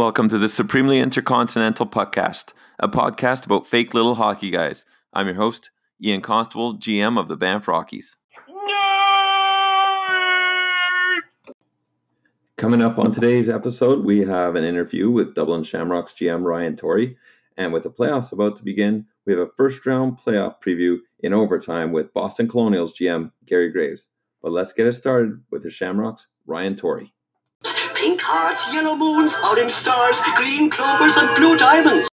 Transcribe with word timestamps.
Welcome 0.00 0.30
to 0.30 0.38
the 0.38 0.48
Supremely 0.48 0.98
Intercontinental 0.98 1.86
Podcast, 1.86 2.54
a 2.78 2.88
podcast 2.88 3.44
about 3.44 3.66
fake 3.66 3.92
little 3.92 4.14
hockey 4.14 4.50
guys. 4.50 4.86
I'm 5.12 5.26
your 5.26 5.36
host, 5.36 5.70
Ian 6.02 6.22
Constable, 6.22 6.78
GM 6.78 7.20
of 7.20 7.28
the 7.28 7.36
Banff 7.36 7.68
Rockies. 7.68 8.16
Coming 12.56 12.80
up 12.80 12.98
on 12.98 13.12
today's 13.12 13.50
episode, 13.50 14.02
we 14.02 14.20
have 14.20 14.56
an 14.56 14.64
interview 14.64 15.10
with 15.10 15.34
Dublin 15.34 15.64
Shamrocks 15.64 16.14
GM 16.14 16.44
Ryan 16.44 16.76
Torrey. 16.76 17.18
And 17.58 17.70
with 17.70 17.82
the 17.82 17.90
playoffs 17.90 18.32
about 18.32 18.56
to 18.56 18.64
begin, 18.64 19.04
we 19.26 19.34
have 19.34 19.42
a 19.42 19.50
first 19.58 19.84
round 19.84 20.18
playoff 20.18 20.54
preview 20.66 20.96
in 21.18 21.34
overtime 21.34 21.92
with 21.92 22.14
Boston 22.14 22.48
Colonials 22.48 22.94
GM 22.98 23.32
Gary 23.44 23.70
Graves. 23.70 24.08
But 24.40 24.52
let's 24.52 24.72
get 24.72 24.86
it 24.86 24.94
started 24.94 25.42
with 25.50 25.62
the 25.62 25.70
Shamrocks, 25.70 26.26
Ryan 26.46 26.74
Torrey. 26.74 27.12
Pink 28.00 28.22
hearts, 28.22 28.66
yellow 28.72 28.96
moons, 28.96 29.36
orange 29.44 29.72
stars, 29.72 30.18
green 30.34 30.70
clovers, 30.70 31.18
and 31.18 31.36
blue 31.36 31.58
diamonds. 31.58 32.08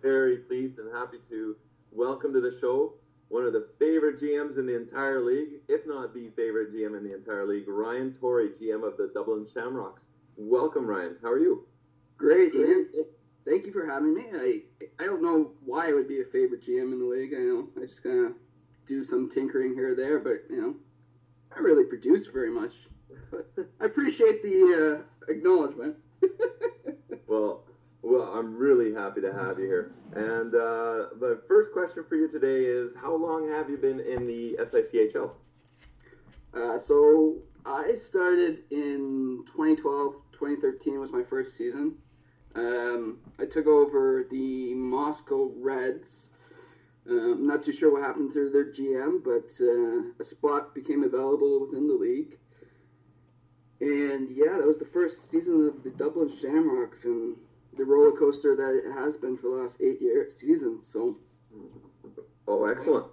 Very 0.00 0.36
pleased 0.36 0.78
and 0.78 0.94
happy 0.94 1.16
to 1.30 1.56
welcome 1.90 2.32
to 2.32 2.40
the 2.40 2.56
show 2.60 2.92
one 3.28 3.44
of 3.44 3.52
the 3.52 3.66
favorite 3.80 4.20
GMs 4.20 4.56
in 4.56 4.66
the 4.66 4.76
entire 4.76 5.20
league, 5.20 5.54
if 5.66 5.80
not 5.84 6.14
the 6.14 6.30
favorite 6.36 6.72
GM 6.72 6.96
in 6.96 7.02
the 7.02 7.12
entire 7.12 7.44
league, 7.44 7.66
Ryan 7.66 8.14
Torrey, 8.20 8.50
GM 8.62 8.86
of 8.86 8.96
the 8.96 9.10
Dublin 9.12 9.48
Shamrocks. 9.52 10.02
Welcome, 10.36 10.86
Ryan. 10.86 11.16
How 11.20 11.30
are 11.30 11.40
you? 11.40 11.66
Great, 12.16 12.54
Ian. 12.54 12.90
Thank 13.44 13.66
you 13.66 13.72
for 13.72 13.84
having 13.84 14.14
me. 14.14 14.26
I 14.32 15.02
I 15.02 15.06
don't 15.06 15.24
know 15.24 15.50
why 15.64 15.88
I 15.88 15.92
would 15.92 16.06
be 16.06 16.20
a 16.20 16.30
favorite 16.30 16.62
GM 16.62 16.92
in 16.92 17.00
the 17.00 17.04
league. 17.04 17.34
I 17.34 17.42
know 17.42 17.66
I 17.82 17.86
just 17.86 18.04
kind 18.04 18.26
of 18.26 18.32
do 18.86 19.02
some 19.02 19.28
tinkering 19.34 19.74
here 19.74 19.94
or 19.94 19.96
there, 19.96 20.20
but 20.20 20.48
you 20.48 20.62
know, 20.62 20.74
I 21.50 21.58
really 21.58 21.84
produce 21.84 22.28
very 22.32 22.52
much. 22.52 22.70
I 23.80 23.84
appreciate 23.84 24.42
the 24.42 25.04
uh, 25.28 25.32
acknowledgement. 25.32 25.96
well, 27.26 27.64
well, 28.02 28.32
I'm 28.34 28.56
really 28.56 28.92
happy 28.92 29.20
to 29.22 29.32
have 29.32 29.58
you 29.58 29.64
here. 29.64 29.92
And 30.14 30.54
uh, 30.54 31.14
the 31.18 31.40
first 31.48 31.72
question 31.72 32.04
for 32.08 32.16
you 32.16 32.28
today 32.28 32.64
is 32.64 32.92
How 33.00 33.14
long 33.14 33.48
have 33.50 33.70
you 33.70 33.76
been 33.76 34.00
in 34.00 34.26
the 34.26 34.56
SICHL? 34.64 35.30
Uh, 36.54 36.78
so 36.78 37.36
I 37.66 37.94
started 37.94 38.58
in 38.70 39.44
2012, 39.46 40.14
2013 40.32 41.00
was 41.00 41.10
my 41.10 41.22
first 41.28 41.56
season. 41.56 41.94
Um, 42.54 43.18
I 43.40 43.44
took 43.50 43.66
over 43.66 44.26
the 44.30 44.74
Moscow 44.74 45.50
Reds. 45.56 46.28
Um, 47.08 47.32
I'm 47.38 47.46
not 47.46 47.64
too 47.64 47.72
sure 47.72 47.92
what 47.92 48.02
happened 48.02 48.32
to 48.34 48.50
their 48.50 48.72
GM, 48.72 49.24
but 49.24 49.50
uh, 49.60 50.12
a 50.20 50.24
spot 50.24 50.74
became 50.74 51.02
available 51.02 51.66
within 51.66 51.88
the 51.88 51.94
league. 51.94 52.38
And 53.80 54.28
yeah, 54.36 54.56
that 54.58 54.66
was 54.66 54.78
the 54.78 54.88
first 54.92 55.30
season 55.30 55.68
of 55.68 55.82
the 55.82 55.90
Dublin 55.90 56.30
Shamrocks 56.40 57.04
and 57.04 57.36
the 57.76 57.84
roller 57.84 58.16
coaster 58.16 58.54
that 58.54 58.82
it 58.84 58.92
has 58.92 59.16
been 59.16 59.36
for 59.36 59.50
the 59.50 59.62
last 59.62 59.80
eight 59.80 60.00
year 60.00 60.30
seasons. 60.36 60.86
So. 60.92 61.16
Oh, 62.46 62.66
excellent. 62.66 63.06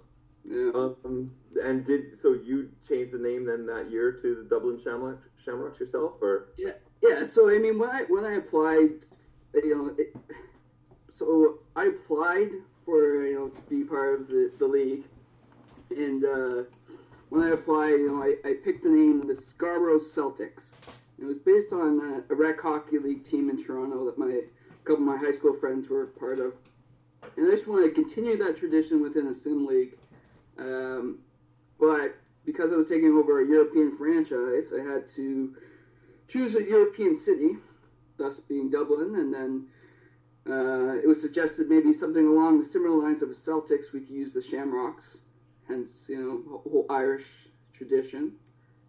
Yeah. 0.44 0.70
Um, 0.74 1.30
and 1.62 1.86
did 1.86 2.20
so 2.20 2.32
you 2.32 2.68
changed 2.88 3.12
the 3.12 3.18
name 3.18 3.46
then 3.46 3.66
that 3.66 3.90
year 3.90 4.12
to 4.22 4.34
the 4.34 4.44
Dublin 4.48 4.80
Shamrock, 4.82 5.20
Shamrocks 5.44 5.78
yourself, 5.80 6.14
or? 6.20 6.48
Yeah, 6.58 6.72
yeah. 7.02 7.24
So 7.24 7.48
I 7.48 7.58
mean, 7.58 7.78
when 7.78 7.90
I 7.90 8.02
when 8.08 8.24
I 8.24 8.34
applied, 8.34 9.06
you 9.54 9.74
know, 9.74 9.94
it, 9.98 10.16
so 11.10 11.60
I 11.76 11.86
applied 11.86 12.50
for 12.84 13.24
you 13.24 13.34
know 13.34 13.48
to 13.48 13.62
be 13.62 13.84
part 13.84 14.20
of 14.20 14.28
the, 14.28 14.50
the 14.58 14.66
league, 14.66 15.04
and 15.90 16.24
uh, 16.24 16.62
when 17.32 17.44
I 17.44 17.52
applied, 17.52 17.92
you 17.92 18.10
know, 18.10 18.22
I, 18.22 18.34
I 18.46 18.52
picked 18.62 18.82
the 18.84 18.90
name 18.90 19.26
the 19.26 19.34
Scarborough 19.34 20.00
Celtics. 20.00 20.76
It 21.18 21.24
was 21.24 21.38
based 21.38 21.72
on 21.72 22.22
a, 22.28 22.32
a 22.32 22.36
rec 22.36 22.60
hockey 22.60 22.98
league 22.98 23.24
team 23.24 23.48
in 23.48 23.64
Toronto 23.64 24.04
that 24.04 24.18
my 24.18 24.26
a 24.26 24.84
couple 24.84 24.96
of 24.96 25.00
my 25.00 25.16
high 25.16 25.32
school 25.32 25.54
friends 25.58 25.88
were 25.88 26.08
part 26.08 26.38
of, 26.38 26.52
and 27.38 27.46
I 27.46 27.52
just 27.52 27.66
wanted 27.66 27.94
to 27.94 28.02
continue 28.02 28.36
that 28.36 28.58
tradition 28.58 29.00
within 29.00 29.28
a 29.28 29.34
sim 29.34 29.64
league. 29.64 29.96
Um, 30.58 31.20
but 31.80 32.16
because 32.44 32.70
I 32.70 32.76
was 32.76 32.88
taking 32.88 33.16
over 33.16 33.40
a 33.40 33.48
European 33.48 33.96
franchise, 33.96 34.70
I 34.78 34.82
had 34.82 35.08
to 35.16 35.56
choose 36.28 36.54
a 36.54 36.62
European 36.62 37.18
city, 37.18 37.52
thus 38.18 38.40
being 38.40 38.68
Dublin, 38.68 39.14
and 39.16 39.32
then 39.32 39.66
uh, 40.50 40.98
it 40.98 41.08
was 41.08 41.22
suggested 41.22 41.70
maybe 41.70 41.94
something 41.94 42.26
along 42.26 42.60
the 42.60 42.66
similar 42.66 43.02
lines 43.02 43.22
of 43.22 43.30
the 43.30 43.34
Celtics. 43.34 43.90
We 43.94 44.00
could 44.00 44.10
use 44.10 44.34
the 44.34 44.42
Shamrocks 44.42 45.16
hence 45.72 46.04
you 46.08 46.16
know 46.16 46.58
whole 46.58 46.86
Irish 46.90 47.26
tradition. 47.72 48.32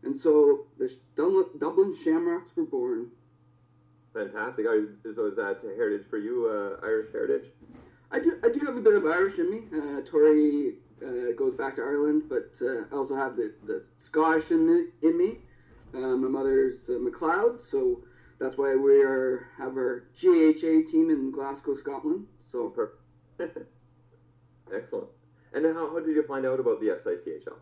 And 0.03 0.15
so 0.17 0.67
the 0.77 0.93
Dublin 1.15 1.95
Shamrocks 2.03 2.55
were 2.55 2.65
born. 2.65 3.11
Fantastic. 4.13 4.65
So 5.15 5.25
is 5.27 5.35
that 5.37 5.59
heritage 5.63 6.05
for 6.09 6.17
you, 6.17 6.45
uh, 6.45 6.85
Irish 6.85 7.11
heritage? 7.11 7.49
I 8.11 8.19
do. 8.19 8.37
I 8.43 8.49
do 8.49 8.59
have 8.65 8.75
a 8.75 8.81
bit 8.81 8.93
of 8.93 9.05
Irish 9.05 9.39
in 9.39 9.49
me. 9.49 9.61
Uh, 9.75 10.01
Torrey 10.01 10.75
uh, 11.01 11.31
goes 11.35 11.53
back 11.53 11.75
to 11.75 11.81
Ireland, 11.81 12.23
but 12.29 12.51
uh, 12.61 12.83
I 12.91 12.95
also 12.95 13.15
have 13.15 13.35
the, 13.35 13.53
the 13.65 13.83
Scottish 13.97 14.51
in 14.51 14.67
me. 14.67 14.85
In 15.01 15.17
me. 15.17 15.39
Uh, 15.93 16.15
my 16.17 16.27
mother's 16.27 16.89
uh, 16.89 16.93
McLeod, 16.93 17.61
so 17.61 18.03
that's 18.39 18.57
why 18.57 18.73
we 18.73 18.99
are 19.03 19.47
have 19.57 19.77
our 19.77 20.05
GHA 20.19 20.89
team 20.91 21.11
in 21.11 21.31
Glasgow, 21.31 21.75
Scotland. 21.75 22.27
So. 22.51 22.73
Excellent. 24.73 25.07
And 25.53 25.65
how, 25.65 25.91
how 25.91 25.99
did 25.99 26.15
you 26.15 26.23
find 26.27 26.45
out 26.45 26.59
about 26.59 26.79
the 26.79 26.87
SICHL? 26.87 27.57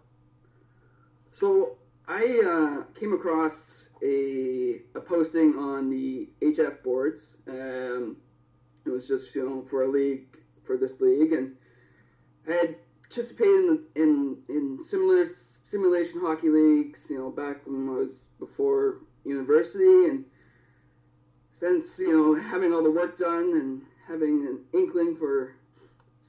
So 1.31 1.78
I 2.07 2.41
uh, 2.46 3.00
came 3.00 3.13
across 3.13 3.90
a, 4.03 4.81
a 4.96 5.02
posting 5.02 5.56
on 5.57 5.90
the 5.90 6.30
HF 6.41 6.84
boards. 6.84 7.35
Um, 7.47 8.18
it 8.85 8.90
was 8.90 9.07
just 9.07 9.35
you 9.35 9.47
know 9.47 9.66
for 9.69 9.84
a 9.84 9.91
league 9.91 10.38
for 10.66 10.78
this 10.78 10.94
league, 11.00 11.34
and 11.34 11.56
I 12.50 12.53
had 12.53 12.75
participated 13.01 13.56
in, 13.56 13.80
in 13.96 14.38
in 14.50 14.80
similar 14.84 15.25
simulation 15.66 16.19
hockey 16.22 16.50
leagues. 16.50 17.06
You 17.09 17.19
know 17.19 17.30
back 17.30 17.66
when 17.66 17.88
I 17.90 17.94
was 17.94 18.24
before 18.40 19.01
university, 19.24 20.09
and 20.09 20.25
since 21.59 21.85
you 22.00 22.12
know 22.12 22.41
having 22.41 22.74
all 22.74 22.84
the 22.84 22.91
work 22.91 23.18
done 23.18 23.53
and 23.53 23.81
having 24.07 24.47
an 24.47 24.59
inkling 24.74 25.16
for 25.18 25.56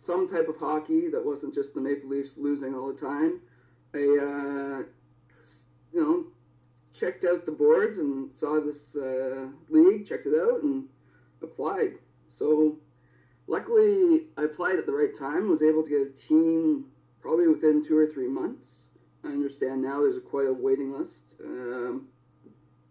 some 0.05 0.29
type 0.29 0.49
of 0.49 0.57
hockey 0.57 1.09
that 1.11 1.25
wasn't 1.25 1.55
just 1.55 1.75
the 1.75 1.81
Maple 1.81 2.09
Leafs 2.09 2.35
losing 2.37 2.75
all 2.75 2.93
the 2.93 3.01
time. 3.01 3.41
I, 3.95 3.99
uh, 3.99 4.83
you 5.93 6.03
know, 6.03 6.25
checked 6.99 7.25
out 7.25 7.47
the 7.47 7.53
boards 7.53 7.99
and 7.99 8.33
saw 8.33 8.61
this 8.61 8.97
uh, 8.97 9.49
league, 9.69 10.07
checked 10.07 10.27
it 10.27 10.35
out, 10.41 10.63
and 10.63 10.85
applied. 11.43 11.93
So, 12.37 12.79
luckily, 13.47 14.27
I 14.39 14.45
applied 14.45 14.77
at 14.79 14.87
the 14.87 14.93
right 14.93 15.17
time. 15.17 15.51
Was 15.51 15.63
able 15.63 15.83
to 15.85 15.91
get 15.91 16.01
a 16.01 16.29
team 16.29 16.87
probably 17.21 17.49
within 17.49 17.85
two 17.87 17.97
or 17.97 18.07
three 18.07 18.29
months. 18.29 18.89
I 19.25 19.29
understand 19.29 19.83
now 19.83 20.01
there's 20.01 20.17
a, 20.17 20.21
quite 20.21 20.49
a 20.49 20.53
waiting 20.53 20.93
list, 20.93 21.19
um, 21.45 22.09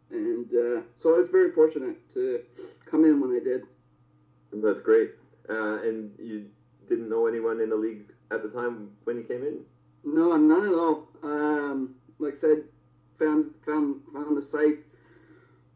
and 0.10 0.46
uh, 0.48 0.82
so 0.98 1.16
I 1.16 1.18
was 1.18 1.30
very 1.30 1.52
fortunate 1.52 1.98
to 2.14 2.40
come 2.90 3.04
in 3.04 3.20
when 3.20 3.36
I 3.36 3.44
did. 3.44 3.64
That's 4.54 4.80
great. 4.80 5.12
Uh, 5.50 5.82
and 5.82 6.12
you 6.18 6.46
didn't 6.92 7.10
know 7.10 7.26
anyone 7.26 7.62
in 7.62 7.70
the 7.70 7.76
league 7.76 8.12
at 8.32 8.44
the 8.44 8.50
time 8.50 8.92
when 9.06 9.16
you 9.16 9.24
came 9.24 9.44
in? 9.44 9.60
No, 10.04 10.36
none 10.36 10.68
at 10.68 10.74
all. 10.74 11.08
Um, 11.24 11.96
like 12.20 12.34
I 12.38 12.42
said, 12.42 12.64
found 13.18 13.52
found 13.66 14.02
found 14.14 14.36
the 14.36 14.42
site 14.42 14.84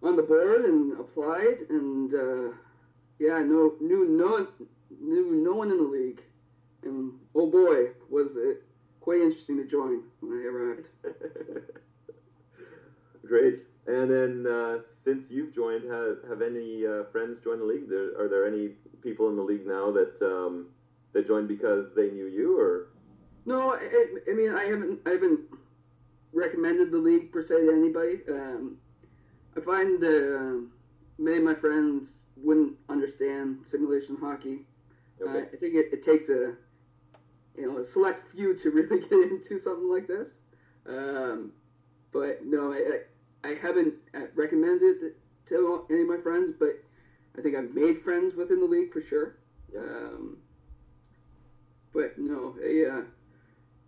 on 0.04 0.18
the 0.18 0.24
board 0.24 0.66
and 0.66 1.00
applied, 1.00 1.70
and 1.70 2.14
uh, 2.14 2.54
yeah, 3.20 3.40
no 3.40 3.74
knew 3.80 4.06
no 4.10 4.48
knew 5.02 5.32
no 5.32 5.54
one 5.54 5.72
in 5.72 5.78
the 5.78 5.84
league, 5.84 6.22
and 6.84 7.14
oh 7.34 7.50
boy, 7.50 7.92
was 8.10 8.32
it 8.36 8.62
quite 9.00 9.22
interesting 9.22 9.58
to 9.58 9.66
join 9.66 10.02
when 10.20 10.34
I 10.34 10.46
arrived. 10.50 10.88
Great. 13.26 13.62
And 13.88 14.10
then 14.10 14.52
uh, 14.52 14.80
since 15.04 15.30
you've 15.30 15.54
joined, 15.54 15.90
have, 15.90 16.18
have 16.28 16.42
any 16.42 16.86
uh, 16.86 17.04
friends 17.12 17.40
joined 17.44 17.62
the 17.62 17.66
league? 17.66 17.88
There, 17.88 18.20
are 18.20 18.28
there 18.28 18.48
any 18.48 18.72
people 19.04 19.30
in 19.30 19.36
the 19.36 19.44
league 19.44 19.68
now 19.68 19.92
that 19.92 20.18
um, 20.26 20.70
they 21.16 21.24
joined 21.24 21.48
because 21.48 21.88
they 21.96 22.12
knew 22.12 22.28
you, 22.28 22.60
or? 22.60 22.90
No, 23.46 23.74
I, 23.74 24.06
I 24.30 24.34
mean 24.34 24.54
I 24.54 24.66
haven't 24.66 25.00
I 25.08 25.12
haven't 25.12 25.40
recommended 26.34 26.92
the 26.92 26.98
league 26.98 27.32
per 27.32 27.42
se 27.42 27.56
to 27.56 27.72
anybody. 27.72 28.20
Um, 28.30 28.78
I 29.58 29.62
find 29.62 30.04
uh, 30.04 30.68
many 31.18 31.38
of 31.38 31.44
my 31.44 31.56
friends 31.56 32.10
wouldn't 32.36 32.76
understand 32.90 33.60
simulation 33.66 34.18
hockey. 34.20 34.60
Okay. 35.22 35.40
Uh, 35.40 35.44
I 35.54 35.58
think 35.58 35.76
it, 35.76 35.94
it, 35.94 36.04
takes 36.04 36.28
a 36.28 36.56
you 37.58 37.72
know 37.72 37.78
a 37.78 37.86
select 37.86 38.30
few 38.32 38.58
to 38.58 38.70
really 38.72 39.00
get 39.00 39.14
into 39.14 39.58
something 39.64 39.90
like 39.90 40.08
this. 40.08 40.32
Um, 40.88 41.54
but 42.12 42.44
no, 42.44 42.74
I, 42.74 43.48
I 43.48 43.56
haven't 43.56 43.94
uh, 44.14 44.28
recommended 44.36 44.98
it 45.02 45.18
to 45.48 45.86
any 45.90 46.02
of 46.02 46.08
my 46.08 46.18
friends, 46.22 46.52
but 46.60 46.84
I 47.38 47.42
think 47.42 47.56
I've 47.56 47.74
made 47.74 48.04
friends 48.04 48.36
within 48.36 48.60
the 48.60 48.66
league 48.66 48.92
for 48.92 49.02
sure. 49.02 49.38
Yeah. 49.74 49.80
Um, 49.80 50.38
but 51.96 52.18
no, 52.18 52.54
I 52.62 53.00
uh, 53.00 53.04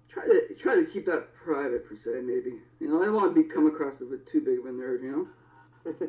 try 0.09 0.25
to 0.25 0.53
try 0.55 0.75
to 0.75 0.85
keep 0.85 1.05
that 1.07 1.33
private 1.33 1.87
per 1.87 1.95
se. 1.95 2.21
Maybe 2.23 2.59
you 2.79 2.87
know 2.87 3.01
I 3.01 3.05
don't 3.05 3.15
want 3.15 3.35
to 3.35 3.43
be 3.43 3.47
come 3.47 3.67
across 3.67 4.01
as 4.01 4.07
too 4.25 4.41
big 4.41 4.59
of 4.59 4.65
a 4.65 4.69
nerd. 4.69 5.03
You 5.03 5.27
know. 5.85 5.93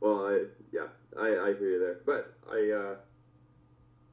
well, 0.00 0.26
I 0.26 0.44
yeah, 0.72 0.86
I, 1.16 1.26
I 1.50 1.54
hear 1.54 1.72
you 1.72 1.78
there, 1.78 1.98
but 2.06 2.32
I. 2.50 2.70
Uh, 2.70 2.96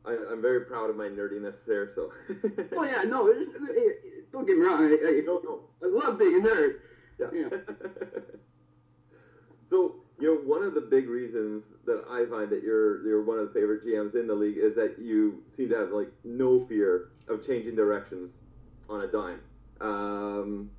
I, 0.08 0.16
I'm 0.32 0.40
very 0.40 0.62
proud 0.62 0.92
of 0.92 0.96
my 0.96 1.10
nerdiness 1.10 1.56
there. 1.66 1.90
So. 1.96 2.12
Oh 2.78 2.84
yeah, 2.84 3.02
no, 3.04 3.28
it- 3.28 3.40
it- 3.40 4.00
it- 4.04 4.32
don't 4.32 4.46
get 4.46 4.56
me 4.58 4.64
wrong. 4.64 4.84
I, 4.84 5.08
I, 5.08 5.22
no, 5.26 5.40
no. 5.44 5.62
I 5.82 5.88
love 5.88 6.20
being 6.20 6.36
a 6.36 6.40
nerd. 6.40 6.76
Yeah. 7.20 7.28
Yeah. 7.34 7.50
so 9.70 9.96
you 10.20 10.28
know, 10.28 10.40
one 10.42 10.64
of 10.64 10.74
the 10.74 10.82
big 10.82 11.10
reasons 11.10 11.64
that 11.86 12.04
I 12.10 12.26
find 12.30 12.50
that 12.50 12.64
you're 12.64 13.06
you're 13.06 13.24
one 13.24 13.38
of 13.38 13.48
the 13.48 13.54
favorite 13.54 13.84
GMs 13.84 14.16
in 14.16 14.28
the 14.28 14.34
league 14.34 14.58
is 14.58 14.76
that 14.76 14.98
you 15.00 15.44
seem 15.58 15.70
to 15.70 15.76
have 15.76 15.90
like 15.90 16.12
no 16.24 16.66
fear 16.68 17.10
of 17.28 17.46
changing 17.46 17.76
directions 17.76 18.32
on 18.90 19.02
a 19.02 19.08
dime. 19.08 19.42
Um, 19.82 20.70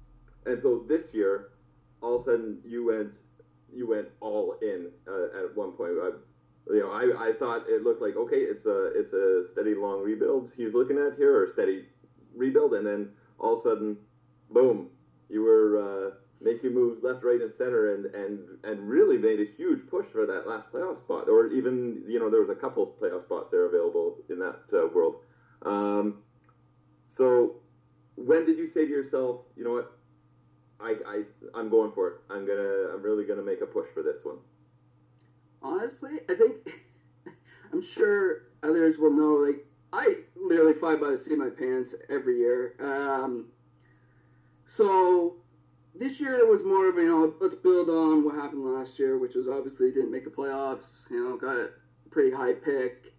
and 0.47 0.61
so 0.63 0.85
this 0.89 1.13
year, 1.13 1.51
all 2.03 2.17
of 2.17 2.23
a 2.23 2.25
sudden, 2.25 2.59
you 2.65 2.87
went 2.87 3.11
you 3.73 3.87
went 3.87 4.09
all 4.21 4.57
in 4.63 4.91
uh, 5.07 5.45
at 5.45 5.57
one 5.57 5.73
point. 5.73 5.93
I, 6.03 6.11
you 6.73 6.81
know, 6.81 6.91
I, 6.91 7.29
I 7.29 7.33
thought 7.39 7.69
it 7.69 7.83
looked 7.83 8.01
like 8.01 8.17
okay, 8.17 8.39
it's 8.39 8.65
a 8.65 8.87
it's 8.95 9.13
a 9.13 9.53
steady 9.53 9.75
long 9.75 10.03
rebuild 10.03 10.51
he's 10.57 10.73
looking 10.73 10.99
at 10.99 11.17
here, 11.17 11.43
or 11.43 11.53
steady 11.53 11.87
rebuild, 12.35 12.73
and 12.73 12.87
then 12.87 13.11
all 13.39 13.59
of 13.59 13.67
a 13.67 13.69
sudden, 13.69 13.97
boom, 14.51 14.89
you 15.29 15.43
were 15.43 15.77
uh, 15.79 16.11
making 16.41 16.75
moves 16.75 17.03
left, 17.03 17.25
right, 17.25 17.41
and 17.41 17.53
center, 17.57 17.95
and, 17.95 18.07
and 18.15 18.41
and 18.65 18.89
really 18.89 19.19
made 19.19 19.41
a 19.41 19.47
huge 19.57 19.87
push 19.89 20.07
for 20.13 20.27
that 20.27 20.47
last 20.47 20.71
playoff 20.73 20.99
spot, 21.01 21.29
or 21.29 21.49
even 21.49 22.03
you 22.07 22.19
know 22.19 22.31
there 22.31 22.41
was 22.41 22.51
a 22.51 22.55
couple 22.55 22.95
playoff 23.01 23.25
spots 23.25 23.49
there 23.51 23.67
available 23.67 24.17
in 24.29 24.39
that 24.39 24.61
uh, 24.73 24.87
world. 24.95 25.17
Um, 25.63 26.23
so 27.17 27.57
when 28.17 28.45
did 28.47 28.59
you 28.59 28.69
say 28.69 28.85
to 28.85 28.91
yourself, 28.91 29.41
you 29.57 29.65
know 29.65 29.73
what, 29.73 29.93
I, 30.81 30.95
I 31.07 31.23
I'm 31.55 31.71
going 31.71 31.93
for 31.93 32.09
it. 32.09 32.15
I'm 32.31 32.47
gonna 32.47 32.95
I'm 32.95 33.03
really 33.03 33.25
gonna 33.25 33.43
make 33.43 33.61
a 33.63 33.67
push 33.67 33.87
for 33.95 34.03
this 34.03 34.25
one. 34.25 34.37
Honestly, 35.63 36.21
I 36.29 36.35
think 36.35 36.57
I'm 37.73 37.83
sure 37.83 38.43
others 38.63 38.99
will 38.99 39.13
know. 39.13 39.35
Like 39.35 39.67
I 39.93 40.17
literally 40.37 40.75
fly 40.75 40.97
by 40.97 41.11
the 41.11 41.19
seat 41.19 41.33
of 41.33 41.39
my 41.39 41.51
pants 41.51 41.95
every 42.11 42.39
year. 42.39 42.75
Um, 42.81 43.47
so 44.67 45.37
this 45.99 46.21
year 46.21 46.39
it 46.39 46.49
was 46.49 46.63
more 46.65 46.89
of 46.89 46.97
you 46.97 47.09
know 47.09 47.35
let's 47.41 47.55
build 47.55 47.89
on 47.89 48.25
what 48.25 48.35
happened 48.35 48.65
last 48.65 48.99
year, 48.99 49.19
which 49.19 49.35
was 49.35 49.49
obviously 49.49 49.91
didn't 49.91 50.13
make 50.13 50.25
the 50.25 50.31
playoffs. 50.31 51.11
You 51.11 51.25
know, 51.25 51.37
got 51.37 51.57
a 51.57 51.69
pretty 52.11 52.35
high 52.35 52.53
pick. 52.53 53.13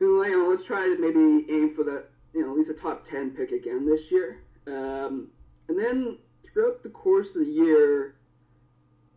You 0.00 0.22
know, 0.22 0.48
let's 0.48 0.64
try 0.64 0.84
to 0.84 0.96
maybe 0.98 1.46
aim 1.52 1.74
for 1.74 1.84
that. 1.84 2.06
You 2.34 2.44
know, 2.44 2.52
at 2.52 2.58
least 2.58 2.70
a 2.70 2.74
top 2.74 3.04
ten 3.04 3.30
pick 3.30 3.50
again 3.50 3.86
this 3.86 4.10
year. 4.10 4.42
Um, 4.66 5.28
and 5.68 5.78
then 5.78 6.18
throughout 6.52 6.82
the 6.82 6.90
course 6.90 7.28
of 7.30 7.46
the 7.46 7.50
year, 7.50 8.16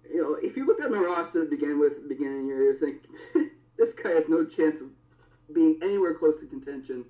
you 0.09 0.21
know, 0.21 0.37
if 0.41 0.55
you 0.55 0.65
look 0.65 0.81
at 0.81 0.89
my 0.89 0.99
roster 0.99 1.43
to 1.43 1.49
begin 1.49 1.79
with, 1.79 1.93
at 1.93 2.03
the 2.03 2.09
beginning 2.09 2.41
of 2.41 2.47
the 2.47 2.47
year, 2.47 2.63
you 2.63 2.79
think 2.79 3.51
this 3.77 3.93
guy 3.93 4.11
has 4.11 4.23
no 4.27 4.45
chance 4.45 4.81
of 4.81 4.87
being 5.53 5.79
anywhere 5.81 6.13
close 6.13 6.39
to 6.39 6.45
contention 6.47 7.05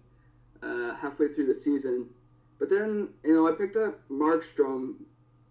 uh, 0.64 0.96
halfway 0.96 1.28
through 1.34 1.48
the 1.48 1.56
season. 1.56 2.08
But 2.60 2.70
then, 2.70 3.10
you 3.24 3.34
know, 3.34 3.48
I 3.48 3.54
picked 3.54 3.78
up 3.78 4.00
Markstrom 4.10 4.96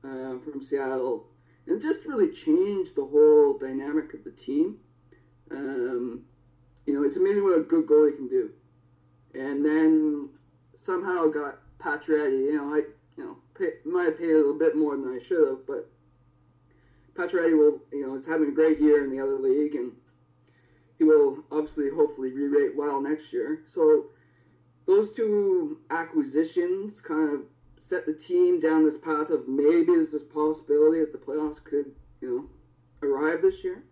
uh, 0.04 0.38
from 0.44 0.62
Seattle, 0.62 1.26
and 1.66 1.76
it 1.76 1.82
just 1.82 2.06
really 2.06 2.32
changed 2.32 2.94
the 2.94 3.04
whole 3.04 3.58
dynamic 3.58 4.14
of 4.14 4.24
the 4.24 4.30
team. 4.30 4.78
Um, 5.50 6.24
you 6.86 6.94
know, 6.94 7.06
it's 7.06 7.16
amazing 7.16 7.44
what 7.44 7.58
a 7.58 7.62
good 7.62 7.86
goalie 7.86 8.16
can 8.16 8.28
do. 8.28 8.50
And 9.34 9.64
then 9.64 10.30
somehow 10.74 11.26
got 11.28 11.58
Pacioretty. 11.78 12.46
You 12.46 12.56
know, 12.56 12.74
I 12.74 12.78
you 13.16 13.24
know 13.24 13.36
pay, 13.56 13.72
might 13.84 14.04
have 14.04 14.18
paid 14.18 14.30
a 14.30 14.36
little 14.36 14.58
bit 14.58 14.76
more 14.76 14.96
than 14.96 15.18
I 15.20 15.24
should 15.24 15.46
have, 15.46 15.66
but 15.66 15.90
Pacioretty 17.14 17.56
will 17.56 17.80
you 17.92 18.06
know 18.06 18.14
is 18.16 18.26
having 18.26 18.48
a 18.48 18.52
great 18.52 18.80
year 18.80 19.04
in 19.04 19.10
the 19.10 19.22
other 19.22 19.38
league, 19.38 19.74
and 19.74 19.92
he 20.98 21.04
will 21.04 21.44
obviously 21.52 21.90
hopefully 21.90 22.32
re-rate 22.32 22.76
well 22.76 23.00
next 23.00 23.32
year. 23.32 23.60
So 23.68 24.06
those 24.86 25.10
two 25.14 25.78
acquisitions 25.90 27.00
kind 27.00 27.34
of 27.34 27.42
set 27.80 28.06
the 28.06 28.14
team 28.14 28.60
down 28.60 28.84
this 28.84 28.96
path 28.96 29.30
of 29.30 29.48
maybe 29.48 29.84
there's 29.86 30.12
this 30.12 30.22
possibility 30.22 31.00
that 31.00 31.12
the 31.12 31.18
playoffs 31.18 31.62
could 31.62 31.92
you 32.20 32.48
know 33.02 33.08
arrive 33.08 33.42
this 33.42 33.62
year. 33.62 33.82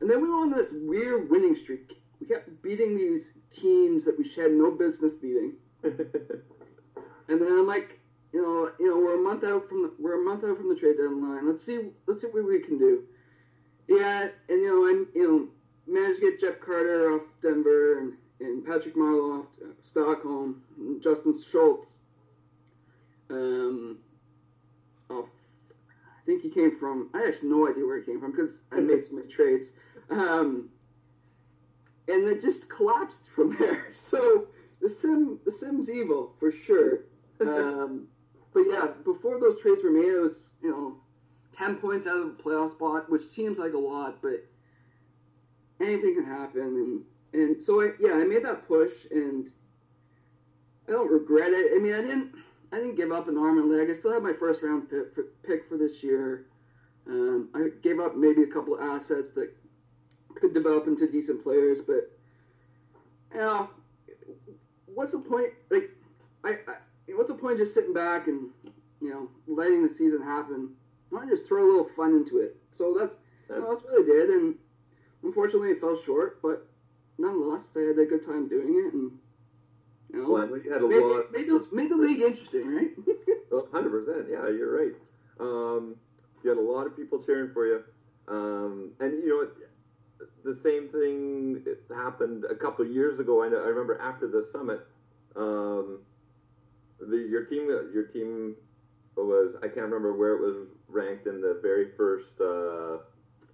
And 0.00 0.10
then 0.10 0.20
we 0.20 0.28
went 0.28 0.52
on 0.52 0.58
this 0.58 0.70
weird 0.72 1.30
winning 1.30 1.56
streak. 1.56 2.00
We 2.20 2.26
kept 2.26 2.62
beating 2.62 2.96
these 2.96 3.32
teams 3.52 4.04
that 4.04 4.18
we 4.18 4.28
had 4.28 4.52
no 4.52 4.70
business 4.70 5.14
beating. 5.14 5.54
And 7.28 7.40
then 7.40 7.48
I'm 7.48 7.66
like, 7.66 7.98
you 8.32 8.42
know, 8.42 8.70
you 8.78 8.88
know, 8.90 8.98
we're 8.98 9.18
a 9.18 9.22
month 9.22 9.44
out 9.44 9.68
from 9.68 9.82
the, 9.82 9.92
we're 9.98 10.20
a 10.20 10.24
month 10.24 10.44
out 10.44 10.56
from 10.56 10.68
the 10.68 10.74
trade 10.74 10.96
deadline. 10.96 11.46
Let's 11.46 11.64
see, 11.64 11.90
let's 12.06 12.20
see 12.20 12.26
what 12.26 12.46
we 12.46 12.60
can 12.60 12.78
do. 12.78 13.04
Yeah, 13.88 14.28
and 14.48 14.62
you 14.62 14.68
know, 14.68 14.88
I'm 14.88 15.08
you 15.14 15.28
know 15.28 15.48
managed 15.86 16.20
to 16.20 16.30
get 16.30 16.40
Jeff 16.40 16.60
Carter 16.60 17.14
off 17.14 17.22
Denver 17.42 17.98
and, 17.98 18.14
and 18.40 18.64
Patrick 18.64 18.96
Marleau 18.96 19.40
off 19.40 19.46
uh, 19.62 19.72
Stockholm, 19.82 20.62
and 20.78 21.02
Justin 21.02 21.40
Schultz. 21.50 21.94
Um, 23.30 23.98
off, 25.10 25.28
I 25.70 26.26
think 26.26 26.42
he 26.42 26.50
came 26.50 26.78
from. 26.78 27.10
I 27.14 27.26
actually 27.26 27.50
no 27.50 27.68
idea 27.68 27.84
where 27.84 27.98
he 27.98 28.04
came 28.04 28.20
from 28.20 28.32
because 28.32 28.62
I 28.72 28.80
made 28.80 29.04
so 29.04 29.14
many 29.14 29.28
trades. 29.28 29.72
Um, 30.10 30.70
and 32.08 32.26
it 32.26 32.42
just 32.42 32.68
collapsed 32.68 33.28
from 33.34 33.56
there. 33.58 33.86
So 34.10 34.46
the 34.80 34.88
sim, 34.88 35.38
the 35.44 35.52
sim's 35.52 35.90
evil 35.90 36.34
for 36.38 36.52
sure. 36.52 37.00
Um, 37.40 38.06
but 38.54 38.62
yeah, 38.70 38.86
before 39.04 39.40
those 39.40 39.60
trades 39.60 39.82
were 39.82 39.90
made, 39.90 40.04
it 40.04 40.20
was 40.20 40.50
you 40.62 40.70
know 40.70 40.96
ten 41.52 41.76
points 41.76 42.06
out 42.06 42.16
of 42.16 42.36
the 42.36 42.42
playoff 42.42 42.70
spot, 42.70 43.10
which 43.10 43.22
seems 43.22 43.58
like 43.58 43.72
a 43.72 43.78
lot, 43.78 44.22
but 44.22 44.46
anything 45.80 46.14
can 46.14 46.24
happen. 46.24 47.04
And 47.34 47.42
and 47.42 47.64
so 47.64 47.82
I 47.82 47.88
yeah, 48.00 48.12
I 48.12 48.24
made 48.24 48.44
that 48.44 48.68
push, 48.68 48.92
and 49.10 49.50
I 50.88 50.92
don't 50.92 51.10
regret 51.10 51.50
it. 51.50 51.72
I 51.74 51.80
mean, 51.80 51.92
I 51.92 52.02
didn't 52.02 52.32
I 52.74 52.78
didn't 52.78 52.96
give 52.96 53.12
up 53.12 53.28
an 53.28 53.38
arm 53.38 53.58
and 53.58 53.70
leg. 53.70 53.88
I 53.88 53.92
still 53.92 54.12
have 54.12 54.22
my 54.24 54.32
first 54.32 54.60
round 54.60 54.90
pick 54.90 55.14
for, 55.14 55.26
pick 55.46 55.68
for 55.68 55.78
this 55.78 56.02
year. 56.02 56.46
Um, 57.06 57.48
I 57.54 57.68
gave 57.82 58.00
up 58.00 58.16
maybe 58.16 58.42
a 58.42 58.48
couple 58.48 58.74
of 58.74 58.80
assets 58.80 59.30
that 59.36 59.52
could 60.34 60.52
develop 60.52 60.88
into 60.88 61.06
decent 61.06 61.40
players, 61.44 61.78
but 61.86 62.10
you 63.32 63.38
know, 63.38 63.70
what's 64.86 65.12
the 65.12 65.18
point? 65.18 65.50
Like, 65.70 65.90
I, 66.42 66.50
I 66.66 66.74
what's 67.14 67.28
the 67.28 67.36
point 67.36 67.54
of 67.54 67.58
just 67.60 67.74
sitting 67.74 67.94
back 67.94 68.26
and 68.26 68.50
you 69.00 69.10
know 69.10 69.28
letting 69.46 69.86
the 69.86 69.94
season 69.94 70.20
happen? 70.20 70.70
Why 71.10 71.20
don't 71.20 71.28
you 71.28 71.36
just 71.36 71.46
throw 71.46 71.62
a 71.62 71.70
little 71.70 71.90
fun 71.94 72.12
into 72.12 72.38
it? 72.38 72.56
So 72.72 72.96
that's 72.98 73.14
you 73.50 73.60
know, 73.60 73.68
that's 73.68 73.84
what 73.84 74.00
I 74.00 74.04
did, 74.04 74.30
and 74.30 74.56
unfortunately 75.22 75.70
it 75.70 75.80
fell 75.80 76.00
short, 76.04 76.42
but 76.42 76.66
nonetheless 77.18 77.68
I 77.76 77.80
had 77.80 77.98
a 77.98 78.06
good 78.06 78.24
time 78.26 78.48
doing 78.48 78.84
it, 78.84 78.94
and 78.94 79.12
know, 80.22 80.54
you 80.62 80.72
had 80.72 80.82
a 80.82 80.88
made, 80.88 81.02
lot. 81.02 81.32
made 81.32 81.48
the 81.48 81.66
made 81.72 81.90
the 81.90 81.96
league 81.96 82.20
interesting, 82.20 82.66
right? 82.74 82.90
Hundred 83.72 83.90
percent. 83.90 84.26
Yeah, 84.30 84.48
you're 84.48 84.76
right. 84.76 84.94
Um, 85.40 85.96
you 86.42 86.50
had 86.50 86.58
a 86.58 86.62
lot 86.62 86.86
of 86.86 86.96
people 86.96 87.22
cheering 87.22 87.50
for 87.52 87.66
you, 87.66 87.82
um, 88.28 88.90
and 89.00 89.12
you 89.22 89.28
know? 89.28 89.48
The 90.44 90.54
same 90.62 90.88
thing 90.90 91.64
happened 91.94 92.44
a 92.48 92.54
couple 92.54 92.84
of 92.84 92.90
years 92.92 93.18
ago. 93.18 93.42
I, 93.42 93.48
know, 93.48 93.62
I 93.62 93.66
remember 93.66 93.98
after 94.00 94.26
the 94.28 94.46
summit, 94.52 94.80
um, 95.36 96.00
the 97.00 97.16
your 97.16 97.44
team 97.44 97.68
your 97.92 98.04
team 98.04 98.54
was 99.16 99.56
I 99.62 99.66
can't 99.68 99.86
remember 99.86 100.12
where 100.16 100.34
it 100.34 100.40
was 100.40 100.66
ranked 100.88 101.26
in 101.26 101.40
the 101.40 101.58
very 101.62 101.88
first. 101.96 102.34
Uh, 102.40 102.98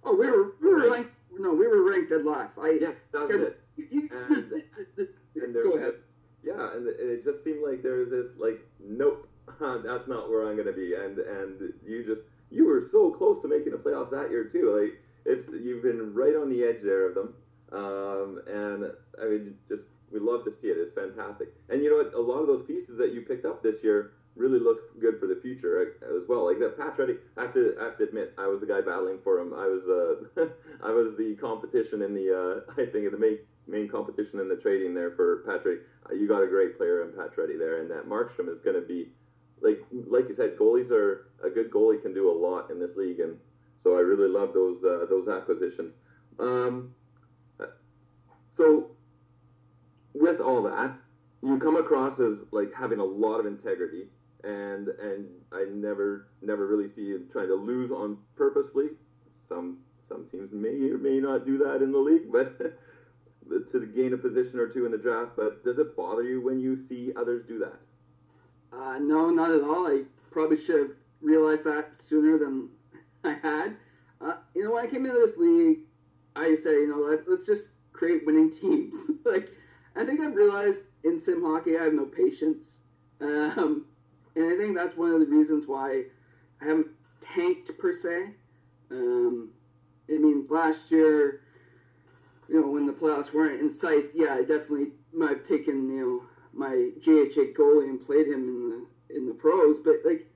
oh, 0.03 0.15
we 0.17 0.29
were 0.29 0.55
we 0.61 0.67
were 0.69 0.91
ranked. 0.91 1.11
No, 1.37 1.53
we 1.53 1.65
were 1.67 1.89
ranked 1.89 2.11
at 2.11 2.25
last. 2.25 2.57
I 2.61 2.77
yeah, 2.81 2.91
that 3.13 3.27
was 3.27 3.35
it. 3.35 3.59
You, 3.77 3.87
you, 3.89 4.09
And- 4.11 4.63
And 5.43 5.55
there 5.55 5.63
Go 5.63 5.69
was 5.71 5.77
ahead. 5.81 5.93
Yeah, 6.43 6.75
and 6.75 6.87
it 6.87 7.23
just 7.23 7.43
seemed 7.43 7.63
like 7.65 7.83
there 7.83 7.97
was 7.97 8.09
this 8.09 8.27
like, 8.39 8.59
nope, 8.79 9.27
that's 9.59 10.07
not 10.07 10.29
where 10.29 10.47
I'm 10.49 10.57
gonna 10.57 10.71
be. 10.71 10.95
And 10.95 11.19
and 11.19 11.73
you 11.85 12.03
just 12.05 12.21
you 12.49 12.65
were 12.65 12.83
so 12.91 13.11
close 13.11 13.41
to 13.41 13.47
making 13.47 13.71
the 13.71 13.77
playoffs 13.77 14.11
that 14.11 14.31
year 14.31 14.45
too. 14.45 14.77
Like 14.81 14.99
it's 15.25 15.49
you've 15.51 15.83
been 15.83 16.13
right 16.13 16.35
on 16.35 16.49
the 16.49 16.63
edge 16.63 16.81
there 16.83 17.07
of 17.07 17.15
them. 17.15 17.33
Um, 17.71 18.41
and 18.47 18.91
I 19.21 19.29
mean, 19.29 19.55
just 19.69 19.83
we 20.11 20.19
love 20.19 20.43
to 20.45 20.51
see 20.51 20.67
it. 20.67 20.77
It's 20.77 20.93
fantastic. 20.93 21.53
And 21.69 21.83
you 21.83 21.89
know 21.89 21.97
what? 21.97 22.13
A 22.13 22.21
lot 22.21 22.41
of 22.41 22.47
those 22.47 22.65
pieces 22.65 22.97
that 22.97 23.13
you 23.13 23.21
picked 23.21 23.45
up 23.45 23.63
this 23.63 23.83
year 23.83 24.11
really 24.35 24.59
look 24.59 24.99
good 24.99 25.19
for 25.19 25.27
the 25.27 25.39
future 25.41 25.95
as 26.03 26.27
well. 26.27 26.45
Like 26.45 26.59
that 26.59 26.77
Pacioretty, 26.77 27.17
I 27.37 27.43
have 27.43 27.53
to 27.53 27.75
I 27.79 27.83
have 27.85 27.97
to 27.97 28.03
admit, 28.03 28.33
I 28.37 28.47
was 28.47 28.59
the 28.59 28.65
guy 28.65 28.81
battling 28.81 29.19
for 29.23 29.39
him. 29.39 29.53
I 29.53 29.67
was 29.67 29.83
uh, 30.37 30.45
I 30.83 30.91
was 30.91 31.15
the 31.17 31.35
competition 31.35 32.01
in 32.01 32.13
the 32.13 32.63
uh, 32.67 32.71
I 32.81 32.85
think 32.85 33.05
in 33.05 33.11
the 33.11 33.17
main 33.17 33.39
main 33.71 33.87
competition 33.87 34.39
in 34.39 34.49
the 34.49 34.57
trading 34.57 34.93
there 34.93 35.11
for 35.11 35.43
Patrick. 35.47 35.81
Uh, 36.09 36.13
you 36.13 36.27
got 36.27 36.43
a 36.43 36.47
great 36.47 36.77
player 36.77 37.03
in 37.03 37.09
Pacioretty 37.09 37.57
there, 37.57 37.81
and 37.81 37.89
that 37.89 38.07
Markstrom 38.07 38.49
is 38.49 38.59
going 38.59 38.79
to 38.79 38.85
be 38.85 39.09
like 39.61 39.79
like 40.07 40.27
you 40.27 40.35
said, 40.35 40.57
goalies 40.57 40.91
are 40.91 41.27
a 41.43 41.49
good 41.49 41.71
goalie 41.71 42.01
can 42.01 42.13
do 42.13 42.29
a 42.29 42.35
lot 42.37 42.71
in 42.71 42.79
this 42.79 42.95
league, 42.95 43.19
and 43.19 43.37
so 43.83 43.95
I 43.95 43.99
really 43.99 44.27
love 44.29 44.53
those 44.53 44.83
uh, 44.83 45.05
those 45.09 45.27
acquisitions. 45.27 45.93
Um, 46.39 46.93
so 48.55 48.91
with 50.13 50.39
all 50.39 50.63
that, 50.63 50.95
you 51.41 51.57
come 51.59 51.77
across 51.77 52.19
as 52.19 52.37
like 52.51 52.73
having 52.73 52.99
a 52.99 53.03
lot 53.05 53.39
of 53.39 53.45
integrity, 53.45 54.07
and 54.43 54.87
and 54.87 55.27
I 55.51 55.65
never 55.71 56.27
never 56.41 56.67
really 56.67 56.91
see 56.93 57.01
you 57.01 57.27
trying 57.31 57.47
to 57.47 57.55
lose 57.55 57.91
on 57.91 58.17
purposefully. 58.35 58.89
Some 59.47 59.79
some 60.07 60.27
teams 60.31 60.51
may 60.51 60.89
or 60.89 60.97
may 60.97 61.19
not 61.19 61.45
do 61.45 61.57
that 61.59 61.81
in 61.81 61.91
the 61.91 61.99
league, 61.99 62.31
but 62.31 62.59
to 63.71 63.85
gain 63.87 64.13
a 64.13 64.17
position 64.17 64.59
or 64.59 64.67
two 64.67 64.85
in 64.85 64.91
the 64.91 64.97
draft. 64.97 65.31
But 65.35 65.63
does 65.63 65.77
it 65.77 65.95
bother 65.95 66.23
you 66.23 66.41
when 66.41 66.59
you 66.59 66.77
see 66.87 67.11
others 67.15 67.43
do 67.47 67.59
that? 67.59 67.79
Uh, 68.71 68.99
no, 68.99 69.29
not 69.29 69.51
at 69.51 69.61
all. 69.61 69.87
I 69.87 70.03
probably 70.31 70.57
should 70.57 70.79
have 70.79 70.91
realized 71.21 71.63
that 71.65 71.87
sooner 72.07 72.37
than 72.37 72.69
I 73.23 73.33
had. 73.33 73.75
Uh, 74.19 74.37
you 74.55 74.63
know, 74.63 74.71
when 74.71 74.85
I 74.85 74.89
came 74.89 75.05
into 75.05 75.17
this 75.19 75.37
league, 75.37 75.79
I 76.35 76.55
said, 76.55 76.71
you 76.71 76.87
know, 76.87 76.97
let's, 76.97 77.27
let's 77.27 77.45
just 77.45 77.69
create 77.93 78.25
winning 78.25 78.51
teams. 78.61 78.95
like, 79.25 79.49
I 79.95 80.05
think 80.05 80.21
I've 80.21 80.35
realized 80.35 80.79
in 81.03 81.19
sim 81.19 81.41
hockey, 81.43 81.77
I 81.77 81.83
have 81.83 81.93
no 81.93 82.05
patience. 82.05 82.79
Um, 83.19 83.85
and 84.35 84.45
I 84.53 84.57
think 84.57 84.75
that's 84.75 84.95
one 84.95 85.11
of 85.11 85.19
the 85.19 85.25
reasons 85.25 85.67
why 85.67 86.03
I 86.61 86.65
haven't 86.65 86.87
tanked 87.21 87.77
per 87.77 87.93
se. 87.93 88.33
Um, 88.91 89.49
I 90.09 90.17
mean, 90.17 90.47
last 90.49 90.91
year, 90.91 91.41
you 92.51 92.59
know, 92.59 92.67
when 92.67 92.85
the 92.85 92.91
playoffs 92.91 93.33
weren't 93.33 93.61
in 93.61 93.69
sight, 93.73 94.11
yeah, 94.13 94.33
I 94.33 94.41
definitely 94.41 94.87
might 95.13 95.37
have 95.37 95.45
taken, 95.45 95.87
you 95.87 96.01
know, 96.01 96.23
my 96.53 96.89
JHA 96.99 97.55
goalie 97.55 97.87
and 97.87 98.05
played 98.05 98.27
him 98.27 98.43
in 98.43 98.69
the 98.69 99.15
in 99.15 99.25
the 99.25 99.33
pros. 99.33 99.77
But 99.79 99.95
like, 100.03 100.27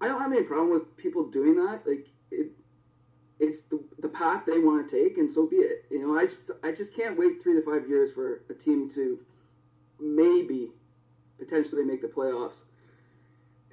I 0.00 0.08
don't 0.08 0.20
have 0.20 0.32
any 0.32 0.42
problem 0.42 0.72
with 0.72 0.96
people 0.96 1.30
doing 1.30 1.54
that. 1.54 1.82
Like, 1.86 2.08
it, 2.32 2.50
it's 3.38 3.58
the, 3.70 3.80
the 4.00 4.08
path 4.08 4.42
they 4.46 4.58
want 4.58 4.88
to 4.88 4.96
take, 4.96 5.16
and 5.16 5.32
so 5.32 5.46
be 5.46 5.56
it. 5.56 5.84
You 5.90 6.08
know, 6.08 6.18
I 6.18 6.24
just 6.24 6.50
I 6.64 6.72
just 6.72 6.92
can't 6.92 7.16
wait 7.16 7.40
three 7.40 7.54
to 7.54 7.62
five 7.62 7.88
years 7.88 8.10
for 8.12 8.42
a 8.50 8.54
team 8.54 8.90
to 8.96 9.20
maybe 10.00 10.70
potentially 11.38 11.84
make 11.84 12.02
the 12.02 12.08
playoffs. 12.08 12.62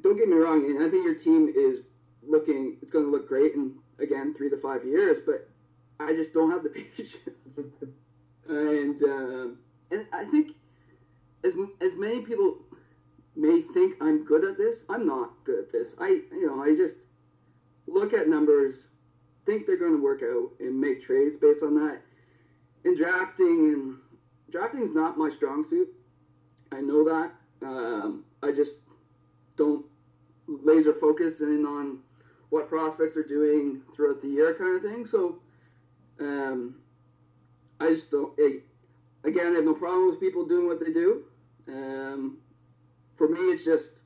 Don't 0.03 0.17
get 0.17 0.27
me 0.27 0.35
wrong, 0.35 0.65
and 0.65 0.85
I 0.85 0.89
think 0.91 1.03
your 1.03 1.15
team 1.15 1.51
is 1.55 1.79
looking 2.21 2.77
it's 2.83 2.91
going 2.91 3.05
to 3.05 3.11
look 3.11 3.27
great 3.27 3.55
in 3.55 3.73
again 3.99 4.35
three 4.37 4.51
to 4.51 4.57
five 4.57 4.85
years, 4.85 5.17
but 5.25 5.49
I 6.05 6.13
just 6.13 6.33
don't 6.33 6.51
have 6.51 6.63
the 6.63 6.69
patience. 6.69 7.15
and 8.47 9.03
uh, 9.03 9.55
and 9.91 10.05
I 10.13 10.25
think 10.31 10.51
as 11.43 11.53
as 11.81 11.91
many 11.95 12.21
people 12.21 12.59
may 13.35 13.61
think 13.73 13.95
I'm 14.01 14.25
good 14.25 14.43
at 14.43 14.57
this, 14.57 14.83
I'm 14.89 15.05
not 15.05 15.31
good 15.45 15.59
at 15.59 15.71
this. 15.71 15.93
I 15.99 16.21
you 16.31 16.47
know 16.47 16.61
I 16.61 16.75
just 16.75 17.05
look 17.87 18.13
at 18.13 18.27
numbers, 18.27 18.87
think 19.45 19.65
they're 19.65 19.77
going 19.77 19.95
to 19.95 20.01
work 20.01 20.21
out, 20.23 20.51
and 20.59 20.79
make 20.79 21.01
trades 21.01 21.35
based 21.37 21.63
on 21.63 21.75
that. 21.75 22.01
In 22.83 22.97
drafting 22.97 23.73
and 23.73 23.97
drafting 24.51 24.81
is 24.83 24.93
not 24.93 25.17
my 25.17 25.29
strong 25.29 25.65
suit. 25.69 25.89
I 26.71 26.81
know 26.81 27.03
that. 27.03 27.31
Um, 27.63 28.25
I 28.41 28.51
just 28.51 28.73
don't 29.55 29.85
laser 30.47 30.93
focus 30.93 31.41
in 31.41 31.65
on 31.65 31.99
what 32.49 32.67
prospects 32.67 33.15
are 33.15 33.23
doing 33.23 33.81
throughout 33.95 34.21
the 34.21 34.27
year, 34.27 34.55
kind 34.55 34.75
of 34.75 34.81
thing. 34.81 35.05
So, 35.05 35.39
um, 36.21 36.75
I 37.79 37.89
just 37.89 38.11
don't. 38.11 38.37
again, 39.23 39.51
I 39.51 39.55
have 39.55 39.65
no 39.65 39.73
problem 39.73 40.09
with 40.09 40.19
people 40.19 40.45
doing 40.45 40.67
what 40.67 40.79
they 40.79 40.93
do. 40.93 41.23
Um, 41.67 42.37
for 43.17 43.27
me, 43.27 43.39
it's 43.39 43.65
just 43.65 44.03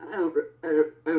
I 0.00 0.10
don't. 0.12 0.34
I, 0.62 0.82
I, 1.06 1.18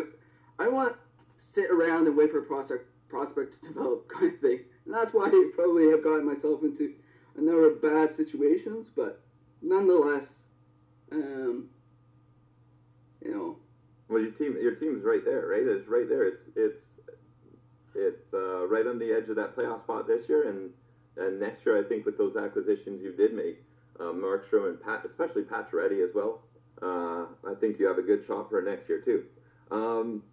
I 0.66 0.68
want 0.70 0.94
to 0.94 1.46
sit 1.54 1.70
around 1.72 2.08
and 2.08 2.16
wait 2.16 2.32
for 2.32 2.40
a 2.40 2.44
prospect 2.44 2.86
prospect 3.10 3.62
to 3.62 3.68
develop, 3.74 4.08
kind 4.10 4.34
of 4.34 4.40
thing. 4.40 4.62
And 4.86 4.94
that's 4.94 5.14
why 5.14 5.26
I 5.26 5.52
probably 5.56 5.90
have 5.92 6.04
gotten 6.04 6.26
myself 6.26 6.62
into 6.64 6.94
a 7.36 7.42
number 7.42 7.68
of 7.72 7.82
bad 7.82 8.16
situations. 8.16 8.88
But 8.96 9.22
nonetheless, 9.62 10.28
um, 11.12 11.70
you 13.24 13.32
know. 13.32 13.58
Well, 14.10 14.22
your 14.22 14.32
team, 14.32 14.58
your 14.62 14.76
team's 14.76 15.04
right 15.04 15.24
there, 15.26 15.48
right? 15.48 15.64
It's 15.64 15.88
right 15.88 16.08
there. 16.08 16.28
It's 16.28 16.42
it's 16.56 16.84
it's 17.98 18.34
uh, 18.34 18.68
right 18.68 18.86
on 18.86 19.00
the 19.00 19.12
edge 19.12 19.30
of 19.30 19.36
that 19.36 19.56
playoff 19.56 19.80
spot 19.84 20.08
this 20.08 20.30
year, 20.30 20.50
and 20.50 20.72
and 21.18 21.40
next 21.40 21.66
year, 21.66 21.84
I 21.84 21.88
think 21.88 22.06
with 22.06 22.18
those 22.18 22.36
acquisitions 22.36 23.02
you 23.02 23.12
did 23.12 23.34
make, 23.34 23.64
uh, 24.00 24.14
Markstrom 24.14 24.70
and 24.70 24.82
Pat, 24.82 25.04
especially 25.06 25.44
Pacioretty 25.44 26.08
as 26.08 26.14
well. 26.14 26.44
Uh, 26.82 27.26
I 27.50 27.56
think 27.60 27.80
you 27.80 27.88
have 27.88 27.98
a 27.98 28.04
good 28.04 28.24
shot 28.26 28.50
for 28.50 28.62
next 28.62 28.88
year 28.88 29.02
too. 29.02 29.24
Um, 29.72 30.24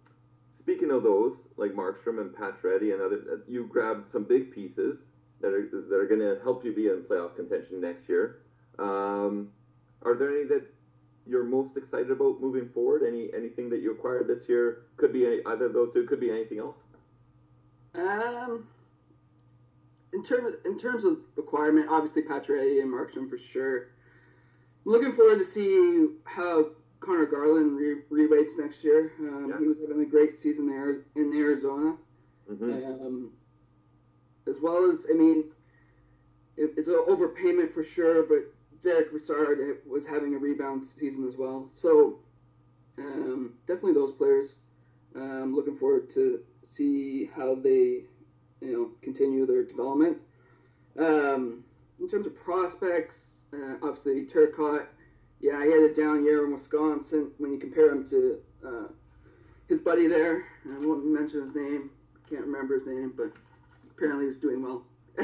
speaking 0.59 0.91
of 0.91 1.03
those, 1.03 1.33
like 1.57 1.71
Markstrom 1.71 2.21
and 2.21 2.31
Pacioretty 2.35 2.93
and 2.93 3.01
other, 3.01 3.21
uh, 3.31 3.37
you 3.47 3.65
grabbed 3.65 4.11
some 4.11 4.23
big 4.23 4.51
pieces 4.51 4.99
that 5.41 5.53
are 5.53 5.67
that 5.89 5.95
are 5.95 6.07
going 6.07 6.21
to 6.21 6.39
help 6.43 6.63
you 6.63 6.73
be 6.73 6.87
in 6.87 7.03
playoff 7.09 7.35
contention 7.35 7.81
next 7.81 8.07
year. 8.07 8.41
Um, 8.77 9.49
are 10.03 10.15
there 10.15 10.29
any 10.29 10.47
that 10.47 10.65
you're 11.25 11.43
most 11.43 11.77
excited 11.77 12.11
about 12.11 12.39
moving 12.39 12.69
forward? 12.69 13.01
Any 13.07 13.31
anything 13.35 13.69
that 13.71 13.79
you 13.79 13.91
acquired 13.91 14.27
this 14.27 14.47
year 14.47 14.83
could 14.97 15.11
be 15.11 15.25
any, 15.25 15.39
either 15.47 15.65
of 15.65 15.73
those 15.73 15.91
two. 15.93 16.05
Could 16.05 16.19
be 16.19 16.29
anything 16.29 16.59
else. 16.59 16.77
Um, 17.97 18.67
in 20.13 20.23
terms 20.23 20.55
in 20.65 20.79
terms 20.79 21.03
of 21.03 21.17
acquirement, 21.37 21.87
obviously 21.89 22.21
Pacioretty 22.21 22.81
and 22.81 22.93
Markstrom 22.93 23.29
for 23.29 23.37
sure. 23.37 23.87
I'm 24.85 24.91
looking 24.91 25.15
forward 25.15 25.39
to 25.39 25.45
see 25.45 26.07
how 26.25 26.67
Conor 26.99 27.25
Garland 27.25 27.77
re- 27.77 28.03
re-rates 28.09 28.53
next 28.57 28.83
year. 28.83 29.11
Um, 29.19 29.49
yeah. 29.49 29.59
He 29.59 29.67
was 29.67 29.79
having 29.79 30.01
a 30.01 30.05
great 30.05 30.39
season 30.39 30.67
there 30.67 31.03
in 31.15 31.33
Arizona. 31.33 31.97
Mm-hmm. 32.51 33.05
Um, 33.05 33.31
as 34.47 34.57
well 34.61 34.91
as, 34.91 35.05
I 35.09 35.13
mean, 35.13 35.45
it, 36.57 36.71
it's 36.77 36.87
an 36.87 37.03
overpayment 37.07 37.73
for 37.73 37.83
sure, 37.83 38.23
but 38.23 38.53
Derek 38.83 39.11
Brassard 39.11 39.79
was 39.87 40.05
having 40.05 40.35
a 40.35 40.37
rebound 40.37 40.85
season 40.99 41.27
as 41.27 41.35
well. 41.37 41.69
So 41.73 42.19
um, 42.99 43.53
definitely 43.67 43.93
those 43.93 44.13
players. 44.13 44.53
I'm 45.15 45.43
um, 45.43 45.55
looking 45.55 45.77
forward 45.77 46.09
to 46.11 46.41
see 46.75 47.29
how 47.35 47.55
they, 47.55 48.03
you 48.61 48.71
know, 48.71 48.91
continue 49.01 49.45
their 49.45 49.63
development. 49.63 50.17
Um, 50.99 51.63
in 51.99 52.09
terms 52.09 52.25
of 52.25 52.35
prospects, 52.35 53.15
uh, 53.53 53.75
obviously 53.83 54.25
Turcotte, 54.25 54.87
yeah, 55.39 55.63
he 55.63 55.71
had 55.71 55.91
a 55.91 55.93
down 55.93 56.23
year 56.23 56.45
in 56.45 56.53
Wisconsin. 56.53 57.31
When 57.37 57.51
you 57.51 57.59
compare 57.59 57.91
him 57.91 58.07
to 58.09 58.39
uh, 58.65 58.87
his 59.67 59.79
buddy 59.79 60.07
there, 60.07 60.45
I 60.65 60.79
won't 60.85 61.05
mention 61.05 61.41
his 61.41 61.55
name. 61.55 61.89
I 62.15 62.29
can't 62.29 62.45
remember 62.45 62.75
his 62.75 62.85
name, 62.85 63.13
but 63.15 63.31
apparently 63.91 64.25
he's 64.25 64.37
doing 64.37 64.63
well. 64.63 64.85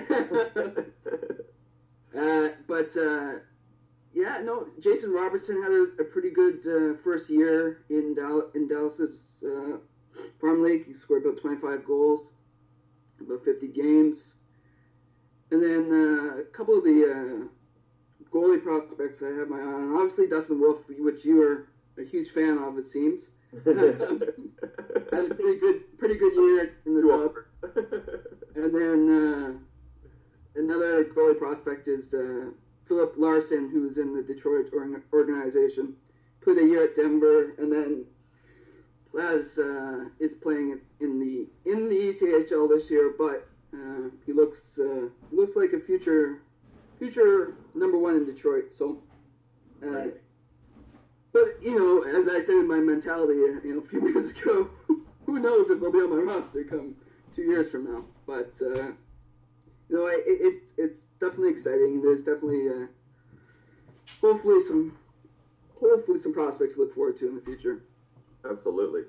uh, 2.18 2.50
but 2.68 2.96
uh, 2.98 3.40
yeah, 4.14 4.42
no, 4.44 4.68
Jason 4.80 5.12
Robertson 5.12 5.62
had 5.62 5.72
a, 5.72 5.88
a 6.02 6.06
pretty 6.06 6.32
good 6.32 6.60
uh, 6.68 6.96
first 7.04 7.30
year 7.30 7.84
in 7.90 8.14
Dal- 8.14 8.52
in 8.56 8.68
Dallas's 8.68 9.20
uh, 9.44 9.78
farm 10.40 10.64
league. 10.64 10.86
He 10.86 10.94
scored 10.94 11.26
about 11.26 11.42
25 11.42 11.86
goals, 11.86 12.30
about 13.20 13.44
50 13.46 13.68
games, 13.68 14.34
and 15.52 15.62
then 15.62 15.92
uh, 15.92 16.42
a 16.42 16.44
couple 16.56 16.78
of 16.78 16.84
the 16.84 17.04
uh, 17.04 17.48
goalie 18.34 18.64
prospects 18.64 19.22
I 19.22 19.38
have 19.40 19.50
my 19.50 19.58
eye 19.58 19.74
on. 19.74 19.96
Obviously, 19.96 20.28
Dustin 20.28 20.60
Wolf, 20.60 20.80
which 20.88 21.26
you 21.26 21.42
are 21.42 21.68
a 21.98 22.06
huge 22.06 22.32
fan 22.32 22.58
of, 22.58 22.78
it 22.78 22.88
seems. 22.88 23.24
had 23.66 23.76
a 25.32 25.36
pretty 25.36 25.60
good, 25.60 25.98
pretty 25.98 26.16
good 26.16 26.34
year 26.34 26.74
in 26.86 26.96
the 26.96 27.02
top. 27.02 27.36
and 28.56 28.74
then 28.74 29.00
uh, 29.10 30.60
another 30.60 31.04
goalie 31.06 31.38
prospect 31.38 31.88
is 31.88 32.14
uh, 32.14 32.52
Filip 32.88 33.14
Larsson, 33.18 33.70
who's 33.70 33.98
in 33.98 34.16
the 34.16 34.24
Detroit 34.24 34.68
organization, 35.14 35.96
played 36.42 36.58
a 36.58 36.66
year 36.66 36.86
at 36.86 36.96
Denver, 36.96 37.56
and 37.58 37.72
then 37.72 38.06
has 39.20 39.58
uh, 39.58 40.06
is 40.20 40.34
playing 40.42 40.80
in 41.00 41.20
the 41.20 41.72
in 41.72 41.90
the 41.90 41.96
ECHL 41.96 42.70
this 42.70 42.90
year. 42.90 43.14
But 43.18 43.48
uh, 43.74 44.10
he 44.26 44.34
looks 44.34 44.60
uh, 44.80 45.08
looks 45.32 45.56
like 45.56 45.74
a 45.74 45.80
future 45.80 46.42
future 47.00 47.56
number 47.74 47.98
one 47.98 48.16
in 48.16 48.26
Detroit. 48.26 48.66
So, 48.78 49.02
uh, 49.84 50.08
but 51.34 51.58
you 51.62 51.78
know, 51.78 52.04
as 52.04 52.28
I 52.28 52.40
said 52.42 52.56
in 52.56 52.68
my 52.68 52.78
mentality, 52.78 53.40
uh, 53.42 53.60
you 53.66 53.76
know, 53.76 53.80
a 53.80 53.88
few 53.88 54.02
minutes 54.14 54.32
ago, 54.40 54.70
who 55.26 55.40
knows 55.40 55.70
if 55.70 55.80
they'll 55.80 55.92
be 55.92 56.00
on 56.00 56.10
my 56.10 56.34
roster 56.34 56.64
come 56.64 56.96
two 57.36 57.44
years 57.44 57.70
from 57.70 57.86
now? 57.86 58.06
But 58.28 58.54
uh, 58.62 58.92
you 59.90 59.98
know, 59.98 60.06
it, 60.08 60.24
it, 60.26 60.64
it's 60.78 61.02
definitely 61.20 61.50
exciting. 61.50 62.02
There's 62.02 62.22
definitely 62.22 62.68
uh, 62.70 62.86
hopefully 64.22 64.64
some 64.68 64.98
hopefully 65.80 66.20
some 66.22 66.34
prospects 66.34 66.76
to 66.76 66.82
look 66.82 66.96
forward 66.96 67.18
to 67.20 67.28
in 67.28 67.36
the 67.36 67.42
future. 67.42 67.82
Absolutely. 68.50 69.04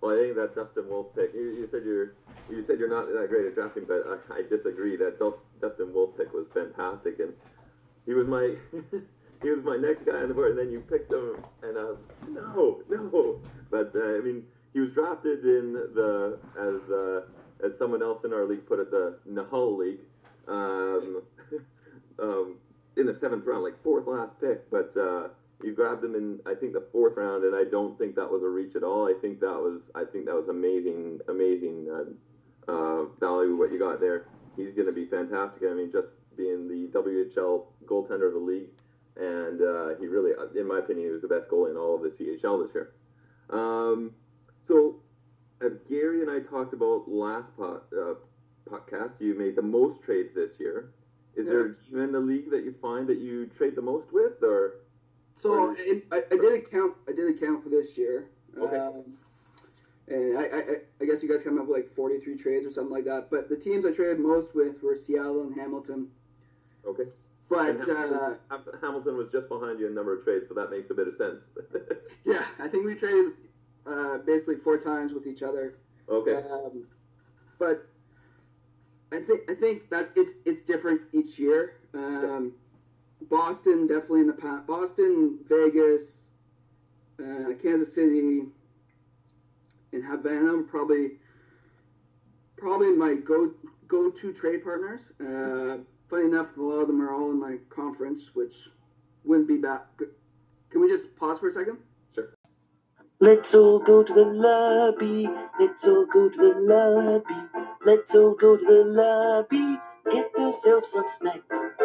Well, 0.00 0.16
I 0.16 0.22
think 0.22 0.36
that 0.36 0.54
Dustin 0.54 0.88
Wolf 0.88 1.14
pick. 1.14 1.34
You, 1.34 1.60
you, 1.60 1.68
said 1.70 1.82
you're 1.84 2.14
you 2.48 2.64
said 2.66 2.78
you're 2.78 2.88
not 2.88 3.06
that 3.06 3.28
great 3.28 3.46
at 3.46 3.54
drafting, 3.54 3.84
but 3.86 4.02
I, 4.06 4.38
I 4.38 4.42
disagree. 4.42 4.96
That 4.96 5.18
Dustin 5.18 5.92
Wolf 5.92 6.16
pick 6.16 6.32
was 6.32 6.46
fantastic, 6.54 7.20
and 7.20 7.34
he 8.06 8.14
was 8.14 8.26
my 8.26 8.54
he 9.42 9.50
was 9.50 9.62
my 9.62 9.76
next 9.76 10.06
guy 10.06 10.16
on 10.16 10.28
the 10.28 10.34
board. 10.34 10.52
And 10.52 10.58
then 10.58 10.72
you 10.72 10.80
picked 10.80 11.12
him, 11.12 11.44
and 11.62 11.76
I 11.76 11.84
was 11.84 11.98
no, 12.28 12.82
no. 12.88 13.40
But 13.70 13.92
uh, 13.94 14.16
I 14.16 14.20
mean, 14.20 14.44
he 14.72 14.80
was 14.80 14.90
drafted 14.92 15.44
in 15.44 15.74
the 15.94 16.38
as 16.56 16.90
uh, 16.90 17.66
as 17.66 17.78
someone 17.78 18.02
else 18.02 18.24
in 18.24 18.32
our 18.32 18.46
league 18.46 18.66
put 18.66 18.78
it, 18.78 18.90
the 18.90 19.18
Nahal 19.28 19.76
League. 19.76 20.00
Um, 20.48 21.22
um, 22.18 22.56
in 22.96 23.06
the 23.06 23.16
seventh 23.20 23.44
round, 23.46 23.64
like 23.64 23.82
fourth 23.82 24.06
last 24.06 24.32
pick, 24.40 24.68
but 24.70 24.92
uh, 24.96 25.28
you 25.62 25.72
grabbed 25.74 26.04
him 26.04 26.14
in 26.14 26.40
I 26.46 26.54
think 26.54 26.72
the 26.72 26.86
fourth 26.92 27.16
round, 27.16 27.44
and 27.44 27.54
I 27.54 27.64
don't 27.64 27.98
think 27.98 28.14
that 28.16 28.30
was 28.30 28.42
a 28.42 28.48
reach 28.48 28.76
at 28.76 28.82
all. 28.82 29.06
I 29.06 29.14
think 29.20 29.40
that 29.40 29.58
was 29.60 29.90
I 29.94 30.04
think 30.04 30.26
that 30.26 30.34
was 30.34 30.48
amazing, 30.48 31.20
amazing 31.28 31.88
uh, 31.90 32.70
uh, 32.70 33.04
value 33.18 33.56
what 33.56 33.72
you 33.72 33.78
got 33.78 34.00
there. 34.00 34.26
He's 34.56 34.74
going 34.74 34.86
to 34.86 34.92
be 34.92 35.06
fantastic. 35.06 35.62
I 35.68 35.74
mean, 35.74 35.90
just 35.92 36.08
being 36.36 36.68
the 36.68 36.88
WHL 36.98 37.64
goaltender 37.86 38.26
of 38.26 38.34
the 38.34 38.38
league, 38.38 38.68
and 39.16 39.62
uh, 39.62 39.94
he 39.98 40.06
really, 40.06 40.32
in 40.58 40.66
my 40.66 40.78
opinion, 40.78 41.06
he 41.06 41.12
was 41.12 41.22
the 41.22 41.28
best 41.28 41.48
goalie 41.48 41.70
in 41.70 41.76
all 41.76 41.94
of 41.94 42.02
the 42.02 42.08
CHL 42.10 42.64
this 42.66 42.74
year. 42.74 42.92
Um, 43.50 44.12
so, 44.66 44.96
as 45.60 45.72
Gary 45.88 46.22
and 46.22 46.30
I 46.30 46.40
talked 46.40 46.72
about 46.72 47.08
last 47.08 47.56
pod, 47.56 47.82
uh, 47.96 48.14
podcast, 48.68 49.20
you 49.20 49.34
made 49.34 49.56
the 49.56 49.62
most 49.62 50.02
trades 50.02 50.34
this 50.34 50.58
year. 50.60 50.92
Is 51.36 51.46
Yeah. 51.46 51.52
there 51.52 51.66
a 51.66 51.74
team 51.74 51.98
in 52.00 52.12
the 52.12 52.20
league 52.20 52.50
that 52.50 52.64
you 52.64 52.72
find 52.80 53.06
that 53.08 53.18
you 53.18 53.46
trade 53.46 53.74
the 53.76 53.82
most 53.82 54.12
with, 54.12 54.42
or 54.42 54.79
So 55.40 55.74
I, 55.76 56.02
I, 56.12 56.20
I 56.30 56.36
did 56.36 56.52
account. 56.54 56.94
I 57.08 57.12
did 57.12 57.36
account 57.36 57.64
for 57.64 57.70
this 57.70 57.96
year. 57.96 58.28
Okay. 58.58 58.76
Um, 58.76 59.04
and 60.08 60.38
I, 60.38 60.42
I, 60.42 60.60
I 61.00 61.04
guess 61.04 61.22
you 61.22 61.28
guys 61.28 61.42
come 61.44 61.58
up 61.58 61.68
with 61.68 61.76
like 61.76 61.94
43 61.94 62.36
trades 62.36 62.66
or 62.66 62.72
something 62.72 62.92
like 62.92 63.04
that. 63.04 63.28
But 63.30 63.48
the 63.48 63.56
teams 63.56 63.86
I 63.86 63.92
traded 63.92 64.18
most 64.18 64.54
with 64.54 64.82
were 64.82 64.96
Seattle 64.96 65.44
and 65.44 65.54
Hamilton. 65.54 66.08
okay? 66.86 67.04
But 67.48 67.78
Hamilton, 67.78 68.38
uh, 68.50 68.56
Hamilton 68.80 69.16
was 69.16 69.28
just 69.32 69.48
behind 69.48 69.80
you 69.80 69.86
in 69.86 69.94
number 69.94 70.16
of 70.16 70.24
trades, 70.24 70.46
so 70.48 70.54
that 70.54 70.70
makes 70.70 70.90
a 70.90 70.94
bit 70.94 71.08
of 71.08 71.14
sense. 71.14 71.40
yeah, 72.24 72.44
I 72.60 72.68
think 72.68 72.86
we 72.86 72.94
traded 72.94 73.32
uh, 73.86 74.18
basically 74.26 74.56
four 74.62 74.78
times 74.78 75.12
with 75.12 75.26
each 75.26 75.42
other. 75.42 75.74
okay. 76.08 76.34
Um, 76.34 76.84
but 77.58 77.86
I 79.12 79.18
think 79.20 79.50
I 79.50 79.54
think 79.54 79.90
that 79.90 80.10
it's 80.14 80.32
it's 80.44 80.62
different 80.62 81.02
each 81.12 81.38
year. 81.38 81.74
Um, 81.94 82.52
Boston 83.28 83.86
definitely 83.86 84.20
in 84.20 84.26
the 84.26 84.32
past. 84.32 84.66
Boston, 84.66 85.38
Vegas, 85.48 86.02
uh, 87.20 87.52
Kansas 87.62 87.94
City, 87.94 88.42
and 89.92 90.04
Havana 90.04 90.56
were 90.56 90.62
probably 90.62 91.12
probably 92.56 92.92
my 92.92 93.14
go 93.14 93.52
go 93.88 94.10
to 94.10 94.32
trade 94.32 94.62
partners. 94.62 95.12
Uh, 95.20 95.82
funny 96.08 96.26
enough, 96.26 96.56
a 96.56 96.62
lot 96.62 96.82
of 96.82 96.86
them 96.88 97.02
are 97.02 97.12
all 97.12 97.30
in 97.30 97.40
my 97.40 97.56
conference, 97.68 98.30
which 98.34 98.54
wouldn't 99.24 99.48
be 99.48 99.56
bad. 99.56 99.80
Can 100.70 100.80
we 100.80 100.88
just 100.88 101.14
pause 101.16 101.38
for 101.38 101.48
a 101.48 101.52
second? 101.52 101.78
Sure. 102.14 102.34
Let's 103.18 103.54
all 103.54 103.78
go 103.78 104.02
to 104.02 104.12
the 104.12 104.24
lobby. 104.24 105.28
Let's 105.58 105.84
all 105.84 106.06
go 106.06 106.28
to 106.28 106.36
the 106.36 106.58
lobby. 106.58 107.64
Let's 107.84 108.14
all 108.14 108.34
go 108.34 108.56
to 108.56 108.64
the 108.64 108.84
lobby. 108.84 109.78
Get 110.10 110.30
yourself 110.38 110.84
some 110.86 111.06
snacks. 111.18 111.79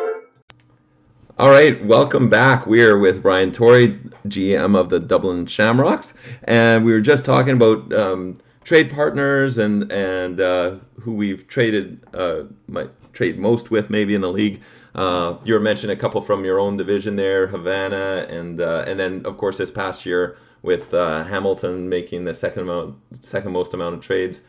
All 1.38 1.50
right, 1.50 1.84
welcome 1.84 2.30
back. 2.30 2.66
We 2.66 2.82
are 2.82 2.98
with 2.98 3.22
Brian 3.22 3.52
Torrey, 3.52 4.00
GM 4.30 4.74
of 4.74 4.88
the 4.88 5.02
Dublin 5.02 5.46
Shamrocks, 5.46 6.14
and 6.46 6.86
we 6.86 6.94
were 6.94 7.02
just 7.02 7.26
talking 7.26 7.56
about 7.56 7.92
um, 7.92 8.40
trade 8.64 8.90
partners 8.90 9.58
and 9.58 9.92
and 9.92 10.40
uh, 10.40 10.78
who 11.02 11.12
we've 11.12 11.46
traded 11.50 12.00
uh, 12.14 12.44
might 12.70 12.90
trade 13.12 13.38
most 13.38 13.70
with 13.70 13.90
maybe 13.90 14.16
in 14.16 14.22
the 14.22 14.32
league. 14.32 14.62
Uh, 14.96 15.36
you 15.44 15.54
were 15.54 15.60
mentioning 15.60 15.94
a 15.98 16.00
couple 16.00 16.22
from 16.22 16.46
your 16.46 16.58
own 16.58 16.78
division 16.78 17.18
there, 17.18 17.48
Havana, 17.48 18.28
and 18.30 18.62
uh, 18.62 18.86
and 18.88 18.98
then 18.98 19.26
of 19.26 19.38
course 19.38 19.58
this 19.58 19.70
past 19.70 20.06
year 20.06 20.38
with 20.62 20.94
uh, 20.94 21.26
Hamilton 21.26 21.90
making 21.90 22.24
the 22.24 22.34
second 22.34 22.62
amount, 22.62 22.96
second 23.26 23.52
most 23.52 23.74
amount 23.74 23.94
of 23.94 24.00
trades. 24.00 24.40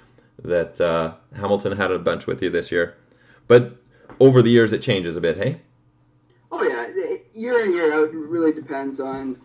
That 0.45 0.81
uh, 0.81 1.15
Hamilton 1.35 1.77
had 1.77 1.91
a 1.91 1.99
bunch 1.99 2.29
with 2.29 2.45
you 2.45 2.51
this 2.51 2.71
year, 2.71 2.95
but 3.49 3.77
over 4.21 4.41
the 4.41 4.51
years 4.51 4.73
it 4.73 4.83
changes 4.83 5.17
a 5.17 5.21
bit. 5.21 5.37
Hey. 5.37 5.63
Oh 6.53 6.63
yeah, 6.63 6.87
year 7.35 7.65
in 7.65 7.73
year 7.73 7.93
out, 7.93 8.09
it 8.09 8.15
really 8.17 8.53
depends 8.53 9.01
on 9.01 9.37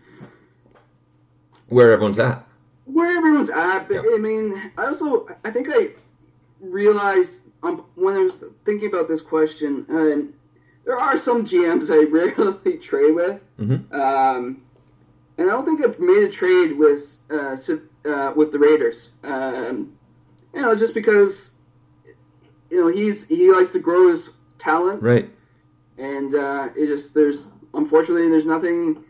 where 1.69 1.91
everyone's 1.93 2.19
at. 2.19 2.45
where 2.85 3.17
everyone's 3.17 3.49
at. 3.49 3.87
But. 3.87 4.05
I 4.13 4.17
mean, 4.17 4.71
I 4.77 4.85
also 4.85 5.27
I 5.43 5.51
think 5.51 5.67
I 5.69 5.89
realized 6.59 7.31
um, 7.63 7.85
when 7.95 8.15
I 8.15 8.19
was 8.19 8.37
thinking 8.65 8.89
about 8.89 9.07
this 9.07 9.21
question, 9.21 9.85
and 9.89 10.33
there 10.85 10.97
are 10.97 11.17
some 11.17 11.45
GMs 11.45 11.89
I 11.89 12.09
rarely 12.09 12.77
trade 12.77 13.13
with, 13.15 13.41
Mm-hmm. 13.59 13.93
um, 13.93 14.61
and 15.37 15.49
I 15.49 15.53
don't 15.53 15.65
think 15.65 15.83
I've 15.83 15.99
made 15.99 16.23
a 16.23 16.29
trade 16.29 16.77
with 16.77 17.17
uh, 17.31 17.55
uh, 18.05 18.33
with 18.35 18.51
the 18.51 18.59
Raiders. 18.59 19.09
Um, 19.23 19.93
you 20.53 20.61
know, 20.61 20.75
just 20.75 20.93
because 20.93 21.49
you 22.69 22.77
know 22.81 22.87
he's 22.87 23.23
he 23.25 23.51
likes 23.51 23.69
to 23.71 23.79
grow 23.79 24.11
his 24.11 24.29
talent 24.59 25.01
Right. 25.01 25.29
And 25.97 26.35
uh, 26.35 26.69
it 26.75 26.87
just 26.87 27.13
there's 27.13 27.47
unfortunately 27.73 28.29
there's 28.29 28.45
nothing, 28.45 29.03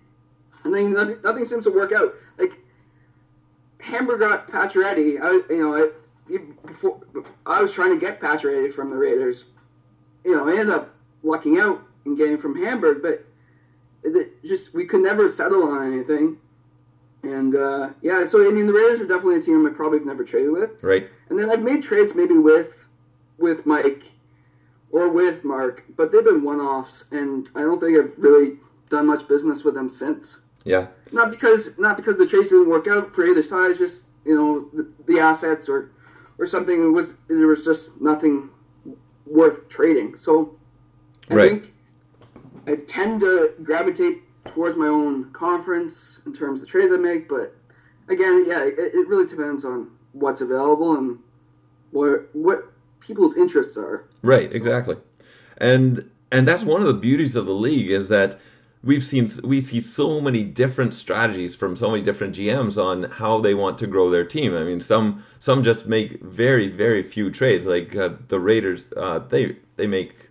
nothing, 0.65 0.93
nothing, 1.23 1.45
seems 1.45 1.63
to 1.65 1.71
work 1.71 1.91
out. 1.91 2.13
Like 2.37 2.53
Hamburg 3.79 4.19
got 4.19 4.47
Pacioretty. 4.49 5.19
I, 5.21 5.31
you 5.53 5.61
know, 5.61 5.75
I, 5.75 5.89
you- 6.31 6.55
before 6.65 6.99
I 7.45 7.61
was 7.61 7.71
trying 7.71 7.91
to 7.91 7.99
get 7.99 8.19
Pacioretty 8.19 8.73
from 8.73 8.89
the 8.89 8.97
Raiders. 8.97 9.45
You 10.23 10.35
know, 10.37 10.47
I 10.47 10.51
ended 10.51 10.69
up 10.69 10.93
lucking 11.23 11.59
out 11.59 11.81
and 12.05 12.15
getting 12.17 12.37
from 12.37 12.55
Hamburg, 12.61 13.01
but 13.01 13.25
it 14.03 14.43
just 14.43 14.73
we 14.73 14.85
could 14.85 15.01
never 15.01 15.29
settle 15.31 15.63
on 15.63 15.91
anything. 15.93 16.37
And 17.23 17.55
uh, 17.55 17.89
yeah, 18.01 18.25
so 18.25 18.45
I 18.47 18.51
mean, 18.51 18.65
the 18.67 18.73
Raiders 18.73 18.99
are 19.01 19.05
definitely 19.07 19.37
a 19.37 19.41
team 19.41 19.65
I 19.65 19.69
probably 19.71 19.99
have 19.99 20.07
never 20.07 20.23
traded 20.23 20.51
with. 20.51 20.71
Right. 20.81 21.07
And 21.29 21.37
then 21.37 21.49
I've 21.49 21.61
made 21.61 21.83
trades 21.83 22.13
maybe 22.15 22.37
with 22.37 22.73
with 23.37 23.65
Mike 23.65 24.03
or 24.91 25.09
with 25.09 25.43
Mark, 25.43 25.83
but 25.95 26.11
they've 26.11 26.23
been 26.23 26.43
one-offs, 26.43 27.05
and 27.11 27.49
I 27.55 27.61
don't 27.61 27.79
think 27.79 27.97
I've 27.97 28.13
really 28.17 28.57
done 28.89 29.07
much 29.07 29.27
business 29.27 29.63
with 29.63 29.73
them 29.75 29.89
since. 29.89 30.37
Yeah. 30.65 30.87
Not 31.11 31.31
because 31.31 31.71
not 31.77 31.97
because 31.97 32.17
the 32.17 32.25
trades 32.25 32.49
didn't 32.49 32.69
work 32.69 32.87
out 32.87 33.13
for 33.15 33.25
either 33.25 33.43
side, 33.43 33.71
it's 33.71 33.79
just 33.79 34.05
you 34.25 34.35
know 34.35 34.69
the, 34.73 34.87
the 35.13 35.19
assets 35.19 35.67
or 35.69 35.91
or 36.37 36.45
something 36.45 36.81
it 36.81 36.87
was 36.89 37.15
there 37.27 37.47
was 37.47 37.63
just 37.63 37.89
nothing 38.01 38.49
worth 39.25 39.67
trading. 39.69 40.15
So 40.17 40.55
I 41.29 41.35
Right. 41.35 41.51
think 41.51 41.73
I 42.67 42.75
tend 42.75 43.21
to 43.21 43.51
gravitate 43.63 44.21
towards 44.47 44.77
my 44.77 44.87
own 44.87 45.31
conference 45.33 46.19
in 46.25 46.33
terms 46.33 46.61
of 46.61 46.67
trades 46.67 46.91
I 46.91 46.97
make, 46.97 47.27
but 47.29 47.55
again, 48.09 48.45
yeah, 48.47 48.63
it, 48.63 48.75
it 48.77 49.07
really 49.07 49.25
depends 49.25 49.65
on 49.65 49.91
what's 50.13 50.41
available 50.41 50.95
and 50.97 51.17
what 51.91 52.29
what 52.33 52.70
people's 53.01 53.35
interests 53.35 53.77
are. 53.77 54.05
Right. 54.21 54.51
Exactly. 54.53 54.95
And 55.57 56.09
and 56.31 56.47
that's 56.47 56.63
one 56.63 56.81
of 56.81 56.87
the 56.87 56.93
beauties 56.93 57.35
of 57.35 57.45
the 57.45 57.53
league 57.53 57.91
is 57.91 58.07
that 58.07 58.39
we've 58.83 59.03
seen 59.03 59.29
we 59.43 59.61
see 59.61 59.81
so 59.81 60.21
many 60.21 60.43
different 60.43 60.93
strategies 60.93 61.55
from 61.55 61.75
so 61.77 61.91
many 61.91 62.03
different 62.03 62.35
GMs 62.35 62.81
on 62.81 63.03
how 63.03 63.39
they 63.39 63.53
want 63.53 63.77
to 63.79 63.87
grow 63.87 64.09
their 64.09 64.25
team. 64.25 64.55
I 64.55 64.63
mean, 64.63 64.79
some 64.79 65.23
some 65.39 65.63
just 65.63 65.85
make 65.85 66.21
very 66.21 66.67
very 66.67 67.03
few 67.03 67.31
trades. 67.31 67.65
Like 67.65 67.95
uh, 67.95 68.13
the 68.27 68.39
Raiders, 68.39 68.87
uh, 68.97 69.19
they 69.19 69.57
they 69.75 69.87
make 69.87 70.29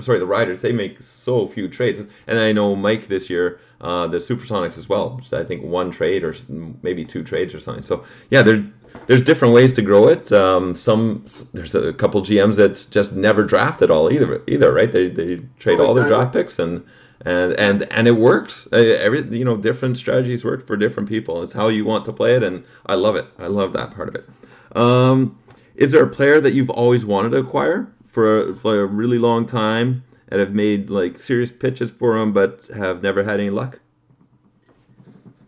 sorry 0.00 0.18
the 0.18 0.26
Riders 0.26 0.62
they 0.62 0.72
make 0.72 1.00
so 1.00 1.46
few 1.48 1.68
trades. 1.68 2.00
And 2.26 2.38
I 2.38 2.52
know 2.52 2.74
Mike 2.74 3.08
this 3.08 3.30
year, 3.30 3.60
uh, 3.80 4.06
the 4.08 4.18
Supersonics 4.18 4.78
as 4.78 4.88
well. 4.88 5.20
I 5.32 5.44
think 5.44 5.62
one 5.62 5.90
trade 5.90 6.24
or 6.24 6.34
maybe 6.82 7.04
two 7.04 7.22
trades 7.22 7.54
or 7.54 7.60
something. 7.60 7.84
So 7.84 8.04
yeah, 8.30 8.42
there 8.42 8.64
there's 9.06 9.22
different 9.22 9.54
ways 9.54 9.72
to 9.74 9.82
grow 9.82 10.08
it. 10.08 10.30
Um, 10.32 10.76
some 10.76 11.24
there's 11.52 11.74
a 11.74 11.92
couple 11.92 12.20
GMs 12.22 12.56
that 12.56 12.86
just 12.90 13.12
never 13.12 13.44
draft 13.44 13.82
at 13.82 13.90
all 13.90 14.12
either. 14.12 14.42
Either 14.46 14.72
right? 14.72 14.92
They 14.92 15.08
they 15.08 15.40
trade 15.58 15.80
Oh, 15.80 15.86
all 15.86 15.94
their 15.94 16.06
draft 16.06 16.32
picks 16.32 16.58
and 16.58 16.84
and 17.24 17.52
and 17.54 17.84
and 17.92 18.06
it 18.08 18.12
works. 18.16 18.68
Uh, 18.72 18.76
Every 18.76 19.22
you 19.36 19.44
know 19.44 19.56
different 19.56 19.96
strategies 19.96 20.44
work 20.44 20.66
for 20.66 20.76
different 20.76 21.08
people. 21.08 21.42
It's 21.42 21.52
how 21.52 21.68
you 21.68 21.84
want 21.84 22.04
to 22.06 22.12
play 22.12 22.34
it, 22.36 22.42
and 22.42 22.64
I 22.86 22.94
love 22.94 23.16
it. 23.16 23.26
I 23.38 23.46
love 23.48 23.72
that 23.74 23.92
part 23.94 24.08
of 24.08 24.14
it. 24.16 24.28
Um, 24.76 25.38
is 25.74 25.92
there 25.92 26.04
a 26.04 26.08
player 26.08 26.40
that 26.40 26.52
you've 26.52 26.70
always 26.70 27.04
wanted 27.04 27.30
to 27.30 27.38
acquire 27.38 27.92
for 28.08 28.50
a, 28.50 28.54
for 28.56 28.80
a 28.82 28.86
really 28.86 29.18
long 29.18 29.46
time 29.46 30.02
and 30.28 30.40
have 30.40 30.52
made 30.54 30.90
like 30.90 31.18
serious 31.18 31.50
pitches 31.50 31.90
for 31.90 32.16
him, 32.18 32.32
but 32.32 32.66
have 32.74 33.02
never 33.02 33.22
had 33.22 33.40
any 33.40 33.50
luck? 33.50 33.78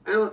I, 0.06 0.30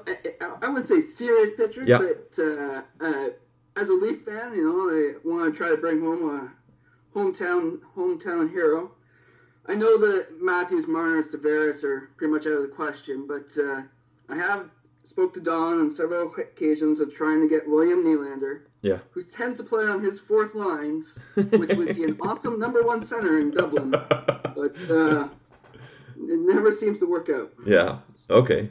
I, 0.61 0.69
wouldn't 0.69 0.87
say 0.87 1.01
serious 1.01 1.51
pitchers, 1.57 1.87
Yeah. 1.87 1.97
but 1.99 2.41
uh, 2.43 2.81
uh, 2.99 3.29
as 3.75 3.89
a 3.89 3.93
Leaf 3.93 4.23
fan, 4.25 4.53
you 4.53 4.63
know, 4.67 4.89
I 4.89 5.27
want 5.27 5.53
to 5.53 5.57
try 5.57 5.69
to 5.69 5.77
bring 5.77 6.01
home 6.01 6.29
a 6.29 7.17
hometown 7.17 7.79
hometown 7.95 8.49
hero. 8.49 8.91
I 9.67 9.75
know 9.75 9.97
that 9.99 10.41
Matthews, 10.41 10.87
Marner, 10.87 11.23
Tavares 11.23 11.83
are 11.83 12.09
pretty 12.17 12.33
much 12.33 12.45
out 12.47 12.53
of 12.53 12.61
the 12.63 12.67
question, 12.67 13.27
but 13.27 13.47
uh, 13.61 13.81
I 14.29 14.35
have 14.35 14.69
spoke 15.03 15.33
to 15.33 15.39
Don 15.39 15.79
on 15.79 15.91
several 15.91 16.33
occasions 16.35 16.99
of 16.99 17.13
trying 17.13 17.41
to 17.41 17.47
get 17.47 17.67
William 17.67 18.03
Nylander, 18.03 18.61
Yeah. 18.81 18.99
who 19.11 19.23
tends 19.23 19.59
to 19.59 19.63
play 19.63 19.85
on 19.85 20.03
his 20.03 20.19
fourth 20.19 20.55
lines, 20.55 21.19
which 21.35 21.73
would 21.75 21.95
be 21.95 22.03
an 22.05 22.17
awesome 22.21 22.57
number 22.57 22.81
one 22.83 23.05
center 23.05 23.39
in 23.39 23.51
Dublin, 23.51 23.91
but 23.91 24.75
uh, 24.89 25.27
it 26.17 26.39
never 26.39 26.71
seems 26.71 26.99
to 26.99 27.05
work 27.05 27.29
out. 27.29 27.51
Yeah. 27.65 27.99
Okay. 28.29 28.69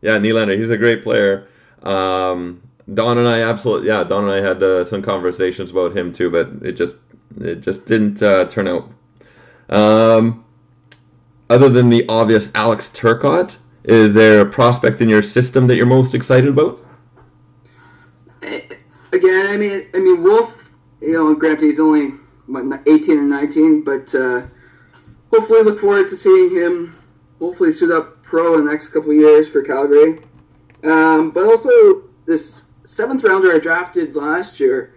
Yeah, 0.00 0.18
Nylander, 0.18 0.58
he's 0.58 0.70
a 0.70 0.76
great 0.76 1.02
player. 1.02 1.48
Um, 1.82 2.62
Don 2.94 3.18
and 3.18 3.28
I 3.28 3.40
absolutely, 3.40 3.88
yeah, 3.88 4.04
Don 4.04 4.24
and 4.24 4.32
I 4.32 4.46
had 4.46 4.62
uh, 4.62 4.84
some 4.84 5.02
conversations 5.02 5.70
about 5.70 5.96
him 5.96 6.12
too, 6.12 6.30
but 6.30 6.48
it 6.62 6.72
just 6.72 6.96
it 7.40 7.56
just 7.60 7.84
didn't 7.86 8.22
uh, 8.22 8.46
turn 8.46 8.66
out. 8.68 8.90
Um, 9.68 10.44
other 11.50 11.68
than 11.68 11.90
the 11.90 12.04
obvious 12.08 12.50
Alex 12.54 12.90
Turcotte, 12.94 13.56
is 13.84 14.14
there 14.14 14.40
a 14.40 14.46
prospect 14.46 15.00
in 15.00 15.08
your 15.08 15.22
system 15.22 15.66
that 15.66 15.76
you're 15.76 15.86
most 15.86 16.14
excited 16.14 16.48
about? 16.48 16.78
Eh, 18.42 18.60
Again, 19.12 19.46
I 19.46 19.56
mean, 19.56 19.86
I 19.94 19.98
mean, 19.98 20.22
Wolf 20.22 20.52
you 21.00 21.12
know, 21.12 21.34
granted 21.34 21.66
he's 21.66 21.80
only 21.80 22.10
what, 22.46 22.82
18 22.86 23.18
or 23.18 23.22
19, 23.22 23.82
but 23.82 24.14
uh, 24.14 24.42
hopefully 25.32 25.62
look 25.62 25.80
forward 25.80 26.08
to 26.08 26.16
seeing 26.16 26.50
him. 26.50 26.94
Hopefully 27.38 27.72
suit 27.72 27.90
up 27.90 28.22
pro 28.22 28.54
in 28.58 28.64
the 28.64 28.70
next 28.70 28.90
couple 28.90 29.10
of 29.10 29.16
years 29.16 29.48
for 29.48 29.62
Calgary. 29.62 30.20
Um, 30.84 31.30
but 31.30 31.44
also 31.44 32.02
this 32.26 32.62
seventh 32.84 33.24
rounder 33.24 33.54
I 33.54 33.58
drafted 33.58 34.14
last 34.14 34.60
year 34.60 34.94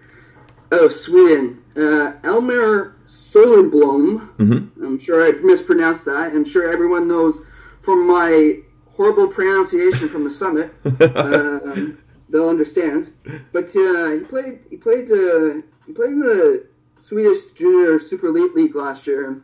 out 0.72 0.84
of 0.84 0.92
Sweden, 0.92 1.62
uh, 1.76 2.14
Elmer 2.24 2.96
Solenblom. 3.08 4.36
Mm-hmm. 4.38 4.84
I'm 4.84 5.00
sure 5.00 5.26
I 5.26 5.32
mispronounced 5.42 6.06
that. 6.06 6.32
I'm 6.34 6.46
sure 6.46 6.72
everyone 6.72 7.08
knows 7.08 7.42
from 7.82 8.08
my 8.08 8.58
horrible 8.88 9.28
pronunciation 9.28 10.10
from 10.10 10.24
the 10.24 10.30
summit. 10.30 10.74
um, 11.16 11.98
they'll 12.30 12.50
understand. 12.50 13.14
But 13.52 13.76
uh, 13.76 14.12
he 14.12 14.20
played. 14.20 14.60
He 14.70 14.78
played. 14.78 15.12
Uh, 15.12 15.62
he 15.86 15.94
played 15.94 16.12
in 16.12 16.20
the 16.20 16.68
Swedish 16.96 17.52
Junior 17.54 18.00
Super 18.00 18.28
Elite 18.28 18.54
League 18.56 18.76
last 18.76 19.08
year. 19.08 19.42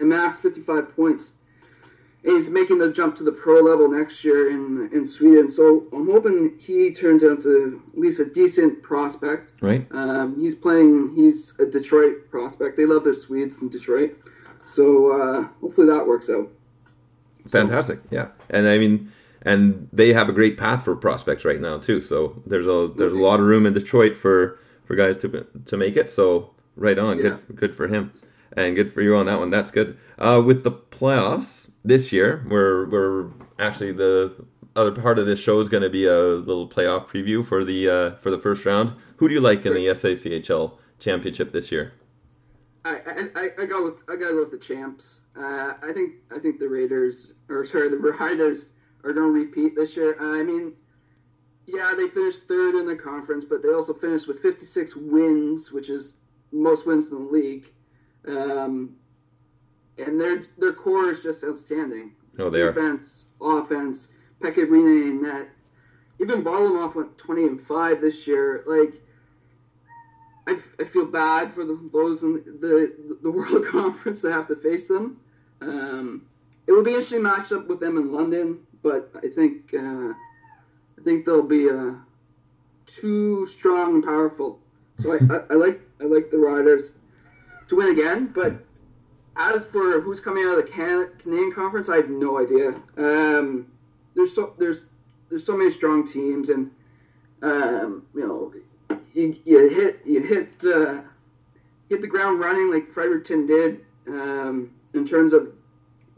Amassed 0.00 0.42
55 0.42 0.96
points. 0.96 1.32
And 2.24 2.36
he's 2.36 2.48
making 2.48 2.78
the 2.78 2.92
jump 2.92 3.16
to 3.16 3.24
the 3.24 3.32
pro 3.32 3.60
level 3.60 3.88
next 3.88 4.22
year 4.24 4.50
in 4.50 4.90
in 4.92 5.06
Sweden. 5.06 5.50
So 5.50 5.86
I'm 5.92 6.08
hoping 6.10 6.56
he 6.58 6.92
turns 6.92 7.24
out 7.24 7.42
to 7.42 7.82
at 7.92 7.98
least 7.98 8.20
a 8.20 8.24
decent 8.24 8.82
prospect. 8.82 9.52
Right. 9.60 9.86
Um, 9.90 10.38
he's 10.38 10.54
playing. 10.54 11.12
He's 11.14 11.52
a 11.58 11.66
Detroit 11.66 12.30
prospect. 12.30 12.76
They 12.76 12.86
love 12.86 13.04
their 13.04 13.14
Swedes 13.14 13.54
in 13.60 13.68
Detroit. 13.68 14.16
So 14.64 15.12
uh, 15.12 15.48
hopefully 15.60 15.88
that 15.88 16.06
works 16.06 16.30
out. 16.30 16.48
Fantastic. 17.50 17.98
Yeah. 18.10 18.28
And 18.50 18.68
I 18.68 18.78
mean, 18.78 19.10
and 19.42 19.88
they 19.92 20.12
have 20.12 20.28
a 20.28 20.32
great 20.32 20.56
path 20.56 20.84
for 20.84 20.94
prospects 20.94 21.44
right 21.44 21.60
now 21.60 21.78
too. 21.78 22.00
So 22.00 22.40
there's 22.46 22.66
a 22.66 22.92
there's 22.96 23.12
a 23.12 23.18
lot 23.18 23.40
of 23.40 23.46
room 23.46 23.66
in 23.66 23.74
Detroit 23.74 24.16
for 24.16 24.60
for 24.84 24.94
guys 24.94 25.16
to 25.18 25.46
to 25.66 25.76
make 25.76 25.96
it. 25.96 26.10
So 26.10 26.50
right 26.76 26.98
on. 26.98 27.18
Yeah. 27.18 27.22
Good 27.22 27.56
good 27.56 27.76
for 27.76 27.88
him, 27.88 28.12
and 28.56 28.76
good 28.76 28.92
for 28.92 29.02
you 29.02 29.16
on 29.16 29.26
that 29.26 29.38
one. 29.38 29.50
That's 29.50 29.70
good. 29.70 29.98
Uh, 30.18 30.42
with 30.44 30.62
the 30.62 30.70
playoffs 30.70 31.68
this 31.84 32.12
year, 32.12 32.44
we're 32.48 32.88
we're 32.88 33.30
actually 33.58 33.92
the 33.92 34.34
other 34.76 34.92
part 34.92 35.18
of 35.18 35.26
this 35.26 35.38
show 35.38 35.60
is 35.60 35.68
going 35.68 35.82
to 35.82 35.90
be 35.90 36.06
a 36.06 36.16
little 36.16 36.68
playoff 36.68 37.08
preview 37.08 37.46
for 37.46 37.64
the 37.64 37.88
uh, 37.88 38.10
for 38.16 38.30
the 38.30 38.38
first 38.38 38.64
round. 38.64 38.92
Who 39.16 39.28
do 39.28 39.34
you 39.34 39.40
like 39.40 39.66
in 39.66 39.74
the 39.74 39.86
SICHL 39.86 40.78
championship 40.98 41.52
this 41.52 41.70
year? 41.70 41.92
I, 42.84 42.96
I, 43.36 43.62
I, 43.62 43.66
go 43.66 43.84
with 43.84 43.94
I 44.08 44.16
gotta 44.16 44.32
go 44.32 44.40
with 44.40 44.50
the 44.50 44.58
champs. 44.58 45.20
Uh, 45.36 45.74
I 45.82 45.92
think 45.94 46.14
I 46.34 46.40
think 46.40 46.58
the 46.58 46.68
Raiders 46.68 47.32
or 47.48 47.64
sorry 47.64 47.88
the 47.90 47.96
Riders 47.96 48.68
are 49.04 49.12
gonna 49.12 49.28
repeat 49.28 49.76
this 49.76 49.96
year. 49.96 50.16
I 50.18 50.42
mean, 50.42 50.72
yeah, 51.66 51.92
they 51.96 52.08
finished 52.08 52.42
third 52.48 52.74
in 52.74 52.86
the 52.86 52.96
conference, 52.96 53.44
but 53.44 53.62
they 53.62 53.68
also 53.68 53.94
finished 53.94 54.26
with 54.26 54.40
56 54.40 54.96
wins, 54.96 55.70
which 55.70 55.90
is 55.90 56.16
most 56.50 56.86
wins 56.86 57.08
in 57.08 57.24
the 57.24 57.30
league. 57.30 57.66
Um, 58.26 58.96
and 59.98 60.20
their 60.20 60.42
their 60.58 60.72
core 60.72 61.10
is 61.10 61.22
just 61.22 61.44
outstanding. 61.44 62.12
Oh, 62.38 62.50
they 62.50 62.62
are. 62.62 62.72
Defense, 62.72 63.26
offense, 63.40 64.08
Pekka 64.40 64.66
Rinne 64.68 65.10
and 65.10 65.22
net. 65.22 65.48
Even 66.20 66.42
Varlamov 66.42 66.94
went 66.94 67.18
20 67.18 67.42
and 67.44 67.66
five 67.66 68.00
this 68.00 68.26
year. 68.26 68.64
Like. 68.66 69.00
I, 70.44 70.58
I 70.80 70.84
feel 70.86 71.06
bad 71.06 71.54
for 71.54 71.64
the, 71.64 71.78
those 71.92 72.24
in 72.24 72.42
the 72.60 73.16
the 73.22 73.30
World 73.30 73.64
Conference 73.70 74.22
that 74.22 74.32
have 74.32 74.48
to 74.48 74.56
face 74.56 74.88
them. 74.88 75.20
Um, 75.60 76.26
it 76.66 76.72
will 76.72 76.82
be 76.82 76.90
an 76.90 76.96
interesting 76.96 77.20
matchup 77.20 77.66
with 77.68 77.80
them 77.80 77.96
in 77.96 78.12
London, 78.12 78.58
but 78.82 79.10
I 79.14 79.28
think 79.28 79.72
uh, 79.74 80.12
I 80.98 81.02
think 81.04 81.24
they'll 81.24 81.46
be 81.46 81.68
uh, 81.70 81.92
too 82.86 83.46
strong 83.46 83.94
and 83.94 84.04
powerful. 84.04 84.58
So 85.00 85.12
I, 85.12 85.18
I, 85.32 85.38
I 85.50 85.54
like 85.54 85.80
I 86.00 86.04
like 86.04 86.30
the 86.30 86.38
Riders 86.38 86.92
to 87.68 87.76
win 87.76 87.90
again. 87.90 88.32
But 88.34 88.64
as 89.36 89.64
for 89.64 90.00
who's 90.00 90.20
coming 90.20 90.44
out 90.44 90.58
of 90.58 90.64
the 90.64 90.70
Can- 90.70 91.12
Canadian 91.18 91.52
Conference, 91.52 91.88
I 91.88 91.96
have 91.96 92.08
no 92.08 92.38
idea. 92.38 92.74
Um, 92.96 93.66
there's 94.14 94.34
so 94.34 94.54
there's 94.58 94.84
there's 95.30 95.44
so 95.44 95.56
many 95.56 95.70
strong 95.70 96.06
teams, 96.06 96.50
and 96.50 96.70
um, 97.42 98.06
you 98.14 98.26
know 98.26 98.52
you, 99.14 99.36
you 99.44 99.68
hit 99.68 100.00
you 100.04 100.20
hit 100.20 100.48
uh, 100.64 101.00
hit 101.88 102.00
the 102.00 102.06
ground 102.06 102.40
running 102.40 102.70
like 102.70 102.92
Fredericton 102.92 103.46
did 103.46 103.80
um, 104.06 104.70
in 104.94 105.06
terms 105.06 105.32
of 105.32 105.52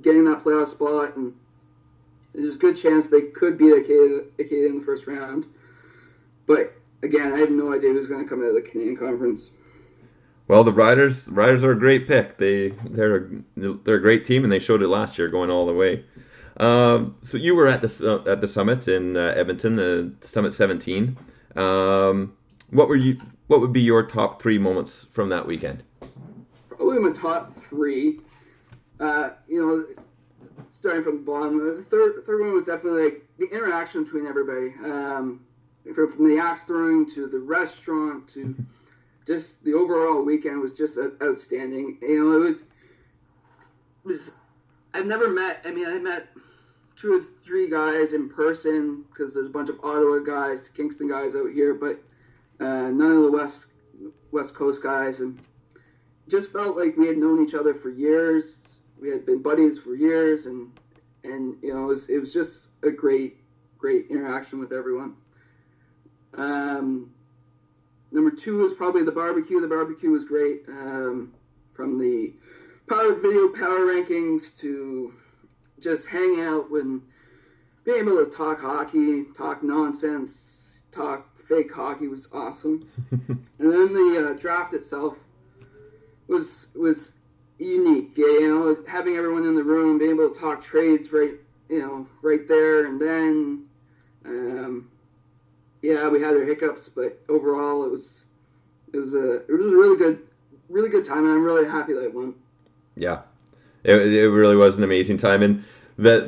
getting 0.02 0.24
that 0.24 0.42
playoff 0.44 0.68
spot, 0.68 1.16
and 1.16 1.32
there's 2.34 2.56
a 2.56 2.58
good 2.58 2.76
chance 2.76 3.06
they 3.06 3.22
could 3.22 3.56
beat 3.56 3.72
Acadia, 3.72 4.20
Acadia 4.38 4.68
in 4.68 4.78
the 4.80 4.84
first 4.84 5.06
round. 5.06 5.46
But 6.46 6.74
again, 7.02 7.32
I 7.32 7.38
have 7.38 7.50
no 7.50 7.72
idea 7.72 7.92
who's 7.92 8.06
going 8.06 8.22
to 8.22 8.28
come 8.28 8.42
out 8.42 8.48
of 8.48 8.54
the 8.54 8.62
Canadian 8.62 8.96
Conference. 8.96 9.50
Well, 10.46 10.62
the 10.62 10.72
Riders 10.72 11.26
Riders 11.28 11.64
are 11.64 11.72
a 11.72 11.78
great 11.78 12.06
pick. 12.06 12.36
They 12.36 12.70
they're 12.90 13.16
a, 13.16 13.28
they're 13.56 13.96
a 13.96 14.00
great 14.00 14.24
team, 14.24 14.44
and 14.44 14.52
they 14.52 14.58
showed 14.58 14.82
it 14.82 14.88
last 14.88 15.18
year, 15.18 15.28
going 15.28 15.50
all 15.50 15.66
the 15.66 15.72
way. 15.72 16.04
Um, 16.58 17.16
so 17.22 17.36
you 17.38 17.54
were 17.54 17.66
at 17.66 17.80
the 17.80 18.22
at 18.26 18.40
the 18.40 18.48
summit 18.48 18.86
in 18.86 19.16
uh, 19.16 19.34
Edmonton, 19.36 19.76
the 19.76 20.12
Summit 20.20 20.54
17. 20.54 21.16
Um, 21.56 22.36
what 22.70 22.88
were 22.88 22.96
you? 22.96 23.18
What 23.46 23.60
would 23.60 23.72
be 23.72 23.80
your 23.80 24.02
top 24.06 24.40
three 24.42 24.58
moments 24.58 25.06
from 25.12 25.28
that 25.30 25.46
weekend? 25.46 25.82
Probably 26.68 26.98
my 26.98 27.12
top 27.12 27.56
three. 27.68 28.20
Uh, 29.00 29.30
you 29.48 29.60
know, 29.60 30.04
starting 30.70 31.02
from 31.02 31.16
the 31.16 31.22
bottom, 31.22 31.76
the 31.76 31.82
third 31.84 32.24
third 32.26 32.40
one 32.40 32.54
was 32.54 32.64
definitely 32.64 33.04
like 33.04 33.28
the 33.38 33.46
interaction 33.46 34.04
between 34.04 34.26
everybody. 34.26 34.74
Um, 34.84 35.40
from, 35.94 36.12
from 36.12 36.28
the 36.28 36.40
axe 36.40 36.64
throwing 36.64 37.10
to 37.14 37.26
the 37.26 37.38
restaurant 37.38 38.28
to 38.34 38.54
just 39.26 39.62
the 39.64 39.72
overall 39.72 40.22
weekend 40.22 40.60
was 40.60 40.74
just 40.74 40.98
outstanding. 41.22 41.98
You 42.02 42.24
know, 42.24 42.36
it 42.36 42.46
was 42.46 42.60
it 42.60 42.66
was 44.04 44.30
I've 44.92 45.06
never 45.06 45.28
met. 45.28 45.60
I 45.64 45.70
mean, 45.70 45.86
I 45.86 45.98
met 45.98 46.28
two 46.96 47.14
or 47.14 47.20
three 47.44 47.68
guys 47.68 48.12
in 48.12 48.28
person 48.28 49.04
because 49.08 49.34
there's 49.34 49.46
a 49.46 49.50
bunch 49.50 49.68
of 49.68 49.76
Ottawa 49.82 50.18
guys, 50.18 50.68
Kingston 50.76 51.08
guys 51.08 51.34
out 51.34 51.50
here, 51.52 51.74
but 51.74 52.02
uh, 52.64 52.90
none 52.90 53.12
of 53.12 53.22
the 53.24 53.32
West 53.32 53.66
West 54.30 54.54
Coast 54.54 54.82
guys, 54.82 55.20
and 55.20 55.40
just 56.28 56.52
felt 56.52 56.76
like 56.76 56.96
we 56.96 57.06
had 57.06 57.16
known 57.16 57.44
each 57.44 57.54
other 57.54 57.74
for 57.74 57.90
years. 57.90 58.58
We 59.00 59.10
had 59.10 59.26
been 59.26 59.42
buddies 59.42 59.78
for 59.78 59.94
years, 59.94 60.46
and 60.46 60.70
and 61.24 61.56
you 61.62 61.74
know, 61.74 61.84
it 61.84 61.86
was, 61.86 62.08
it 62.08 62.18
was 62.18 62.32
just 62.32 62.68
a 62.82 62.90
great 62.90 63.38
great 63.78 64.06
interaction 64.10 64.60
with 64.60 64.72
everyone. 64.72 65.16
Um, 66.34 67.12
number 68.14 68.30
two 68.30 68.58
was 68.58 68.72
probably 68.72 69.02
the 69.02 69.12
barbecue. 69.12 69.60
The 69.60 69.66
barbecue 69.66 70.10
was 70.10 70.24
great. 70.24 70.62
Um, 70.68 71.34
from 71.74 71.98
the 71.98 72.32
power 72.88 73.14
video 73.14 73.48
power 73.48 73.80
rankings 73.80 74.56
to 74.60 75.12
just 75.80 76.06
hang 76.06 76.40
out 76.40 76.70
and 76.70 77.02
being 77.84 77.98
able 77.98 78.24
to 78.24 78.30
talk 78.30 78.60
hockey, 78.60 79.24
talk 79.36 79.62
nonsense, 79.62 80.80
talk 80.92 81.28
fake 81.48 81.72
hockey 81.72 82.08
was 82.08 82.28
awesome. 82.32 82.88
and 83.10 83.38
then 83.58 83.92
the 83.92 84.30
uh, 84.30 84.38
draft 84.38 84.72
itself 84.72 85.16
was 86.28 86.68
was 86.74 87.12
unique. 87.58 88.16
You 88.16 88.48
know, 88.48 88.76
having 88.86 89.16
everyone 89.16 89.44
in 89.44 89.56
the 89.56 89.64
room, 89.64 89.98
being 89.98 90.12
able 90.12 90.32
to 90.32 90.40
talk 90.40 90.62
trades 90.62 91.12
right, 91.12 91.34
you 91.68 91.80
know, 91.80 92.06
right 92.22 92.46
there 92.46 92.86
and 92.86 93.00
then. 93.00 93.64
Um, 94.26 94.88
yeah, 95.84 96.08
we 96.08 96.20
had 96.20 96.34
our 96.34 96.44
hiccups, 96.44 96.88
but 96.88 97.20
overall 97.28 97.84
it 97.84 97.90
was 97.90 98.24
it 98.94 98.96
was 98.96 99.12
a 99.12 99.34
it 99.34 99.52
was 99.52 99.70
a 99.70 99.76
really 99.76 99.98
good 99.98 100.26
really 100.70 100.88
good 100.88 101.04
time, 101.04 101.24
and 101.26 101.34
I'm 101.34 101.44
really 101.44 101.68
happy 101.68 101.92
that 101.92 102.04
I 102.04 102.08
won. 102.08 102.34
Yeah, 102.96 103.20
it, 103.82 103.94
it 103.94 104.30
really 104.30 104.56
was 104.56 104.78
an 104.78 104.82
amazing 104.82 105.18
time, 105.18 105.42
and 105.42 105.62
that 105.98 106.24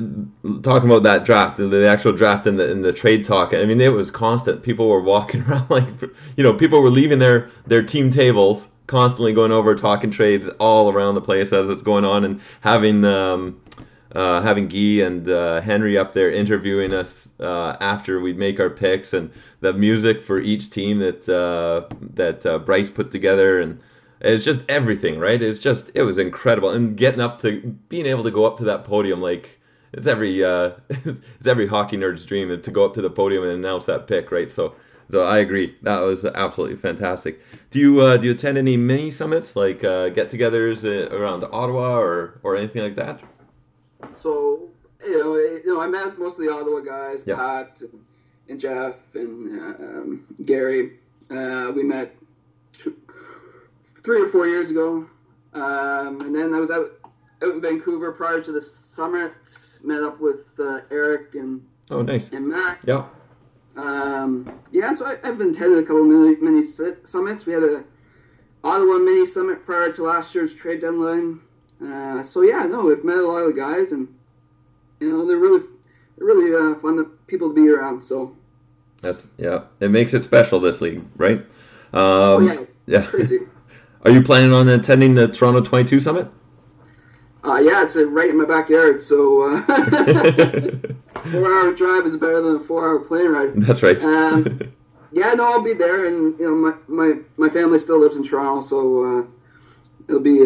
talking 0.62 0.90
about 0.90 1.04
that 1.04 1.24
draft, 1.24 1.56
the, 1.56 1.88
actual 1.88 2.12
draft 2.12 2.46
and 2.46 2.58
the 2.58 2.70
and 2.70 2.84
the 2.84 2.92
trade 2.92 3.24
talk. 3.24 3.54
I 3.54 3.64
mean, 3.64 3.80
it 3.80 3.92
was 3.92 4.10
constant. 4.10 4.62
People 4.62 4.88
were 4.88 5.00
walking 5.00 5.40
around 5.48 5.70
like, 5.70 5.88
you 6.36 6.44
know, 6.44 6.52
people 6.52 6.82
were 6.82 6.90
leaving 6.90 7.18
their 7.18 7.50
their 7.66 7.82
team 7.82 8.10
tables, 8.10 8.68
constantly 8.86 9.32
going 9.32 9.52
over 9.52 9.74
talking 9.74 10.10
trades 10.10 10.48
all 10.60 10.92
around 10.92 11.14
the 11.14 11.22
place 11.22 11.54
as 11.54 11.70
it's 11.70 11.82
going 11.82 12.04
on, 12.04 12.26
and 12.26 12.42
having 12.60 13.06
um, 13.06 13.58
uh, 14.14 14.40
having 14.40 14.68
Guy 14.68 15.04
and 15.04 15.28
uh, 15.28 15.60
Henry 15.60 15.98
up 15.98 16.14
there 16.14 16.30
interviewing 16.30 16.92
us 16.92 17.28
uh, 17.40 17.76
after 17.80 18.20
we'd 18.20 18.38
make 18.38 18.60
our 18.60 18.70
picks, 18.70 19.12
and 19.12 19.30
the 19.60 19.72
music 19.72 20.22
for 20.22 20.40
each 20.40 20.70
team 20.70 20.98
that 21.00 21.28
uh, 21.28 21.86
that 22.14 22.46
uh, 22.46 22.58
Bryce 22.58 22.90
put 22.90 23.10
together, 23.10 23.60
and 23.60 23.80
it's 24.20 24.44
just 24.44 24.60
everything, 24.68 25.18
right? 25.18 25.40
It's 25.40 25.58
just 25.58 25.90
it 25.94 26.02
was 26.02 26.18
incredible, 26.18 26.70
and 26.70 26.96
getting 26.96 27.20
up 27.20 27.40
to 27.42 27.60
being 27.88 28.06
able 28.06 28.24
to 28.24 28.30
go 28.30 28.44
up 28.44 28.58
to 28.58 28.64
that 28.64 28.84
podium 28.84 29.20
like. 29.20 29.50
It's 29.92 30.06
every 30.06 30.44
uh, 30.44 30.72
it's 30.90 31.46
every 31.46 31.66
hockey 31.66 31.96
nerd's 31.96 32.24
dream 32.24 32.60
to 32.60 32.70
go 32.70 32.84
up 32.84 32.94
to 32.94 33.02
the 33.02 33.08
podium 33.10 33.44
and 33.44 33.52
announce 33.52 33.86
that 33.86 34.06
pick, 34.06 34.30
right? 34.30 34.52
So, 34.52 34.74
so 35.10 35.22
I 35.22 35.38
agree. 35.38 35.74
That 35.82 36.00
was 36.00 36.24
absolutely 36.24 36.76
fantastic. 36.76 37.40
Do 37.70 37.78
you 37.78 38.00
uh, 38.00 38.16
do 38.18 38.26
you 38.26 38.32
attend 38.32 38.58
any 38.58 38.76
mini 38.76 39.10
summits 39.10 39.56
like 39.56 39.84
uh, 39.84 40.10
get-togethers 40.10 40.84
around 41.12 41.44
Ottawa 41.50 41.98
or 41.98 42.40
or 42.42 42.56
anything 42.56 42.82
like 42.82 42.96
that? 42.96 43.22
So 44.18 44.68
you 45.04 45.18
know, 45.18 45.34
it- 45.34 45.62
you 45.64 45.74
know, 45.74 45.80
I 45.80 45.86
met 45.88 46.18
most 46.18 46.38
of 46.38 46.44
the 46.44 46.50
Ottawa 46.52 46.80
guys, 46.80 47.22
Yeah. 47.26 47.36
Pat 47.36 47.80
and, 47.80 48.04
and 48.48 48.60
Jeff 48.60 48.94
and 49.14 49.60
um, 49.60 50.26
Gary. 50.44 50.98
Uh, 51.30 51.72
we 51.74 51.82
met 51.82 52.14
two, 52.72 52.94
three 54.04 54.20
or 54.22 54.28
four 54.28 54.46
years 54.46 54.70
ago, 54.70 55.06
um, 55.54 56.20
and 56.20 56.34
then 56.34 56.54
I 56.54 56.58
was 56.60 56.70
out 56.70 56.92
out 57.42 57.54
in 57.54 57.60
Vancouver 57.60 58.12
prior 58.12 58.40
to 58.40 58.52
the 58.52 58.60
summit. 58.60 59.32
Met 59.82 60.02
up 60.02 60.20
with 60.20 60.46
uh, 60.58 60.80
Eric 60.90 61.34
and 61.34 61.62
Oh, 61.90 62.02
nice. 62.02 62.30
and 62.32 62.48
Mac. 62.48 62.80
Yeah. 62.86 63.06
Um, 63.76 64.58
yeah, 64.72 64.94
so 64.94 65.04
I, 65.04 65.12
I've 65.22 65.38
attended 65.40 65.78
a 65.78 65.82
couple 65.82 66.04
mini, 66.04 66.36
mini 66.40 66.62
summits. 67.04 67.44
We 67.44 67.52
had 67.52 67.62
a 67.62 67.84
Ottawa 68.64 68.98
mini 68.98 69.26
summit 69.26 69.64
prior 69.66 69.92
to 69.92 70.02
last 70.04 70.34
year's 70.34 70.54
trade 70.54 70.80
deadline. 70.80 71.40
Uh, 71.82 72.22
so 72.22 72.42
yeah, 72.42 72.64
no, 72.64 72.82
we've 72.82 73.04
met 73.04 73.18
a 73.18 73.26
lot 73.26 73.38
of 73.38 73.54
the 73.54 73.60
guys, 73.60 73.92
and 73.92 74.08
you 75.00 75.12
know 75.12 75.26
they're 75.26 75.36
really, 75.36 75.62
they're 76.16 76.26
really 76.26 76.54
uh, 76.54 76.78
fun 76.80 76.96
to, 76.96 77.04
people 77.26 77.48
to 77.48 77.54
be 77.54 77.68
around. 77.68 78.02
So 78.02 78.34
That's 79.02 79.26
yeah. 79.36 79.64
It 79.80 79.90
makes 79.90 80.14
it 80.14 80.24
special 80.24 80.60
this 80.60 80.80
league, 80.80 81.04
right? 81.16 81.38
Um, 81.38 81.44
oh 81.92 82.40
yeah, 82.40 82.64
yeah. 82.86 83.06
crazy. 83.06 83.40
Are 84.02 84.10
you 84.10 84.22
planning 84.22 84.52
on 84.52 84.68
attending 84.68 85.14
the 85.14 85.26
Toronto 85.26 85.60
22 85.60 85.98
Summit? 85.98 86.28
Uh, 87.44 87.56
yeah, 87.56 87.82
it's 87.82 87.96
uh, 87.96 88.06
right 88.06 88.30
in 88.30 88.38
my 88.38 88.44
backyard. 88.44 89.02
So 89.02 89.42
uh, 89.42 89.62
four-hour 91.30 91.74
drive 91.74 92.06
is 92.06 92.16
better 92.16 92.40
than 92.40 92.56
a 92.56 92.64
four-hour 92.64 93.00
plane 93.00 93.30
ride. 93.30 93.56
That's 93.56 93.82
right. 93.82 94.00
Um, 94.02 94.72
Yeah, 95.12 95.32
no, 95.32 95.44
I'll 95.44 95.62
be 95.62 95.72
there, 95.72 96.06
and 96.06 96.38
you 96.38 96.46
know 96.46 96.54
my 96.54 96.74
my, 96.88 97.20
my 97.38 97.48
family 97.48 97.78
still 97.78 97.98
lives 97.98 98.16
in 98.16 98.22
Toronto, 98.22 98.66
so 98.66 99.04
uh, 99.04 99.26
it'll 100.08 100.20
be 100.20 100.42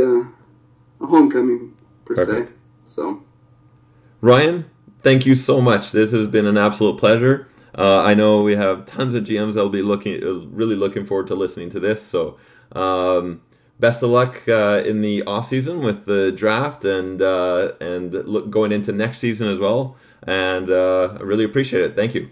a, 1.01 1.07
homecoming 1.07 1.77
per 2.05 2.15
Perfect. 2.15 2.51
se. 2.51 2.55
So. 2.85 3.23
Ryan, 4.21 4.69
thank 5.03 5.27
you 5.27 5.35
so 5.35 5.61
much. 5.61 5.93
This 5.93 6.13
has 6.13 6.27
been 6.27 6.47
an 6.47 6.57
absolute 6.57 6.99
pleasure. 6.99 7.49
Uh, 7.77 8.03
I 8.03 8.15
know 8.15 8.43
we 8.43 8.55
have 8.57 8.87
tons 8.87 9.15
of 9.15 9.25
GMs 9.25 9.55
that'll 9.55 9.71
be 9.71 9.83
looking, 9.83 10.23
uh, 10.23 10.47
really 10.49 10.77
looking 10.77 11.07
forward 11.07 11.29
to 11.29 11.35
listening 11.35 11.71
to 11.71 11.81
this. 11.81 12.03
So, 12.03 12.39
um, 12.73 13.41
best 13.79 14.03
of 14.03 14.11
luck 14.11 14.47
uh, 14.49 14.83
in 14.85 15.01
the 15.01 15.23
off 15.25 15.49
season 15.49 15.81
with 15.81 16.05
the 16.05 16.33
draft 16.33 16.85
and 16.85 17.23
uh, 17.23 17.73
and 17.81 18.13
look, 18.13 18.51
going 18.51 18.73
into 18.73 18.93
next 18.93 19.19
season 19.19 19.49
as 19.49 19.59
well. 19.59 19.97
And 20.25 20.71
uh, 20.71 21.17
I 21.19 21.23
really 21.23 21.45
appreciate 21.45 21.83
it. 21.83 21.97
Thank 21.97 22.15
you. 22.15 22.29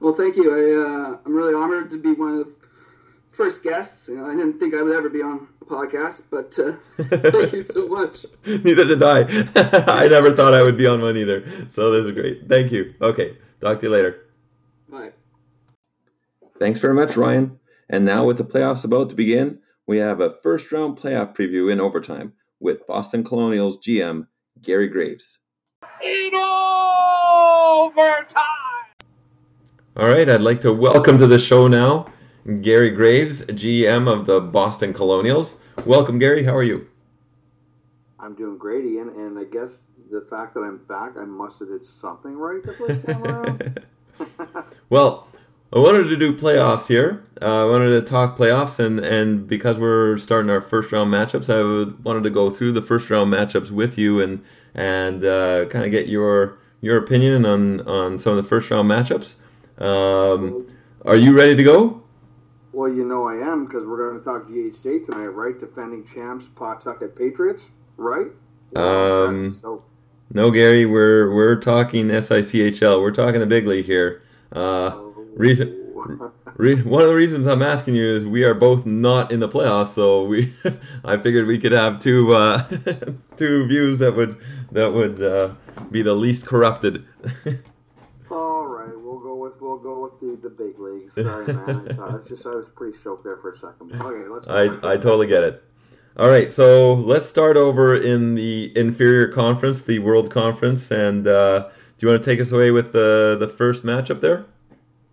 Well, 0.00 0.14
thank 0.14 0.36
you. 0.36 0.50
I, 0.50 1.12
uh, 1.12 1.18
I'm 1.24 1.34
really 1.34 1.54
honored 1.54 1.90
to 1.90 1.98
be 1.98 2.12
one 2.12 2.32
of 2.32 2.38
the 2.38 2.52
first 3.30 3.62
guests. 3.62 4.08
You 4.08 4.16
know, 4.16 4.26
I 4.26 4.34
didn't 4.34 4.58
think 4.58 4.74
I 4.74 4.82
would 4.82 4.96
ever 4.96 5.08
be 5.08 5.22
on 5.22 5.48
podcast, 5.72 6.22
but 6.30 6.56
uh, 6.58 6.76
thank 7.30 7.52
you 7.52 7.64
so 7.64 7.88
much. 7.88 8.26
Neither 8.44 8.84
did 8.84 9.02
I. 9.02 9.22
I 10.04 10.08
never 10.08 10.36
thought 10.36 10.52
I 10.52 10.62
would 10.62 10.76
be 10.76 10.86
on 10.86 11.00
one 11.00 11.16
either. 11.16 11.66
So 11.70 11.90
this 11.90 12.06
is 12.06 12.12
great. 12.12 12.48
Thank 12.48 12.70
you. 12.70 12.94
Okay, 13.00 13.38
talk 13.60 13.80
to 13.80 13.86
you 13.86 13.92
later. 13.92 14.26
Bye. 14.90 15.12
Thanks 16.58 16.78
very 16.78 16.94
much, 16.94 17.16
Ryan. 17.16 17.58
And 17.88 18.04
now, 18.04 18.26
with 18.26 18.36
the 18.36 18.44
playoffs 18.44 18.84
about 18.84 19.08
to 19.10 19.16
begin, 19.16 19.58
we 19.86 19.98
have 19.98 20.20
a 20.20 20.36
first 20.42 20.70
round 20.70 20.98
playoff 20.98 21.34
preview 21.34 21.72
in 21.72 21.80
overtime 21.80 22.34
with 22.60 22.86
Boston 22.86 23.24
Colonials 23.24 23.78
GM 23.78 24.26
Gary 24.60 24.88
Graves. 24.88 25.38
In 26.02 26.34
overtime! 26.34 28.34
All 29.96 30.08
right, 30.08 30.28
I'd 30.28 30.42
like 30.42 30.60
to 30.62 30.72
welcome 30.72 31.18
to 31.18 31.26
the 31.26 31.38
show 31.38 31.66
now 31.66 32.12
Gary 32.60 32.90
Graves, 32.90 33.42
GM 33.42 34.08
of 34.08 34.26
the 34.26 34.40
Boston 34.40 34.92
Colonials. 34.92 35.56
Welcome, 35.86 36.18
Gary. 36.18 36.44
How 36.44 36.54
are 36.54 36.62
you? 36.62 36.86
I'm 38.20 38.34
doing 38.34 38.56
great, 38.56 38.84
Ian, 38.84 39.08
and 39.08 39.38
I 39.38 39.44
guess 39.44 39.70
the 40.10 40.24
fact 40.30 40.54
that 40.54 40.60
I'm 40.60 40.78
back, 40.84 41.16
I 41.16 41.24
must 41.24 41.58
have 41.58 41.68
did 41.68 41.82
something 42.00 42.36
right 42.36 42.62
the 42.62 42.72
first 42.74 43.06
time 43.06 43.24
around. 43.24 43.86
well, 44.90 45.26
I 45.72 45.78
wanted 45.78 46.04
to 46.04 46.16
do 46.16 46.36
playoffs 46.36 46.86
here. 46.86 47.24
Uh, 47.40 47.66
I 47.66 47.68
wanted 47.68 47.90
to 47.90 48.02
talk 48.02 48.36
playoffs, 48.36 48.78
and, 48.78 49.00
and 49.00 49.48
because 49.48 49.78
we're 49.78 50.18
starting 50.18 50.50
our 50.50 50.60
first 50.60 50.92
round 50.92 51.12
matchups, 51.12 51.52
I 51.52 51.62
would, 51.62 52.04
wanted 52.04 52.22
to 52.24 52.30
go 52.30 52.50
through 52.50 52.72
the 52.72 52.82
first 52.82 53.10
round 53.10 53.32
matchups 53.32 53.70
with 53.70 53.98
you 53.98 54.20
and 54.20 54.42
and 54.74 55.24
uh, 55.24 55.66
kind 55.66 55.84
of 55.84 55.90
get 55.90 56.08
your 56.08 56.58
your 56.80 56.98
opinion 56.98 57.44
on, 57.44 57.80
on 57.88 58.18
some 58.18 58.36
of 58.36 58.42
the 58.42 58.48
first 58.48 58.70
round 58.70 58.90
matchups. 58.90 59.34
Um, 59.78 60.70
are 61.04 61.16
you 61.16 61.34
ready 61.34 61.56
to 61.56 61.62
go? 61.62 62.01
Well, 62.72 62.90
you 62.92 63.04
know 63.04 63.26
I 63.26 63.34
am 63.36 63.66
because 63.66 63.84
we're 63.86 64.10
going 64.10 64.18
to 64.18 64.24
talk 64.24 64.48
GHJ 64.48 65.06
tonight, 65.06 65.28
right? 65.28 65.58
Defending 65.58 66.06
champs, 66.14 66.46
Pawtucket 66.56 67.16
Patriots, 67.16 67.64
right? 67.96 68.28
Um, 68.74 69.58
so 69.60 69.84
No, 70.32 70.50
Gary. 70.50 70.86
We're 70.86 71.34
we're 71.34 71.56
talking 71.56 72.08
SICHL. 72.08 73.00
We're 73.02 73.10
talking 73.12 73.40
the 73.40 73.46
big 73.46 73.66
league 73.66 73.84
here. 73.84 74.22
Uh, 74.52 74.98
reason- 75.34 75.78
Re- 76.56 76.82
one 76.82 77.00
of 77.02 77.08
the 77.08 77.14
reasons 77.14 77.46
I'm 77.46 77.62
asking 77.62 77.94
you 77.94 78.04
is 78.04 78.24
we 78.26 78.44
are 78.44 78.54
both 78.54 78.84
not 78.84 79.32
in 79.32 79.40
the 79.40 79.48
playoffs, 79.48 79.88
so 79.94 80.24
we 80.24 80.52
I 81.04 81.16
figured 81.16 81.46
we 81.46 81.58
could 81.58 81.72
have 81.72 81.98
two 82.00 82.34
uh, 82.34 82.68
two 83.36 83.66
views 83.66 83.98
that 84.00 84.14
would 84.14 84.36
that 84.72 84.92
would 84.92 85.22
uh, 85.22 85.54
be 85.90 86.02
the 86.02 86.14
least 86.14 86.44
corrupted. 86.44 87.04
All 88.30 88.66
right, 88.66 88.92
we'll 88.98 89.18
go 89.20 89.34
with 89.36 89.60
we'll 89.60 89.78
go 89.78 90.02
with 90.02 90.11
the, 90.22 90.38
the 90.42 90.48
big 90.48 90.78
leagues. 90.78 91.14
Sorry, 91.14 91.52
man. 91.52 91.88
I, 91.90 91.94
thought, 91.94 92.14
it's 92.20 92.28
just 92.28 92.46
I 92.46 92.50
was 92.50 92.66
pretty 92.74 92.96
stoked 92.98 93.24
there 93.24 93.36
for 93.38 93.52
a 93.52 93.58
second. 93.58 93.92
Okay, 94.00 94.28
let's. 94.28 94.46
I 94.46 94.92
I 94.92 94.96
totally 94.96 95.26
get 95.26 95.42
it. 95.42 95.62
All 96.16 96.28
right, 96.28 96.52
so 96.52 96.94
let's 96.94 97.26
start 97.26 97.56
over 97.56 97.96
in 97.96 98.34
the 98.34 98.70
inferior 98.76 99.28
conference, 99.28 99.82
the 99.82 99.98
World 99.98 100.30
Conference, 100.30 100.90
and 100.90 101.26
uh, 101.26 101.60
do 101.98 102.06
you 102.06 102.08
want 102.08 102.22
to 102.22 102.30
take 102.30 102.40
us 102.40 102.52
away 102.52 102.70
with 102.70 102.92
the 102.92 103.36
the 103.40 103.48
first 103.48 103.82
matchup 103.82 104.20
there? 104.20 104.44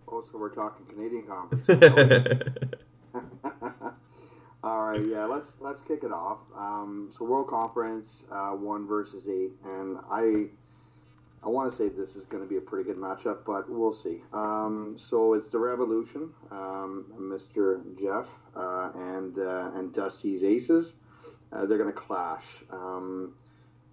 Oh, 0.08 0.24
so 0.30 0.38
we're 0.38 0.54
talking 0.54 0.86
Canadian 0.86 1.24
conference. 1.24 2.42
All 4.62 4.82
right, 4.82 5.04
yeah, 5.06 5.24
let's 5.24 5.48
let's 5.60 5.80
kick 5.88 6.04
it 6.04 6.12
off. 6.12 6.38
Um, 6.54 7.10
so 7.16 7.24
World 7.24 7.48
Conference, 7.48 8.06
uh, 8.30 8.50
one 8.50 8.86
versus 8.86 9.24
eight, 9.26 9.52
and 9.64 9.96
I 10.10 10.48
I 11.42 11.48
want 11.48 11.70
to 11.70 11.76
say 11.78 11.88
this 11.88 12.10
is 12.16 12.24
going 12.28 12.42
to 12.42 12.48
be 12.48 12.58
a 12.58 12.60
pretty 12.60 12.84
good 12.84 12.98
matchup, 12.98 13.38
but 13.46 13.70
we'll 13.70 13.96
see. 14.02 14.22
Um, 14.32 14.98
so 15.08 15.32
it's 15.32 15.48
the 15.50 15.58
Revolution, 15.58 16.30
um, 16.50 17.06
Mr. 17.18 17.80
Jeff 17.98 18.26
uh, 18.54 18.90
and 18.94 19.38
uh, 19.38 19.70
and 19.74 19.94
Dusty's 19.94 20.42
Aces. 20.42 20.92
Uh, 21.52 21.66
they're 21.66 21.78
going 21.78 21.92
to 21.92 21.98
clash. 21.98 22.44
Um, 22.70 23.34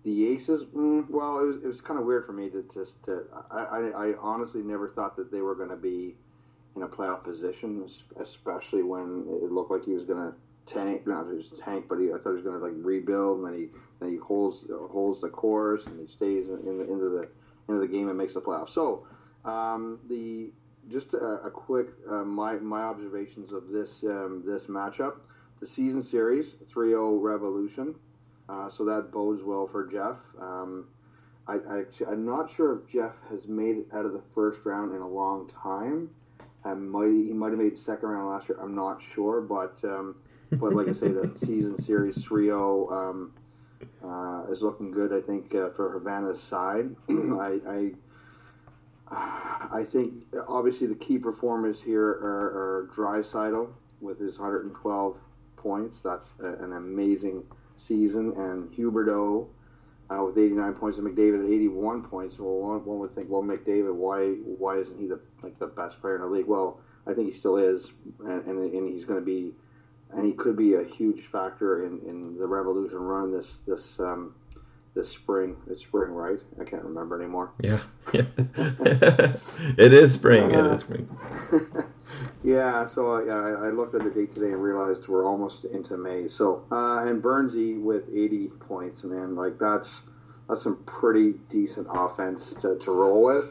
the 0.03 0.27
Aces, 0.27 0.63
mm, 0.75 1.09
well, 1.09 1.39
it 1.39 1.45
was, 1.45 1.55
it 1.63 1.67
was 1.67 1.81
kind 1.81 1.99
of 1.99 2.05
weird 2.05 2.25
for 2.25 2.33
me 2.33 2.49
to 2.49 2.63
just. 2.73 2.91
To, 3.05 3.23
I, 3.49 3.59
I 3.59 4.07
I 4.07 4.13
honestly 4.19 4.61
never 4.61 4.89
thought 4.89 5.15
that 5.15 5.31
they 5.31 5.41
were 5.41 5.55
going 5.55 5.69
to 5.69 5.77
be 5.77 6.15
in 6.75 6.83
a 6.83 6.87
playoff 6.87 7.23
position, 7.23 7.89
especially 8.21 8.83
when 8.83 9.25
it 9.41 9.51
looked 9.51 9.71
like 9.71 9.85
he 9.85 9.93
was 9.93 10.03
going 10.03 10.31
to 10.31 10.73
tank. 10.73 11.07
Not 11.07 11.27
just 11.29 11.57
tank, 11.63 11.85
but 11.87 11.97
he, 11.97 12.07
I 12.07 12.17
thought 12.17 12.31
he 12.31 12.35
was 12.35 12.43
going 12.43 12.59
to 12.59 12.65
like 12.65 12.75
rebuild, 12.75 13.39
and 13.39 13.47
then 13.47 13.53
he 13.53 13.67
then 13.99 14.11
he 14.11 14.17
holds 14.17 14.65
holds 14.91 15.21
the 15.21 15.29
course 15.29 15.81
and 15.85 15.99
he 15.99 16.13
stays 16.13 16.47
in, 16.47 16.59
in 16.67 16.77
the 16.77 16.83
into 16.83 17.09
the 17.09 17.27
into 17.67 17.81
the 17.81 17.87
game 17.87 18.09
and 18.09 18.17
makes 18.17 18.33
the 18.33 18.41
playoffs. 18.41 18.73
So 18.73 19.07
um, 19.45 19.99
the 20.09 20.49
just 20.89 21.13
a, 21.13 21.45
a 21.45 21.51
quick 21.51 21.87
uh, 22.09 22.23
my 22.23 22.53
my 22.55 22.81
observations 22.81 23.51
of 23.51 23.69
this 23.69 23.89
um, 24.03 24.43
this 24.45 24.63
matchup, 24.63 25.15
the 25.59 25.67
season 25.67 26.03
series 26.03 26.45
3-0 26.73 27.21
Revolution. 27.21 27.95
Uh, 28.49 28.69
so 28.69 28.85
that 28.85 29.11
bodes 29.11 29.43
well 29.43 29.67
for 29.69 29.85
Jeff. 29.87 30.15
Um, 30.41 30.85
I, 31.47 31.55
I 31.55 31.83
I'm 32.09 32.25
not 32.25 32.49
sure 32.55 32.79
if 32.79 32.91
Jeff 32.91 33.13
has 33.29 33.47
made 33.47 33.77
it 33.77 33.87
out 33.93 34.05
of 34.05 34.13
the 34.13 34.21
first 34.33 34.59
round 34.63 34.95
in 34.95 35.01
a 35.01 35.07
long 35.07 35.49
time. 35.61 36.09
I 36.63 36.73
might 36.73 37.07
he 37.07 37.33
might 37.33 37.49
have 37.49 37.59
made 37.59 37.77
the 37.77 37.81
second 37.81 38.09
round 38.09 38.29
last 38.29 38.49
year. 38.49 38.57
I'm 38.61 38.75
not 38.75 39.01
sure, 39.13 39.41
but 39.41 39.77
um, 39.83 40.15
but 40.51 40.73
like 40.73 40.87
I 40.87 40.93
say, 40.93 41.09
the 41.09 41.31
season 41.45 41.81
series 41.83 42.17
3-0 42.23 42.91
um, 42.91 43.33
uh, 44.03 44.43
is 44.51 44.61
looking 44.61 44.91
good. 44.91 45.13
I 45.13 45.21
think 45.25 45.53
uh, 45.53 45.69
for 45.75 45.91
Havana's 45.91 46.41
side. 46.49 46.95
I, 47.09 47.59
I 47.67 47.91
I 49.09 49.85
think 49.91 50.13
obviously 50.47 50.87
the 50.87 50.95
key 50.95 51.17
performers 51.17 51.77
here 51.83 52.03
are, 52.03 52.87
are 52.87 52.89
Draisaitl 52.95 53.69
with 54.01 54.19
his 54.19 54.37
112 54.37 55.15
points. 55.55 55.99
That's 56.03 56.29
a, 56.41 56.63
an 56.63 56.73
amazing 56.73 57.43
season, 57.87 58.33
and 58.35 58.69
Huberdeau 58.73 59.47
uh, 60.09 60.23
with 60.23 60.37
89 60.37 60.73
points, 60.73 60.97
and 60.97 61.07
McDavid 61.07 61.45
at 61.45 61.51
81 61.51 62.03
points. 62.03 62.35
Well, 62.39 62.55
one, 62.55 62.85
one 62.85 62.99
would 62.99 63.15
think, 63.15 63.29
well, 63.29 63.43
McDavid, 63.43 63.93
why 63.93 64.31
why 64.57 64.77
isn't 64.79 64.99
he 64.99 65.07
the 65.07 65.19
like 65.41 65.57
the 65.59 65.67
best 65.67 65.99
player 66.01 66.15
in 66.15 66.21
the 66.21 66.27
league? 66.27 66.47
Well, 66.47 66.79
I 67.05 67.13
think 67.13 67.31
he 67.31 67.39
still 67.39 67.57
is, 67.57 67.87
and, 68.19 68.45
and, 68.45 68.73
and 68.73 68.93
he's 68.93 69.05
going 69.05 69.19
to 69.19 69.25
be, 69.25 69.53
and 70.13 70.25
he 70.25 70.33
could 70.33 70.55
be 70.55 70.75
a 70.75 70.83
huge 70.83 71.25
factor 71.31 71.85
in, 71.85 71.99
in 72.07 72.37
the 72.37 72.47
Revolution 72.47 72.97
run 72.97 73.31
this 73.31 73.47
this 73.65 73.81
um, 73.99 74.33
this 74.95 75.11
spring. 75.11 75.55
It's 75.69 75.81
spring, 75.81 76.11
right? 76.11 76.39
I 76.59 76.63
can't 76.63 76.83
remember 76.83 77.21
anymore. 77.21 77.51
Yeah, 77.61 77.83
yeah. 78.13 78.23
it 79.77 79.93
is 79.93 80.13
spring. 80.13 80.51
It 80.51 80.65
is 80.73 80.81
spring. 80.81 81.07
yeah, 82.43 82.87
so 82.93 83.11
I, 83.11 83.23
I 83.23 83.67
I 83.67 83.69
looked 83.69 83.95
at 83.95 84.03
the 84.03 84.09
date 84.09 84.33
today 84.33 84.53
and 84.53 84.61
realized 84.61 85.07
we're 85.07 85.25
almost 85.25 85.65
into 85.65 85.97
May. 85.97 86.27
So 86.27 86.65
uh, 86.71 87.05
and 87.05 87.21
Bernsey 87.21 87.81
with 87.81 88.03
80 88.09 88.47
points, 88.67 89.03
man, 89.03 89.35
like 89.35 89.59
that's 89.59 90.01
that's 90.49 90.63
some 90.63 90.83
pretty 90.85 91.33
decent 91.49 91.87
offense 91.89 92.53
to, 92.61 92.77
to 92.83 92.91
roll 92.91 93.23
with. 93.23 93.45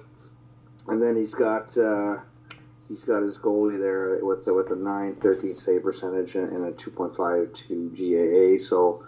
And 0.89 1.03
then 1.03 1.17
he's 1.17 1.35
got 1.35 1.77
uh, 1.77 2.23
he's 2.89 3.03
got 3.03 3.23
his 3.23 3.37
goalie 3.39 3.79
there 3.79 4.19
with 4.23 4.47
with 4.47 4.71
a 4.71 4.77
913 4.77 5.55
save 5.55 5.83
percentage 5.83 6.35
and 6.35 6.65
a 6.65 6.73
2.52 6.73 8.59
GAA. 8.61 8.65
So 8.69 9.05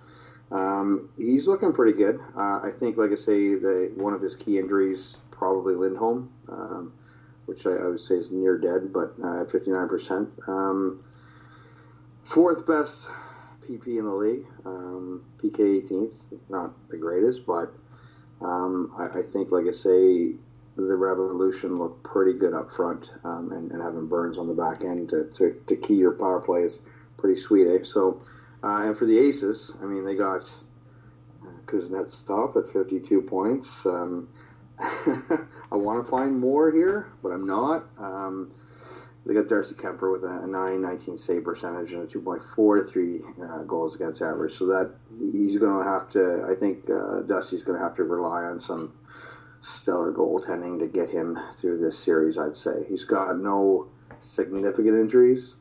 um, 0.51 1.11
he's 1.17 1.47
looking 1.47 1.73
pretty 1.73 1.97
good. 1.97 2.19
Uh, 2.37 2.61
I 2.63 2.71
think, 2.79 2.97
like 2.97 3.11
I 3.11 3.17
say, 3.17 3.55
the 3.55 3.93
one 3.95 4.15
of 4.15 4.23
his 4.23 4.35
key 4.37 4.59
injuries 4.59 5.17
probably 5.31 5.75
Lindholm, 5.75 6.31
um, 6.49 6.93
which 7.47 7.65
I, 7.67 7.71
I, 7.71 7.87
would 7.87 8.01
say 8.01 8.15
is 8.17 8.31
near 8.31 8.59
dead, 8.59 8.93
but 8.93 9.15
uh, 9.23 9.45
59%. 9.45 10.49
Um, 10.49 11.05
fourth 12.35 12.67
best 12.67 12.97
PP 13.69 13.99
in 13.99 14.05
the 14.05 14.13
league, 14.13 14.47
um, 14.65 15.23
PK 15.43 15.89
18th, 15.89 16.13
not 16.49 16.73
the 16.89 16.97
greatest, 16.97 17.47
but 17.47 17.73
um, 18.41 18.93
I, 18.99 19.19
I, 19.19 19.23
think, 19.33 19.53
like 19.53 19.67
I 19.69 19.73
say, 19.73 20.33
the 20.87 20.95
Revolution 20.95 21.75
looked 21.75 22.05
pretty 22.05 22.39
good 22.39 22.55
up 22.55 22.69
front, 22.77 23.11
um, 23.25 23.51
and, 23.53 23.73
and, 23.73 23.83
having 23.83 24.07
Burns 24.07 24.39
on 24.39 24.47
the 24.47 24.55
back 24.55 24.83
end 24.85 25.09
to, 25.11 25.29
to, 25.37 25.61
to 25.67 25.77
key 25.77 25.95
your 25.95 26.13
power 26.13 26.41
play 26.41 26.61
is 26.61 26.79
pretty 27.17 27.41
sweet, 27.41 27.67
eh? 27.67 27.85
So, 27.85 28.23
uh, 28.63 28.83
and 28.83 28.97
for 28.97 29.07
the 29.07 29.19
Aces, 29.19 29.73
I 29.83 29.87
mean, 29.87 30.05
they 30.05 30.15
got 30.15 30.43
Kuznetsov 31.67 32.57
at 32.57 32.73
52 32.73 33.23
points. 33.23 33.69
Um, 33.85 34.29
I 34.79 35.75
want 35.75 36.05
to 36.05 36.11
find 36.11 36.39
more 36.39 36.71
here, 36.71 37.09
but 37.23 37.31
I'm 37.31 37.47
not. 37.47 37.85
Um, 37.99 38.53
they 39.27 39.35
got 39.35 39.49
Darcy 39.49 39.75
Kuemper 39.75 40.13
with 40.13 40.23
a, 40.23 40.45
a 40.45 40.47
919 40.47 41.19
save 41.19 41.45
percentage 41.45 41.93
and 41.93 42.09
a 42.09 42.19
2.43 42.19 43.21
uh, 43.43 43.63
goals 43.65 43.97
against 43.97 44.23
average. 44.23 44.55
So 44.57 44.67
that 44.67 44.95
he's 45.33 45.59
going 45.59 45.85
to 45.85 45.91
have 45.91 46.09
to. 46.11 46.47
I 46.49 46.55
think 46.59 46.89
uh, 46.89 47.23
Dusty's 47.23 47.63
going 47.63 47.77
to 47.77 47.85
have 47.85 47.97
to 47.97 48.05
rely 48.05 48.45
on 48.45 48.61
some 48.61 48.93
stellar 49.63 50.13
goaltending 50.13 50.79
to 50.79 50.87
get 50.87 51.11
him 51.11 51.39
through 51.61 51.79
this 51.79 51.99
series. 51.99 52.39
I'd 52.39 52.57
say 52.57 52.85
he's 52.89 53.05
got 53.05 53.39
no 53.39 53.87
significant 54.21 54.99
injuries. 54.99 55.55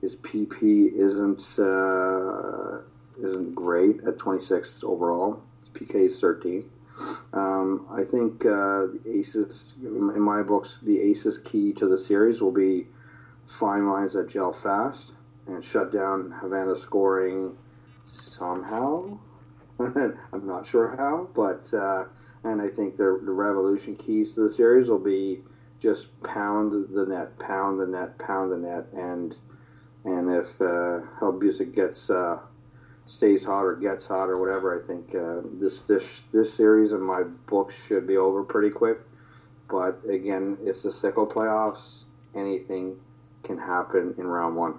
His 0.00 0.16
PP 0.16 0.92
isn't 0.94 1.42
uh, 1.58 2.80
isn't 3.18 3.54
great 3.54 4.00
at 4.06 4.18
26th 4.18 4.84
overall. 4.84 5.42
His 5.60 5.70
PK 5.70 6.06
is 6.06 6.20
13th. 6.20 6.66
Um, 7.32 7.86
I 7.90 8.04
think 8.04 8.44
uh, 8.46 8.86
the 8.86 9.00
Aces, 9.06 9.72
in 9.82 10.20
my 10.20 10.42
books, 10.42 10.78
the 10.82 11.00
Aces 11.00 11.38
key 11.44 11.72
to 11.74 11.86
the 11.86 11.98
series 11.98 12.40
will 12.40 12.52
be 12.52 12.86
fine 13.58 13.88
lines 13.88 14.14
that 14.14 14.28
gel 14.30 14.52
fast 14.62 15.12
and 15.46 15.64
shut 15.64 15.92
down 15.92 16.34
Havana 16.40 16.78
scoring 16.78 17.56
somehow. 18.12 19.18
I'm 19.78 20.46
not 20.46 20.66
sure 20.66 20.96
how, 20.96 21.28
but 21.34 21.72
uh, 21.76 22.04
and 22.46 22.62
I 22.62 22.68
think 22.68 22.96
the 22.96 23.20
the 23.24 23.32
Revolution 23.32 23.96
keys 23.96 24.32
to 24.34 24.48
the 24.48 24.54
series 24.54 24.88
will 24.88 24.98
be 24.98 25.40
just 25.80 26.06
pound 26.22 26.88
the 26.94 27.06
net, 27.06 27.38
pound 27.38 27.80
the 27.80 27.86
net, 27.86 28.18
pound 28.18 28.52
the 28.52 28.56
net, 28.56 28.86
and 28.92 29.34
and 30.04 30.30
if 30.32 30.46
uh, 30.60 31.00
Hellebuyck 31.20 31.74
gets 31.74 32.08
uh, 32.08 32.38
stays 33.08 33.44
hot 33.44 33.62
or 33.62 33.76
gets 33.76 34.06
hot 34.06 34.28
or 34.28 34.38
whatever, 34.38 34.82
I 34.82 34.86
think 34.86 35.14
uh, 35.14 35.42
this 35.60 35.82
this 35.82 36.04
this 36.32 36.54
series 36.54 36.92
of 36.92 37.00
my 37.00 37.22
books 37.22 37.74
should 37.88 38.06
be 38.06 38.16
over 38.16 38.42
pretty 38.42 38.70
quick. 38.70 38.98
But 39.68 40.00
again, 40.08 40.56
it's 40.62 40.84
the 40.84 40.92
SICHL 40.92 41.32
playoffs. 41.32 41.82
Anything 42.36 42.96
can 43.42 43.58
happen 43.58 44.14
in 44.18 44.26
round 44.26 44.56
one. 44.56 44.74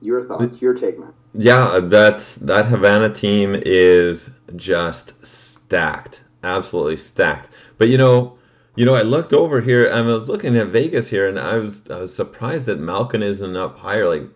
Your 0.00 0.26
thoughts, 0.26 0.60
your 0.60 0.74
take, 0.74 0.98
man. 0.98 1.12
Yeah, 1.34 1.80
that's 1.82 2.36
that 2.36 2.66
Havana 2.66 3.12
team 3.12 3.60
is 3.64 4.30
just 4.56 5.14
stacked, 5.26 6.22
absolutely 6.42 6.96
stacked. 6.96 7.50
But 7.78 7.88
you 7.88 7.98
know, 7.98 8.38
you 8.76 8.84
know, 8.84 8.94
I 8.94 9.02
looked 9.02 9.32
over 9.32 9.60
here. 9.60 9.90
I 9.90 10.00
was 10.02 10.28
looking 10.28 10.56
at 10.56 10.68
Vegas 10.68 11.08
here, 11.08 11.26
and 11.26 11.38
I 11.38 11.56
was 11.58 11.80
I 11.90 11.98
was 11.98 12.14
surprised 12.14 12.66
that 12.66 12.78
Malkin 12.78 13.22
isn't 13.22 13.56
up 13.56 13.78
higher. 13.78 14.08
Like, 14.08 14.28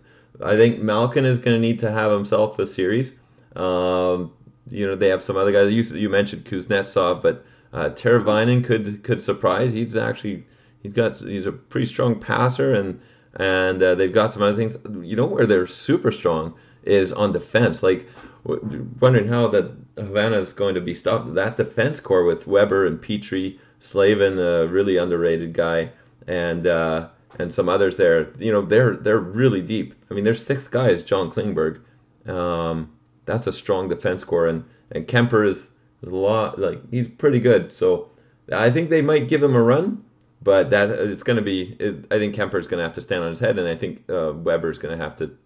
I 0.43 0.57
think 0.57 0.81
Malkin 0.81 1.25
is 1.25 1.39
going 1.39 1.57
to 1.57 1.61
need 1.61 1.81
to 1.81 1.91
have 1.91 2.11
himself 2.11 2.59
a 2.59 2.67
series. 2.67 3.15
Um, 3.55 4.33
you 4.69 4.87
know, 4.87 4.97
they 4.97 5.09
have 5.09 5.23
some 5.23 5.37
other 5.37 5.53
guys. 5.53 5.73
You 5.73 5.83
you 5.99 6.09
mentioned 6.09 6.47
Kuznetsov, 6.47 7.23
but 7.23 7.45
uh, 7.73 7.91
Teravainen 7.91 8.65
could 8.65 9.03
could 9.05 9.23
surprise. 9.23 9.73
He's 9.73 9.95
actually 9.95 10.47
he's 10.83 10.93
got 10.93 11.17
he's 11.17 11.47
a 11.47 11.53
pretty 11.53 11.87
strong 11.87 12.19
passer, 12.19 12.75
and 12.75 13.01
and 13.35 13.83
uh, 13.83 13.95
they've 13.95 14.13
got 14.13 14.33
some 14.33 14.43
other 14.43 14.57
things. 14.57 14.77
You 15.07 15.17
know 15.17 15.27
where 15.27 15.47
they're 15.47 15.67
super 15.67 16.13
strong 16.13 16.55
is 16.83 17.13
on 17.13 17.33
defense. 17.33 17.83
Like 17.83 18.07
wondering 18.45 19.29
how 19.29 19.49
that 19.49 19.73
Havana 19.97 20.39
is 20.39 20.53
going 20.53 20.75
to 20.75 20.81
be 20.81 20.95
stopped. 20.95 21.35
That 21.35 21.57
defense 21.57 22.01
core 22.01 22.25
with 22.25 22.47
Weber 22.47 22.87
and 22.87 23.01
Petry, 23.01 23.59
Slavin, 23.81 24.39
a 24.39 24.67
really 24.67 24.97
underrated 24.97 25.53
guy, 25.53 25.91
and 26.27 26.67
uh, 26.67 27.09
and 27.39 27.53
some 27.53 27.69
others 27.69 27.97
there. 27.97 28.33
You 28.39 28.53
know 28.53 28.63
they're 28.63 28.97
they're 28.97 29.19
really 29.19 29.63
deep. 29.63 29.95
I 30.11 30.15
mean, 30.15 30.25
there's 30.25 30.45
six 30.45 30.69
guys. 30.69 31.03
John 31.03 31.31
Klingberg, 31.31 31.81
um, 32.27 32.91
that's 33.27 33.47
a 33.47 33.53
strong 33.53 33.89
defense 33.89 34.25
core, 34.25 34.47
and 34.47 34.65
and 34.93 35.07
Kuemper 35.07 35.49
is 35.49 35.69
a 36.07 36.11
lot 36.11 36.59
like 36.59 36.81
he's 36.91 37.09
pretty 37.09 37.41
good. 37.41 37.73
So 37.73 38.11
I 38.53 38.71
think 38.71 38.91
they 38.91 39.03
might 39.03 39.29
give 39.29 39.43
him 39.43 39.55
a 39.55 39.63
run 39.63 40.05
but 40.43 40.71
that 40.71 40.91
it's 40.91 41.23
going 41.23 41.37
to 41.37 41.43
be. 41.43 41.77
It, 41.79 42.07
I 42.11 42.19
think 42.19 42.35
Kuemper's 42.35 42.67
going 42.67 42.79
to 42.79 42.85
have 42.85 42.95
to 42.95 43.03
stand 43.03 43.25
on 43.25 43.31
his 43.31 43.41
head, 43.41 43.59
and 43.59 43.69
I 43.69 43.77
think 43.77 44.09
uh, 44.09 44.33
Weber's 44.33 44.79
going 44.79 44.97
to 44.97 45.03
have 45.03 45.17
to 45.17 45.37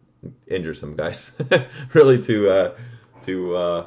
injure 0.46 0.74
some 0.74 0.96
guys 0.96 1.32
really 1.94 2.22
to 2.22 2.48
uh, 2.48 2.76
to 3.24 3.56
uh, 3.56 3.87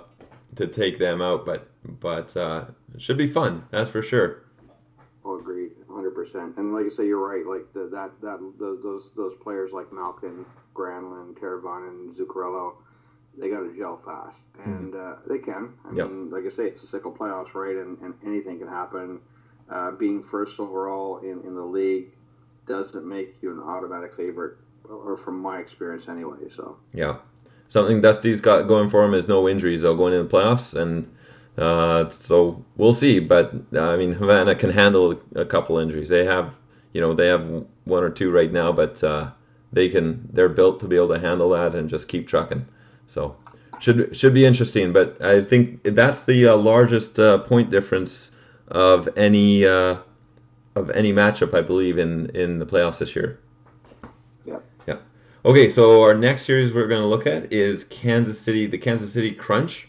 to 0.56 0.67
take 0.67 1.00
them 1.00 1.21
out. 1.21 1.45
But 1.45 1.69
but 1.84 2.36
uh, 2.36 2.65
it 2.95 3.02
should 3.02 3.17
be 3.17 3.32
fun. 3.32 3.65
That's 3.71 3.89
for 3.89 4.02
sure. 4.02 4.43
Oh, 5.23 5.38
agreed, 5.39 5.71
100. 5.88 6.12
percent 6.12 6.58
And 6.58 6.73
like 6.73 6.86
I 6.86 6.95
say, 6.95 7.06
you're 7.06 7.26
right. 7.26 7.45
Like 7.45 7.73
the, 7.73 7.89
that 7.91 8.12
that 8.21 8.39
the, 8.60 8.80
those 8.82 9.12
those 9.15 9.34
players 9.41 9.71
like 9.73 9.91
Malkin, 9.91 10.45
Granlund, 10.73 11.38
Teravainen, 11.39 11.89
and 11.89 12.15
Zuccarello, 12.15 12.73
they 13.38 13.50
got 13.50 13.60
to 13.60 13.76
gel 13.78 14.02
fast, 14.06 14.38
hmm. 14.62 14.71
and 14.71 14.95
uh, 14.95 15.15
they 15.28 15.39
can. 15.39 15.73
I 15.86 15.95
yep. 15.95 16.10
mean, 16.10 16.30
like 16.30 16.43
I 16.45 16.56
say, 16.56 16.67
it's 16.67 16.84
a 16.84 16.88
SICHL 16.88 17.17
playoffs, 17.17 17.54
right? 17.54 17.76
And, 17.76 17.97
and 18.00 18.13
anything 18.26 18.60
can 18.60 18.67
happen 18.67 19.19
uh, 19.69 19.91
being 19.91 20.23
first 20.23 20.60
overall 20.60 21.19
in, 21.19 21.41
in 21.45 21.56
the 21.56 21.62
league 21.62 22.12
doesn't 22.67 23.06
make 23.06 23.36
you 23.41 23.52
an 23.52 23.60
automatic 23.60 24.15
favorite, 24.15 24.58
or 24.89 25.17
from 25.17 25.39
my 25.39 25.60
experience 25.60 26.08
anyway. 26.08 26.50
So 26.56 26.78
yeah, 26.93 27.17
something 27.69 28.02
Dusty's 28.02 28.41
got 28.41 28.67
going 28.67 28.89
for 28.89 29.04
him 29.04 29.13
is 29.13 29.28
no 29.28 29.47
injuries 29.47 29.82
though 29.82 29.95
going 29.95 30.13
into 30.13 30.26
the 30.26 30.30
playoffs, 30.30 30.73
and 30.73 31.10
uh, 31.58 32.10
so 32.10 32.63
we'll 32.78 32.93
see. 32.93 33.19
But 33.19 33.54
uh, 33.73 33.82
I 33.82 33.97
mean, 33.97 34.13
Havana 34.13 34.56
can 34.56 34.69
handle 34.69 35.19
a 35.36 35.45
couple 35.45 35.78
injuries. 35.78 36.10
They 36.10 36.26
have, 36.26 36.54
you 36.93 37.02
know, 37.02 37.13
they 37.13 37.28
have 37.28 37.65
one 37.86 38.04
or 38.04 38.10
two 38.10 38.32
right 38.32 38.52
now, 38.52 38.71
but 38.71 39.04
uh, 39.04 39.32
they 39.73 39.89
can. 39.89 40.28
They're 40.32 40.50
built 40.50 40.80
to 40.82 40.88
be 40.88 40.95
able 40.95 41.10
to 41.10 41.19
handle 41.19 41.50
that 41.50 41.76
and 41.76 41.89
just 41.89 42.08
keep 42.08 42.28
trucking. 42.28 42.65
So 43.08 43.36
should 43.80 44.15
should 44.15 44.34
be 44.34 44.45
interesting. 44.45 44.93
But 44.93 45.21
I 45.21 45.43
think 45.43 45.84
that's 45.84 46.21
the 46.21 46.47
uh, 46.47 46.58
largest 46.58 47.17
uh, 47.19 47.39
point 47.39 47.69
difference 47.69 48.32
of 48.67 49.10
any 49.17 49.65
uh, 49.65 49.97
of 50.76 50.89
any 50.91 51.13
matchup, 51.13 51.54
I 51.54 51.62
believe, 51.62 51.97
in 51.97 52.30
in 52.32 52.60
the 52.60 52.65
playoffs 52.65 53.00
this 53.00 53.15
year. 53.15 53.39
Okay, 55.47 55.69
so 55.69 56.01
our 56.03 56.13
next 56.13 56.41
series 56.41 56.73
we're 56.73 56.89
going 56.89 57.01
to 57.01 57.07
look 57.07 57.25
at 57.25 57.53
is 57.53 57.86
Kansas 57.86 58.38
City, 58.38 58.67
the 58.67 58.77
Kansas 58.77 59.13
City 59.13 59.31
Crunch. 59.31 59.88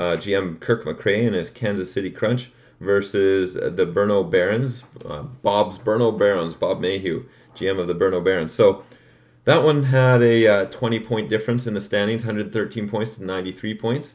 Uh, 0.00 0.16
GM 0.16 0.58
Kirk 0.58 0.84
McCrae 0.84 1.24
and 1.24 1.36
his 1.36 1.48
Kansas 1.48 1.92
City 1.92 2.10
Crunch 2.10 2.50
versus 2.80 3.54
the 3.54 3.86
Brno 3.86 4.28
Barons, 4.28 4.82
uh, 5.04 5.22
Bob's 5.22 5.78
Brno 5.78 6.18
Barons, 6.18 6.54
Bob 6.54 6.80
Mayhew, 6.80 7.24
GM 7.54 7.78
of 7.78 7.86
the 7.86 7.94
Brno 7.94 8.22
Barons. 8.22 8.52
So 8.52 8.82
that 9.44 9.62
one 9.62 9.84
had 9.84 10.22
a 10.22 10.48
uh, 10.48 10.64
20 10.64 10.98
point 10.98 11.30
difference 11.30 11.68
in 11.68 11.74
the 11.74 11.80
standings, 11.80 12.24
113 12.24 12.88
points 12.88 13.12
to 13.12 13.24
93 13.24 13.78
points. 13.78 14.14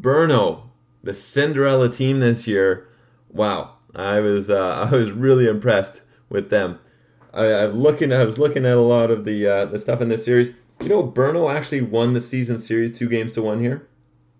Brno, 0.00 0.62
the 1.04 1.14
Cinderella 1.14 1.88
team 1.88 2.18
this 2.18 2.44
year, 2.44 2.88
wow, 3.30 3.76
I 3.94 4.18
was 4.18 4.50
uh, 4.50 4.88
I 4.90 4.96
was 4.96 5.12
really 5.12 5.46
impressed 5.46 6.02
with 6.28 6.50
them. 6.50 6.80
I, 7.34 7.64
I'm 7.64 7.80
looking. 7.80 8.12
I 8.12 8.24
was 8.24 8.38
looking 8.38 8.64
at 8.64 8.76
a 8.76 8.80
lot 8.80 9.10
of 9.10 9.24
the 9.24 9.46
uh, 9.46 9.64
the 9.66 9.80
stuff 9.80 10.00
in 10.00 10.08
this 10.08 10.24
series. 10.24 10.50
You 10.80 10.88
know, 10.88 11.02
Brno 11.06 11.52
actually 11.52 11.82
won 11.82 12.14
the 12.14 12.20
season 12.20 12.58
series 12.58 12.96
two 12.96 13.08
games 13.08 13.32
to 13.32 13.42
one 13.42 13.60
here 13.60 13.86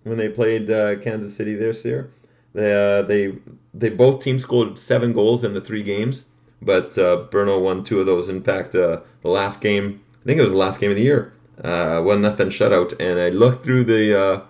when 0.04 0.16
they 0.16 0.28
played 0.28 0.70
uh, 0.70 0.96
Kansas 0.96 1.36
City 1.36 1.54
this 1.54 1.84
year. 1.84 2.12
They 2.52 2.72
uh, 2.72 3.02
they 3.02 3.34
they 3.74 3.90
both 3.90 4.22
teams 4.22 4.42
scored 4.42 4.78
seven 4.78 5.12
goals 5.12 5.42
in 5.42 5.54
the 5.54 5.60
three 5.60 5.82
games, 5.82 6.24
but 6.62 6.96
uh, 6.96 7.26
won 7.32 7.82
two 7.84 8.00
of 8.00 8.06
those. 8.06 8.28
In 8.28 8.42
fact, 8.42 8.74
uh, 8.74 9.00
the 9.22 9.28
last 9.28 9.60
game, 9.60 10.00
I 10.22 10.26
think 10.26 10.38
it 10.38 10.42
was 10.42 10.52
the 10.52 10.58
last 10.58 10.78
game 10.78 10.90
of 10.90 10.96
the 10.96 11.02
year, 11.02 11.32
uh, 11.64 12.00
one 12.00 12.22
nothing 12.22 12.50
shutout. 12.50 12.94
And 13.00 13.18
I 13.18 13.30
looked 13.30 13.64
through 13.64 13.84
the 13.84 14.20
uh, 14.20 14.40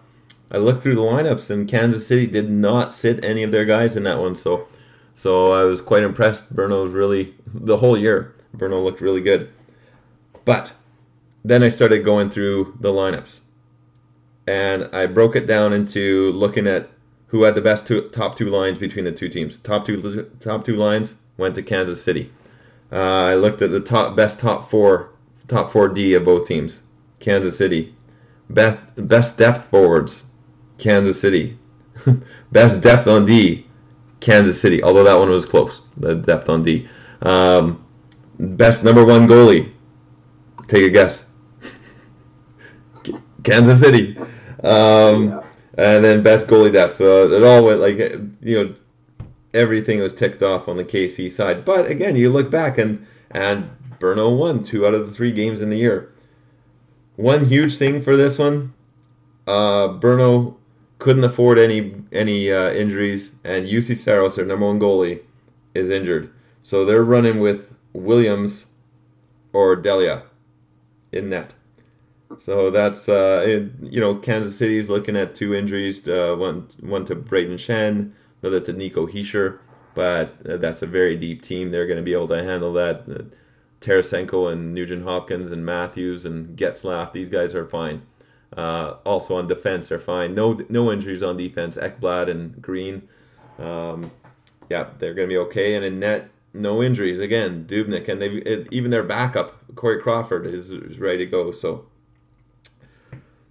I 0.51 0.59
looked 0.59 0.83
through 0.83 0.97
the 0.97 1.01
lineups, 1.01 1.49
and 1.49 1.67
Kansas 1.67 2.07
City 2.07 2.27
did 2.27 2.51
not 2.51 2.93
sit 2.93 3.25
any 3.25 3.43
of 3.43 3.51
their 3.53 3.65
guys 3.65 3.97
in 3.97 4.03
that 4.03 4.19
one. 4.19 4.37
So, 4.37 4.69
so 5.15 5.53
I 5.53 5.65
was 5.65 5.81
quite 5.81 6.03
impressed. 6.03 6.55
Brno 6.55 6.85
was 6.85 6.93
really 6.93 7.35
the 7.55 7.77
whole 7.79 7.97
year. 7.97 8.34
Brno 8.57 8.83
looked 8.83 9.01
really 9.01 9.21
good. 9.21 9.51
But 10.45 10.73
then 11.45 11.63
I 11.63 11.69
started 11.69 12.05
going 12.05 12.31
through 12.31 12.77
the 12.81 12.91
lineups, 12.91 13.41
and 14.47 14.89
I 14.93 15.07
broke 15.07 15.37
it 15.37 15.47
down 15.47 15.73
into 15.73 16.31
looking 16.33 16.67
at 16.67 16.89
who 17.27 17.43
had 17.43 17.55
the 17.55 17.61
best 17.61 17.87
two, 17.87 18.09
top 18.11 18.37
two 18.37 18.49
lines 18.49 18.79
between 18.79 19.05
the 19.05 19.13
two 19.13 19.29
teams. 19.29 19.59
Top 19.59 19.85
two 19.85 20.31
top 20.41 20.65
two 20.65 20.77
lines 20.77 21.15
went 21.37 21.55
to 21.57 21.63
Kansas 21.63 22.03
City. 22.03 22.31
Uh, 22.93 22.97
I 22.97 23.35
looked 23.35 23.63
at 23.63 23.71
the 23.71 23.81
top 23.81 24.17
best 24.17 24.39
top 24.39 24.71
four 24.71 25.11
top 25.49 25.73
four 25.73 25.89
D 25.89 26.15
of 26.15 26.25
both 26.25 26.47
teams. 26.47 26.81
Kansas 27.21 27.57
City. 27.57 27.95
Best 28.51 28.79
best 28.97 29.37
depth 29.37 29.69
forwards. 29.69 30.23
Kansas 30.79 31.21
City. 31.21 31.59
best 32.53 32.81
depth 32.81 33.07
on 33.07 33.27
D. 33.27 33.67
Kansas 34.21 34.61
City. 34.61 34.83
Although 34.83 35.05
that 35.05 35.15
one 35.15 35.31
was 35.31 35.47
close. 35.47 35.81
The 35.97 36.15
depth 36.15 36.49
on 36.49 36.63
D. 36.63 36.89
Um, 37.23 37.84
best 38.39 38.85
number 38.85 39.05
one 39.05 39.27
goalie. 39.27 39.73
Take 40.69 40.85
a 40.85 40.91
guess. 40.91 41.25
Kansas 43.43 43.81
City. 43.81 44.17
Um, 44.63 45.29
Yeah. 45.29 45.41
And 45.77 46.05
then 46.05 46.23
best 46.23 46.47
goalie 46.47 46.73
depth. 46.73 47.01
Uh, 47.01 47.33
it 47.33 47.43
all 47.43 47.65
went 47.65 47.81
like 47.81 47.99
you 48.43 48.65
know 48.65 48.75
everything 49.53 49.99
was 50.01 50.15
ticked 50.15 50.43
off 50.43 50.69
on 50.69 50.77
the 50.77 50.85
KC 50.85 51.31
side. 51.33 51.65
But 51.65 51.91
again, 51.91 52.15
you 52.17 52.31
look 52.31 52.51
back 52.51 52.79
and 52.79 53.05
and 53.33 53.69
Brno 53.99 54.39
won 54.39 54.63
two 54.63 54.87
out 54.87 54.95
of 54.95 55.09
the 55.09 55.13
three 55.13 55.33
games 55.33 55.61
in 55.61 55.71
the 55.71 55.77
year. 55.77 56.13
One 57.17 57.45
huge 57.45 57.77
thing 57.77 58.03
for 58.03 58.17
this 58.17 58.39
one, 58.39 58.73
uh, 59.49 59.89
Brno 59.99 60.55
couldn't 61.01 61.25
afford 61.25 61.59
any 61.59 61.97
any 62.13 62.53
uh, 62.53 62.71
injuries, 62.71 63.33
and 63.43 63.67
Juuse 63.67 63.97
Saros, 63.97 64.37
their 64.37 64.45
number 64.47 64.67
one 64.67 64.79
goalie, 64.79 65.23
is 65.75 65.91
injured. 65.91 66.31
So 66.63 66.85
they're 66.85 67.05
running 67.05 67.41
with 67.41 67.67
Williams 67.95 68.67
or 69.55 69.77
Delia 69.77 70.25
in 71.13 71.31
net. 71.31 71.55
So 72.39 72.71
that's 72.71 73.09
uh, 73.09 73.45
it- 73.47 73.71
you 73.83 74.01
know 74.01 74.17
Kansas 74.17 74.57
City's 74.57 74.89
looking 74.89 75.17
at 75.17 75.35
two 75.35 75.55
injuries, 75.55 76.07
uh, 76.09 76.35
one 76.39 76.69
one 76.81 77.05
to 77.07 77.17
Brayden 77.17 77.59
Schenn, 77.59 78.13
another 78.43 78.61
to 78.61 78.73
Nico 78.73 79.07
Hischier, 79.07 79.59
but 79.95 80.35
uh, 80.49 80.57
that's 80.59 80.83
a 80.83 80.87
very 80.87 81.17
deep 81.17 81.43
team. 81.43 81.71
They're 81.71 81.87
going 81.87 81.99
to 81.99 82.05
be 82.05 82.13
able 82.15 82.29
to 82.29 82.43
handle 82.43 82.73
that. 82.75 83.05
Uh, 83.09 83.23
Tarasenko 83.81 84.51
and 84.53 84.75
Nugent 84.75 85.05
Hopkins 85.05 85.53
and 85.53 85.65
Matthews 85.65 86.25
and 86.27 86.57
Getzlaf, 86.57 87.13
these 87.13 87.29
guys 87.29 87.55
are 87.55 87.67
fine. 87.67 88.03
Uh, 88.57 88.97
also 89.05 89.37
on 89.37 89.47
defense, 89.49 89.89
they're 89.89 89.99
fine. 89.99 90.35
No 90.35 90.61
no 90.69 90.93
injuries 90.93 91.23
on 91.23 91.37
defense. 91.37 91.77
Ekblad 91.77 92.31
and 92.31 92.61
Green, 92.63 93.09
um, 93.59 94.11
yeah, 94.71 94.89
they're 94.99 95.15
going 95.15 95.29
to 95.29 95.33
be 95.33 95.39
okay. 95.39 95.75
And 95.75 95.85
in 95.85 96.01
net, 96.01 96.31
no 96.55 96.83
injuries 96.83 97.21
again. 97.21 97.67
Dubnyk 97.69 98.09
and 98.09 98.23
they 98.23 98.67
even 98.71 98.91
their 98.91 99.03
backup 99.03 99.59
Corey 99.75 100.01
Crawford 100.01 100.47
is, 100.47 100.71
is 100.71 100.99
ready 100.99 101.19
to 101.19 101.27
go. 101.27 101.53
So 101.53 101.87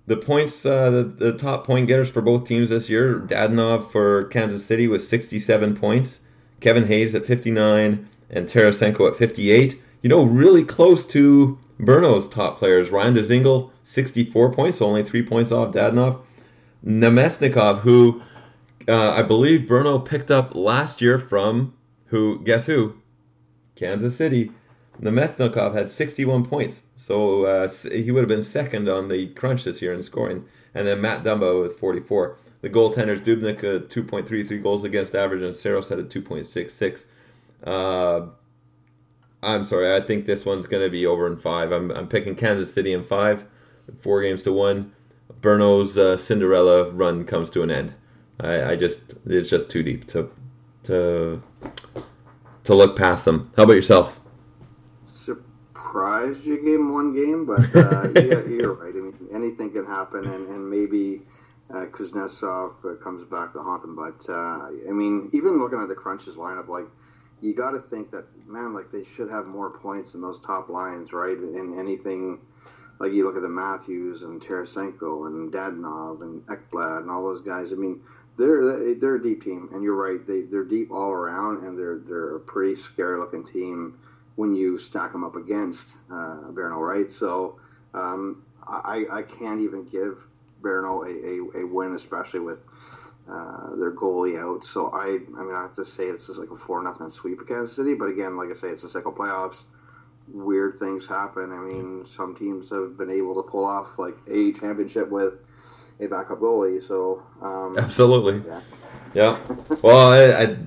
the 0.07 0.17
points, 0.17 0.65
uh, 0.65 0.89
the, 0.89 1.03
the 1.03 1.37
top 1.37 1.65
point 1.65 1.87
getters 1.87 2.09
for 2.09 2.21
both 2.21 2.47
teams 2.47 2.69
this 2.69 2.89
year, 2.89 3.19
Dadonov 3.19 3.91
for 3.91 4.25
Kansas 4.25 4.65
City 4.65 4.87
with 4.87 5.07
67 5.07 5.75
points, 5.77 6.19
Kevin 6.59 6.85
Hayes 6.87 7.13
at 7.15 7.25
59, 7.25 8.09
and 8.29 8.49
Tarasenko 8.49 9.11
at 9.11 9.17
58. 9.17 9.79
You 10.01 10.09
know, 10.09 10.23
really 10.23 10.63
close 10.63 11.05
to 11.07 11.57
Brno's 11.79 12.27
top 12.27 12.59
players. 12.59 12.89
Ryan 12.89 13.15
Dzingel, 13.15 13.71
64 13.83 14.53
points, 14.53 14.79
so 14.79 14.85
only 14.85 15.03
three 15.03 15.23
points 15.23 15.51
off 15.51 15.73
Dadonov. 15.73 16.19
Namestnikov, 16.85 17.79
who 17.79 18.21
uh, 18.87 19.11
I 19.11 19.23
believe 19.23 19.61
Brno 19.61 20.03
picked 20.03 20.31
up 20.31 20.55
last 20.55 21.01
year 21.01 21.17
from 21.17 21.73
who? 22.14 22.39
Guess 22.43 22.68
who? 22.68 22.93
Kansas 23.76 24.16
City. 24.16 24.51
Namestnikov 25.01 25.74
had 25.74 25.89
61 25.89 26.45
points, 26.45 26.84
so 26.95 27.45
uh, 27.45 27.70
he 27.91 28.11
would 28.11 28.20
have 28.20 28.28
been 28.28 28.43
second 28.43 28.88
on 28.88 29.07
the 29.07 29.30
crunch 29.30 29.64
this 29.64 29.82
year 29.82 29.93
in 29.93 30.03
scoring. 30.03 30.45
And 30.76 30.88
then 30.88 31.01
Matt 31.01 31.24
Dumba 31.24 31.59
with 31.59 31.80
44. 31.80 32.38
The 32.61 32.70
goaltenders 32.70 33.22
Dubnyk 33.22 33.64
uh, 33.64 33.88
2.33 33.88 34.61
goals 34.61 34.84
against 34.84 35.16
average, 35.16 35.41
and 35.41 35.55
Saros 35.55 35.89
had 35.89 35.97
a 35.97 36.03
2.66. 36.03 37.03
Uh, 37.64 38.28
I'm 39.41 39.66
sorry, 39.66 39.95
I 39.95 39.99
think 39.99 40.28
this 40.28 40.45
one's 40.45 40.68
going 40.68 40.84
to 40.84 40.91
be 40.91 41.07
over 41.07 41.26
in 41.26 41.38
five. 41.38 41.72
I'm, 41.72 41.89
I'm 41.89 42.07
picking 42.07 42.36
Kansas 42.36 42.72
City 42.72 42.93
in 42.93 43.03
five, 43.05 43.43
four 44.01 44.22
games 44.22 44.43
to 44.43 44.53
one. 44.53 44.93
Brno's 45.41 45.97
uh, 45.97 46.16
Cinderella 46.16 46.91
run 46.91 47.26
comes 47.26 47.49
to 47.49 47.64
an 47.64 47.72
end. 47.72 47.95
I, 48.39 48.74
I 48.74 48.76
just 48.76 49.01
it's 49.26 49.49
just 49.49 49.72
too 49.72 49.82
deep 49.82 50.07
to 50.09 50.30
to 50.84 51.41
to 52.63 52.73
look 52.73 52.97
past 52.97 53.25
them. 53.25 53.51
How 53.57 53.63
about 53.63 53.73
yourself? 53.73 54.17
Surprised 55.25 56.43
you 56.43 56.57
gave 56.57 56.79
him 56.79 56.93
one 56.93 57.13
game, 57.13 57.45
but 57.45 57.75
uh, 57.75 58.09
yeah, 58.15 58.45
you're 58.47 58.73
right. 58.73 58.93
I 58.95 58.99
mean, 58.99 59.27
anything 59.34 59.71
can 59.71 59.86
happen, 59.86 60.25
and, 60.25 60.47
and 60.47 60.69
maybe 60.69 61.21
uh, 61.69 61.86
Kuznetsov 61.88 62.73
uh, 62.86 62.95
comes 63.03 63.29
back 63.29 63.53
to 63.53 63.61
haunt 63.61 63.81
them. 63.81 63.95
But 63.95 64.31
uh, 64.31 64.69
I 64.88 64.91
mean, 64.91 65.29
even 65.34 65.59
looking 65.59 65.79
at 65.79 65.88
the 65.88 65.95
Crunches 65.95 66.36
lineup, 66.36 66.67
like 66.67 66.86
you 67.41 67.53
got 67.53 67.71
to 67.71 67.81
think 67.89 68.11
that 68.11 68.25
man, 68.47 68.73
like 68.73 68.91
they 68.91 69.03
should 69.15 69.29
have 69.29 69.45
more 69.45 69.69
points 69.69 70.13
in 70.13 70.21
those 70.21 70.39
top 70.45 70.69
lines, 70.69 71.11
right? 71.13 71.38
And 71.38 71.79
anything. 71.79 72.39
Like 72.99 73.11
you 73.11 73.25
look 73.25 73.36
at 73.36 73.41
the 73.41 73.49
Matthews 73.49 74.21
and 74.21 74.39
Tarasenko 74.39 75.25
and 75.25 75.51
Dadonov 75.51 76.21
and 76.21 76.41
Ekblad 76.45 76.99
and 76.99 77.09
all 77.09 77.23
those 77.23 77.41
guys. 77.41 77.69
I 77.71 77.75
mean, 77.75 77.99
they're 78.38 78.95
they're 78.95 79.15
a 79.15 79.21
deep 79.21 79.43
team, 79.43 79.69
and 79.73 79.84
you're 79.84 79.95
right. 79.95 80.25
They 80.25 80.41
they're 80.41 80.63
deep 80.63 80.91
all 80.91 81.11
around, 81.11 81.63
and 81.65 81.77
they're 81.77 81.99
they're 81.99 82.36
a 82.36 82.39
pretty 82.39 82.81
scary 82.81 83.19
looking 83.19 83.45
team 83.45 83.99
when 84.36 84.55
you 84.55 84.79
stack 84.79 85.11
them 85.11 85.23
up 85.23 85.36
against 85.36 85.86
uh, 86.11 86.38
Brno, 86.51 86.77
right? 86.77 87.11
So 87.11 87.59
um, 87.93 88.43
I 88.67 89.05
I 89.11 89.21
can't 89.23 89.61
even 89.61 89.86
give 89.86 90.17
Brno 90.61 91.05
a, 91.05 91.59
a, 91.59 91.63
a 91.63 91.67
win, 91.67 91.95
especially 91.95 92.39
with 92.39 92.59
uh, 93.29 93.75
their 93.75 93.91
goalie 93.91 94.39
out. 94.39 94.65
So 94.73 94.88
I 94.88 95.19
I 95.38 95.43
mean 95.43 95.53
I 95.53 95.61
have 95.61 95.75
to 95.75 95.86
say 95.86 96.05
it's 96.05 96.25
just 96.27 96.39
like 96.39 96.49
a 96.49 96.57
four 96.57 96.81
nothing 96.81 97.11
sweep 97.11 97.39
of 97.39 97.47
Kansas 97.47 97.75
City, 97.75 97.93
but 97.93 98.05
again, 98.05 98.36
like 98.36 98.49
I 98.49 98.59
say, 98.59 98.69
it's 98.69 98.84
the 98.84 98.89
second 98.89 99.11
playoffs. 99.13 99.57
Weird 100.34 100.79
things 100.79 101.05
happen. 101.05 101.51
I 101.51 101.59
mean, 101.59 102.07
some 102.15 102.36
teams 102.36 102.69
have 102.71 102.97
been 102.97 103.09
able 103.11 103.36
to 103.36 103.43
pull 103.43 103.65
off 103.65 103.88
like 103.97 104.15
a 104.27 104.53
championship 104.53 105.09
with 105.09 105.34
a 105.99 106.07
backup 106.07 106.39
goalie. 106.39 106.85
So 106.85 107.23
um, 107.41 107.77
Absolutely. 107.77 108.43
yeah. 108.47 108.61
Yeah. 109.13 109.37
Well, 109.81 110.11
I, 110.11 110.43
I 110.43 110.57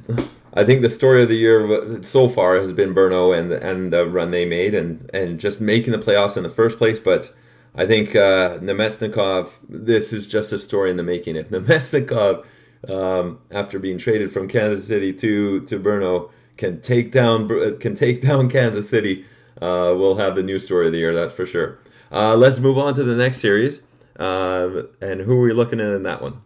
I 0.54 0.64
think 0.64 0.82
the 0.82 0.88
story 0.88 1.22
of 1.22 1.28
the 1.28 1.36
year 1.36 2.02
so 2.02 2.28
far 2.28 2.58
has 2.60 2.72
been 2.72 2.94
Brno 2.94 3.36
and 3.38 3.52
and 3.52 3.92
the 3.92 4.06
run 4.06 4.30
they 4.30 4.44
made 4.46 4.74
and 4.74 5.10
and 5.12 5.38
just 5.38 5.60
making 5.60 5.92
the 5.92 5.98
playoffs 5.98 6.36
in 6.36 6.42
the 6.42 6.50
first 6.50 6.78
place. 6.78 6.98
But 6.98 7.32
I 7.74 7.86
think 7.86 8.16
uh, 8.16 8.58
Namestnikov, 8.58 9.50
this 9.68 10.12
is 10.12 10.26
just 10.26 10.52
a 10.52 10.58
story 10.58 10.90
in 10.90 10.96
the 10.96 11.02
making. 11.02 11.36
If 11.36 11.48
Namestnikov, 11.50 12.44
um, 12.88 13.38
after 13.50 13.78
being 13.78 13.98
traded 13.98 14.32
from 14.32 14.48
Kansas 14.48 14.86
City 14.86 15.12
to 15.14 15.60
to 15.66 15.78
Brno, 15.78 16.30
can 16.56 16.80
take 16.80 17.12
down 17.12 17.48
can 17.78 17.94
take 17.94 18.22
down 18.28 18.48
Kansas 18.48 18.88
City, 18.88 19.24
uh, 19.60 19.94
we'll 19.96 20.16
have 20.16 20.36
the 20.36 20.42
new 20.42 20.58
story 20.58 20.86
of 20.86 20.92
the 20.92 20.98
year. 20.98 21.14
That's 21.14 21.34
for 21.34 21.46
sure. 21.46 21.78
Uh, 22.10 22.36
let's 22.36 22.58
move 22.58 22.78
on 22.78 22.94
to 22.94 23.04
the 23.04 23.14
next 23.16 23.40
series. 23.40 23.82
Uh, 24.18 24.82
and 25.00 25.20
who 25.20 25.38
are 25.38 25.42
we 25.42 25.52
looking 25.52 25.80
at 25.80 25.92
in 25.92 26.02
that 26.04 26.22
one? 26.22 26.40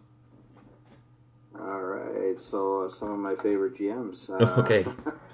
All 1.59 1.81
right, 1.81 2.35
so 2.49 2.83
uh, 2.83 2.99
some 2.99 3.11
of 3.11 3.19
my 3.19 3.35
favorite 3.41 3.77
GMs. 3.77 4.29
Uh, 4.29 4.61
Okay. 4.61 4.85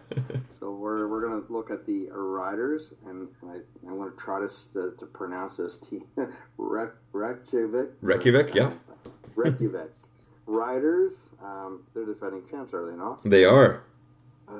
so 0.59 0.71
we're, 0.71 1.07
we're 1.07 1.21
gonna 1.27 1.41
look 1.49 1.69
at 1.69 1.85
the 1.85 2.07
Riders, 2.11 2.93
and 3.07 3.27
I 3.43 3.57
I'm 3.88 3.97
gonna 3.97 4.11
try 4.17 4.39
to 4.39 4.47
to, 4.73 4.95
to 4.99 5.05
pronounce 5.07 5.57
this 5.57 5.73
T. 5.89 6.01
Rek, 6.57 6.91
Reykjavik. 7.11 7.89
Reykjavik, 8.01 8.55
yeah. 8.55 8.71
Reykjavik. 9.35 9.91
Riders. 10.45 11.11
Um, 11.43 11.83
they're 11.93 12.05
defending 12.05 12.43
champs, 12.49 12.73
are 12.73 12.89
they 12.89 12.97
not? 12.97 13.21
They 13.25 13.43
are. 13.43 13.83
Uh, 14.47 14.53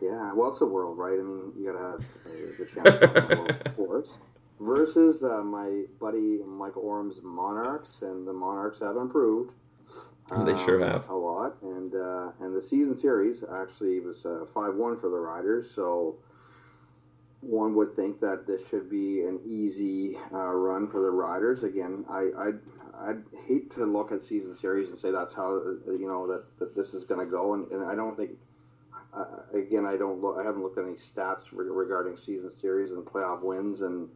yeah. 0.00 0.32
Well, 0.32 0.52
it's 0.52 0.60
a 0.60 0.66
world, 0.66 0.98
right? 0.98 1.18
I 1.18 1.22
mean, 1.22 1.52
you 1.58 1.66
gotta 1.72 1.84
have 1.84 2.00
uh, 2.00 2.30
the 2.58 2.66
champs 2.72 3.06
of 3.06 3.28
the 3.28 3.36
world, 3.36 3.62
of 3.66 3.76
course. 3.76 4.08
Versus 4.58 5.22
uh, 5.22 5.42
my 5.42 5.82
buddy 6.00 6.38
Michael 6.46 6.82
Orm's 6.82 7.16
Monarchs, 7.22 8.00
and 8.00 8.26
the 8.26 8.32
Monarchs 8.32 8.80
have 8.80 8.96
improved. 8.96 9.52
They 10.30 10.56
sure 10.64 10.82
um, 10.82 10.90
have. 10.90 11.08
a 11.08 11.14
lot, 11.14 11.56
and 11.62 11.94
uh, 11.94 12.30
and 12.40 12.56
the 12.56 12.62
season 12.62 12.98
series 12.98 13.44
actually 13.54 14.00
was 14.00 14.22
five 14.54 14.74
one 14.74 14.98
for 14.98 15.08
the 15.08 15.18
Riders. 15.18 15.66
So 15.74 16.16
one 17.40 17.74
would 17.74 17.94
think 17.94 18.20
that 18.20 18.46
this 18.46 18.60
should 18.70 18.90
be 18.90 19.22
an 19.22 19.38
easy 19.46 20.16
uh, 20.32 20.38
run 20.52 20.88
for 20.90 21.00
the 21.00 21.10
Riders. 21.10 21.62
Again, 21.62 22.04
I 22.10 22.30
I'd, 22.38 22.58
I'd 22.98 23.22
hate 23.46 23.72
to 23.74 23.84
look 23.84 24.10
at 24.10 24.24
season 24.24 24.56
series 24.60 24.88
and 24.88 24.98
say 24.98 25.10
that's 25.10 25.34
how 25.34 25.56
uh, 25.56 25.92
you 25.92 26.08
know 26.08 26.26
that, 26.26 26.44
that 26.58 26.74
this 26.74 26.94
is 26.94 27.04
going 27.04 27.24
to 27.24 27.30
go, 27.30 27.54
and, 27.54 27.70
and 27.70 27.84
I 27.84 27.94
don't 27.94 28.16
think. 28.16 28.30
Uh, 29.14 29.58
again, 29.58 29.86
I 29.86 29.96
don't 29.96 30.20
look. 30.20 30.36
I 30.38 30.44
haven't 30.44 30.62
looked 30.62 30.76
at 30.76 30.84
any 30.84 30.96
stats 30.96 31.42
re- 31.52 31.66
regarding 31.70 32.18
season 32.18 32.50
series 32.60 32.90
and 32.90 33.02
playoff 33.02 33.42
wins, 33.42 33.80
and 33.80 34.08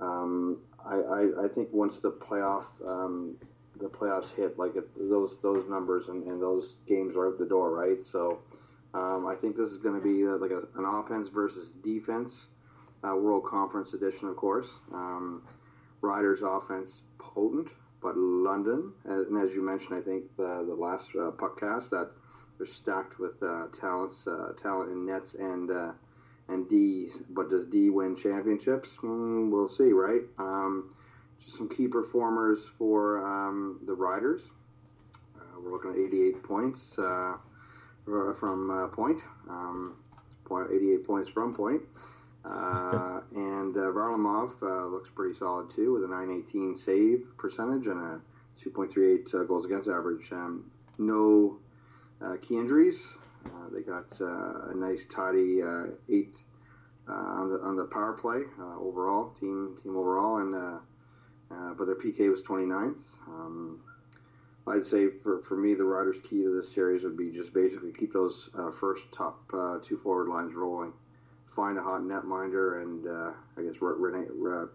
um, 0.00 0.58
I, 0.84 0.94
I, 0.94 1.44
I 1.44 1.48
think 1.54 1.68
once 1.72 1.94
the 2.02 2.10
playoff 2.10 2.64
um, 2.86 3.36
the 3.80 3.88
playoffs 3.88 4.30
hit, 4.36 4.58
like 4.58 4.76
it, 4.76 4.88
those 4.96 5.34
those 5.42 5.68
numbers 5.68 6.06
and, 6.08 6.24
and 6.24 6.40
those 6.40 6.76
games 6.88 7.16
are 7.16 7.28
out 7.28 7.38
the 7.38 7.46
door, 7.46 7.70
right? 7.70 7.98
So 8.10 8.38
um, 8.92 9.26
I 9.26 9.34
think 9.34 9.56
this 9.56 9.70
is 9.70 9.78
going 9.78 10.00
to 10.00 10.04
be 10.04 10.26
uh, 10.26 10.36
like 10.36 10.50
a, 10.50 10.62
an 10.78 10.84
offense 10.84 11.28
versus 11.34 11.66
defense 11.82 12.32
uh, 13.02 13.16
World 13.16 13.44
Conference 13.44 13.92
edition, 13.94 14.28
of 14.28 14.36
course. 14.36 14.68
Um, 14.92 15.42
Riders 16.00 16.40
offense 16.44 16.90
potent, 17.18 17.68
but 18.02 18.16
London, 18.16 18.92
as, 19.06 19.26
and 19.26 19.42
as 19.42 19.54
you 19.54 19.62
mentioned, 19.64 19.94
I 19.94 20.02
think 20.02 20.24
the 20.36 20.64
the 20.66 20.74
last 20.74 21.08
uh, 21.14 21.30
puckcast 21.30 21.90
that 21.90 22.10
they're 22.58 22.66
stacked 22.82 23.18
with 23.18 23.42
uh, 23.42 23.66
talents, 23.80 24.16
uh, 24.26 24.52
talent 24.62 24.92
in 24.92 25.06
nets 25.06 25.34
and 25.38 25.70
uh, 25.70 25.92
and 26.48 26.68
D. 26.68 27.08
But 27.30 27.50
does 27.50 27.66
D 27.66 27.90
win 27.90 28.16
championships? 28.16 28.88
Mm, 29.02 29.50
we'll 29.50 29.68
see, 29.68 29.92
right? 29.92 30.22
Um, 30.38 30.94
just 31.44 31.56
some 31.56 31.68
key 31.68 31.88
performers 31.88 32.58
for 32.78 33.18
um, 33.26 33.80
the 33.86 33.92
Riders. 33.92 34.40
Uh, 35.36 35.60
we're 35.62 35.72
looking 35.72 35.90
at 35.90 35.96
88 35.96 36.42
points 36.42 36.80
uh, 36.98 37.34
from 38.04 38.70
uh, 38.70 38.88
Point. 38.88 39.20
Um, 39.48 39.96
point 40.44 40.68
88 40.72 41.06
points 41.06 41.30
from 41.30 41.54
Point. 41.54 41.82
Uh, 42.44 43.20
and 43.34 43.74
uh, 43.76 43.90
Varlamov 43.90 44.50
uh, 44.62 44.86
looks 44.86 45.08
pretty 45.14 45.38
solid 45.38 45.70
too, 45.74 45.94
with 45.94 46.04
a 46.04 46.08
918 46.08 46.76
save 46.84 47.26
percentage 47.38 47.86
and 47.86 47.98
a 47.98 48.20
2.38 48.62 49.34
uh, 49.34 49.44
goals 49.44 49.64
against 49.64 49.88
average. 49.88 50.30
Um, 50.30 50.70
no 50.98 51.56
uh, 52.22 52.36
key 52.46 52.56
injuries. 52.56 52.96
Uh, 53.46 53.68
they 53.74 53.82
got 53.82 54.06
uh, 54.20 54.70
a 54.70 54.74
nice 54.74 55.00
tidy 55.14 55.62
uh, 55.62 55.84
eighth 56.08 56.38
uh, 57.08 57.12
on 57.12 57.50
the 57.50 57.60
on 57.60 57.76
the 57.76 57.84
power 57.84 58.12
play 58.14 58.42
uh, 58.60 58.78
overall 58.80 59.34
team 59.40 59.76
team 59.82 59.96
overall, 59.96 60.38
and 60.38 60.54
uh, 60.54 60.78
uh, 61.50 61.74
but 61.74 61.86
their 61.86 61.96
PK 61.96 62.30
was 62.30 62.42
29th. 62.42 62.94
Um, 63.28 63.80
I'd 64.66 64.86
say 64.86 65.08
for, 65.22 65.42
for 65.46 65.56
me, 65.56 65.74
the 65.74 65.84
Riders' 65.84 66.16
key 66.28 66.42
to 66.42 66.60
this 66.60 66.72
series 66.74 67.04
would 67.04 67.18
be 67.18 67.30
just 67.30 67.52
basically 67.52 67.92
keep 67.92 68.12
those 68.12 68.48
uh, 68.58 68.70
first 68.80 69.02
top 69.12 69.42
uh, 69.52 69.78
two 69.86 69.98
forward 70.02 70.28
lines 70.28 70.54
rolling. 70.54 70.92
Find 71.54 71.78
a 71.78 71.82
hot 71.82 72.00
netminder, 72.00 72.82
and 72.82 73.06
uh, 73.06 73.30
I 73.58 73.62
guess 73.62 73.80
Rene, 73.80 74.26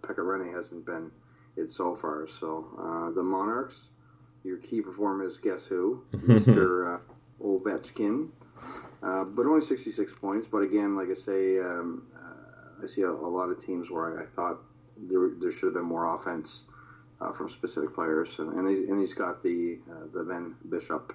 Pekka 0.01 0.19
Rinne 0.19 0.55
hasn't 0.55 0.85
been 0.85 1.11
it 1.57 1.71
so 1.71 1.97
far. 1.99 2.27
So 2.39 2.67
uh, 2.77 3.13
the 3.13 3.23
Monarchs, 3.23 3.75
your 4.43 4.57
key 4.57 4.81
performer 4.81 5.27
is 5.27 5.37
guess 5.37 5.65
who, 5.67 6.03
Mr. 6.13 6.95
Uh, 6.95 6.99
Ovechkin, 7.43 8.29
uh, 9.01 9.23
but 9.23 9.45
only 9.45 9.65
66 9.65 10.11
points. 10.19 10.47
But 10.51 10.59
again, 10.59 10.95
like 10.95 11.07
I 11.07 11.19
say, 11.25 11.59
um, 11.59 12.03
uh, 12.15 12.85
I 12.85 12.87
see 12.93 13.01
a, 13.01 13.09
a 13.09 13.29
lot 13.29 13.49
of 13.49 13.63
teams 13.65 13.89
where 13.89 14.19
I, 14.19 14.23
I 14.23 14.25
thought 14.35 14.59
there, 15.09 15.29
there 15.39 15.51
should 15.51 15.65
have 15.65 15.73
been 15.73 15.85
more 15.85 16.15
offense 16.15 16.49
uh, 17.21 17.31
from 17.33 17.49
specific 17.49 17.93
players, 17.93 18.29
and, 18.37 18.53
and, 18.53 18.69
he's, 18.69 18.89
and 18.89 19.01
he's 19.01 19.13
got 19.13 19.43
the 19.43 19.77
uh, 19.91 20.05
the 20.13 20.23
Ben 20.23 20.55
Bishop 20.69 21.13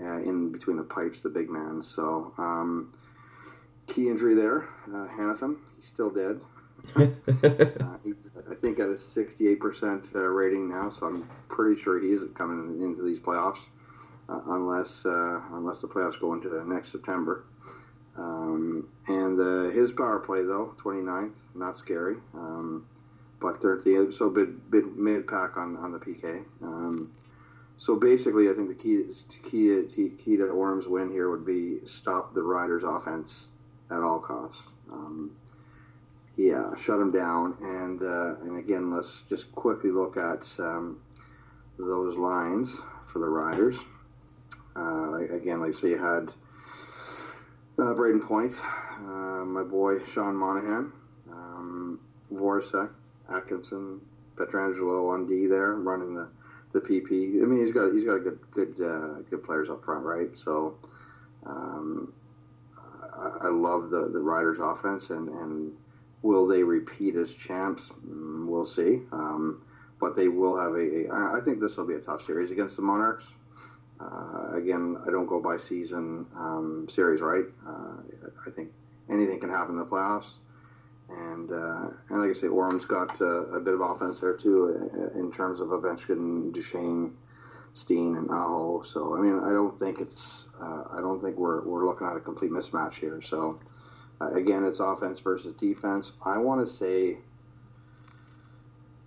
uh, 0.00 0.18
in 0.18 0.52
between 0.52 0.76
the 0.76 0.82
pipes, 0.82 1.18
the 1.22 1.28
big 1.28 1.48
man. 1.50 1.82
So 1.94 2.32
um, 2.38 2.92
key 3.86 4.08
injury 4.08 4.34
there, 4.34 4.68
uh, 4.88 5.08
Hanifin, 5.18 5.56
he's 5.76 5.90
still 5.92 6.10
dead. 6.10 6.40
uh, 6.96 7.06
I 8.50 8.54
think 8.60 8.78
at 8.78 8.86
a 8.86 8.96
68% 9.14 10.14
uh, 10.14 10.18
rating 10.18 10.70
now, 10.70 10.90
so 10.98 11.06
I'm 11.06 11.28
pretty 11.48 11.80
sure 11.82 12.00
he 12.00 12.08
isn't 12.08 12.36
coming 12.36 12.82
into 12.82 13.02
these 13.02 13.18
playoffs 13.18 13.58
unless 14.46 14.88
uh, 15.04 15.40
unless 15.52 15.80
the 15.80 15.88
playoffs 15.88 16.20
go 16.20 16.34
into 16.34 16.48
next 16.68 16.92
September. 16.92 17.44
Um, 18.16 18.88
and 19.06 19.40
uh, 19.40 19.74
his 19.74 19.92
power 19.92 20.18
play 20.18 20.42
though, 20.42 20.74
29th, 20.84 21.32
not 21.54 21.78
scary. 21.78 22.16
Um, 22.34 22.86
buck 23.40 23.62
30, 23.62 24.12
so 24.16 24.28
bid, 24.28 24.70
bid 24.70 24.96
mid 24.96 25.26
pack 25.26 25.56
on, 25.56 25.76
on 25.76 25.92
the 25.92 25.98
PK. 25.98 26.44
Um, 26.62 27.12
so 27.78 27.96
basically, 27.96 28.50
I 28.50 28.52
think 28.52 28.68
the 28.68 28.74
key 28.74 29.04
key 29.50 29.82
key, 29.94 30.12
key 30.22 30.36
to 30.36 30.44
Orm's 30.44 30.86
win 30.86 31.10
here 31.10 31.30
would 31.30 31.46
be 31.46 31.78
stop 32.00 32.34
the 32.34 32.42
Riders' 32.42 32.82
offense 32.84 33.32
at 33.90 34.02
all 34.02 34.20
costs. 34.20 34.60
Um, 34.92 35.30
yeah, 36.36 36.70
shut 36.84 36.98
them 36.98 37.10
down, 37.10 37.56
and 37.62 38.02
uh, 38.02 38.40
and 38.42 38.58
again, 38.58 38.94
let's 38.94 39.08
just 39.30 39.50
quickly 39.52 39.90
look 39.90 40.18
at 40.18 40.42
um, 40.58 40.98
those 41.78 42.16
lines 42.16 42.68
for 43.12 43.18
the 43.18 43.28
Riders. 43.28 43.76
Uh, 44.76 45.14
again, 45.34 45.60
like 45.60 45.74
so, 45.80 45.86
you 45.86 45.98
had 45.98 46.28
uh, 47.78 47.94
Brayden 47.94 48.26
Point, 48.26 48.54
uh, 48.98 49.44
my 49.44 49.62
boy 49.62 49.98
Sean 50.14 50.36
Monahan, 50.36 50.92
um, 51.32 52.00
Atkinson, 53.34 54.00
Pietrangelo 54.36 55.12
on 55.12 55.26
D 55.26 55.46
there, 55.46 55.74
running 55.74 56.14
the, 56.14 56.28
the 56.72 56.80
PP. 56.80 57.42
I 57.42 57.46
mean, 57.46 57.64
he's 57.64 57.74
got 57.74 57.92
he's 57.92 58.04
got 58.04 58.18
good 58.18 58.38
good 58.52 58.74
uh, 58.82 59.22
good 59.30 59.44
players 59.44 59.68
up 59.70 59.84
front, 59.84 60.04
right? 60.04 60.28
So 60.44 60.76
um, 61.46 62.12
I, 63.14 63.46
I 63.46 63.48
love 63.48 63.90
the 63.90 64.10
the 64.12 64.18
Riders' 64.18 64.58
offense, 64.60 65.06
and 65.10 65.28
and 65.28 65.72
will 66.22 66.46
they 66.46 66.62
repeat 66.62 67.16
as 67.16 67.28
champs? 67.46 67.82
Mm, 68.06 68.46
we'll 68.46 68.66
see. 68.66 69.00
Um, 69.12 69.62
but 70.00 70.16
they 70.16 70.28
will 70.28 70.56
have 70.58 70.72
a, 70.72 71.08
a. 71.08 71.38
I 71.38 71.40
think 71.44 71.60
this 71.60 71.76
will 71.76 71.86
be 71.86 71.94
a 71.94 72.00
tough 72.00 72.24
series 72.26 72.50
against 72.50 72.76
the 72.76 72.82
Monarchs. 72.82 73.24
Uh, 74.00 74.56
again, 74.56 74.96
I 75.06 75.10
don't 75.10 75.26
go 75.26 75.40
by 75.40 75.58
season 75.68 76.26
um, 76.36 76.86
series, 76.90 77.20
right? 77.20 77.44
Uh, 77.66 77.96
I 78.46 78.50
think 78.50 78.70
anything 79.10 79.40
can 79.40 79.50
happen 79.50 79.74
in 79.74 79.80
the 79.80 79.84
playoffs. 79.84 80.30
And 81.10 81.50
uh, 81.50 81.90
and 82.08 82.20
like 82.22 82.36
I 82.36 82.40
say, 82.40 82.46
Orm's 82.46 82.84
got 82.84 83.20
uh, 83.20 83.56
a 83.56 83.60
bit 83.60 83.74
of 83.74 83.80
offense 83.80 84.20
there 84.20 84.36
too, 84.36 84.90
uh, 84.94 85.18
in 85.18 85.32
terms 85.32 85.60
of 85.60 85.68
Ovechkin, 85.68 86.52
Duchene, 86.54 87.12
Steen, 87.74 88.16
and 88.16 88.30
Aho. 88.30 88.84
So 88.92 89.16
I 89.16 89.20
mean, 89.20 89.40
I 89.40 89.50
don't 89.50 89.78
think 89.80 90.00
it's 90.00 90.44
I 90.60 90.98
don't 90.98 91.20
think 91.20 91.36
we're 91.36 91.62
we're 91.62 91.84
looking 91.84 92.06
at 92.06 92.16
a 92.16 92.20
complete 92.20 92.52
mismatch 92.52 92.94
here. 92.94 93.20
So 93.28 93.58
again, 94.20 94.64
it's 94.64 94.78
offense 94.78 95.18
versus 95.18 95.54
defense. 95.60 96.12
I 96.24 96.38
want 96.38 96.66
to 96.66 96.72
say 96.76 97.16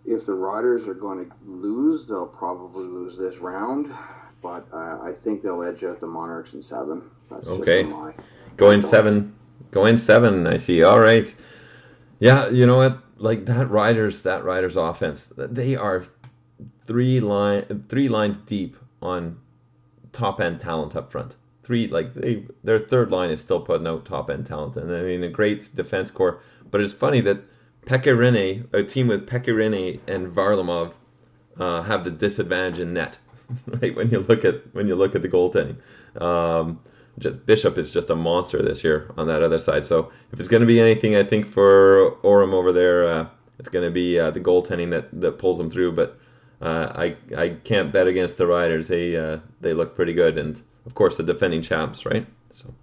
if 0.05 0.25
the 0.25 0.33
Riders 0.33 0.85
are 0.87 0.93
going 0.93 1.25
to 1.25 1.35
lose, 1.45 2.05
they'll 2.05 2.27
probably 2.27 2.83
lose 2.83 3.17
this 3.17 3.37
round. 3.37 3.87
But 4.43 4.67
uh, 4.73 4.99
I 5.01 5.13
think 5.23 5.41
they'll 5.41 5.63
edge 5.63 5.83
out 5.85 6.01
the 6.01 6.07
Monarchs 6.07 6.53
in 6.53 6.61
seven. 6.61 7.01
That's 7.31 7.47
Okay. 7.47 7.89
Going 8.57 8.81
seven. 8.81 9.33
Going 9.71 9.97
seven, 9.97 10.45
I 10.45 10.57
see. 10.57 10.83
All 10.83 10.99
right. 10.99 11.33
Yeah, 12.19 12.49
you 12.49 12.67
know 12.67 12.77
what? 12.77 12.99
Like 13.17 13.45
that 13.45 13.71
Riders, 13.71 14.21
that 14.23 14.43
Riders 14.43 14.75
offense, 14.75 15.29
they 15.35 15.75
are 15.75 16.05
three 16.85 17.19
line 17.21 17.85
three 17.87 18.09
lines 18.09 18.37
deep 18.45 18.75
on 19.01 19.37
top 20.11 20.41
end 20.41 20.59
talent 20.59 20.95
up 20.95 21.11
front. 21.11 21.35
Three 21.63 21.87
like 21.87 22.13
they 22.13 22.45
their 22.63 22.79
third 22.79 23.11
line 23.11 23.31
is 23.31 23.39
still 23.39 23.61
putting 23.61 23.87
out 23.87 24.05
top 24.05 24.29
end 24.29 24.45
talent, 24.45 24.75
and 24.75 24.93
I 24.93 25.01
mean 25.03 25.23
a 25.23 25.29
great 25.29 25.73
defense 25.75 26.11
core. 26.11 26.41
But 26.69 26.81
it's 26.81 26.93
funny 26.93 27.21
that 27.21 27.41
Pekka 27.85 28.63
a 28.73 28.83
team 28.83 29.07
with 29.07 29.27
Pekka 29.27 29.99
and 30.07 30.27
Varlamov, 30.35 30.93
uh, 31.57 31.81
have 31.83 32.03
the 32.03 32.11
disadvantage 32.11 32.79
in 32.79 32.93
net, 32.93 33.17
right? 33.81 33.95
When 33.95 34.09
you 34.09 34.19
look 34.19 34.45
at 34.45 34.73
when 34.73 34.87
you 34.87 34.95
look 34.95 35.15
at 35.15 35.21
the 35.21 35.29
goaltending, 35.29 35.77
um, 36.21 36.79
just, 37.19 37.45
Bishop 37.45 37.77
is 37.77 37.91
just 37.91 38.09
a 38.09 38.15
monster 38.15 38.61
this 38.61 38.83
year 38.83 39.11
on 39.17 39.27
that 39.27 39.43
other 39.43 39.59
side. 39.59 39.85
So 39.85 40.11
if 40.31 40.39
it's 40.39 40.49
going 40.49 40.61
to 40.61 40.67
be 40.67 40.79
anything, 40.79 41.15
I 41.15 41.23
think 41.23 41.47
for 41.47 42.15
Orem 42.23 42.53
over 42.53 42.71
there, 42.71 43.05
uh, 43.07 43.27
it's 43.59 43.69
going 43.69 43.85
to 43.85 43.91
be 43.91 44.19
uh, 44.19 44.31
the 44.31 44.39
goaltending 44.39 44.89
that, 44.91 45.07
that 45.21 45.37
pulls 45.37 45.57
them 45.57 45.69
through. 45.69 45.93
But 45.93 46.17
uh, 46.61 46.91
I 46.95 47.15
I 47.37 47.49
can't 47.63 47.91
bet 47.91 48.07
against 48.07 48.37
the 48.37 48.47
Riders. 48.47 48.87
They 48.87 49.15
uh, 49.15 49.39
they 49.61 49.73
look 49.73 49.95
pretty 49.95 50.13
good, 50.13 50.37
and 50.37 50.61
of 50.85 50.95
course 50.95 51.17
the 51.17 51.23
defending 51.23 51.61
champs, 51.61 52.05
right? 52.05 52.25
So 52.53 52.73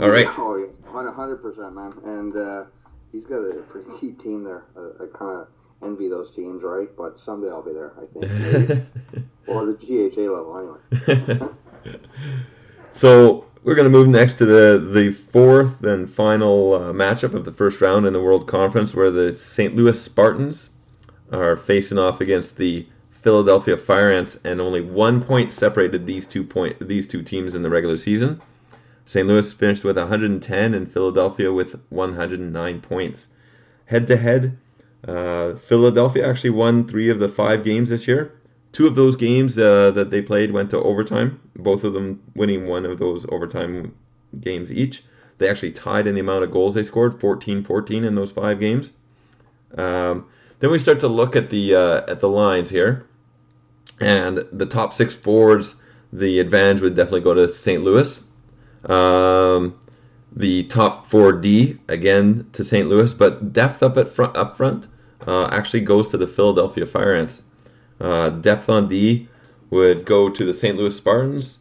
all 0.00 0.08
right. 0.08 0.26
Oh, 0.38 0.56
yeah, 0.56 1.12
hundred 1.12 1.42
percent, 1.42 1.74
man. 1.74 1.92
And 2.04 2.36
uh, 2.36 2.64
he's 3.12 3.26
got 3.26 3.38
a 3.38 3.62
pretty 3.68 3.90
deep 4.00 4.22
team 4.22 4.44
there. 4.44 4.64
I, 4.76 5.04
I 5.04 5.06
kind 5.18 5.40
of 5.42 5.48
envy 5.82 6.08
those 6.08 6.34
teams, 6.34 6.62
right? 6.62 6.88
But 6.96 7.18
someday 7.18 7.50
I'll 7.50 7.62
be 7.62 7.72
there, 7.72 7.92
I 7.96 8.06
think, 8.12 8.86
or 9.46 9.66
the 9.66 9.74
GHA 9.74 10.22
level, 10.22 10.80
anyway. 11.02 11.48
so 12.92 13.46
we're 13.62 13.74
going 13.74 13.86
to 13.86 13.90
move 13.90 14.08
next 14.08 14.34
to 14.34 14.46
the 14.46 14.90
the 14.92 15.12
fourth 15.12 15.84
and 15.84 16.12
final 16.12 16.74
uh, 16.74 16.92
matchup 16.92 17.34
of 17.34 17.44
the 17.44 17.52
first 17.52 17.80
round 17.80 18.06
in 18.06 18.12
the 18.12 18.22
World 18.22 18.46
Conference, 18.48 18.94
where 18.94 19.10
the 19.10 19.34
St. 19.34 19.76
Louis 19.76 20.00
Spartans 20.00 20.70
are 21.32 21.56
facing 21.56 21.98
off 21.98 22.20
against 22.20 22.56
the 22.56 22.86
Philadelphia 23.22 23.76
Fire 23.76 24.12
Ants, 24.12 24.38
and 24.44 24.60
only 24.60 24.80
one 24.80 25.22
point 25.22 25.52
separated 25.52 26.06
these 26.06 26.26
two 26.26 26.42
point 26.42 26.76
these 26.86 27.06
two 27.06 27.22
teams 27.22 27.54
in 27.54 27.62
the 27.62 27.70
regular 27.70 27.96
season. 27.96 28.40
St. 29.04 29.26
Louis 29.26 29.52
finished 29.52 29.82
with 29.82 29.98
110, 29.98 30.74
and 30.74 30.92
Philadelphia 30.92 31.52
with 31.52 31.80
109 31.88 32.80
points. 32.80 33.26
Head 33.86 34.06
to 34.06 34.16
head, 34.16 34.56
uh, 35.06 35.54
Philadelphia 35.54 36.28
actually 36.28 36.50
won 36.50 36.86
three 36.86 37.10
of 37.10 37.18
the 37.18 37.28
five 37.28 37.64
games 37.64 37.88
this 37.88 38.06
year. 38.06 38.32
Two 38.72 38.86
of 38.86 38.94
those 38.94 39.16
games 39.16 39.58
uh, 39.58 39.90
that 39.92 40.10
they 40.10 40.22
played 40.22 40.52
went 40.52 40.70
to 40.70 40.80
overtime, 40.82 41.40
both 41.56 41.82
of 41.82 41.92
them 41.92 42.22
winning 42.36 42.66
one 42.66 42.86
of 42.86 42.98
those 42.98 43.26
overtime 43.30 43.94
games 44.40 44.70
each. 44.70 45.02
They 45.38 45.48
actually 45.48 45.72
tied 45.72 46.06
in 46.06 46.14
the 46.14 46.20
amount 46.20 46.44
of 46.44 46.52
goals 46.52 46.74
they 46.74 46.84
scored, 46.84 47.18
14-14 47.18 48.04
in 48.04 48.14
those 48.14 48.30
five 48.30 48.60
games. 48.60 48.92
Um, 49.76 50.26
then 50.60 50.70
we 50.70 50.78
start 50.78 51.00
to 51.00 51.08
look 51.08 51.34
at 51.34 51.50
the 51.50 51.74
uh, 51.74 52.02
at 52.10 52.20
the 52.20 52.28
lines 52.28 52.68
here, 52.68 53.06
and 54.00 54.44
the 54.52 54.66
top 54.66 54.94
six 54.94 55.14
forwards. 55.14 55.74
The 56.12 56.40
advantage 56.40 56.82
would 56.82 56.96
definitely 56.96 57.20
go 57.20 57.34
to 57.34 57.48
St. 57.48 57.82
Louis. 57.82 58.20
Um, 58.84 59.78
the 60.34 60.64
top 60.64 61.10
4D 61.10 61.78
again 61.88 62.48
to 62.52 62.64
St. 62.64 62.88
Louis, 62.88 63.12
but 63.12 63.52
depth 63.52 63.82
up 63.82 63.96
at 63.96 64.14
front 64.14 64.36
up 64.36 64.56
front 64.56 64.86
uh, 65.26 65.48
actually 65.52 65.80
goes 65.80 66.08
to 66.10 66.16
the 66.16 66.26
Philadelphia 66.26 66.86
Fire 66.86 67.14
Ants. 67.14 67.42
Uh, 68.00 68.30
depth 68.30 68.68
on 68.68 68.88
D 68.88 69.28
would 69.70 70.04
go 70.04 70.30
to 70.30 70.44
the 70.44 70.54
St. 70.54 70.76
Louis 70.76 70.96
Spartans, 70.96 71.58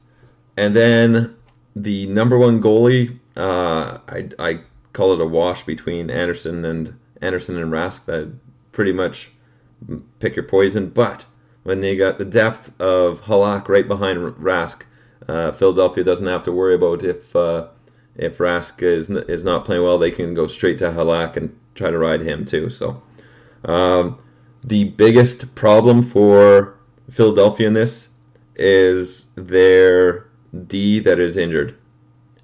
and 0.57 0.75
then 0.75 1.35
the 1.75 2.07
number 2.07 2.37
one 2.37 2.61
goalie. 2.61 3.19
Uh, 3.35 3.99
I, 4.09 4.29
I 4.37 4.59
call 4.93 5.13
it 5.13 5.21
a 5.21 5.25
wash 5.25 5.65
between 5.65 6.09
Andersen 6.09 6.65
and 6.65 6.97
Andersen 7.21 7.57
and 7.57 7.71
Rask 7.71 8.05
that 8.05 8.31
pretty 8.71 8.91
much 8.91 9.31
pick 10.19 10.35
your 10.35 10.43
poison. 10.43 10.89
But 10.89 11.25
when 11.63 11.81
they 11.81 11.95
got 11.95 12.17
the 12.17 12.25
depth 12.25 12.71
of 12.81 13.21
Halak 13.21 13.67
right 13.67 13.87
behind 13.87 14.19
Rask, 14.35 14.81
uh, 15.27 15.51
Philadelphia 15.53 16.03
doesn't 16.03 16.25
have 16.25 16.43
to 16.45 16.51
worry 16.51 16.75
about 16.75 17.03
if 17.03 17.35
uh, 17.35 17.67
if 18.19 18.37
Rask 18.37 18.83
is 18.83 19.09
is 19.09 19.43
not 19.43 19.65
playing 19.65 19.83
well, 19.83 19.97
they 19.97 20.11
can 20.11 20.33
go 20.33 20.45
straight 20.47 20.77
to 20.79 20.91
Halak 20.91 21.37
and 21.37 21.57
try 21.73 21.89
to 21.89 21.97
ride 21.97 22.21
him 22.21 22.45
too. 22.45 22.69
So 22.69 23.01
um, 23.65 24.19
the 24.63 24.83
biggest 24.83 25.55
problem 25.55 26.09
for 26.09 26.77
Philadelphia 27.09 27.67
in 27.67 27.73
this 27.73 28.09
is 28.55 29.25
their 29.35 30.27
D 30.67 30.99
that 30.99 31.19
is 31.19 31.37
injured. 31.37 31.75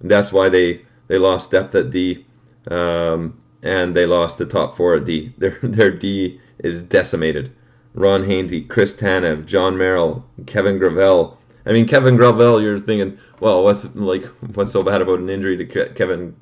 That's 0.01 0.31
why 0.31 0.49
they 0.49 0.81
they 1.07 1.17
lost 1.17 1.51
depth 1.51 1.75
at 1.75 1.91
D, 1.91 2.25
um, 2.71 3.39
and 3.61 3.93
they 3.93 4.05
lost 4.05 4.37
the 4.37 4.45
top 4.45 4.77
four 4.77 4.95
at 4.95 5.05
D. 5.05 5.33
Their 5.37 5.59
their 5.61 5.91
D 5.91 6.39
is 6.59 6.79
decimated. 6.79 7.51
Ron 7.93 8.23
Hainsey, 8.23 8.67
Chris 8.67 8.93
Tanev, 8.93 9.45
John 9.45 9.77
Merrill, 9.77 10.25
Kevin 10.45 10.77
Gravel. 10.77 11.37
I 11.65 11.71
mean, 11.71 11.87
Kevin 11.87 12.15
Gravel, 12.15 12.61
you're 12.61 12.79
thinking, 12.79 13.17
well, 13.39 13.63
what's 13.63 13.85
like 13.95 14.25
what's 14.55 14.71
so 14.71 14.83
bad 14.83 15.01
about 15.01 15.19
an 15.19 15.29
injury 15.29 15.57
to 15.57 15.89
Kevin 15.93 16.35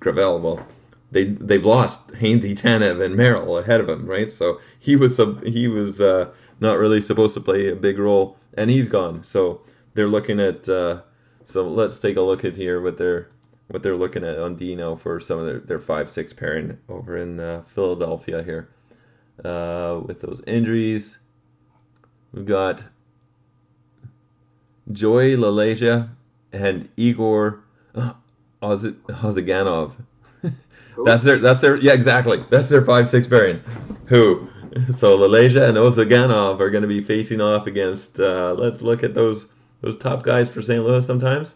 Gravel? 0.00 0.40
Well, 0.40 0.66
they 1.10 1.24
they've 1.24 1.64
lost 1.64 2.06
Hainsey, 2.08 2.56
Tanev, 2.56 3.04
and 3.04 3.16
Merrill 3.16 3.58
ahead 3.58 3.80
of 3.80 3.88
him, 3.88 4.06
right? 4.06 4.32
So 4.32 4.60
he 4.78 4.96
was 4.96 5.20
he 5.44 5.68
was 5.68 6.00
uh, 6.00 6.30
not 6.60 6.78
really 6.78 7.00
supposed 7.00 7.34
to 7.34 7.40
play 7.40 7.68
a 7.68 7.76
big 7.76 7.98
role, 7.98 8.36
and 8.54 8.70
he's 8.70 8.88
gone. 8.88 9.24
So 9.24 9.62
they're 9.94 10.08
looking 10.08 10.40
at. 10.40 10.68
Uh, 10.68 11.02
so 11.44 11.66
let's 11.66 11.98
take 11.98 12.16
a 12.16 12.20
look 12.20 12.44
at 12.44 12.54
here 12.54 12.80
what 12.82 12.98
they're 12.98 13.28
what 13.68 13.82
they're 13.82 13.96
looking 13.96 14.24
at 14.24 14.38
on 14.38 14.56
Dino 14.56 14.96
for 14.96 15.20
some 15.20 15.38
of 15.38 15.46
their, 15.46 15.60
their 15.60 15.78
five 15.78 16.10
six 16.10 16.32
pairing 16.32 16.78
over 16.88 17.16
in 17.16 17.40
uh, 17.40 17.62
Philadelphia 17.74 18.42
here. 18.42 18.68
Uh, 19.44 20.00
with 20.04 20.20
those 20.20 20.42
injuries, 20.46 21.18
we've 22.32 22.46
got 22.46 22.82
Joey 24.92 25.36
LaLeggia 25.36 26.08
and 26.52 26.88
Igor 26.96 27.60
Ozhiganov. 28.62 29.92
that's 31.04 31.22
their 31.22 31.38
that's 31.38 31.60
their 31.60 31.76
yeah 31.76 31.92
exactly 31.92 32.44
that's 32.50 32.68
their 32.68 32.84
five 32.84 33.10
six 33.10 33.28
pairing. 33.28 33.60
Who 34.06 34.48
so 34.90 35.16
LaLeggia 35.16 35.68
and 35.68 35.76
Ozhiganov 35.76 36.60
are 36.60 36.70
going 36.70 36.82
to 36.82 36.88
be 36.88 37.02
facing 37.02 37.40
off 37.40 37.66
against. 37.66 38.18
Uh, 38.18 38.54
let's 38.54 38.82
look 38.82 39.02
at 39.02 39.14
those 39.14 39.48
those 39.80 39.96
top 39.98 40.22
guys 40.22 40.48
for 40.48 40.62
St. 40.62 40.82
Louis 40.82 41.06
sometimes, 41.06 41.54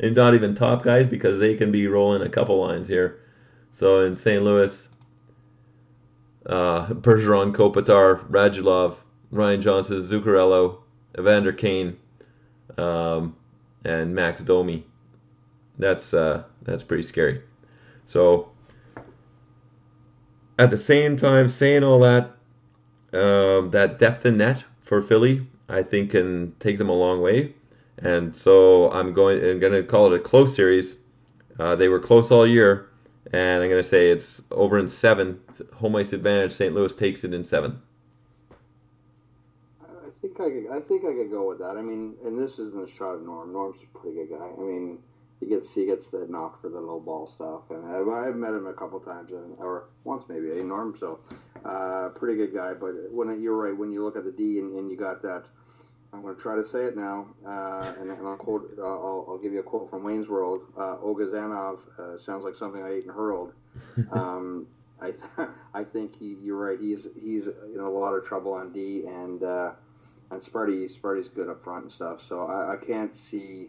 and 0.00 0.14
not 0.14 0.34
even 0.34 0.54
top 0.54 0.82
guys 0.82 1.06
because 1.06 1.38
they 1.38 1.54
can 1.54 1.70
be 1.70 1.86
rolling 1.86 2.22
a 2.22 2.28
couple 2.28 2.58
lines 2.60 2.88
here. 2.88 3.20
So 3.72 4.04
in 4.04 4.16
St. 4.16 4.42
Louis, 4.42 4.88
uh, 6.46 6.86
Bergeron, 6.88 7.54
Kopitar, 7.54 8.26
Radulov, 8.28 8.96
Ryan 9.30 9.62
Johnson, 9.62 10.02
Zuccarello, 10.02 10.78
Evander 11.18 11.52
Kane, 11.52 11.96
um, 12.78 13.36
and 13.84 14.14
Max 14.14 14.40
Domi. 14.42 14.86
That's 15.78 16.14
uh, 16.14 16.44
that's 16.62 16.82
pretty 16.82 17.02
scary. 17.02 17.42
So 18.06 18.50
at 20.58 20.70
the 20.70 20.78
same 20.78 21.16
time, 21.16 21.48
saying 21.48 21.84
all 21.84 22.00
that, 22.00 22.30
um, 23.12 23.70
that 23.70 23.98
depth 23.98 24.24
in 24.26 24.38
net 24.38 24.64
for 24.82 25.02
Philly, 25.02 25.46
I 25.68 25.82
think 25.82 26.12
can 26.12 26.54
take 26.60 26.78
them 26.78 26.88
a 26.88 26.94
long 26.94 27.20
way. 27.20 27.54
And 27.98 28.36
so 28.36 28.90
I'm 28.90 29.12
going 29.12 29.42
I'm 29.44 29.58
going 29.58 29.72
to 29.72 29.82
call 29.82 30.12
it 30.12 30.16
a 30.16 30.22
close 30.22 30.54
series. 30.54 30.96
Uh, 31.58 31.74
they 31.76 31.88
were 31.88 32.00
close 32.00 32.30
all 32.30 32.46
year, 32.46 32.90
and 33.32 33.62
I'm 33.62 33.70
going 33.70 33.82
to 33.82 33.88
say 33.88 34.10
it's 34.10 34.42
over 34.50 34.78
in 34.78 34.88
seven. 34.88 35.40
Home 35.74 35.96
ice 35.96 36.12
advantage. 36.12 36.52
St. 36.52 36.74
Louis 36.74 36.94
takes 36.94 37.24
it 37.24 37.32
in 37.32 37.44
seven. 37.44 37.80
I 40.26 40.28
think 40.28 40.40
I 40.40 40.50
could. 40.50 40.76
I 40.76 40.80
think 40.80 41.04
I 41.04 41.14
could 41.14 41.30
go 41.30 41.48
with 41.48 41.58
that. 41.58 41.76
I 41.76 41.82
mean, 41.82 42.14
and 42.24 42.38
this 42.38 42.52
isn't 42.58 42.88
a 42.88 42.96
shot 42.96 43.14
at 43.14 43.22
Norm. 43.22 43.52
Norm's 43.52 43.76
a 43.82 43.98
pretty 43.98 44.16
good 44.16 44.30
guy. 44.30 44.44
I 44.44 44.60
mean, 44.60 44.98
he 45.40 45.46
gets 45.46 45.72
he 45.74 45.86
gets 45.86 46.06
the 46.10 46.26
knock 46.28 46.60
for 46.60 46.68
the 46.68 46.80
low 46.80 46.98
ball 46.98 47.30
stuff, 47.34 47.62
and 47.70 47.84
I've, 47.86 48.08
I've 48.08 48.36
met 48.36 48.50
him 48.50 48.66
a 48.66 48.72
couple 48.72 48.98
times, 49.00 49.30
and, 49.30 49.56
or 49.58 49.84
once 50.04 50.24
maybe. 50.28 50.58
a 50.58 50.64
Norm, 50.64 50.96
so 50.98 51.20
uh, 51.64 52.08
pretty 52.18 52.36
good 52.36 52.54
guy. 52.54 52.72
But 52.74 53.12
when 53.12 53.40
you're 53.40 53.56
right, 53.56 53.76
when 53.76 53.92
you 53.92 54.04
look 54.04 54.16
at 54.16 54.24
the 54.24 54.32
D 54.32 54.58
and, 54.58 54.76
and 54.76 54.90
you 54.90 54.96
got 54.96 55.22
that, 55.22 55.44
I'm 56.12 56.22
going 56.22 56.34
to 56.34 56.42
try 56.42 56.56
to 56.56 56.66
say 56.68 56.84
it 56.84 56.96
now, 56.96 57.28
uh, 57.46 57.94
and, 58.00 58.10
and, 58.10 58.26
I'll 58.26 58.36
quote. 58.36 58.70
Uh, 58.78 58.82
I'll, 58.82 59.26
I'll, 59.28 59.38
give 59.38 59.52
you 59.52 59.60
a 59.60 59.64
quote 59.64 59.90
from 59.90 60.02
Wayne's 60.02 60.28
World. 60.28 60.62
Uh, 60.76 60.96
Ogazanov 60.96 61.78
uh, 61.98 62.18
sounds 62.24 62.42
like 62.42 62.54
something 62.58 62.82
I 62.82 62.94
ate 62.94 63.04
and 63.04 63.14
hurled. 63.14 63.52
Um, 64.12 64.66
I 65.00 65.12
I 65.74 65.84
think 65.84 66.18
he, 66.18 66.36
you're 66.42 66.56
right. 66.56 66.78
He's 66.80 67.06
he's 67.22 67.44
in 67.74 67.80
a 67.80 67.90
lot 67.90 68.14
of 68.14 68.24
trouble 68.24 68.54
on 68.54 68.72
D, 68.72 69.04
and 69.06 69.42
uh, 69.42 69.72
and 70.30 70.40
Sparty 70.42 70.88
Sparty's 70.98 71.28
good 71.28 71.48
up 71.48 71.62
front 71.62 71.84
and 71.84 71.92
stuff. 71.92 72.20
So 72.28 72.42
I, 72.42 72.74
I 72.74 72.76
can't 72.84 73.12
see 73.30 73.68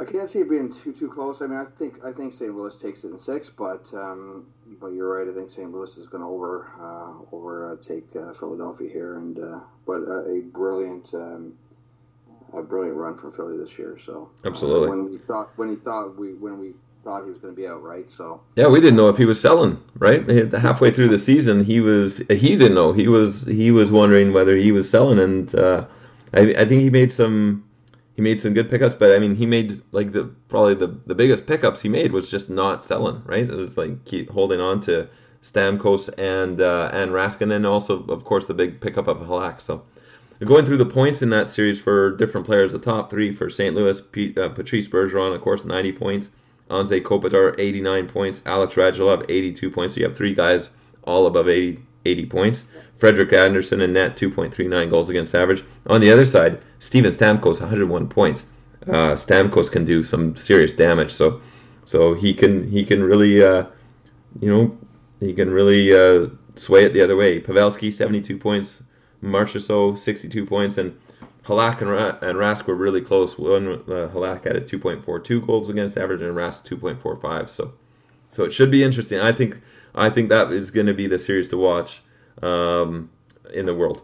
I 0.00 0.04
can't 0.04 0.30
see 0.30 0.38
it 0.38 0.48
being 0.48 0.72
too 0.84 0.92
too 0.92 1.08
close. 1.08 1.38
I 1.40 1.46
mean, 1.46 1.58
I 1.58 1.66
think 1.78 2.04
I 2.04 2.12
think 2.12 2.32
St. 2.32 2.54
Louis 2.54 2.74
takes 2.80 3.02
it 3.02 3.08
in 3.08 3.20
six, 3.20 3.48
but 3.56 3.84
um, 3.92 4.46
but 4.80 4.88
you're 4.88 5.18
right. 5.18 5.28
I 5.28 5.36
think 5.36 5.50
St. 5.50 5.72
Louis 5.72 5.90
is 5.96 6.06
going 6.06 6.22
to 6.22 6.28
over 6.28 6.68
uh, 6.80 7.34
over 7.34 7.72
uh, 7.72 7.76
take 7.86 8.12
Philadelphia 8.12 8.88
here, 8.92 9.16
and 9.16 9.38
uh, 9.38 9.60
but 9.86 10.02
a 10.02 10.42
brilliant 10.52 11.12
um, 11.14 11.54
a 12.56 12.62
brilliant 12.62 12.96
run 12.96 13.18
from 13.18 13.32
Philly 13.32 13.56
this 13.58 13.76
year. 13.76 13.98
So 14.06 14.30
absolutely. 14.44 14.88
when 14.88 15.10
we 15.10 15.18
thought 15.18 15.50
when 15.56 15.68
he 15.70 15.76
thought 15.76 16.16
we 16.16 16.34
when 16.34 16.60
we 16.60 16.74
thought 17.08 17.24
he 17.24 17.30
was 17.30 17.38
going 17.38 17.54
to 17.54 17.60
be 17.60 17.66
out, 17.66 17.82
right? 17.82 18.06
So 18.10 18.42
yeah, 18.54 18.68
we 18.68 18.80
didn't 18.80 18.96
know 18.96 19.08
if 19.08 19.16
he 19.16 19.24
was 19.24 19.40
selling. 19.40 19.80
Right, 19.96 20.52
halfway 20.52 20.90
through 20.90 21.08
the 21.08 21.18
season, 21.18 21.64
he 21.64 21.80
was 21.80 22.18
he 22.28 22.56
didn't 22.56 22.74
know 22.74 22.92
he 22.92 23.08
was 23.08 23.44
he 23.44 23.70
was 23.70 23.90
wondering 23.90 24.32
whether 24.32 24.54
he 24.56 24.72
was 24.72 24.90
selling, 24.90 25.18
and 25.18 25.54
uh, 25.54 25.86
I 26.34 26.40
I 26.40 26.64
think 26.66 26.82
he 26.82 26.90
made 26.90 27.10
some 27.10 27.64
he 28.14 28.20
made 28.20 28.40
some 28.40 28.52
good 28.52 28.68
pickups, 28.68 28.94
but 28.94 29.12
I 29.14 29.18
mean, 29.20 29.34
he 29.34 29.46
made 29.46 29.80
like 29.92 30.12
the 30.12 30.24
probably 30.48 30.74
the, 30.74 30.98
the 31.06 31.14
biggest 31.14 31.46
pickups 31.46 31.80
he 31.80 31.88
made 31.88 32.12
was 32.12 32.30
just 32.30 32.50
not 32.50 32.84
selling, 32.84 33.22
right? 33.24 33.48
It 33.48 33.56
was 33.56 33.76
like 33.76 34.04
keep 34.04 34.28
holding 34.28 34.60
on 34.60 34.80
to 34.82 35.08
Stamkos 35.42 36.10
and 36.18 36.60
uh, 36.60 36.90
and 36.92 37.12
Raskin, 37.12 37.54
and 37.54 37.64
also 37.64 38.04
of 38.04 38.24
course 38.24 38.46
the 38.46 38.54
big 38.54 38.82
pickup 38.82 39.08
of 39.08 39.18
Halak. 39.18 39.62
So 39.62 39.82
going 40.44 40.66
through 40.66 40.76
the 40.76 40.86
points 40.86 41.22
in 41.22 41.30
that 41.30 41.48
series 41.48 41.80
for 41.80 42.16
different 42.16 42.46
players, 42.46 42.72
the 42.72 42.78
top 42.78 43.08
three 43.08 43.34
for 43.34 43.48
St. 43.48 43.74
Louis, 43.74 43.98
Pete, 44.12 44.36
uh, 44.36 44.50
Patrice 44.50 44.88
Bergeron, 44.88 45.34
of 45.34 45.40
course, 45.40 45.64
90 45.64 45.92
points. 45.92 46.28
Anze 46.70 47.00
Kopitar, 47.02 47.54
89 47.58 48.08
points. 48.08 48.42
Alex 48.46 48.74
Radulov, 48.74 49.24
82 49.28 49.70
points. 49.70 49.94
So 49.94 50.00
you 50.00 50.06
have 50.08 50.16
three 50.16 50.34
guys 50.34 50.70
all 51.04 51.26
above 51.26 51.48
80, 51.48 51.80
80 52.04 52.26
points. 52.26 52.64
Frederik 52.98 53.32
Andersen 53.32 53.80
in 53.80 53.92
net, 53.92 54.16
2.39 54.16 54.90
goals 54.90 55.08
against 55.08 55.34
average. 55.34 55.64
On 55.86 56.00
the 56.00 56.10
other 56.10 56.26
side, 56.26 56.60
Steven 56.80 57.12
Stamkos, 57.12 57.60
101 57.60 58.08
points. 58.08 58.44
Uh, 58.86 59.14
Stamkos 59.14 59.70
can 59.70 59.84
do 59.84 60.02
some 60.02 60.34
serious 60.36 60.74
damage, 60.74 61.12
so 61.12 61.40
so 61.84 62.14
he 62.14 62.32
can 62.32 62.68
he 62.70 62.84
can 62.84 63.02
really 63.02 63.42
uh, 63.42 63.64
you 64.40 64.48
know 64.48 64.76
he 65.20 65.34
can 65.34 65.50
really 65.50 65.92
uh, 65.92 66.28
sway 66.54 66.84
it 66.84 66.92
the 66.92 67.02
other 67.02 67.16
way. 67.16 67.40
Pavelski, 67.40 67.92
72 67.92 68.38
points. 68.38 68.82
Marchessault, 69.22 69.98
62 69.98 70.46
points, 70.46 70.78
and 70.78 70.96
Halak 71.48 71.80
and, 71.80 71.90
Ra- 71.90 72.18
and 72.20 72.36
Rask 72.36 72.66
were 72.66 72.74
really 72.74 73.00
close. 73.00 73.38
One 73.38 73.66
uh, 73.68 74.10
Halak 74.12 74.44
had 74.44 74.54
a 74.56 74.60
2.42 74.60 75.46
goals 75.46 75.70
against 75.70 75.96
average, 75.96 76.20
and 76.20 76.36
Rask 76.36 76.62
2.45. 76.68 77.48
So 77.48 77.72
so 78.30 78.44
it 78.44 78.52
should 78.52 78.70
be 78.70 78.84
interesting. 78.84 79.18
I 79.18 79.32
think 79.32 79.58
I 79.94 80.10
think 80.10 80.28
that 80.28 80.52
is 80.52 80.70
going 80.70 80.86
to 80.86 80.94
be 80.94 81.06
the 81.06 81.18
series 81.18 81.48
to 81.48 81.56
watch 81.56 82.02
um, 82.42 83.10
in 83.54 83.64
the 83.64 83.74
world. 83.74 84.02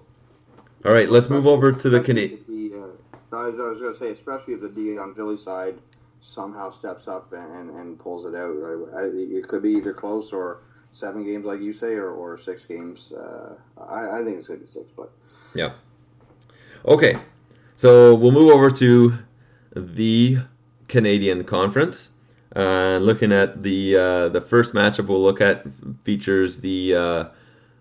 All 0.87 0.93
right, 0.93 1.09
let's 1.09 1.29
move 1.29 1.47
over 1.47 1.71
to 1.71 1.91
the 1.91 2.01
Canadian. 2.01 2.41
Uh, 2.75 3.37
I 3.37 3.47
was, 3.47 3.57
was 3.57 3.79
going 3.79 3.93
to 3.93 3.99
say, 3.99 4.11
especially 4.11 4.55
if 4.55 4.63
the 4.63 4.69
D 4.69 4.97
on 4.97 5.15
Philly 5.15 5.39
side 5.45 5.79
somehow 6.23 6.77
steps 6.79 7.07
up 7.07 7.33
and, 7.33 7.71
and 7.71 7.99
pulls 7.99 8.25
it 8.25 8.35
out. 8.35 8.57
It 9.15 9.49
could 9.49 9.63
be 9.63 9.73
either 9.73 9.93
close 9.93 10.33
or 10.33 10.63
seven 10.95 11.25
games, 11.25 11.45
like 11.45 11.61
you 11.61 11.75
say, 11.75 11.95
or, 11.95 12.11
or 12.11 12.41
six 12.41 12.63
games. 12.67 13.13
Uh, 13.13 13.55
I, 13.79 14.21
I 14.21 14.25
think 14.25 14.39
it's 14.39 14.47
going 14.47 14.61
to 14.61 14.67
be 14.67 14.73
six, 14.73 14.87
but. 14.97 15.11
Yeah. 15.55 15.73
Okay, 16.87 17.19
so 17.77 18.15
we'll 18.15 18.33
move 18.33 18.51
over 18.51 18.71
to 18.71 19.19
the 19.75 20.39
Canadian 20.89 21.45
Conference. 21.45 22.11
Uh, 22.55 22.99
looking 23.03 23.33
at 23.33 23.63
the 23.63 23.97
uh, 23.97 24.29
the 24.29 24.41
first 24.41 24.75
matchup 24.75 25.09
we'll 25.09 25.21
look 25.21 25.41
at 25.41 25.65
features 26.05 26.59
the 26.59 26.95
uh, 26.95 27.25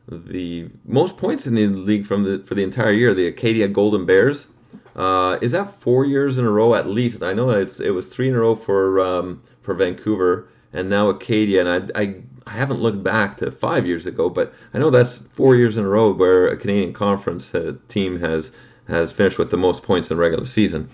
the 0.07 0.67
most 0.85 1.15
points 1.15 1.45
in 1.45 1.53
the 1.53 1.67
league 1.67 2.05
from 2.05 2.23
the 2.23 2.39
for 2.47 2.55
the 2.55 2.63
entire 2.63 2.91
year. 2.91 3.13
The 3.13 3.27
Acadia 3.27 3.67
Golden 3.67 4.05
Bears. 4.05 4.47
Uh, 4.95 5.37
is 5.41 5.51
that 5.51 5.79
four 5.81 6.05
years 6.05 6.37
in 6.37 6.45
a 6.45 6.51
row 6.51 6.75
at 6.75 6.87
least? 6.87 7.23
I 7.23 7.33
know 7.33 7.51
that 7.51 7.79
it 7.79 7.91
was 7.91 8.13
three 8.13 8.29
in 8.29 8.35
a 8.35 8.39
row 8.39 8.55
for 8.55 8.99
um, 8.99 9.43
for 9.61 9.73
Vancouver 9.73 10.47
and 10.73 10.89
now 10.89 11.09
Acadia. 11.09 11.65
And 11.65 11.91
I, 11.95 12.01
I 12.01 12.15
I 12.45 12.51
haven't 12.51 12.81
looked 12.81 13.03
back 13.03 13.37
to 13.37 13.51
five 13.51 13.85
years 13.85 14.05
ago, 14.05 14.29
but 14.29 14.53
I 14.73 14.79
know 14.79 14.89
that's 14.89 15.19
four 15.33 15.55
years 15.55 15.77
in 15.77 15.85
a 15.85 15.87
row 15.87 16.11
where 16.11 16.47
a 16.47 16.57
Canadian 16.57 16.93
Conference 16.93 17.53
uh, 17.55 17.73
team 17.87 18.19
has 18.19 18.51
has 18.87 19.11
finished 19.11 19.37
with 19.37 19.49
the 19.51 19.57
most 19.57 19.83
points 19.83 20.09
in 20.09 20.17
the 20.17 20.21
regular 20.21 20.45
season. 20.45 20.89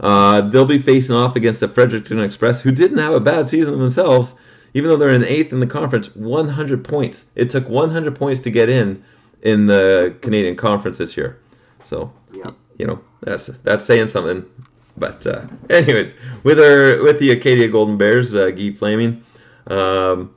Uh, 0.00 0.40
they'll 0.40 0.64
be 0.66 0.78
facing 0.78 1.14
off 1.14 1.36
against 1.36 1.60
the 1.60 1.68
Fredericton 1.68 2.20
Express, 2.20 2.60
who 2.62 2.72
didn't 2.72 2.98
have 2.98 3.12
a 3.14 3.20
bad 3.20 3.48
season 3.48 3.78
themselves. 3.78 4.34
even 4.76 4.90
though 4.90 4.96
they're 4.96 5.10
in 5.10 5.24
eighth 5.24 5.52
in 5.52 5.60
the 5.60 5.66
conference, 5.68 6.08
100 6.16 6.82
points. 6.84 7.26
It 7.36 7.48
took 7.48 7.68
100 7.68 8.16
points 8.16 8.40
to 8.42 8.50
get 8.50 8.68
in 8.68 9.04
in 9.42 9.66
the 9.66 10.16
Canadian 10.20 10.56
Conference 10.56 10.98
this 10.98 11.16
year. 11.16 11.38
So, 11.84 12.12
Yeah. 12.32 12.50
you 12.78 12.86
know, 12.86 12.98
that's 13.20 13.46
that's 13.62 13.84
saying 13.84 14.08
something. 14.08 14.44
But 14.96 15.24
uh, 15.28 15.46
anyways, 15.70 16.14
with 16.42 16.58
our 16.58 17.00
with 17.04 17.20
the 17.20 17.30
Acadia 17.30 17.68
Golden 17.68 17.96
Bears, 17.96 18.34
uh, 18.34 18.50
Guy 18.50 18.72
Flaming, 18.72 19.22
um, 19.68 20.34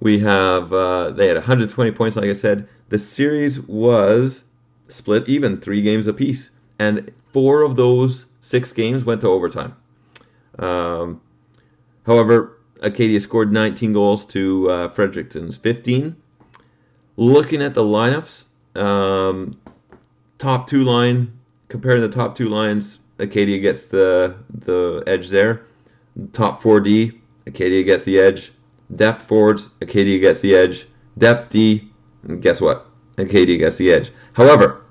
we 0.00 0.18
have 0.18 0.72
uh, 0.74 1.10
they 1.12 1.26
had 1.28 1.36
120 1.36 1.90
points. 1.92 2.16
Like 2.16 2.26
I 2.26 2.34
said, 2.34 2.68
the 2.90 2.98
series 2.98 3.60
was 3.60 4.42
split 4.92 5.28
even, 5.28 5.60
three 5.60 5.82
games 5.82 6.06
apiece, 6.06 6.50
and 6.78 7.10
four 7.32 7.62
of 7.62 7.76
those 7.76 8.26
six 8.40 8.72
games 8.72 9.04
went 9.04 9.20
to 9.20 9.28
overtime. 9.28 9.76
Um, 10.58 11.20
however, 12.06 12.58
Acadia 12.80 13.20
scored 13.20 13.52
19 13.52 13.92
goals 13.92 14.24
to 14.26 14.70
uh, 14.70 14.88
Fredericton's 14.90 15.56
15. 15.56 16.16
Looking 17.16 17.62
at 17.62 17.74
the 17.74 17.82
lineups, 17.82 18.44
um, 18.76 19.60
top 20.38 20.66
two 20.66 20.84
line, 20.84 21.38
comparing 21.68 22.00
the 22.00 22.08
top 22.08 22.34
two 22.34 22.48
lines, 22.48 22.98
Acadia 23.18 23.58
gets 23.58 23.86
the 23.86 24.36
the 24.50 25.02
edge 25.06 25.28
there. 25.28 25.66
Top 26.32 26.62
4D, 26.62 27.18
Acadia 27.46 27.84
gets 27.84 28.04
the 28.04 28.18
edge. 28.18 28.52
Depth 28.96 29.28
forwards, 29.28 29.70
Acadia 29.80 30.18
gets 30.18 30.40
the 30.40 30.56
edge. 30.56 30.88
Depth 31.18 31.50
D, 31.50 31.90
guess 32.40 32.60
what? 32.60 32.86
Acadia 33.18 33.58
gets 33.58 33.76
the 33.76 33.92
edge. 33.92 34.10
However, 34.32 34.82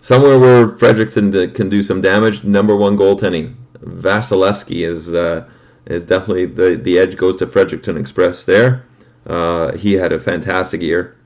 somewhere 0.00 0.38
where 0.38 0.68
Fredericton 0.78 1.52
can 1.52 1.68
do 1.68 1.82
some 1.82 2.00
damage, 2.00 2.44
number 2.44 2.76
one 2.76 2.96
goaltending. 2.96 3.54
Vasilevsky 3.84 4.86
is 4.86 5.12
uh, 5.12 5.48
is 5.86 6.04
definitely 6.04 6.46
the 6.46 6.76
the 6.76 6.98
edge 6.98 7.16
goes 7.16 7.36
to 7.38 7.46
Fredericton 7.46 7.96
Express 7.96 8.44
there. 8.44 8.84
Uh, 9.26 9.72
he 9.72 9.92
had 9.94 10.12
a 10.12 10.20
fantastic 10.20 10.80
year. 10.80 11.16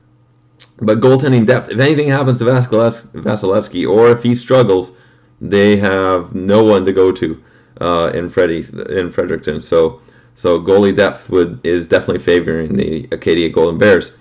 But 0.79 0.99
goaltending 0.99 1.45
depth, 1.45 1.71
if 1.71 1.79
anything 1.79 2.09
happens 2.09 2.37
to 2.39 2.45
Vasilevs- 2.45 3.07
Vasilevsky 3.13 3.87
or 3.87 4.09
if 4.09 4.23
he 4.23 4.35
struggles, 4.35 4.93
they 5.39 5.75
have 5.77 6.33
no 6.35 6.63
one 6.63 6.85
to 6.85 6.91
go 6.91 7.11
to 7.11 7.43
uh, 7.79 8.11
in 8.13 8.29
Freddie's 8.29 8.69
in 8.71 9.11
Fredericton. 9.11 9.61
So 9.61 10.01
so 10.35 10.59
goalie 10.59 10.95
depth 10.95 11.29
would 11.29 11.59
is 11.63 11.87
definitely 11.87 12.23
favoring 12.23 12.75
the 12.75 13.07
Acadia 13.11 13.49
Golden 13.49 13.77
Bears. 13.77 14.11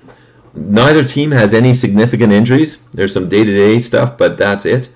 Neither 0.54 1.04
team 1.04 1.30
has 1.30 1.54
any 1.54 1.72
significant 1.72 2.32
injuries. 2.32 2.78
There's 2.92 3.12
some 3.12 3.28
day-to-day 3.28 3.80
stuff, 3.80 4.18
but 4.18 4.36
that's 4.36 4.66
it. 4.66 4.88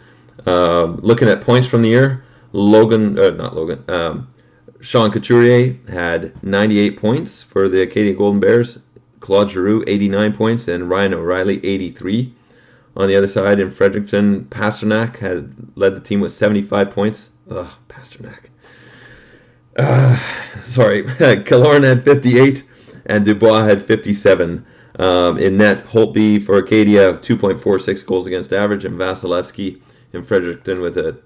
Um, 0.46 0.98
looking 1.02 1.28
at 1.28 1.40
points 1.40 1.66
from 1.66 1.82
the 1.82 1.88
year, 1.88 2.24
Logan, 2.52 3.18
uh, 3.18 3.30
not 3.30 3.54
Logan, 3.54 3.84
um, 3.88 4.28
Sean 4.80 5.10
Couturier 5.10 5.76
had 5.88 6.42
98 6.42 6.98
points 6.98 7.42
for 7.42 7.68
the 7.68 7.82
Acadia 7.82 8.12
Golden 8.12 8.40
Bears. 8.40 8.78
Claude 9.20 9.48
Giroux 9.50 9.82
89 9.86 10.34
points 10.34 10.68
and 10.68 10.90
Ryan 10.90 11.14
O'Reilly 11.14 11.64
83. 11.64 12.34
On 12.96 13.08
the 13.08 13.16
other 13.16 13.26
side 13.26 13.58
in 13.58 13.70
Fredericton, 13.70 14.44
Pastrnak 14.44 15.16
had 15.16 15.54
led 15.76 15.96
the 15.96 16.00
team 16.00 16.20
with 16.20 16.32
75 16.32 16.90
points. 16.90 17.30
Ugh, 17.50 17.72
Pastrnak. 17.88 18.50
Uh, 19.76 20.18
sorry, 20.62 21.02
Killorn 21.44 21.82
had 21.82 22.04
58 22.04 22.62
and 23.06 23.24
Dubois 23.24 23.64
had 23.64 23.84
57. 23.86 24.64
Um, 24.98 25.38
in 25.38 25.56
net, 25.56 25.86
Holtby 25.86 26.44
for 26.44 26.58
Acadia 26.58 27.14
2.46 27.14 28.06
goals 28.06 28.26
against 28.26 28.52
average, 28.52 28.84
and 28.84 28.98
Vasilevsky 28.98 29.80
in 30.12 30.22
Fredericton 30.22 30.80
with 30.80 30.96
a 30.98 31.18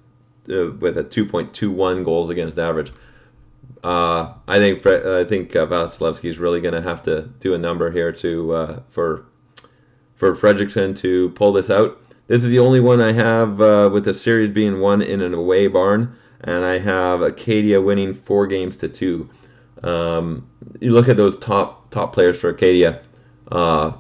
uh, 0.49 0.71
with 0.81 0.97
a 0.97 1.05
2.21 1.05 2.05
goals 2.05 2.31
against 2.31 2.59
average. 2.59 2.93
Uh, 3.85 4.33
I 4.49 4.59
think 4.59 4.81
Fre- 4.81 5.19
I 5.19 5.25
think 5.25 5.55
uh, 5.55 5.67
Vasilevsky 5.67 6.31
is 6.31 6.39
really 6.39 6.61
going 6.61 6.75
to 6.75 6.81
have 6.81 7.03
to 7.03 7.29
do 7.41 7.55
a 7.55 7.59
number 7.59 7.91
here 7.91 8.13
to 8.13 8.53
uh, 8.53 8.81
for 8.91 9.27
for 10.17 10.35
Fredericton 10.35 10.95
to 10.95 11.31
pull 11.31 11.53
this 11.53 11.71
out. 11.71 12.01
This 12.27 12.43
is 12.43 12.51
the 12.51 12.59
only 12.59 12.81
one 12.81 13.01
I 13.01 13.13
have 13.13 13.61
uh, 13.61 13.91
with 13.93 14.05
the 14.05 14.15
series 14.15 14.51
being 14.51 14.81
won 14.81 15.03
in 15.03 15.21
an 15.21 15.35
away 15.35 15.67
barn, 15.67 16.17
and 16.41 16.65
I 16.65 16.79
have 16.79 17.23
Acadia 17.23 17.81
winning 17.81 18.15
four 18.15 18.47
games 18.47 18.77
to 18.79 18.89
two. 18.89 19.29
Um, 19.83 20.49
you 20.81 20.93
look 20.93 21.09
at 21.09 21.17
those 21.17 21.39
top 21.39 21.91
top 21.91 22.13
players 22.13 22.39
for 22.39 22.51
Acadia. 22.51 23.01
Uh, 23.51 23.93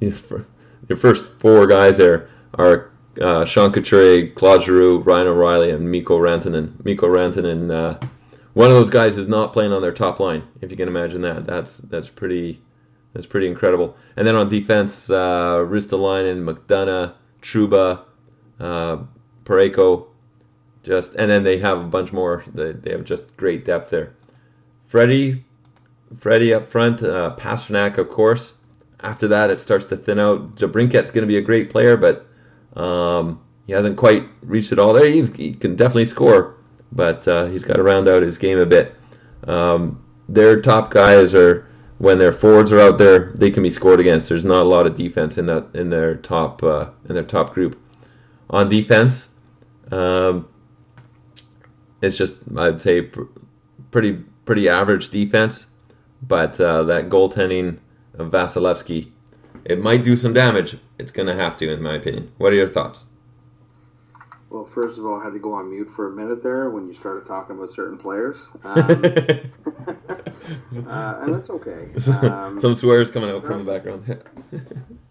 your 0.00 0.98
first 0.98 1.24
four 1.38 1.66
guys 1.66 1.96
there 1.96 2.28
are 2.54 2.90
uh, 3.20 3.44
Sean 3.44 3.72
Couturier, 3.72 4.30
Claude 4.30 4.62
Giroux, 4.62 4.98
Ryan 5.00 5.28
O'Reilly, 5.28 5.70
and 5.70 5.90
Mikko 5.90 6.18
Rantanen. 6.18 6.82
Mikko 6.84 7.08
Rantanen, 7.08 7.70
uh, 7.70 8.06
one 8.54 8.70
of 8.70 8.76
those 8.76 8.90
guys 8.90 9.18
is 9.18 9.26
not 9.26 9.52
playing 9.52 9.72
on 9.72 9.82
their 9.82 9.92
top 9.92 10.20
line. 10.20 10.42
If 10.60 10.70
you 10.70 10.76
can 10.76 10.88
imagine 10.88 11.22
that, 11.22 11.46
that's 11.46 11.78
that's 11.78 12.08
pretty 12.08 12.60
that's 13.12 13.26
pretty 13.26 13.48
incredible. 13.48 13.96
And 14.16 14.26
then 14.26 14.36
on 14.36 14.48
defense, 14.48 15.10
uh, 15.10 15.56
Ristolainen, 15.58 16.42
McDonagh, 16.42 17.14
Trouba, 17.42 18.04
uh, 18.60 18.98
Parayko, 19.44 20.06
just 20.82 21.12
and 21.14 21.30
then 21.30 21.42
they 21.42 21.58
have 21.58 21.78
a 21.78 21.84
bunch 21.84 22.12
more. 22.12 22.44
They, 22.54 22.72
they 22.72 22.92
have 22.92 23.04
just 23.04 23.36
great 23.36 23.64
depth 23.64 23.90
there. 23.90 24.14
Freddie, 24.88 25.44
Freddie 26.18 26.54
up 26.54 26.70
front, 26.70 27.02
uh, 27.02 27.36
Pastrnak, 27.38 27.98
of 27.98 28.08
course. 28.10 28.52
After 29.00 29.28
that, 29.28 29.50
it 29.50 29.60
starts 29.60 29.86
to 29.86 29.96
thin 29.96 30.18
out. 30.18 30.54
Jabrinket's 30.56 31.10
going 31.10 31.22
to 31.22 31.26
be 31.26 31.38
a 31.38 31.42
great 31.42 31.70
player, 31.70 31.96
but 31.96 32.26
um, 32.80 33.40
he 33.66 33.72
hasn't 33.72 33.96
quite 33.96 34.28
reached 34.42 34.72
it 34.72 34.78
all 34.78 34.92
there. 34.92 35.06
He's, 35.06 35.34
he 35.34 35.54
can 35.54 35.76
definitely 35.76 36.04
score, 36.04 36.56
but 36.92 37.26
uh, 37.26 37.46
he's 37.46 37.64
got 37.64 37.74
to 37.74 37.82
round 37.82 38.08
out 38.08 38.22
his 38.22 38.38
game 38.38 38.58
a 38.58 38.66
bit. 38.66 38.94
Um, 39.44 40.04
their 40.28 40.60
top 40.60 40.90
guys 40.90 41.34
are 41.34 41.66
when 41.98 42.18
their 42.18 42.32
forwards 42.32 42.72
are 42.72 42.80
out 42.80 42.98
there, 42.98 43.32
they 43.36 43.48
can 43.50 43.62
be 43.62 43.70
scored 43.70 44.00
against. 44.00 44.28
There's 44.28 44.44
not 44.44 44.62
a 44.62 44.68
lot 44.68 44.86
of 44.86 44.96
defense 44.96 45.38
in 45.38 45.46
that 45.46 45.68
in 45.74 45.88
their 45.88 46.16
top 46.16 46.62
uh, 46.62 46.90
in 47.08 47.14
their 47.14 47.22
top 47.22 47.54
group. 47.54 47.78
On 48.50 48.68
defense, 48.68 49.28
um, 49.92 50.48
it's 52.00 52.16
just 52.16 52.34
I'd 52.56 52.80
say 52.80 53.02
pr- 53.02 53.22
pretty 53.92 54.14
pretty 54.44 54.68
average 54.68 55.10
defense, 55.10 55.66
but 56.22 56.60
uh, 56.60 56.84
that 56.84 57.08
goaltending 57.08 57.78
of 58.18 58.30
Vasilevsky, 58.30 59.10
it 59.64 59.80
might 59.80 60.04
do 60.04 60.16
some 60.16 60.32
damage. 60.32 60.76
It's 60.98 61.12
going 61.12 61.28
to 61.28 61.34
have 61.34 61.56
to, 61.58 61.70
in 61.70 61.82
my 61.82 61.96
opinion. 61.96 62.32
What 62.38 62.52
are 62.52 62.56
your 62.56 62.68
thoughts? 62.68 63.04
Well, 64.50 64.66
first 64.66 64.98
of 64.98 65.06
all, 65.06 65.18
I 65.18 65.24
had 65.24 65.32
to 65.32 65.38
go 65.38 65.54
on 65.54 65.70
mute 65.70 65.88
for 65.96 66.08
a 66.08 66.10
minute 66.10 66.42
there 66.42 66.68
when 66.68 66.86
you 66.86 66.94
started 66.94 67.26
talking 67.26 67.56
about 67.56 67.70
certain 67.70 67.96
players. 67.96 68.36
Um, 68.64 69.02
uh, 70.86 71.20
and 71.22 71.34
that's 71.34 71.48
okay. 71.50 71.88
Um, 72.06 72.60
some 72.60 72.74
swears 72.74 73.10
coming 73.10 73.30
out 73.30 73.42
from 73.46 73.64
the 73.64 73.72
background. 73.72 74.04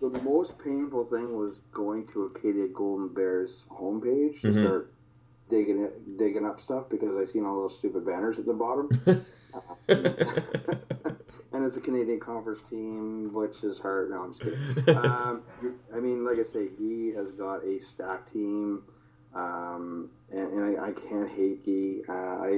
the 0.01 0.09
most 0.21 0.57
painful 0.63 1.05
thing 1.05 1.35
was 1.35 1.55
going 1.73 2.07
to 2.13 2.25
Acadia 2.25 2.67
Golden 2.67 3.07
Bears 3.07 3.63
homepage 3.71 4.41
to 4.41 4.47
Mhm. 4.47 4.59
start 4.59 4.93
digging 5.49 5.81
it, 5.81 6.17
digging 6.17 6.45
up 6.45 6.61
stuff 6.61 6.85
because 6.89 7.15
I 7.17 7.31
seen 7.31 7.45
all 7.45 7.61
those 7.61 7.75
stupid 7.77 8.05
banners 8.05 8.37
at 8.37 8.45
the 8.45 8.53
bottom. 8.53 8.89
And 11.61 11.69
it's 11.69 11.77
a 11.77 11.81
Canadian 11.81 12.19
Conference 12.19 12.59
team, 12.69 13.31
which 13.33 13.63
is 13.63 13.77
hard. 13.77 14.09
No, 14.09 14.23
I'm 14.23 14.33
just 14.33 14.41
kidding. 14.41 14.95
Um, 15.01 15.43
I 15.95 15.99
mean, 15.99 16.25
like 16.25 16.37
I 16.37 16.51
say, 16.51 16.67
Guy 16.67 17.17
has 17.19 17.29
got 17.31 17.63
a 17.63 17.79
stacked 17.93 18.33
team, 18.33 18.83
um, 19.35 20.09
and, 20.31 20.51
and 20.53 20.79
I, 20.79 20.87
I 20.87 20.91
can't 20.91 21.29
hate 21.29 21.63
Guy. 21.65 22.01
Uh, 22.09 22.13
I, 22.13 22.49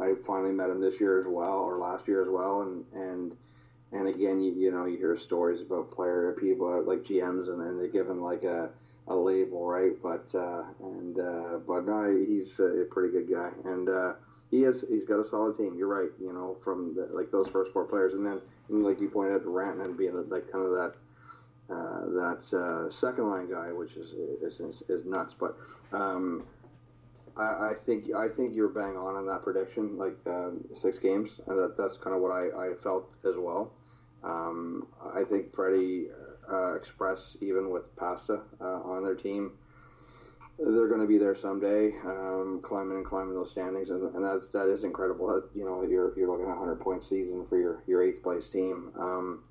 I 0.00 0.04
I 0.04 0.12
finally 0.26 0.52
met 0.52 0.70
him 0.70 0.80
this 0.80 0.94
year 1.00 1.20
as 1.20 1.26
well, 1.28 1.58
or 1.58 1.78
last 1.78 2.06
year 2.06 2.22
as 2.22 2.28
well, 2.30 2.62
and 2.62 2.84
and 2.94 3.32
and 3.92 4.08
again, 4.08 4.40
you, 4.40 4.52
you 4.52 4.70
know, 4.70 4.86
you 4.86 4.98
hear 4.98 5.18
stories 5.18 5.60
about 5.60 5.90
player 5.90 6.36
people 6.38 6.82
like 6.86 7.04
GMs, 7.04 7.48
and, 7.48 7.60
and 7.60 7.80
they 7.80 7.88
give 7.88 8.08
him 8.08 8.22
like 8.22 8.44
a, 8.44 8.70
a 9.08 9.14
label, 9.14 9.66
right? 9.66 9.92
But 10.02 10.26
uh, 10.34 10.62
and 10.80 11.18
uh, 11.18 11.58
but 11.66 11.86
no, 11.86 12.24
he's 12.26 12.56
a 12.60 12.84
pretty 12.90 13.12
good 13.12 13.28
guy, 13.32 13.50
and 13.64 13.88
uh, 13.88 14.12
he 14.54 14.62
has 14.62 14.84
he's 14.88 15.04
got 15.04 15.18
a 15.18 15.28
solid 15.28 15.56
team. 15.56 15.74
You're 15.76 15.88
right, 15.88 16.10
you 16.20 16.32
know, 16.32 16.56
from 16.62 16.94
the, 16.94 17.08
like 17.12 17.32
those 17.32 17.48
first 17.48 17.72
four 17.72 17.84
players, 17.84 18.14
and 18.14 18.24
then 18.24 18.40
and 18.68 18.84
like 18.84 19.00
you 19.00 19.08
pointed 19.08 19.34
out, 19.34 19.44
Rantanen 19.44 19.98
being 19.98 20.14
like 20.30 20.50
kind 20.52 20.64
of 20.64 20.70
that 20.72 20.94
uh, 21.68 22.04
that 22.20 22.56
uh, 22.56 22.92
second 22.92 23.28
line 23.28 23.50
guy, 23.50 23.72
which 23.72 23.92
is 23.96 24.10
is, 24.42 24.60
is, 24.60 24.82
is 24.88 25.04
nuts. 25.04 25.34
But 25.38 25.56
um, 25.92 26.44
I, 27.36 27.42
I 27.42 27.72
think 27.84 28.14
I 28.14 28.28
think 28.28 28.54
you're 28.54 28.68
bang 28.68 28.96
on 28.96 29.16
on 29.16 29.26
that 29.26 29.42
prediction, 29.42 29.98
like 29.98 30.16
um, 30.26 30.64
six 30.80 30.98
games, 31.00 31.30
and 31.48 31.58
that, 31.58 31.76
that's 31.76 31.96
kind 31.96 32.14
of 32.14 32.22
what 32.22 32.30
I, 32.30 32.70
I 32.70 32.74
felt 32.82 33.10
as 33.28 33.34
well. 33.36 33.72
Um, 34.22 34.86
I 35.14 35.24
think 35.24 35.52
Freddie 35.52 36.06
uh, 36.50 36.74
Express, 36.74 37.18
even 37.40 37.70
with 37.70 37.84
Pasta 37.96 38.40
uh, 38.60 38.64
on 38.64 39.04
their 39.04 39.16
team, 39.16 39.52
they're 40.58 40.88
going 40.88 41.00
to 41.00 41.06
be 41.06 41.18
there 41.18 41.36
someday, 41.40 41.92
um, 42.06 42.60
climbing 42.62 42.98
and 42.98 43.06
climbing 43.06 43.34
those 43.34 43.50
standings, 43.50 43.90
and, 43.90 44.14
and 44.14 44.24
that 44.24 44.48
that 44.52 44.68
is 44.68 44.84
incredible. 44.84 45.26
That, 45.26 45.44
you 45.54 45.64
know, 45.64 45.82
you're 45.82 46.16
you're 46.16 46.30
looking 46.30 46.46
at 46.46 46.56
a 46.56 46.58
hundred 46.58 46.80
point 46.80 47.02
season 47.02 47.44
for 47.48 47.58
your, 47.58 47.82
your 47.86 48.02
eighth 48.02 48.22
place 48.22 48.44
team. 48.52 48.92
Um, 48.98 49.42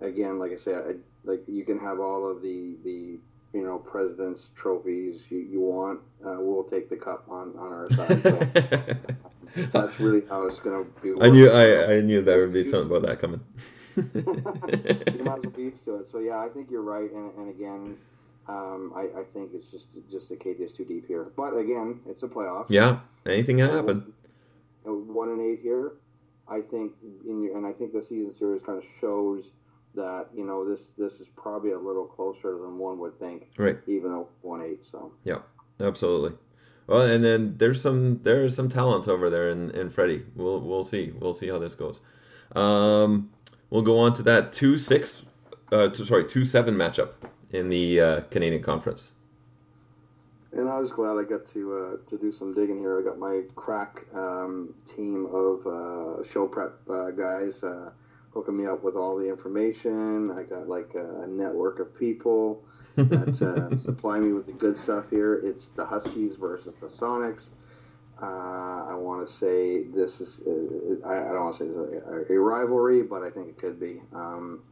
again, 0.00 0.38
like 0.38 0.52
I 0.52 0.62
said, 0.64 0.74
I, 0.74 1.28
like 1.28 1.42
you 1.46 1.64
can 1.64 1.78
have 1.78 2.00
all 2.00 2.28
of 2.28 2.42
the 2.42 2.74
the 2.84 3.18
you 3.52 3.64
know 3.64 3.78
president's 3.78 4.48
trophies 4.56 5.20
you, 5.28 5.38
you 5.38 5.60
want. 5.60 6.00
Uh, 6.26 6.36
we'll 6.38 6.64
take 6.64 6.90
the 6.90 6.96
cup 6.96 7.24
on 7.28 7.52
on 7.56 7.72
our 7.72 7.88
side. 7.94 8.22
So. 8.22 9.66
that's 9.72 9.98
really 10.00 10.22
how 10.28 10.46
it's 10.46 10.58
going 10.58 10.84
to 10.84 11.00
be. 11.00 11.24
I 11.24 11.30
knew. 11.30 11.50
I, 11.50 11.94
I 11.94 12.00
knew 12.00 12.22
there 12.22 12.40
would 12.40 12.52
be 12.52 12.64
something 12.64 12.90
about 12.90 13.08
that 13.08 13.20
coming. 13.20 13.40
you 13.96 15.24
might 15.24 15.38
as 15.38 15.44
well 15.44 15.52
be 15.56 15.62
used 15.62 15.84
to 15.84 15.96
it. 15.96 16.08
So 16.10 16.18
yeah, 16.18 16.38
I 16.38 16.48
think 16.48 16.70
you're 16.70 16.82
right. 16.82 17.10
And, 17.10 17.32
and 17.36 17.48
again, 17.48 17.96
um, 18.48 18.92
I, 18.96 19.02
I 19.20 19.24
think 19.34 19.50
it's 19.54 19.70
just 19.70 19.86
just 20.10 20.30
Acadia's 20.30 20.72
too 20.72 20.84
deep 20.84 21.06
here. 21.06 21.26
But 21.36 21.56
again, 21.56 22.00
it's 22.06 22.22
a 22.22 22.28
playoff. 22.28 22.66
yeah, 22.68 23.00
anything 23.26 23.58
can 23.58 23.70
happen. 23.70 24.12
One 24.84 25.28
and 25.30 25.40
eight 25.40 25.60
here. 25.62 25.92
I 26.50 26.62
think, 26.62 26.92
in 27.26 27.42
your, 27.42 27.56
and 27.58 27.66
I 27.66 27.72
think 27.72 27.92
the 27.92 28.02
season 28.02 28.32
series 28.38 28.62
kind 28.64 28.78
of 28.78 28.84
shows 29.00 29.44
that 29.94 30.28
you 30.34 30.44
know 30.46 30.66
this 30.68 30.90
this 30.96 31.20
is 31.20 31.26
probably 31.36 31.72
a 31.72 31.78
little 31.78 32.06
closer 32.06 32.52
than 32.52 32.78
one 32.78 32.98
would 33.00 33.18
think, 33.18 33.48
Right. 33.58 33.76
even 33.86 34.12
though 34.12 34.28
one 34.42 34.62
eight. 34.62 34.80
So 34.90 35.12
Yeah, 35.24 35.40
Absolutely. 35.80 36.32
Well, 36.86 37.02
and 37.02 37.22
then 37.22 37.54
there's 37.58 37.82
some 37.82 38.20
there's 38.22 38.56
some 38.56 38.70
talent 38.70 39.08
over 39.08 39.28
there 39.28 39.50
in, 39.50 39.70
in 39.72 39.90
Freddie. 39.90 40.24
We'll 40.34 40.60
we'll 40.60 40.84
see 40.84 41.12
we'll 41.20 41.34
see 41.34 41.48
how 41.48 41.58
this 41.58 41.74
goes. 41.74 42.00
Um, 42.56 43.28
we'll 43.68 43.82
go 43.82 43.98
on 43.98 44.14
to 44.14 44.22
that 44.22 44.54
two 44.54 44.78
six, 44.78 45.22
uh, 45.70 45.88
two, 45.90 46.06
sorry 46.06 46.24
two 46.26 46.46
seven 46.46 46.74
matchup 46.74 47.10
in 47.52 47.68
the 47.68 48.00
uh, 48.00 48.20
Canadian 48.30 48.62
Conference. 48.62 49.12
And 50.52 50.68
I 50.68 50.78
was 50.78 50.90
glad 50.90 51.18
I 51.18 51.24
got 51.24 51.46
to 51.52 51.76
uh, 51.76 52.10
to 52.10 52.18
do 52.18 52.32
some 52.32 52.54
digging 52.54 52.78
here. 52.78 52.98
I 52.98 53.02
got 53.02 53.18
my 53.18 53.42
crack 53.54 54.04
um, 54.14 54.74
team 54.96 55.26
of 55.26 55.66
uh, 55.66 56.24
show 56.32 56.46
prep 56.46 56.72
uh, 56.88 57.10
guys 57.10 57.62
uh, 57.62 57.90
hooking 58.32 58.56
me 58.56 58.66
up 58.66 58.82
with 58.82 58.96
all 58.96 59.18
the 59.18 59.28
information. 59.28 60.30
I 60.30 60.44
got 60.44 60.68
like 60.68 60.94
a, 60.94 61.26
network 61.26 61.80
of 61.80 61.94
people 61.98 62.62
that 62.96 63.42
uh, 63.42 63.76
supply 63.84 64.18
me 64.18 64.32
with 64.32 64.46
the 64.46 64.52
good 64.52 64.76
stuff 64.84 65.04
here. 65.10 65.34
It's 65.44 65.66
the 65.76 65.84
Huskies 65.84 66.36
versus 66.40 66.74
the 66.80 66.88
Sonics. 66.88 67.48
Uh, 68.20 68.90
I 68.90 68.94
want 68.94 69.28
to 69.28 69.32
say 69.34 69.84
this 69.94 70.20
is 70.20 70.40
uh, 70.46 71.06
I, 71.06 71.28
I 71.28 71.32
don't 71.34 71.44
want 71.44 71.58
to 71.58 71.64
say 71.64 71.70
it's 71.70 72.30
a, 72.30 72.32
a 72.32 72.40
rivalry, 72.40 73.02
but 73.02 73.22
I 73.22 73.30
think 73.30 73.48
it 73.48 73.58
could 73.58 73.78
be. 73.78 74.00
Um, 74.14 74.62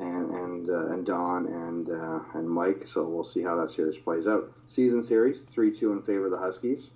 and 0.00 0.30
and 0.30 0.70
uh, 0.70 0.92
and 0.92 1.06
Don 1.06 1.46
and 1.46 1.90
uh, 1.90 2.20
and 2.34 2.48
Mike. 2.48 2.86
So 2.92 3.04
we'll 3.04 3.24
see 3.24 3.42
how 3.42 3.56
that 3.60 3.70
series 3.70 3.98
plays 3.98 4.26
out. 4.26 4.52
Season 4.66 5.04
series 5.04 5.42
three 5.50 5.78
two 5.78 5.92
in 5.92 6.02
favor 6.02 6.26
of 6.26 6.32
the 6.32 6.38
Huskies. 6.38 6.88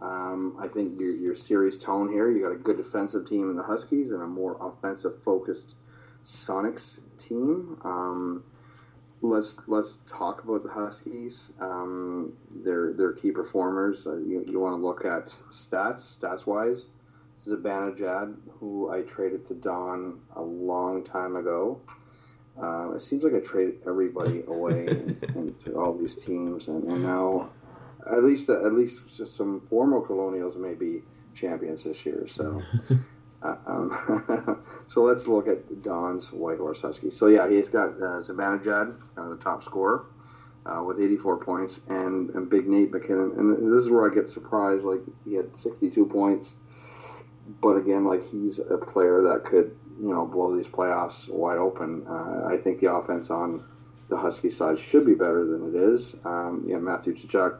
Um, 0.00 0.56
I 0.60 0.66
think 0.66 0.98
your 1.00 1.14
your 1.14 1.36
series 1.36 1.78
tone 1.78 2.10
here. 2.10 2.30
You 2.30 2.42
got 2.42 2.52
a 2.52 2.58
good 2.58 2.76
defensive 2.76 3.28
team 3.28 3.50
in 3.50 3.56
the 3.56 3.62
Huskies 3.62 4.10
and 4.10 4.22
a 4.22 4.26
more 4.26 4.56
offensive 4.60 5.22
focused 5.24 5.74
Sonics 6.46 6.98
team. 7.28 7.78
Um, 7.84 8.44
let's 9.22 9.54
let's 9.68 9.96
talk 10.08 10.42
about 10.44 10.64
the 10.64 10.70
Huskies. 10.70 11.38
Um, 11.60 12.32
their 12.64 12.92
their 12.92 13.12
key 13.12 13.30
performers. 13.30 14.06
Uh, 14.06 14.16
you 14.16 14.44
you 14.46 14.58
want 14.58 14.80
to 14.80 14.84
look 14.84 15.04
at 15.04 15.32
stats 15.52 16.18
stats 16.20 16.46
wise. 16.46 16.82
Zibanejad, 17.46 18.36
who 18.60 18.90
I 18.90 19.02
traded 19.02 19.48
to 19.48 19.54
Don 19.54 20.20
a 20.36 20.42
long 20.42 21.04
time 21.04 21.34
ago. 21.34 21.80
Uh, 22.60 22.92
it 22.92 23.02
seems 23.02 23.24
like 23.24 23.34
I 23.34 23.40
traded 23.40 23.80
everybody 23.86 24.42
away 24.46 24.86
and, 24.88 25.54
to 25.64 25.78
all 25.78 25.96
these 25.96 26.16
teams, 26.24 26.68
and, 26.68 26.84
and 26.84 27.02
now 27.02 27.50
at 28.10 28.24
least 28.24 28.48
at 28.48 28.72
least 28.72 29.00
some 29.36 29.62
former 29.70 30.00
Colonials 30.00 30.56
may 30.56 30.74
be 30.74 31.02
champions 31.34 31.84
this 31.84 32.04
year. 32.04 32.26
So, 32.34 32.62
uh, 33.42 33.56
um, 33.66 34.64
so 34.88 35.02
let's 35.02 35.26
look 35.26 35.48
at 35.48 35.82
Don's 35.82 36.26
Whitehorse 36.32 36.80
Huskies. 36.80 37.18
So 37.18 37.26
yeah, 37.26 37.48
he's 37.48 37.68
got 37.68 37.90
uh, 37.90 38.22
Zibanejad, 38.22 38.96
uh, 39.16 39.28
the 39.30 39.36
top 39.36 39.64
scorer, 39.64 40.06
uh, 40.66 40.82
with 40.82 41.00
84 41.00 41.44
points, 41.44 41.80
and, 41.88 42.30
and 42.30 42.50
Big 42.50 42.68
Nate 42.68 42.92
MacKinnon. 42.92 43.32
And 43.38 43.72
this 43.72 43.84
is 43.84 43.90
where 43.90 44.10
I 44.10 44.14
get 44.14 44.28
surprised. 44.30 44.84
Like 44.84 45.00
he 45.24 45.34
had 45.34 45.56
62 45.56 46.06
points, 46.06 46.50
but 47.60 47.76
again, 47.76 48.04
like 48.04 48.22
he's 48.30 48.58
a 48.58 48.76
player 48.76 49.22
that 49.22 49.44
could 49.44 49.76
you 50.00 50.08
know 50.08 50.26
blow 50.26 50.56
these 50.56 50.66
playoffs 50.66 51.28
wide 51.28 51.58
open. 51.58 52.06
Uh, 52.08 52.46
I 52.46 52.58
think 52.62 52.80
the 52.80 52.92
offense 52.92 53.30
on 53.30 53.64
the 54.08 54.16
Husky 54.16 54.50
side 54.50 54.78
should 54.90 55.06
be 55.06 55.14
better 55.14 55.44
than 55.46 55.74
it 55.74 55.78
is. 55.78 56.14
Um, 56.24 56.64
you 56.66 56.74
know, 56.74 56.80
Matthew 56.80 57.16
Tkachuk, 57.16 57.58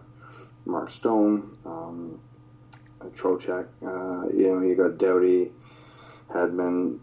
Mark 0.67 0.91
Stone, 0.91 1.57
um, 1.65 2.21
Trocheck. 3.17 3.67
Uh, 3.83 4.29
you 4.37 4.49
know, 4.49 4.61
you 4.61 4.77
got 4.77 4.99
Doughty, 4.99 5.51
Hedman, 6.31 6.99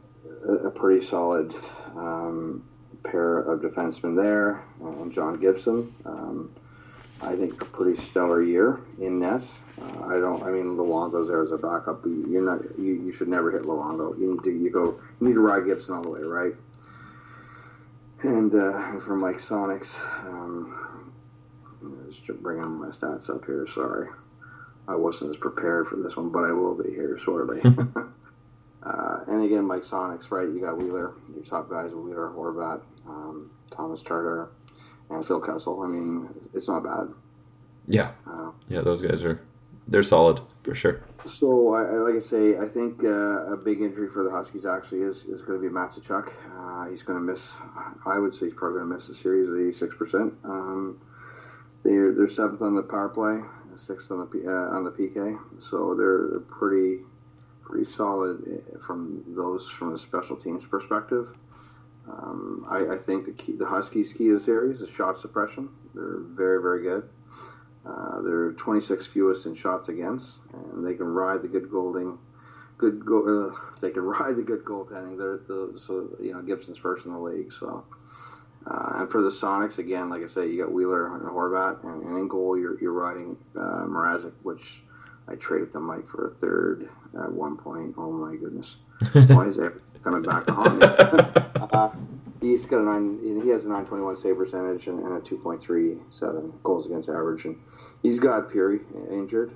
a, 0.48 0.68
a 0.68 0.72
pretty 0.72 1.06
solid 1.08 1.54
um, 1.96 2.64
pair 3.04 3.40
of 3.40 3.62
defensemen 3.62 4.16
there, 4.16 4.64
and 4.82 5.12
John 5.12 5.40
Gibson. 5.40 5.94
Um, 6.06 6.52
I 7.22 7.36
think 7.36 7.62
a 7.62 7.66
pretty 7.66 8.02
stellar 8.10 8.42
year 8.42 8.80
in 9.00 9.20
net. 9.20 9.42
Uh, 9.82 10.06
I 10.06 10.20
don't. 10.20 10.42
I 10.44 10.52
mean, 10.52 10.78
Luongo's 10.78 11.28
there 11.28 11.44
as 11.44 11.52
a 11.52 11.58
backup. 11.58 12.06
You're 12.06 12.42
not. 12.42 12.62
You, 12.78 12.94
you 12.94 13.14
should 13.14 13.28
never 13.28 13.52
hit 13.52 13.64
Luongo. 13.64 14.18
You. 14.18 14.40
You 14.46 14.70
go. 14.72 15.00
You 15.20 15.28
need 15.28 15.34
to 15.34 15.40
ride 15.40 15.66
Gibson 15.66 15.94
all 15.94 16.04
the 16.04 16.10
way, 16.10 16.22
right? 16.22 16.54
And 18.22 18.54
uh, 18.54 19.00
for 19.06 19.16
Mike 19.16 19.42
Sonics, 19.42 19.88
um, 20.26 21.14
just 22.26 22.42
bringing 22.42 22.70
my 22.80 22.88
stats 22.88 23.30
up 23.30 23.46
here. 23.46 23.66
Sorry, 23.74 24.08
I 24.88 24.96
wasn't 24.96 25.32
as 25.32 25.38
prepared 25.38 25.88
for 25.88 25.96
this 25.98 26.16
one, 26.16 26.30
but 26.30 26.44
I 26.44 26.52
will 26.52 26.76
be 26.76 26.90
here 26.90 27.18
shortly. 27.24 27.62
uh, 28.84 29.20
and 29.28 29.44
again, 29.44 29.66
Mike 29.66 29.84
Sonics, 29.84 30.32
right? 30.32 30.48
You 30.48 30.60
got 30.60 30.78
Wheeler. 30.78 31.14
Your 31.34 31.46
top 31.46 31.70
guys: 31.70 31.92
Wheeler, 31.92 32.32
Horvat, 32.36 32.82
um, 33.08 33.50
Thomas 33.72 34.02
Charter, 34.02 34.50
and 35.10 35.26
Phil 35.26 35.40
Kessel. 35.40 35.82
I 35.82 35.88
mean, 35.88 36.30
it's 36.54 36.68
not 36.68 36.84
bad. 36.84 37.08
Yeah, 37.88 38.12
Uh, 38.28 38.52
yeah, 38.68 38.82
those 38.82 39.02
guys 39.02 39.24
are 39.24 39.42
they're 39.90 40.04
solid 40.04 40.40
for 40.64 40.76
sure. 40.76 41.04
So, 41.28 41.74
I, 41.74 41.82
like 41.98 42.16
I 42.24 42.26
say, 42.26 42.58
I 42.58 42.68
think 42.68 43.04
uh, 43.04 43.54
a 43.54 43.58
big 43.58 43.82
injury 43.82 44.08
for 44.14 44.24
the 44.24 44.30
Huskies 44.30 44.66
actually 44.66 45.02
is, 45.02 45.18
is 45.24 45.42
going 45.42 45.62
to 45.62 45.68
be 45.68 45.74
Matt 45.74 45.94
Tkachuk. 45.94 46.32
Uh, 46.58 46.90
he's 46.90 47.04
going 47.04 47.20
to 47.20 47.34
miss. 47.34 47.42
I 48.06 48.18
would 48.18 48.34
say 48.34 48.46
he's 48.46 48.54
probably 48.54 48.80
going 48.80 48.90
to 48.90 48.96
miss 48.96 49.08
the 49.08 49.16
series 49.16 49.50
at 49.50 49.56
eighty 49.56 49.78
six 49.78 49.96
percent. 49.96 50.34
Um, 50.46 51.02
they're 51.84 52.14
they're 52.14 52.30
seventh 52.30 52.62
on 52.62 52.76
the 52.76 52.84
power 52.84 53.10
play, 53.10 53.42
sixth 53.86 54.12
on 54.12 54.20
the 54.20 54.48
uh, 54.48 54.76
on 54.76 54.84
the 54.86 54.92
PK. 54.92 55.38
So 55.70 55.96
they're 55.96 56.40
pretty 56.42 57.04
pretty 57.64 57.92
solid 57.92 58.42
uh, 58.48 58.80
from 58.86 59.24
those 59.28 59.68
from 59.78 59.96
a 59.96 59.98
special 59.98 60.38
teams 60.38 60.64
perspective. 60.66 61.28
Um, 62.10 62.66
I, 62.70 62.96
I 62.96 62.98
think 62.98 63.26
the 63.26 63.34
key, 63.34 63.54
the 63.54 63.66
Huskies' 63.66 64.14
key 64.14 64.30
to 64.30 64.40
the 64.40 64.46
series 64.46 64.82
is 64.82 64.90
shot 64.90 65.20
suppression. 65.22 65.70
They're 65.94 66.20
very 66.20 66.62
very 66.62 66.82
good. 66.84 67.10
Uh, 67.86 68.22
they're 68.22 68.52
26 68.54 69.08
fewest 69.08 69.46
in 69.46 69.56
shots 69.56 69.90
against, 69.90 70.26
and 70.54 70.86
they 70.86 70.94
can 70.94 71.08
ride 71.08 71.42
the 71.42 71.48
good 71.48 71.72
golding. 71.72 72.18
Good 72.78 73.06
go, 73.06 73.52
uh, 73.52 73.60
they 73.82 73.92
can 73.92 74.04
ride 74.04 74.36
the 74.36 74.42
good 74.42 74.64
goaltending. 74.66 75.18
They're 75.18 75.40
the, 75.48 75.80
so 75.88 76.10
you 76.22 76.34
know 76.34 76.42
Gibson's 76.42 76.78
first 76.78 77.06
in 77.06 77.14
the 77.14 77.20
league. 77.20 77.52
So, 77.58 77.84
uh, 78.68 78.94
and 78.98 79.12
for 79.12 79.22
the 79.22 79.32
Sonics 79.32 79.78
again, 79.78 80.10
like 80.10 80.24
I 80.24 80.28
say, 80.28 80.50
you 80.50 80.62
got 80.62 80.72
Wheeler 80.72 81.16
and 81.16 81.24
Horvat, 81.24 81.84
and, 81.84 82.04
and 82.04 82.18
in 82.20 82.28
goal 82.28 82.58
you're 82.58 82.80
you're 82.80 82.92
riding 82.92 83.38
uh, 83.56 83.86
Mrazek, 83.86 84.34
which 84.44 84.82
I 85.28 85.36
traded 85.36 85.72
to 85.74 85.80
Mike 85.80 86.08
for 86.10 86.28
a 86.28 86.32
third 86.36 86.90
at 87.22 87.32
one 87.32 87.58
point. 87.58 87.96
Oh 87.98 88.12
my 88.12 88.36
goodness, 88.36 88.76
why 89.30 89.48
is 89.48 89.56
that 89.56 89.74
coming 90.04 90.22
back 90.24 90.46
to 90.48 90.54
haunt 90.54 90.80
me? 90.80 92.10
uh, 92.42 92.46
he's 92.46 92.66
got 92.66 92.80
a 92.80 92.84
nine. 92.84 93.20
He 93.44 93.50
has 93.50 93.66
a 93.66 93.68
921 93.68 94.22
save 94.22 94.38
percentage 94.38 94.88
and, 94.88 95.00
and 95.00 95.18
a 95.18 95.22
2.37 95.22 96.64
goals 96.64 96.86
against 96.86 97.10
average, 97.10 97.46
and 97.46 97.58
he's 98.02 98.20
got 98.20 98.52
Peary 98.52 98.80
injured, 99.12 99.52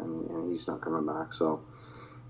and, 0.00 0.28
and 0.30 0.52
he's 0.52 0.66
not 0.66 0.80
coming 0.80 1.06
back. 1.06 1.32
So, 1.32 1.60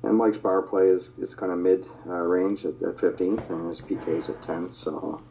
and 0.02 0.16
Mike's 0.16 0.38
power 0.38 0.62
play 0.62 0.88
is, 0.88 1.10
is 1.18 1.34
kind 1.34 1.52
of 1.52 1.58
mid 1.58 1.84
uh, 2.06 2.12
range 2.12 2.64
at, 2.64 2.74
at 2.82 2.96
15th, 2.96 3.48
and 3.50 3.68
his 3.68 3.80
PK 3.80 4.18
is 4.18 4.28
at 4.28 4.40
10th. 4.42 4.74
So, 4.82 5.22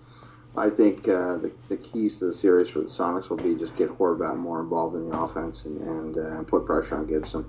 I 0.55 0.69
think 0.69 1.07
uh, 1.07 1.38
the, 1.38 1.51
the 1.67 1.78
keys 1.78 2.19
to 2.19 2.26
the 2.26 2.34
series 2.34 2.69
for 2.69 2.80
the 2.80 2.86
Sonics 2.86 3.30
will 3.30 3.38
be 3.38 3.55
just 3.55 3.76
get 3.76 3.89
Horvat 3.89 4.38
more 4.38 4.59
involved 4.61 4.95
in 4.95 5.09
the 5.09 5.17
offense 5.17 5.65
and 5.65 5.82
and, 5.82 6.17
uh, 6.17 6.43
put 6.43 6.65
pressure 6.65 6.95
on 6.95 7.07
Gibson. 7.07 7.45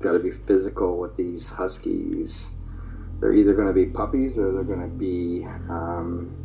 Got 0.00 0.12
to 0.12 0.18
be 0.18 0.32
physical 0.46 0.98
with 0.98 1.16
these 1.16 1.46
Huskies. 1.46 2.46
They're 3.20 3.32
either 3.32 3.54
going 3.54 3.68
to 3.68 3.72
be 3.72 3.86
puppies 3.86 4.36
or 4.36 4.52
they're 4.52 4.64
going 4.64 4.82
to 4.82 4.94
be 4.94 5.46
um, 5.70 6.43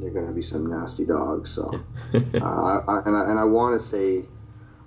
they're 0.00 0.10
going 0.10 0.26
to 0.26 0.32
be 0.32 0.42
some 0.42 0.66
nasty 0.66 1.04
dogs. 1.04 1.54
So, 1.54 1.70
uh, 2.14 2.18
I, 2.44 3.02
and 3.06 3.16
I, 3.16 3.30
and 3.30 3.38
I 3.38 3.44
want 3.44 3.80
to 3.80 3.88
say, 3.88 4.24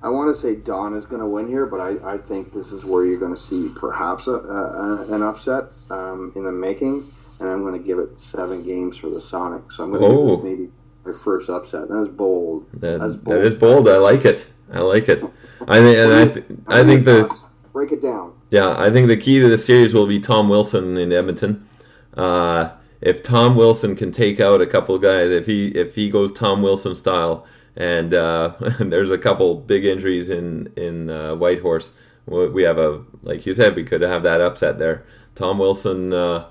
I 0.04 0.10
want 0.10 0.36
to 0.36 0.42
say 0.42 0.56
Don 0.56 0.96
is 0.96 1.06
going 1.06 1.22
to 1.22 1.28
win 1.28 1.48
here, 1.48 1.66
but 1.66 1.80
I, 1.80 2.14
I 2.16 2.18
think 2.18 2.54
this 2.54 2.68
is 2.72 2.84
where 2.86 3.06
you're 3.06 3.20
going 3.20 3.36
to 3.36 3.42
see 3.42 3.70
perhaps 3.80 4.28
a, 4.28 4.32
a, 4.34 5.14
an 5.14 5.22
upset 5.24 5.66
um, 5.90 6.32
in 6.36 6.44
the 6.44 6.52
making, 6.52 7.12
and 7.40 7.50
I'm 7.50 7.62
going 7.64 7.80
to 7.80 7.86
give 7.86 8.00
it 8.00 8.10
seven 8.32 8.64
games 8.64 8.98
for 8.98 9.10
the 9.10 9.20
Sonics. 9.20 9.74
So 9.78 9.84
I'm 9.84 9.92
going 9.92 10.02
to 10.02 10.08
Oh. 10.08 10.28
give 10.36 10.44
this 10.44 10.44
maybe 10.44 10.72
my 11.06 11.14
first 11.24 11.50
upset. 11.50 11.88
That's 11.90 12.08
bold. 12.10 12.66
That, 12.82 13.00
That's 13.00 13.16
that 13.26 13.42
is 13.42 13.54
bold. 13.56 13.88
I 13.90 13.98
like 13.98 14.26
it. 14.26 14.46
I 14.72 14.80
like 14.80 15.10
it. 15.10 15.22
I 15.68 15.80
think, 15.80 15.98
and 15.98 16.14
I, 16.14 16.26
th- 16.28 16.46
I 16.68 16.84
think 16.84 17.06
the 17.06 17.36
break 17.72 17.92
it 17.92 18.02
down. 18.02 18.34
yeah, 18.50 18.76
I 18.78 18.90
think 18.92 19.08
the 19.08 19.18
key 19.18 19.40
to 19.40 19.48
the 19.50 19.58
series 19.58 19.94
will 19.94 20.08
be 20.08 20.20
Tom 20.20 20.50
Wilson 20.50 20.98
in 20.98 21.12
Edmonton. 21.12 21.68
Uh, 22.16 22.72
if 23.02 23.24
Tom 23.24 23.56
Wilson 23.56 23.96
can 23.96 24.12
take 24.12 24.40
out 24.40 24.62
a 24.62 24.68
couple 24.68 24.96
of 24.96 25.02
guys, 25.02 25.32
if 25.32 25.46
he 25.46 25.68
if 25.70 25.96
he 25.96 26.10
goes 26.10 26.32
Tom 26.32 26.62
Wilson 26.62 26.96
style, 26.96 27.46
and 27.76 28.14
uh, 28.14 28.54
there's 28.80 29.12
a 29.12 29.18
couple 29.18 29.56
big 29.56 29.86
injuries 29.86 30.30
in 30.30 30.72
in 30.76 31.10
uh, 31.10 31.36
Whitehorse, 31.36 31.92
we 32.26 32.48
we 32.50 32.64
have 32.64 32.78
a 32.78 33.04
like 33.24 33.46
you 33.46 33.54
said, 33.54 33.76
we 33.76 33.84
could 33.84 34.02
have 34.02 34.24
that 34.24 34.42
upset 34.42 34.80
there. 34.80 35.06
Tom 35.36 35.60
Wilson 35.60 36.14
uh, 36.14 36.48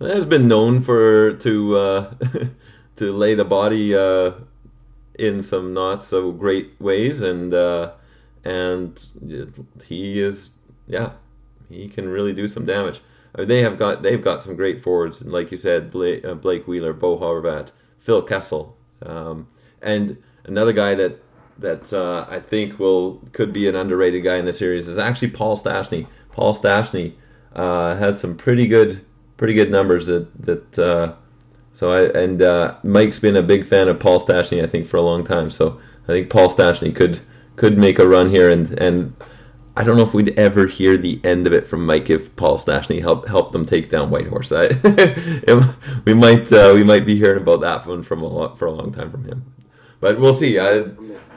has 0.00 0.24
been 0.24 0.48
known 0.48 0.82
for 0.82 1.34
to 1.34 1.76
uh, 1.76 2.14
to 2.96 3.12
lay 3.12 3.34
the 3.34 3.44
body 3.44 3.94
uh, 3.94 4.32
in 5.18 5.42
some 5.42 5.74
not 5.74 6.02
so 6.02 6.32
great 6.32 6.72
ways, 6.80 7.22
and 7.22 7.54
uh, 7.54 7.92
and 8.44 9.04
he 9.84 10.20
is 10.20 10.50
yeah 10.86 11.12
he 11.68 11.88
can 11.88 12.08
really 12.08 12.32
do 12.32 12.48
some 12.48 12.64
damage. 12.64 13.00
They 13.44 13.62
have 13.62 13.78
got 13.78 14.02
they've 14.02 14.22
got 14.22 14.42
some 14.42 14.56
great 14.56 14.82
forwards, 14.82 15.20
and 15.20 15.32
like 15.32 15.52
you 15.52 15.58
said, 15.58 15.90
Blake, 15.90 16.24
uh, 16.24 16.34
Blake 16.34 16.66
Wheeler, 16.66 16.92
Bo 16.92 17.18
Horvat, 17.18 17.68
Phil 18.00 18.22
Kessel, 18.22 18.76
um, 19.02 19.46
and 19.82 20.16
another 20.44 20.72
guy 20.72 20.94
that 20.94 21.20
that 21.58 21.92
uh, 21.92 22.26
I 22.28 22.40
think 22.40 22.78
will 22.78 23.20
could 23.32 23.52
be 23.52 23.68
an 23.68 23.76
underrated 23.76 24.24
guy 24.24 24.36
in 24.36 24.44
the 24.44 24.52
series 24.52 24.88
is 24.88 24.98
actually 24.98 25.30
Paul 25.30 25.56
Stastny. 25.56 26.06
Paul 26.32 26.54
Stastny 26.54 27.14
uh, 27.54 27.96
has 27.96 28.20
some 28.20 28.36
pretty 28.36 28.66
good 28.66 29.04
pretty 29.36 29.54
good 29.54 29.70
numbers 29.70 30.06
that 30.06 30.28
that 30.44 30.78
uh, 30.78 31.14
so 31.72 31.90
I 31.90 32.04
and 32.18 32.42
uh, 32.42 32.76
Mike's 32.82 33.18
been 33.18 33.36
a 33.36 33.42
big 33.42 33.66
fan 33.66 33.88
of 33.88 34.00
Paul 34.00 34.20
Stastny 34.20 34.62
I 34.62 34.66
think 34.66 34.88
for 34.88 34.96
a 34.96 35.02
long 35.02 35.24
time. 35.24 35.50
So 35.50 35.80
I 36.04 36.06
think 36.08 36.30
Paul 36.30 36.50
Stastny 36.50 36.94
could 36.94 37.20
could 37.56 37.78
make 37.78 37.98
a 37.98 38.08
run 38.08 38.30
here 38.30 38.50
and 38.50 38.78
and 38.80 39.14
I 39.78 39.84
don't 39.84 39.96
know 39.96 40.02
if 40.02 40.12
we'd 40.12 40.36
ever 40.36 40.66
hear 40.66 40.96
the 40.96 41.20
end 41.22 41.46
of 41.46 41.52
it 41.52 41.64
from 41.64 41.86
Mike 41.86 42.10
if 42.10 42.34
Paul 42.34 42.58
Stastny 42.58 43.00
helped 43.00 43.28
help 43.28 43.52
them 43.52 43.64
take 43.64 43.90
down 43.90 44.10
Whitehorse. 44.10 44.50
I, 44.50 44.70
we 46.04 46.14
might 46.14 46.52
uh, 46.52 46.72
we 46.74 46.82
might 46.82 47.06
be 47.06 47.14
hearing 47.14 47.40
about 47.40 47.60
that 47.60 47.86
one 47.86 48.02
from 48.02 48.22
a 48.22 48.26
lot, 48.26 48.58
for 48.58 48.66
a 48.66 48.72
long 48.72 48.92
time 48.92 49.08
from 49.08 49.22
him, 49.22 49.44
but 50.00 50.18
we'll 50.18 50.34
see. 50.34 50.58
I, 50.58 50.84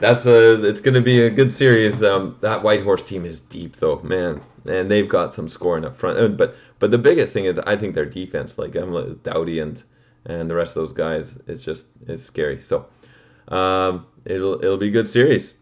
that's 0.00 0.26
a 0.26 0.60
it's 0.68 0.80
going 0.80 0.94
to 0.94 1.00
be 1.00 1.22
a 1.22 1.30
good 1.30 1.52
series. 1.52 2.02
Um, 2.02 2.36
that 2.40 2.64
Whitehorse 2.64 3.04
team 3.04 3.26
is 3.26 3.38
deep 3.38 3.76
though, 3.76 4.00
man, 4.00 4.40
and 4.66 4.90
they've 4.90 5.08
got 5.08 5.32
some 5.32 5.48
scoring 5.48 5.84
up 5.84 5.96
front. 5.96 6.18
Uh, 6.18 6.26
but 6.26 6.56
but 6.80 6.90
the 6.90 6.98
biggest 6.98 7.32
thing 7.32 7.44
is 7.44 7.60
I 7.60 7.76
think 7.76 7.94
their 7.94 8.06
defense, 8.06 8.58
like 8.58 8.74
I'm 8.74 9.20
Doughty 9.22 9.60
and 9.60 9.80
and 10.24 10.50
the 10.50 10.56
rest 10.56 10.76
of 10.76 10.82
those 10.82 10.92
guys, 10.92 11.38
it's 11.46 11.62
just 11.62 11.84
it's 12.08 12.24
scary. 12.24 12.60
So 12.60 12.86
um, 13.46 14.04
it'll 14.24 14.54
it'll 14.54 14.78
be 14.78 14.88
a 14.88 14.90
good 14.90 15.06
series. 15.06 15.54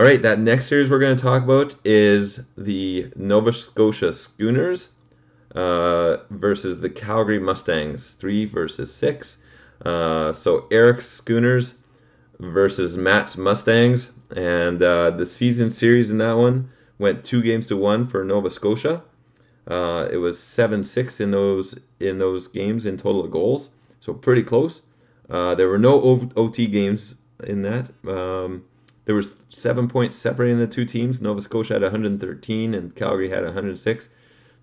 All 0.00 0.06
right, 0.06 0.22
that 0.22 0.38
next 0.38 0.66
series 0.66 0.88
we're 0.88 0.98
going 0.98 1.14
to 1.14 1.22
talk 1.22 1.42
about 1.42 1.74
is 1.84 2.40
the 2.56 3.12
Nova 3.16 3.52
Scotia 3.52 4.14
Schooners 4.14 4.88
uh, 5.54 6.16
versus 6.30 6.80
the 6.80 6.88
Calgary 6.88 7.38
Mustangs, 7.38 8.12
three 8.14 8.46
versus 8.46 8.94
six. 8.94 9.36
Uh, 9.84 10.32
so 10.32 10.66
Eric's 10.70 11.06
Schooners 11.06 11.74
versus 12.38 12.96
Matt's 12.96 13.36
Mustangs, 13.36 14.08
and 14.34 14.82
uh, 14.82 15.10
the 15.10 15.26
season 15.26 15.68
series 15.68 16.10
in 16.10 16.16
that 16.16 16.32
one 16.32 16.70
went 16.98 17.22
two 17.22 17.42
games 17.42 17.66
to 17.66 17.76
one 17.76 18.06
for 18.06 18.24
Nova 18.24 18.50
Scotia. 18.50 19.02
Uh, 19.66 20.08
it 20.10 20.16
was 20.16 20.38
seven 20.38 20.82
six 20.82 21.20
in 21.20 21.30
those 21.30 21.74
in 22.00 22.18
those 22.18 22.48
games 22.48 22.86
in 22.86 22.96
total 22.96 23.22
of 23.22 23.30
goals, 23.30 23.68
so 24.00 24.14
pretty 24.14 24.44
close. 24.44 24.80
Uh, 25.28 25.54
there 25.54 25.68
were 25.68 25.78
no 25.78 26.26
OT 26.36 26.66
games 26.68 27.16
in 27.46 27.60
that. 27.60 27.90
Um, 28.08 28.64
there 29.10 29.16
was 29.16 29.32
seven 29.48 29.88
points 29.88 30.16
separating 30.16 30.60
the 30.60 30.68
two 30.68 30.84
teams. 30.84 31.20
Nova 31.20 31.40
Scotia 31.40 31.72
had 31.72 31.82
113 31.82 32.74
and 32.74 32.94
Calgary 32.94 33.28
had 33.28 33.42
106. 33.42 34.08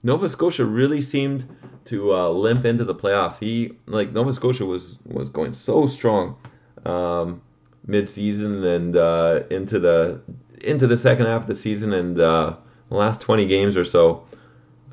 Nova 0.03 0.29
Scotia 0.29 0.63
really 0.63 1.01
seemed 1.01 1.43
to 1.83 2.15
uh, 2.15 2.29
limp 2.29 2.63
into 2.63 2.85
the 2.85 2.95
playoffs. 2.95 3.39
He 3.39 3.73
like 3.87 4.13
Nova 4.13 4.31
Scotia 4.31 4.65
was 4.65 4.99
was 5.03 5.27
going 5.27 5.53
so 5.53 5.85
strong 5.85 6.37
um, 6.85 7.41
mid-season 7.87 8.63
and 8.63 8.95
uh, 8.95 9.43
into 9.51 9.79
the 9.79 10.21
into 10.63 10.87
the 10.87 10.95
second 10.95 11.25
half 11.25 11.41
of 11.41 11.47
the 11.49 11.55
season 11.57 11.91
and 11.91 12.17
uh, 12.17 12.55
the 12.87 12.95
last 12.95 13.19
20 13.19 13.47
games 13.47 13.75
or 13.75 13.83
so. 13.83 14.25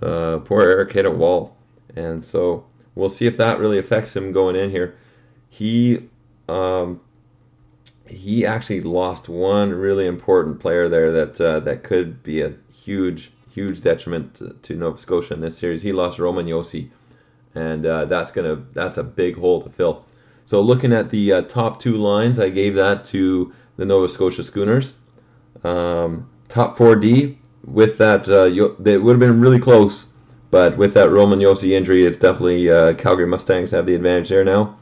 Uh, 0.03 0.39
poor 0.39 0.63
Eric 0.63 0.93
hit 0.95 1.07
a 1.07 1.11
wall, 1.13 1.57
and 1.95 2.25
so 2.25 2.67
we'll 2.97 3.09
see 3.09 3.27
if 3.29 3.37
that 3.37 3.61
really 3.61 3.79
affects 3.79 4.17
him 4.17 4.33
going 4.33 4.57
in 4.57 4.69
here. 4.69 4.99
He 5.49 6.09
um, 6.49 7.01
he 8.07 8.45
actually 8.45 8.83
lost 8.83 9.29
one 9.29 9.71
really 9.71 10.07
important 10.07 10.61
player 10.61 10.89
there 10.89 11.11
that 11.11 11.41
uh, 11.41 11.61
that 11.61 11.83
could 11.83 12.23
be 12.23 12.43
a 12.43 12.53
huge 12.73 13.33
huge 13.51 13.81
detriment 13.81 14.35
to, 14.35 14.51
to, 14.63 14.75
Nova 14.75 14.99
Scotia 14.99 15.33
in 15.33 15.41
this 15.41 15.57
series. 15.57 15.83
He 15.83 15.93
lost 15.93 16.19
Roman 16.19 16.47
Josi, 16.47 16.91
and 17.55 17.87
uh, 17.87 18.05
that's 18.07 18.31
gonna 18.31 18.63
that's 18.73 18.99
a 18.99 19.03
big 19.03 19.37
hole 19.37 19.63
to 19.63 19.71
fill. 19.71 20.05
So 20.45 20.61
looking 20.61 20.93
at 20.93 21.11
the 21.11 21.33
uh, 21.33 21.43
top 21.43 21.81
two 21.81 21.97
lines, 21.97 22.39
I 22.39 22.51
gave 22.51 22.75
that 22.75 23.05
to 23.07 23.53
the 23.77 23.85
Nova 23.85 24.09
Scotia 24.09 24.45
Schooners. 24.45 24.93
Um, 25.63 26.29
top 26.49 26.77
4D 26.77 27.37
with 27.65 27.97
that, 27.97 28.29
uh, 28.29 28.75
they 28.79 28.99
would 28.99 29.13
have 29.13 29.21
been 29.21 29.41
really 29.41 29.59
close, 29.59 30.07
but 30.51 30.77
with 30.77 30.93
that 30.95 31.11
Roman 31.11 31.39
Josi 31.39 31.71
injury, 31.71 32.05
it's 32.05 32.19
definitely 32.19 32.69
uh, 32.69 32.93
Calgary 32.95 33.27
Mustangs 33.27 33.71
have 33.71 33.87
the 33.87 33.95
advantage 33.95 34.29
there 34.29 34.45
now. 34.45 34.77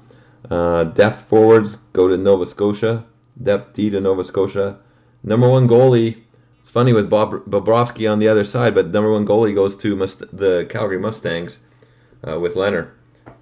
Uh, 0.51 0.85
depth 0.85 1.29
forwards 1.29 1.77
go 1.93 2.09
to 2.09 2.17
Nova 2.17 2.45
Scotia 2.45 3.05
depth 3.41 3.75
D 3.75 3.91
to 3.91 4.01
Nova 4.01 4.25
Scotia. 4.25 4.79
Number 5.23 5.49
one 5.49 5.69
goalie. 5.69 6.23
It's 6.61 6.71
funny 6.71 6.93
with 6.93 7.11
Bob 7.11 7.33
Bobrovsky 7.47 8.11
on 8.11 8.19
the 8.21 8.29
other 8.29 8.45
side, 8.45 8.75
but 8.75 8.91
number 8.91 9.11
one 9.11 9.27
goalie 9.27 9.55
goes 9.55 9.75
to 9.77 9.97
Must- 9.97 10.37
the 10.37 10.67
Calgary 10.71 10.99
Mustangs 10.99 11.59
uh, 12.27 12.39
with 12.39 12.55
Leonard. 12.57 12.91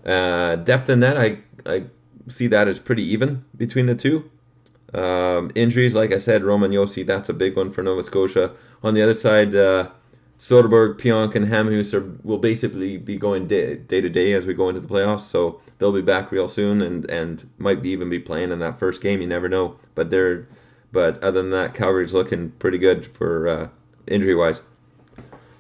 Uh, 0.04 0.56
depth 0.56 0.88
in 0.88 1.00
that, 1.00 1.18
I 1.18 1.38
I 1.66 1.84
see 2.28 2.46
that 2.48 2.68
as 2.68 2.78
pretty 2.78 3.02
even 3.12 3.44
between 3.56 3.86
the 3.86 3.94
two. 3.94 4.30
Um, 4.94 5.50
injuries, 5.54 5.94
like 5.94 6.12
I 6.12 6.18
said, 6.18 6.42
Roman 6.42 6.72
Josi, 6.72 7.06
that's 7.06 7.28
a 7.28 7.34
big 7.34 7.56
one 7.56 7.72
for 7.72 7.82
Nova 7.82 8.02
Scotia. 8.02 8.52
On 8.82 8.94
the 8.94 9.02
other 9.02 9.14
side, 9.14 9.54
uh, 9.54 9.90
Soderberg, 10.40 10.98
Pionk, 10.98 11.34
and 11.34 11.46
Hamhuis 11.46 11.92
are, 11.92 12.16
will 12.24 12.38
basically 12.38 12.96
be 12.96 13.18
going 13.18 13.46
day, 13.46 13.76
day 13.76 14.00
to 14.00 14.08
day 14.08 14.32
as 14.32 14.46
we 14.46 14.54
go 14.54 14.70
into 14.70 14.80
the 14.80 14.88
playoffs. 14.88 15.26
So 15.26 15.60
they'll 15.78 15.92
be 15.92 16.00
back 16.00 16.32
real 16.32 16.48
soon 16.48 16.80
and 16.80 17.08
and 17.10 17.46
might 17.58 17.82
be 17.82 17.90
even 17.90 18.08
be 18.08 18.18
playing 18.18 18.50
in 18.50 18.58
that 18.60 18.78
first 18.78 19.02
game. 19.02 19.20
You 19.20 19.26
never 19.26 19.50
know. 19.50 19.76
But 19.94 20.08
they're 20.08 20.46
but 20.92 21.22
other 21.22 21.42
than 21.42 21.50
that, 21.50 21.74
Calgary's 21.74 22.14
looking 22.14 22.52
pretty 22.52 22.78
good 22.78 23.06
for 23.06 23.48
uh, 23.48 23.68
injury 24.06 24.34
wise. 24.34 24.62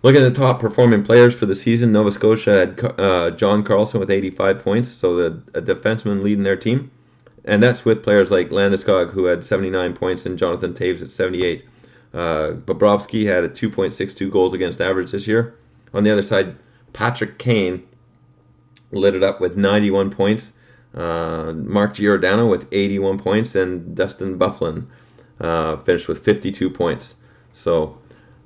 Looking 0.02 0.22
at 0.22 0.32
the 0.32 0.40
top 0.40 0.60
performing 0.60 1.04
players 1.04 1.34
for 1.34 1.44
the 1.44 1.54
season, 1.54 1.92
Nova 1.92 2.10
Scotia 2.10 2.52
had 2.52 2.94
uh, 2.98 3.30
John 3.32 3.62
Carlson 3.62 4.00
with 4.00 4.10
85 4.10 4.60
points, 4.60 4.88
so 4.88 5.14
the 5.14 5.42
a 5.52 5.60
defenseman 5.60 6.22
leading 6.22 6.42
their 6.42 6.56
team, 6.56 6.90
and 7.44 7.62
that's 7.62 7.84
with 7.84 8.02
players 8.02 8.30
like 8.30 8.48
Landeskog 8.48 9.10
who 9.10 9.26
had 9.26 9.44
79 9.44 9.92
points 9.92 10.24
and 10.24 10.38
Jonathan 10.38 10.72
Toews 10.72 11.02
at 11.02 11.10
78. 11.10 11.66
Uh, 12.12 12.52
Bobrovsky 12.64 13.26
had 13.26 13.44
a 13.44 13.48
2.62 13.48 14.30
goals 14.30 14.52
against 14.52 14.80
average 14.80 15.12
this 15.12 15.26
year. 15.26 15.56
On 15.94 16.02
the 16.02 16.10
other 16.10 16.22
side, 16.22 16.56
Patrick 16.92 17.38
Kane 17.38 17.86
lit 18.92 19.14
it 19.14 19.22
up 19.22 19.40
with 19.40 19.56
91 19.56 20.10
points. 20.10 20.52
Uh, 20.94 21.52
Mark 21.54 21.94
Giordano 21.94 22.48
with 22.48 22.66
81 22.72 23.18
points, 23.18 23.54
and 23.54 23.94
Dustin 23.94 24.38
Byfuglien 24.38 24.86
uh, 25.40 25.76
finished 25.78 26.08
with 26.08 26.24
52 26.24 26.68
points. 26.68 27.14
So 27.52 27.96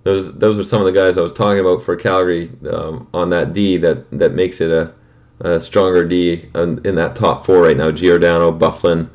those 0.02 0.32
those 0.34 0.58
are 0.58 0.64
some 0.64 0.80
of 0.80 0.86
the 0.86 0.92
guys 0.92 1.16
I 1.16 1.22
was 1.22 1.32
talking 1.32 1.60
about 1.60 1.82
for 1.82 1.96
Calgary 1.96 2.52
um, 2.70 3.08
on 3.14 3.30
that 3.30 3.54
D 3.54 3.78
that 3.78 4.10
that 4.18 4.34
makes 4.34 4.60
it 4.60 4.70
a, 4.70 4.92
a 5.40 5.58
stronger 5.58 6.06
D 6.06 6.48
in 6.54 6.94
that 6.94 7.16
top 7.16 7.46
four 7.46 7.62
right 7.62 7.76
now. 7.76 7.90
Giordano, 7.90 8.52
Byfuglien, 8.52 9.08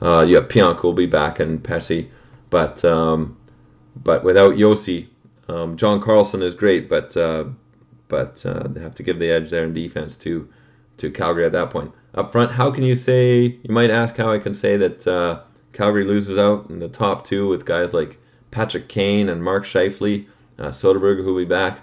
uh, 0.00 0.24
you 0.26 0.36
have 0.36 0.46
Pionk 0.46 0.84
will 0.84 0.92
be 0.92 1.06
back 1.06 1.40
and 1.40 1.62
Pesce, 1.62 2.08
but 2.50 2.84
um, 2.84 3.36
but 4.02 4.24
without 4.24 4.54
Josi, 4.54 5.08
um, 5.48 5.76
John 5.76 6.00
Carlson 6.00 6.42
is 6.42 6.54
great, 6.54 6.88
but 6.88 7.16
uh, 7.16 7.44
but 8.08 8.44
uh, 8.44 8.68
they 8.68 8.80
have 8.80 8.94
to 8.96 9.02
give 9.02 9.18
the 9.18 9.30
edge 9.30 9.50
there 9.50 9.64
in 9.64 9.74
defense 9.74 10.16
too 10.16 10.48
to 10.98 11.10
Calgary 11.10 11.44
at 11.44 11.52
that 11.52 11.70
point. 11.70 11.92
Up 12.14 12.32
front, 12.32 12.52
how 12.52 12.70
can 12.70 12.84
you 12.84 12.94
say? 12.94 13.58
You 13.62 13.74
might 13.74 13.90
ask 13.90 14.16
how 14.16 14.32
I 14.32 14.38
can 14.38 14.54
say 14.54 14.76
that 14.76 15.06
uh, 15.06 15.42
Calgary 15.72 16.04
loses 16.04 16.38
out 16.38 16.70
in 16.70 16.78
the 16.78 16.88
top 16.88 17.26
two 17.26 17.48
with 17.48 17.66
guys 17.66 17.92
like 17.92 18.18
Patrick 18.50 18.88
Kane 18.88 19.28
and 19.28 19.42
Mark 19.42 19.66
Scheifele, 19.66 20.26
uh, 20.58 20.68
Soderberg 20.68 21.22
who 21.22 21.34
will 21.34 21.42
be 21.42 21.48
back. 21.48 21.80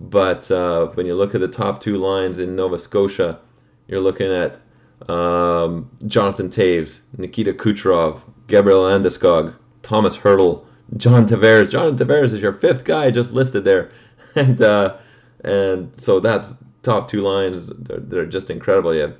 But 0.00 0.50
uh, 0.50 0.86
when 0.88 1.06
you 1.06 1.14
look 1.14 1.34
at 1.34 1.40
the 1.40 1.48
top 1.48 1.80
two 1.80 1.96
lines 1.96 2.38
in 2.38 2.56
Nova 2.56 2.78
Scotia, 2.78 3.40
you're 3.88 4.00
looking 4.00 4.30
at 4.32 4.60
um, 5.08 5.90
Jonathan 6.06 6.50
Toews, 6.50 7.00
Nikita 7.16 7.52
Kucherov, 7.52 8.20
Gabriel 8.46 8.82
Landeskog, 8.82 9.54
Thomas 9.82 10.16
Hertl, 10.16 10.64
John 10.96 11.26
Tavares. 11.26 11.70
John 11.70 11.96
Tavares 11.96 12.34
is 12.34 12.42
your 12.42 12.52
fifth 12.52 12.84
guy 12.84 13.10
just 13.10 13.32
listed 13.32 13.64
there, 13.64 13.90
and 14.34 14.60
uh, 14.60 14.96
and 15.42 15.92
so 16.00 16.20
that's 16.20 16.54
top 16.82 17.10
two 17.10 17.22
lines 17.22 17.68
they're, 17.78 17.98
they're 17.98 18.26
just 18.26 18.50
incredible. 18.50 18.94
You 18.94 19.00
have 19.02 19.16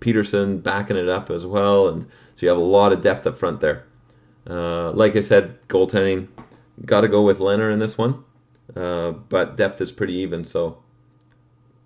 Peterson 0.00 0.58
backing 0.58 0.96
it 0.96 1.08
up 1.08 1.30
as 1.30 1.46
well, 1.46 1.88
and 1.88 2.06
so 2.34 2.46
you 2.46 2.48
have 2.48 2.58
a 2.58 2.60
lot 2.60 2.92
of 2.92 3.02
depth 3.02 3.26
up 3.26 3.38
front 3.38 3.60
there. 3.60 3.84
Uh, 4.48 4.90
like 4.92 5.14
I 5.14 5.20
said, 5.20 5.56
goaltending 5.68 6.26
got 6.84 7.02
to 7.02 7.08
go 7.08 7.22
with 7.22 7.38
Leonard 7.38 7.72
in 7.72 7.78
this 7.78 7.96
one, 7.96 8.24
uh, 8.74 9.12
but 9.12 9.56
depth 9.56 9.80
is 9.80 9.92
pretty 9.92 10.14
even. 10.14 10.44
So 10.44 10.78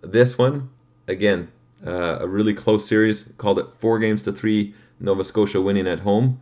this 0.01 0.39
one 0.39 0.71
again, 1.09 1.51
uh, 1.85 2.19
a 2.21 2.29
really 2.29 2.55
close 2.55 2.87
series. 2.87 3.29
Called 3.37 3.59
it 3.59 3.67
four 3.79 3.99
games 3.99 4.23
to 4.23 4.33
three. 4.33 4.75
Nova 4.99 5.25
Scotia 5.25 5.61
winning 5.61 5.87
at 5.87 5.99
home, 6.01 6.41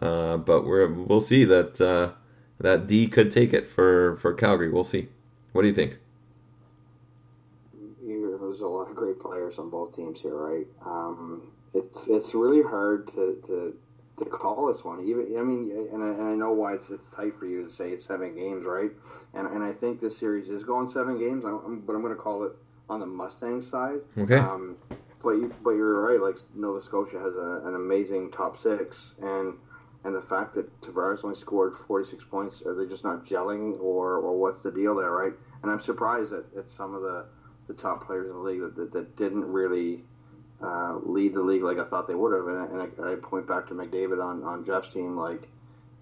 uh, 0.00 0.36
but 0.36 0.64
we're 0.64 0.86
we'll 0.86 1.20
see 1.20 1.44
that 1.44 1.80
uh, 1.80 2.12
that 2.60 2.86
D 2.86 3.06
could 3.08 3.30
take 3.30 3.52
it 3.52 3.68
for 3.68 4.16
for 4.22 4.32
Calgary. 4.32 4.70
We'll 4.70 4.84
see. 4.84 5.08
What 5.52 5.62
do 5.62 5.68
you 5.68 5.74
think? 5.74 5.96
There's 8.02 8.60
a 8.60 8.66
lot 8.66 8.88
of 8.88 8.96
great 8.96 9.20
players 9.20 9.58
on 9.58 9.68
both 9.68 9.94
teams 9.94 10.20
here, 10.20 10.34
right? 10.34 10.66
Um, 10.84 11.42
it's 11.74 12.06
it's 12.08 12.34
really 12.34 12.62
hard 12.62 13.06
to, 13.08 13.42
to 13.46 13.76
to 14.18 14.24
call 14.24 14.72
this 14.72 14.82
one. 14.84 15.06
Even 15.06 15.36
I 15.38 15.42
mean, 15.42 15.88
and 15.92 16.02
I, 16.02 16.08
and 16.08 16.22
I 16.22 16.34
know 16.34 16.52
why 16.52 16.74
it's 16.74 16.88
it's 16.90 17.06
tight 17.14 17.34
for 17.38 17.46
you 17.46 17.68
to 17.68 17.74
say 17.74 17.90
it's 17.90 18.06
seven 18.06 18.34
games, 18.34 18.64
right? 18.64 18.90
And 19.34 19.46
and 19.48 19.62
I 19.62 19.72
think 19.72 20.00
this 20.00 20.18
series 20.18 20.48
is 20.48 20.62
going 20.62 20.90
seven 20.90 21.18
games. 21.18 21.44
I'm, 21.44 21.80
but 21.80 21.94
I'm 21.94 22.02
going 22.02 22.16
to 22.16 22.20
call 22.20 22.44
it 22.44 22.52
on 22.88 23.00
the 23.00 23.06
Mustang 23.06 23.62
side. 23.62 23.98
Okay. 24.16 24.36
Um, 24.36 24.76
but 25.22 25.32
you, 25.32 25.54
but 25.62 25.70
you're 25.70 26.00
right. 26.00 26.20
Like 26.20 26.36
Nova 26.54 26.82
Scotia 26.82 27.18
has 27.18 27.34
a, 27.34 27.62
an 27.66 27.74
amazing 27.74 28.30
top 28.30 28.62
six, 28.62 29.12
and 29.20 29.54
and 30.04 30.14
the 30.14 30.22
fact 30.22 30.54
that 30.54 30.80
Tavares 30.82 31.24
only 31.24 31.38
scored 31.40 31.74
46 31.86 32.24
points, 32.30 32.62
are 32.64 32.74
they 32.74 32.88
just 32.88 33.04
not 33.04 33.26
gelling, 33.26 33.78
or 33.80 34.18
or 34.18 34.38
what's 34.38 34.62
the 34.62 34.70
deal 34.70 34.94
there, 34.94 35.10
right? 35.10 35.32
And 35.62 35.70
I'm 35.70 35.80
surprised 35.82 36.32
at, 36.32 36.44
at 36.56 36.66
some 36.76 36.94
of 36.94 37.02
the, 37.02 37.26
the 37.66 37.74
top 37.74 38.06
players 38.06 38.26
in 38.30 38.32
the 38.34 38.38
league 38.38 38.60
that, 38.60 38.76
that, 38.76 38.92
that 38.92 39.16
didn't 39.16 39.44
really 39.44 40.04
uh, 40.62 40.98
lead 41.02 41.34
the 41.34 41.40
league 41.40 41.62
like 41.62 41.78
I 41.78 41.84
thought 41.88 42.06
they 42.06 42.14
would 42.14 42.32
have. 42.32 42.46
And, 42.46 42.70
and 42.70 43.04
I, 43.04 43.12
I 43.12 43.14
point 43.16 43.48
back 43.48 43.66
to 43.68 43.74
McDavid 43.74 44.22
on, 44.22 44.42
on 44.44 44.64
Jeff's 44.64 44.92
team, 44.92 45.16
like 45.16 45.48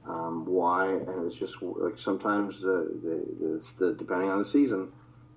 um, 0.06 0.44
why? 0.46 0.88
And 0.88 1.26
it's 1.26 1.36
just 1.36 1.54
like 1.62 1.94
sometimes 1.98 2.60
the, 2.60 2.90
the, 3.02 3.62
the 3.78 3.94
depending 3.94 4.28
on 4.28 4.42
the 4.42 4.50
season, 4.50 4.88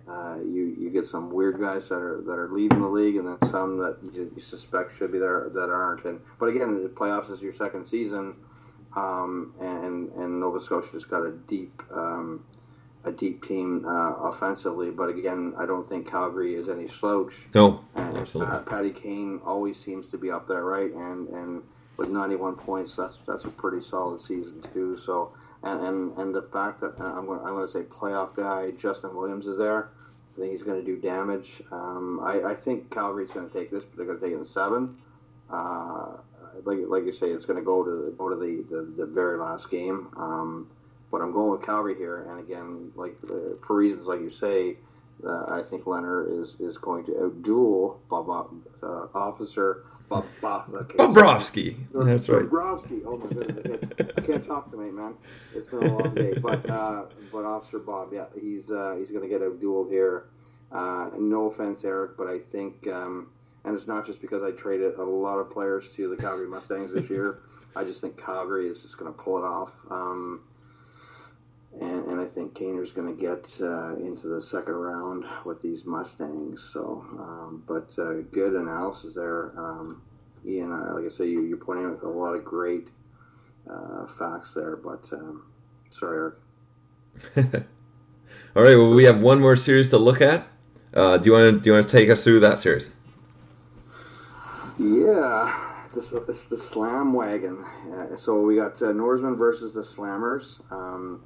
uh, 0.09 0.37
you 0.37 0.75
you 0.79 0.89
get 0.89 1.05
some 1.05 1.31
weird 1.31 1.59
guys 1.59 1.89
that 1.89 1.95
are 1.95 2.21
that 2.25 2.33
are 2.33 2.49
leading 2.51 2.81
the 2.81 2.87
league, 2.87 3.17
and 3.17 3.27
then 3.27 3.51
some 3.51 3.77
that 3.77 3.97
you, 4.13 4.31
you 4.35 4.41
suspect 4.41 4.97
should 4.97 5.11
be 5.11 5.19
there 5.19 5.49
that 5.53 5.69
aren't. 5.69 6.05
And 6.05 6.19
but 6.39 6.47
again, 6.47 6.81
the 6.81 6.89
playoffs 6.89 7.31
is 7.31 7.41
your 7.41 7.53
second 7.55 7.87
season, 7.87 8.35
um, 8.95 9.53
and 9.59 10.09
and 10.13 10.39
Nova 10.39 10.63
Scotia 10.63 10.87
just 10.93 11.09
got 11.09 11.23
a 11.25 11.31
deep. 11.31 11.81
Um, 11.93 12.45
a 13.03 13.11
deep 13.11 13.47
team 13.47 13.85
uh, 13.87 14.15
offensively, 14.15 14.89
but 14.89 15.07
again, 15.07 15.53
I 15.57 15.65
don't 15.65 15.87
think 15.87 16.09
Calgary 16.09 16.55
is 16.55 16.67
any 16.67 16.89
slouch. 16.99 17.31
No, 17.55 17.79
And 17.95 18.17
absolutely. 18.17 18.53
Uh, 18.53 18.59
Patty 18.61 18.89
Kane 18.89 19.39
always 19.45 19.77
seems 19.85 20.07
to 20.07 20.17
be 20.17 20.29
up 20.29 20.45
there, 20.47 20.63
right? 20.65 20.91
And 20.91 21.29
and 21.29 21.63
with 21.95 22.09
91 22.09 22.55
points, 22.55 22.95
that's 22.97 23.15
that's 23.25 23.45
a 23.45 23.49
pretty 23.49 23.85
solid 23.87 24.21
season 24.21 24.61
too. 24.73 24.97
So 25.05 25.31
and 25.63 25.81
and, 25.81 26.17
and 26.17 26.35
the 26.35 26.43
fact 26.53 26.81
that 26.81 26.99
I'm 26.99 27.25
going 27.25 27.39
I'm 27.39 27.53
going 27.55 27.67
to 27.67 27.71
say 27.71 27.81
playoff 27.81 28.35
guy 28.35 28.71
Justin 28.71 29.15
Williams 29.15 29.47
is 29.47 29.57
there, 29.57 29.89
I 30.37 30.41
think 30.41 30.51
he's 30.51 30.61
going 30.63 30.79
to 30.79 30.85
do 30.85 30.97
damage. 30.97 31.49
Um, 31.71 32.19
I, 32.23 32.51
I 32.51 32.55
think 32.55 32.91
Calgary's 32.93 33.31
going 33.31 33.49
to 33.49 33.53
take 33.53 33.71
this, 33.71 33.83
but 33.83 33.97
they're 33.97 34.05
going 34.05 34.19
to 34.19 34.25
take 34.25 34.35
it 34.35 34.39
in 34.39 34.45
seven. 34.45 34.97
Uh, 35.49 36.17
like 36.63 36.77
like 36.87 37.05
you 37.05 37.13
say, 37.13 37.27
it's 37.27 37.45
going 37.45 37.57
to 37.57 37.65
go 37.65 37.83
to 37.83 38.13
go 38.17 38.29
to 38.29 38.35
the, 38.35 38.63
the, 38.69 38.93
the 38.97 39.05
very 39.05 39.37
last 39.39 39.69
game. 39.71 40.09
Um, 40.17 40.69
but 41.11 41.21
I'm 41.21 41.31
going 41.31 41.51
with 41.51 41.65
Calgary 41.65 41.95
here, 41.95 42.29
and 42.29 42.39
again, 42.39 42.91
like 42.95 43.15
uh, 43.29 43.55
for 43.65 43.77
reasons 43.77 44.07
like 44.07 44.19
you 44.19 44.29
say, 44.29 44.77
uh, 45.25 45.45
I 45.47 45.63
think 45.69 45.87
Leonard 45.87 46.31
is, 46.31 46.55
is 46.59 46.77
going 46.77 47.05
to 47.05 47.11
outduel 47.11 47.97
Bob, 48.09 48.53
uh, 48.83 49.07
Officer. 49.17 49.85
Bobrovsky. 50.09 51.75
That's 51.93 52.29
right. 52.29 52.43
Bobrovsky. 52.43 53.01
Oh 53.05 53.17
my 53.17 53.27
goodness, 53.27 53.81
it's, 53.99 54.11
I 54.17 54.21
can't 54.21 54.45
talk 54.45 54.71
tonight, 54.71 54.93
man. 54.93 55.15
It's 55.53 55.67
been 55.67 55.83
a 55.83 55.97
long 55.97 56.15
day. 56.15 56.33
But 56.41 56.69
uh, 56.69 57.03
but 57.31 57.43
Officer 57.43 57.79
Bob, 57.79 58.13
yeah, 58.13 58.25
he's 58.39 58.69
uh, 58.69 58.95
he's 58.97 59.09
going 59.09 59.23
to 59.23 59.29
get 59.29 59.41
outdueled 59.41 59.89
here. 59.89 60.25
Uh, 60.71 61.09
no 61.17 61.51
offense, 61.51 61.81
Eric, 61.83 62.17
but 62.17 62.27
I 62.27 62.39
think, 62.51 62.87
um, 62.87 63.29
and 63.63 63.75
it's 63.75 63.87
not 63.87 64.05
just 64.05 64.21
because 64.21 64.43
I 64.43 64.51
traded 64.51 64.95
a 64.95 65.03
lot 65.03 65.37
of 65.37 65.49
players 65.49 65.85
to 65.95 66.09
the 66.09 66.17
Calgary 66.17 66.47
Mustangs 66.47 66.93
this 66.93 67.09
year. 67.09 67.39
I 67.75 67.83
just 67.83 68.01
think 68.01 68.17
Calgary 68.17 68.67
is 68.67 68.81
just 68.81 68.97
going 68.97 69.13
to 69.13 69.17
pull 69.17 69.37
it 69.37 69.45
off. 69.45 69.71
Um, 69.89 70.41
and, 71.81 72.05
and 72.07 72.21
I 72.21 72.25
think 72.25 72.53
Kaner's 72.55 72.91
going 72.91 73.15
to 73.15 73.21
get 73.21 73.45
uh, 73.61 73.95
into 73.95 74.27
the 74.27 74.41
second 74.41 74.73
round 74.73 75.25
with 75.45 75.61
these 75.61 75.85
Mustangs. 75.85 76.69
So, 76.73 77.05
um, 77.19 77.63
but 77.67 77.87
uh, 78.01 78.21
good 78.31 78.53
analysis 78.53 79.15
there, 79.15 79.51
um, 79.57 80.01
Ian. 80.45 80.71
Uh, 80.71 80.93
like 80.95 81.05
I 81.05 81.15
say, 81.15 81.25
you, 81.25 81.43
you're 81.43 81.57
pointing 81.57 81.85
out 81.85 82.03
a 82.03 82.07
lot 82.07 82.33
of 82.33 82.43
great 82.43 82.87
uh, 83.69 84.07
facts 84.17 84.53
there. 84.55 84.75
But 84.75 85.03
um, 85.11 85.45
sorry, 85.91 86.31
Eric. 87.35 87.55
All 88.55 88.63
right. 88.63 88.75
Well, 88.75 88.93
we 88.93 89.03
have 89.03 89.19
one 89.19 89.39
more 89.39 89.55
series 89.55 89.89
to 89.89 89.97
look 89.97 90.21
at. 90.21 90.47
Uh, 90.93 91.17
do 91.17 91.25
you 91.25 91.33
want 91.33 91.53
to 91.55 91.59
do 91.59 91.69
you 91.69 91.73
want 91.73 91.87
to 91.87 91.91
take 91.91 92.09
us 92.09 92.23
through 92.23 92.39
that 92.39 92.59
series? 92.59 92.89
Yeah, 94.79 95.85
this 95.93 96.09
this 96.27 96.45
the 96.49 96.57
Slam 96.57 97.13
Wagon. 97.13 97.63
Uh, 97.93 98.15
so 98.17 98.39
we 98.41 98.55
got 98.55 98.81
uh, 98.81 98.91
Norseman 98.91 99.35
versus 99.35 99.73
the 99.73 99.83
Slammers. 99.83 100.59
Um, 100.71 101.23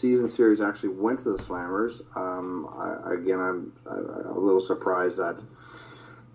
season 0.00 0.30
series 0.34 0.60
actually 0.60 0.90
went 0.90 1.22
to 1.24 1.36
the 1.36 1.42
Slammers. 1.44 2.00
Um, 2.16 2.68
I, 2.76 3.14
again, 3.14 3.40
I'm, 3.40 3.72
I'm 3.90 4.36
a 4.36 4.38
little 4.38 4.64
surprised 4.66 5.16
that 5.18 5.40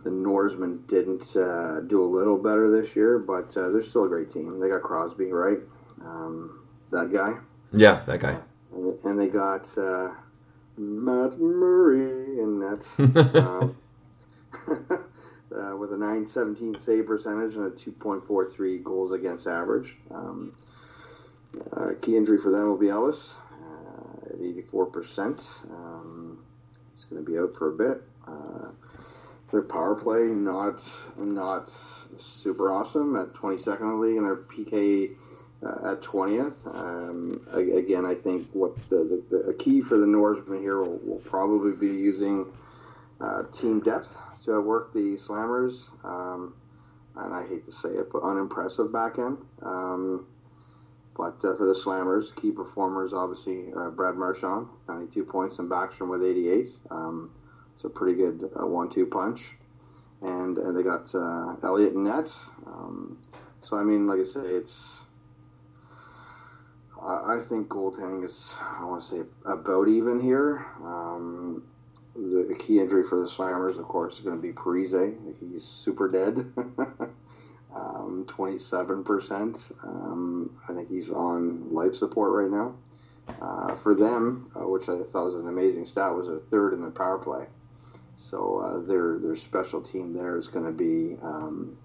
the 0.04 0.10
Norsemen 0.10 0.84
didn't 0.88 1.36
uh, 1.36 1.82
do 1.82 2.02
a 2.04 2.10
little 2.10 2.38
better 2.38 2.82
this 2.82 2.96
year, 2.96 3.20
but 3.20 3.56
uh, 3.58 3.70
they're 3.70 3.84
still 3.84 4.06
a 4.06 4.08
great 4.08 4.32
team. 4.32 4.60
They 4.60 4.70
got 4.70 4.82
Crosby, 4.82 5.32
right? 5.32 5.60
Um, 6.02 6.66
that 6.92 7.12
guy. 7.12 7.34
Yeah, 7.74 8.04
that 8.06 8.20
guy. 8.22 8.38
And, 8.74 9.00
and 9.04 9.20
they 9.20 9.28
got 9.28 9.66
uh, 9.78 10.14
Matt 10.78 11.40
Murray 11.40 12.40
in 12.40 12.60
net. 12.60 12.80
um, 13.36 13.76
uh, 15.56 15.76
with 15.76 15.92
a 15.92 15.98
917 15.98 16.78
save 16.86 17.08
percentage 17.08 17.56
and 17.56 17.66
a 17.66 17.70
2.43 17.72 18.84
goals 18.84 19.12
against 19.12 19.48
average. 19.48 19.96
Um, 20.12 20.54
uh, 21.76 21.90
key 22.02 22.16
injury 22.16 22.38
for 22.42 22.52
them 22.52 22.70
will 22.70 22.78
be 22.78 22.90
Ellis 22.90 23.18
uh, 23.18 23.49
at 24.30 24.40
84%. 24.40 25.42
Um, 25.72 26.40
he's 26.94 27.06
going 27.06 27.24
to 27.24 27.30
be 27.32 27.38
out 27.38 27.56
for 27.58 27.70
a 27.70 27.78
bit. 27.78 28.04
Uh, 28.28 28.70
their 29.52 29.62
power 29.64 29.96
play 29.96 30.28
not 30.28 30.80
not 31.18 31.70
super 32.44 32.72
awesome 32.72 33.16
at 33.16 33.34
22nd 33.34 33.82
in 33.82 33.90
the 33.90 33.96
league, 33.96 34.18
and 34.18 34.26
their 34.26 34.36
PK 34.36 35.16
uh, 35.66 35.94
at 35.94 36.02
20th. 36.02 36.54
Um, 36.66 37.48
again, 37.52 38.06
I 38.06 38.16
think 38.16 38.48
what 38.54 38.76
the, 38.90 39.24
the, 39.30 39.44
the 39.48 39.54
key 39.54 39.82
for 39.82 39.98
the 39.98 40.06
Norsemen 40.06 40.62
here 40.62 40.80
will, 40.82 41.00
will 41.04 41.22
probably 41.26 41.72
be 41.72 41.88
using 41.88 42.46
uh, 43.20 43.44
team 43.60 43.82
depth 43.82 44.10
to 44.46 44.56
outwork 44.56 44.94
the 44.94 45.18
Slammers. 45.28 45.82
Um, 46.04 46.54
and 47.16 47.34
I 47.34 47.46
hate 47.48 47.66
to 47.66 47.72
say 47.72 47.90
it, 47.90 48.12
but 48.12 48.24
unimpressive 48.24 48.94
back 48.94 49.18
end. 49.18 49.38
Um, 49.62 50.28
but 51.20 51.36
uh, 51.44 51.58
for 51.58 51.66
the 51.66 51.78
Slammers, 51.86 52.34
key 52.42 52.50
performers 52.50 53.12
obviously 53.14 53.74
uh, 53.78 53.90
Brad 53.90 54.16
Marchand, 54.16 54.68
92 54.88 55.26
points, 55.26 55.60
and 55.60 55.70
Backstrom 55.70 56.10
with 56.10 56.24
88. 56.24 56.70
Um, 56.90 57.32
it's 57.76 57.84
a 57.84 57.90
pretty 57.90 58.16
good 58.16 58.50
uh, 58.58 58.66
one-two 58.66 59.06
punch. 59.08 59.42
And, 60.22 60.58
and 60.58 60.78
they 60.78 60.82
got 60.82 61.14
uh, 61.14 61.56
Elliott 61.62 61.92
in 61.92 62.06
net. 62.06 62.28
Um, 62.66 63.18
so 63.62 63.76
I 63.76 63.84
mean, 63.84 64.08
like 64.08 64.20
I 64.20 64.34
say, 64.34 64.48
it's 64.48 64.74
I, 67.02 67.36
I 67.36 67.40
think 67.50 67.68
goaltending 67.68 68.24
is 68.24 68.38
I 68.62 68.86
want 68.86 69.04
to 69.04 69.10
say 69.10 69.22
about 69.46 69.90
even 69.90 70.22
here. 70.22 70.66
Um, 70.82 71.64
the 72.16 72.56
key 72.66 72.80
injury 72.80 73.04
for 73.10 73.20
the 73.20 73.30
Slammers, 73.38 73.78
of 73.78 73.86
course, 73.86 74.16
is 74.16 74.22
going 74.22 74.38
to 74.38 74.42
be 74.42 74.54
Parise. 74.54 75.18
He's 75.42 75.64
super 75.84 76.08
dead. 76.08 76.54
um, 77.76 78.26
27%. 78.28 79.62
Um, 79.84 80.58
I 80.68 80.74
think 80.74 80.90
he's 80.90 81.10
on 81.10 81.74
life 81.74 81.96
support 81.96 82.32
right 82.32 82.52
now. 82.52 82.76
Uh, 83.42 83.76
for 83.84 83.94
them, 83.94 84.52
uh, 84.56 84.68
which 84.68 84.84
I 84.84 84.98
thought 85.12 85.26
was 85.26 85.36
an 85.36 85.48
amazing 85.48 85.86
stat, 85.86 86.14
was 86.14 86.28
a 86.28 86.40
third 86.50 86.74
in 86.74 86.82
the 86.82 86.90
power 86.90 87.20
play. 87.20 87.46
So 88.30 88.60
uh, 88.60 88.88
their 88.88 89.18
their 89.20 89.38
special 89.38 89.82
team 89.82 90.14
there 90.14 90.38
is 90.38 90.48
going 90.48 90.66
to 90.66 90.72
be 90.72 91.16
um, 91.22 91.78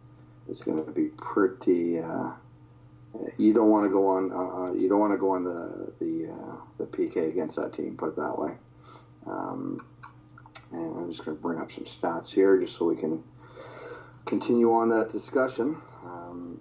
is 0.48 0.61
going 0.61 0.85
to 0.85 0.90
be 0.90 1.09
pretty. 1.16 2.01
Uh, 2.01 2.31
you 3.39 3.52
don't 3.52 3.70
want 3.70 3.85
to 3.85 3.90
go 3.90 4.09
on. 4.09 4.32
Uh, 4.32 4.73
you 4.73 4.89
don't 4.89 5.01
want 5.01 5.12
to 5.12 5.19
go 5.19 5.31
on 5.31 5.44
the 5.44 5.93
the 6.01 6.32
uh, 6.32 6.56
the 6.78 6.85
PK 6.85 7.28
against 7.28 7.56
that 7.56 7.74
team. 7.74 7.97
Put 7.97 8.11
it 8.11 8.16
that 8.16 8.39
way. 8.39 8.52
Um, 9.27 9.86
and 10.73 10.97
I'm 10.98 11.11
just 11.11 11.24
going 11.24 11.36
to 11.36 11.43
bring 11.43 11.61
up 11.61 11.70
some 11.73 11.85
stats 11.85 12.31
here 12.31 12.59
just 12.61 12.77
so 12.77 12.86
we 12.86 12.97
can 12.97 13.23
continue 14.26 14.72
on 14.72 14.88
that 14.90 15.12
discussion. 15.12 15.76
Um, 16.05 16.60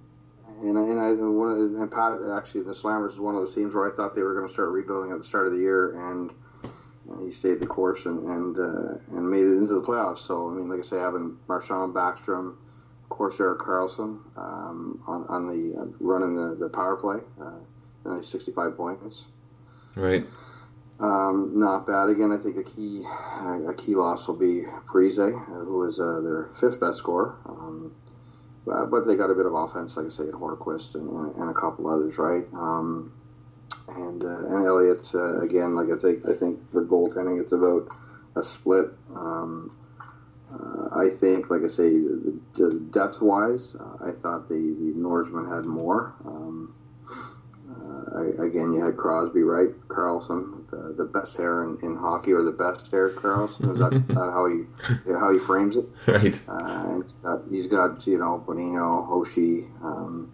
and, 0.62 0.78
and 0.78 1.00
I 1.00 1.10
and 1.10 1.92
Pat 1.92 2.20
actually 2.38 2.62
the 2.64 2.74
Slammers 2.76 3.14
is 3.14 3.20
one 3.20 3.36
of 3.36 3.46
those 3.46 3.56
teams 3.56 3.74
where 3.74 3.92
I 3.92 3.96
thought 3.96 4.16
they 4.16 4.22
were 4.22 4.34
going 4.34 4.48
to 4.48 4.54
start 4.54 4.70
rebuilding 4.70 5.12
at 5.12 5.20
the 5.20 5.26
start 5.26 5.48
of 5.48 5.54
the 5.54 5.60
year, 5.60 6.12
and 6.12 6.32
he 7.26 7.34
stayed 7.34 7.60
the 7.60 7.66
course 7.66 8.00
and 8.06 8.24
and 8.24 8.58
uh, 8.58 9.18
and 9.18 9.30
made 9.30 9.44
it 9.44 9.58
into 9.58 9.74
the 9.74 9.82
playoffs. 9.82 10.26
So 10.28 10.50
I 10.50 10.54
mean, 10.54 10.70
like 10.70 10.86
I 10.86 10.90
say, 10.90 10.98
having 10.98 11.38
Marchand, 11.48 11.94
Backstrom, 11.94 12.56
of 13.04 13.10
course 13.10 13.36
Erik 13.40 13.60
Karlsson 13.60 14.20
um, 14.38 15.04
on 15.08 15.26
on 15.28 15.48
the 15.48 15.82
uh, 15.82 15.86
running 16.00 16.36
the, 16.36 16.56
the 16.56 16.70
power 16.70 16.96
play, 16.96 17.20
uh, 17.42 18.12
and 18.12 18.26
65 18.26 18.78
points. 18.78 19.22
Right. 19.96 20.24
Um, 21.04 21.52
not 21.56 21.86
bad. 21.86 22.08
Again, 22.08 22.32
I 22.32 22.42
think 22.42 22.56
a 22.56 22.64
key 22.64 23.04
a 23.04 23.74
key 23.74 23.94
loss 23.94 24.26
will 24.26 24.38
be 24.38 24.64
Parise, 24.88 25.20
uh, 25.20 25.66
who 25.66 25.84
is 25.84 26.00
uh, 26.00 26.22
their 26.22 26.50
fifth 26.62 26.80
best 26.80 27.00
scorer. 27.00 27.36
Um, 27.46 27.94
but, 28.66 28.86
but 28.86 29.06
they 29.06 29.16
got 29.18 29.30
a 29.30 29.36
bit 29.36 29.46
of 29.46 29.54
offense, 29.54 29.98
like 29.98 30.06
I 30.06 30.16
say, 30.16 30.24
at 30.24 30.34
Hornqvist 30.34 30.96
and, 30.96 31.36
and, 31.36 31.50
a 31.50 31.54
couple 31.54 31.90
others, 31.90 32.18
right? 32.18 32.46
Um, 32.54 33.12
and 33.90 34.24
uh, 34.24 34.56
and 34.56 34.66
Elliott 34.66 35.06
uh, 35.14 35.42
again. 35.42 35.76
Like 35.76 35.88
I 35.92 36.02
think 36.02 36.24
I 36.26 36.40
think 36.40 36.72
for 36.72 36.86
goaltending, 36.86 37.42
it's 37.42 37.52
about 37.52 37.90
a 38.38 38.44
split. 38.44 38.86
Um, 39.14 39.76
uh, 40.54 40.88
I 40.96 41.10
think, 41.20 41.50
like 41.50 41.64
I 41.64 41.68
say, 41.68 41.90
the, 41.90 42.40
the 42.56 42.80
depth 42.94 43.20
wise, 43.22 43.76
uh, 43.78 44.06
I 44.08 44.12
thought 44.22 44.48
the 44.48 44.56
the 44.56 44.94
Norseman 44.96 45.50
had 45.50 45.66
more. 45.66 46.14
I, 48.16 48.46
again, 48.46 48.74
you 48.74 48.84
had 48.84 48.96
Crosby, 48.96 49.42
right? 49.42 49.70
Carlson, 49.88 50.66
the, 50.70 50.94
the 50.98 51.06
best 51.06 51.36
hair 51.36 51.64
in, 51.64 51.78
in 51.82 51.96
hockey, 51.96 52.32
or 52.32 52.44
the 52.44 52.52
best 52.52 52.90
hair, 52.92 53.10
Carlson. 53.10 53.72
Is 53.72 53.80
that 53.80 53.94
uh, 54.18 54.32
how 54.32 54.46
he 54.46 54.64
how 55.14 55.34
he 55.34 55.40
frames 55.40 55.76
it? 55.76 55.86
Right. 56.08 56.40
Uh, 56.48 57.00
got, 57.24 57.42
he's 57.50 57.68
got 57.68 58.06
you 58.06 58.18
know 58.18 58.44
Bonino, 58.48 59.08
Hoshi, 59.08 59.66
um, 59.84 60.32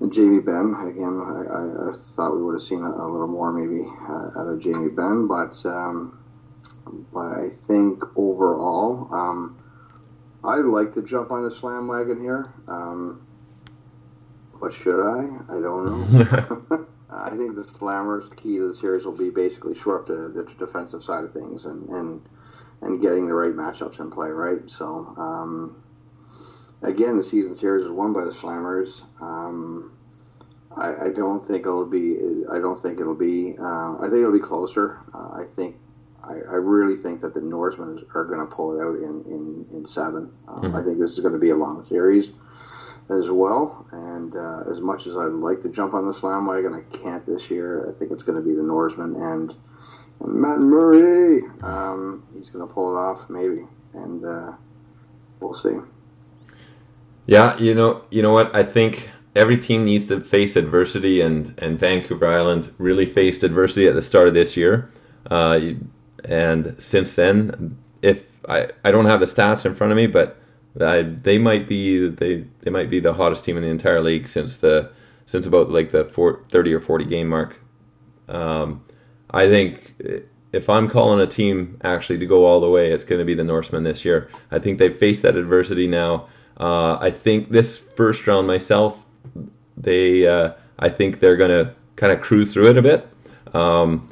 and 0.00 0.12
Jamie 0.12 0.40
Benn. 0.40 0.74
Again, 0.88 1.20
I, 1.20 1.42
I, 1.52 1.90
I 1.90 1.94
thought 2.16 2.34
we 2.34 2.42
would 2.42 2.54
have 2.54 2.62
seen 2.62 2.82
a, 2.82 2.90
a 2.90 3.06
little 3.06 3.28
more 3.28 3.52
maybe 3.52 3.86
uh, 4.08 4.40
out 4.40 4.48
of 4.48 4.60
Jamie 4.60 4.88
Benn, 4.88 5.26
but 5.26 5.54
um, 5.68 6.18
but 7.12 7.20
I 7.20 7.50
think 7.66 8.02
overall, 8.16 9.08
um, 9.12 9.58
I'd 10.44 10.64
like 10.64 10.94
to 10.94 11.02
jump 11.02 11.30
on 11.30 11.48
the 11.48 11.54
slam 11.56 11.86
wagon 11.88 12.20
here. 12.20 12.52
Um, 12.66 13.26
but 14.60 14.72
should 14.74 15.00
I? 15.00 15.56
I 15.56 15.60
don't 15.60 16.12
know. 16.12 16.86
I 17.10 17.30
think 17.30 17.54
the 17.54 17.64
Slammers' 17.78 18.34
key 18.36 18.58
to 18.58 18.68
the 18.68 18.74
series 18.74 19.04
will 19.04 19.16
be 19.16 19.30
basically 19.30 19.74
shore 19.82 20.00
up 20.00 20.06
the, 20.06 20.32
the 20.34 20.46
defensive 20.64 21.02
side 21.02 21.24
of 21.24 21.32
things 21.32 21.64
and, 21.64 21.88
and 21.88 22.20
and 22.80 23.02
getting 23.02 23.26
the 23.26 23.34
right 23.34 23.52
matchups 23.52 23.98
in 23.98 24.10
play, 24.10 24.28
right? 24.28 24.60
So, 24.68 25.12
um, 25.16 25.82
again, 26.82 27.16
the 27.16 27.24
season 27.24 27.56
series 27.56 27.84
is 27.84 27.90
won 27.90 28.12
by 28.12 28.24
the 28.24 28.30
Slammers. 28.40 28.90
Um, 29.20 29.92
I, 30.76 31.06
I, 31.06 31.08
don't 31.08 31.44
think 31.48 31.62
it'll 31.62 31.86
be. 31.86 32.18
I 32.52 32.58
don't 32.58 32.80
think 32.80 33.00
it'll 33.00 33.16
be. 33.16 33.56
Uh, 33.58 33.96
I 33.96 34.02
think 34.02 34.20
it'll 34.20 34.32
be 34.32 34.38
closer. 34.38 35.00
Uh, 35.12 35.40
I 35.40 35.44
think. 35.56 35.76
I, 36.22 36.34
I, 36.34 36.56
really 36.56 37.00
think 37.00 37.22
that 37.22 37.32
the 37.32 37.40
Norsemen 37.40 38.04
are 38.14 38.24
going 38.24 38.40
to 38.40 38.54
pull 38.54 38.78
it 38.78 38.82
out 38.82 38.96
in 38.96 39.24
in, 39.32 39.66
in 39.72 39.86
7 39.86 40.30
um, 40.48 40.62
mm-hmm. 40.62 40.76
I 40.76 40.82
think 40.82 40.98
this 40.98 41.12
is 41.12 41.20
going 41.20 41.32
to 41.32 41.38
be 41.38 41.50
a 41.50 41.56
long 41.56 41.86
series 41.88 42.30
as 43.10 43.30
well. 43.30 43.86
And 43.92 44.36
uh, 44.36 44.70
as 44.70 44.80
much 44.80 45.06
as 45.06 45.16
I'd 45.16 45.32
like 45.32 45.62
to 45.62 45.68
jump 45.68 45.94
on 45.94 46.06
the 46.06 46.14
slam 46.18 46.46
wagon, 46.46 46.74
I 46.74 46.96
can't 46.96 47.24
this 47.26 47.50
year. 47.50 47.88
I 47.88 47.98
think 47.98 48.10
it's 48.12 48.22
going 48.22 48.36
to 48.36 48.44
be 48.44 48.54
the 48.54 48.62
Norseman 48.62 49.16
and, 49.16 49.54
Matt 50.26 50.58
Murray. 50.58 51.42
Um, 51.62 52.26
he's 52.34 52.50
going 52.50 52.66
to 52.66 52.72
pull 52.72 52.92
it 52.92 52.98
off, 52.98 53.30
maybe, 53.30 53.66
and 53.94 54.24
uh, 54.24 54.52
we'll 55.40 55.54
see. 55.54 55.76
Yeah, 57.26 57.56
you 57.58 57.74
know, 57.74 58.02
you 58.10 58.22
know 58.22 58.32
what? 58.32 58.54
I 58.54 58.64
think 58.64 59.08
every 59.36 59.56
team 59.56 59.84
needs 59.84 60.06
to 60.06 60.20
face 60.20 60.56
adversity, 60.56 61.20
and 61.20 61.54
and 61.58 61.78
Vancouver 61.78 62.26
Island 62.26 62.72
really 62.78 63.06
faced 63.06 63.42
adversity 63.44 63.86
at 63.86 63.94
the 63.94 64.02
start 64.02 64.28
of 64.28 64.34
this 64.34 64.56
year. 64.56 64.90
Uh, 65.30 65.60
and 66.24 66.74
since 66.78 67.14
then, 67.14 67.78
if 68.02 68.22
I 68.48 68.68
I 68.84 68.90
don't 68.90 69.06
have 69.06 69.20
the 69.20 69.26
stats 69.26 69.64
in 69.66 69.74
front 69.74 69.92
of 69.92 69.96
me, 69.96 70.06
but 70.06 70.37
I, 70.80 71.02
they 71.02 71.38
might 71.38 71.66
be 71.66 72.08
they 72.08 72.44
they 72.60 72.70
might 72.70 72.90
be 72.90 73.00
the 73.00 73.12
hottest 73.12 73.44
team 73.44 73.56
in 73.56 73.62
the 73.62 73.68
entire 73.68 74.00
league 74.00 74.28
since 74.28 74.58
the 74.58 74.90
since 75.26 75.46
about 75.46 75.70
like 75.70 75.90
the 75.90 76.04
four, 76.06 76.44
30 76.50 76.74
or 76.74 76.80
40 76.80 77.04
game 77.04 77.28
mark. 77.28 77.60
Um, 78.28 78.82
I 79.30 79.46
think 79.46 79.94
if 80.52 80.70
I'm 80.70 80.88
calling 80.88 81.20
a 81.20 81.26
team 81.26 81.78
actually 81.84 82.18
to 82.18 82.26
go 82.26 82.46
all 82.46 82.60
the 82.60 82.68
way, 82.68 82.90
it's 82.90 83.04
going 83.04 83.18
to 83.18 83.24
be 83.24 83.34
the 83.34 83.44
Norsemen 83.44 83.82
this 83.82 84.04
year. 84.04 84.30
I 84.50 84.58
think 84.58 84.78
they've 84.78 84.96
faced 84.96 85.22
that 85.22 85.36
adversity 85.36 85.86
now. 85.86 86.28
Uh, 86.58 86.96
I 86.98 87.10
think 87.10 87.50
this 87.50 87.78
first 87.78 88.26
round 88.26 88.46
myself, 88.46 88.98
they 89.76 90.26
uh, 90.26 90.52
I 90.78 90.88
think 90.88 91.20
they're 91.20 91.36
going 91.36 91.50
to 91.50 91.74
kind 91.96 92.12
of 92.12 92.20
cruise 92.20 92.52
through 92.52 92.70
it 92.70 92.78
a 92.78 92.82
bit. 92.82 93.06
Um, 93.54 94.10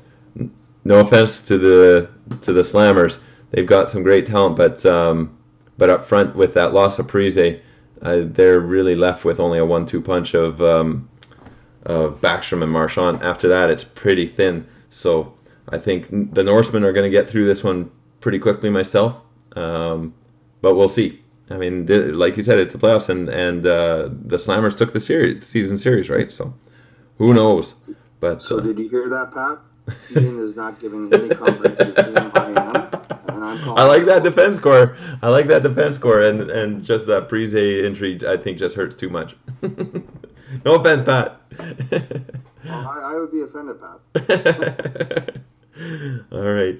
no 0.85 1.01
offense 1.01 1.41
to 1.43 1.59
the 1.59 2.11
to 2.43 2.53
the 2.53 2.63
Slammers, 2.63 3.19
they've 3.51 3.67
got 3.67 3.89
some 3.91 4.03
great 4.03 4.27
talent, 4.27 4.57
but 4.57 4.85
um, 4.87 5.36
but 5.79 5.91
up 5.91 6.07
front 6.07 6.37
with 6.37 6.55
that 6.55 6.73
loss 6.73 6.99
of 6.99 7.07
Parise, 7.07 7.61
uh, 8.03 8.23
they're 8.25 8.61
really 8.61 8.95
left 8.95 9.25
with 9.25 9.41
only 9.41 9.59
a 9.59 9.65
one-two 9.65 10.01
punch 10.01 10.35
of 10.35 10.61
um, 10.63 11.09
of 11.85 12.21
Backstrom 12.21 12.63
and 12.63 12.71
Marchand. 12.71 13.23
After 13.23 13.49
that, 13.49 13.71
it's 13.71 13.85
pretty 13.85 14.27
thin. 14.27 14.67
So 14.91 15.33
I 15.69 15.79
think 15.79 16.09
the 16.35 16.43
Norsemen 16.43 16.85
are 16.85 16.93
going 16.93 17.11
to 17.11 17.17
get 17.17 17.29
through 17.29 17.47
this 17.47 17.63
one 17.63 17.91
pretty 18.21 18.39
quickly 18.39 18.71
myself. 18.71 19.17
Um, 19.55 20.15
but 20.61 20.75
we'll 20.75 20.89
see. 20.89 21.21
I 21.51 21.57
mean, 21.57 21.87
th- 21.87 22.15
like 22.15 22.37
you 22.37 22.43
said, 22.43 22.59
it's 22.59 22.73
the 22.73 22.79
playoffs, 22.79 23.09
and 23.09 23.29
and 23.29 23.67
uh, 23.67 24.09
the 24.11 24.37
Slammers 24.37 24.77
took 24.77 24.93
the 24.93 25.01
series, 25.01 25.47
season 25.47 25.79
series, 25.79 26.11
right? 26.11 26.33
So 26.33 26.53
who 27.19 27.35
knows? 27.35 27.77
But 28.21 28.43
so 28.43 28.59
uh, 28.59 28.63
did 28.63 28.79
you 28.79 28.89
hear 28.89 29.09
that, 29.09 29.33
Pat? 29.33 29.59
Ian 30.17 30.41
is 30.41 30.57
not 30.57 30.81
giving 30.81 31.13
any 31.15 31.29
confidence 31.35 31.95
to 31.95 32.31
I 32.35 32.81
am. 32.81 32.86
I 33.65 33.85
like 33.85 34.05
that 34.07 34.23
defense 34.23 34.59
core. 34.59 34.97
I 35.23 35.29
like 35.29 35.47
that 35.49 35.63
defense 35.63 35.99
core, 35.99 36.23
and 36.23 36.51
and 36.51 36.85
just 36.85 37.07
that 37.07 37.29
Parise 37.29 37.85
entry, 37.85 38.19
I 38.27 38.37
think, 38.37 38.59
just 38.59 38.77
hurts 38.77 38.95
too 38.95 39.09
much. 39.09 39.37
no 39.63 40.75
offense, 40.75 41.03
Pat. 41.03 41.41
well, 41.59 42.03
I, 42.89 43.13
I, 43.13 43.15
would 43.15 43.33
be 43.33 43.41
offended, 43.43 43.77
Pat. 43.81 45.37
All 46.33 46.41
right. 46.41 46.79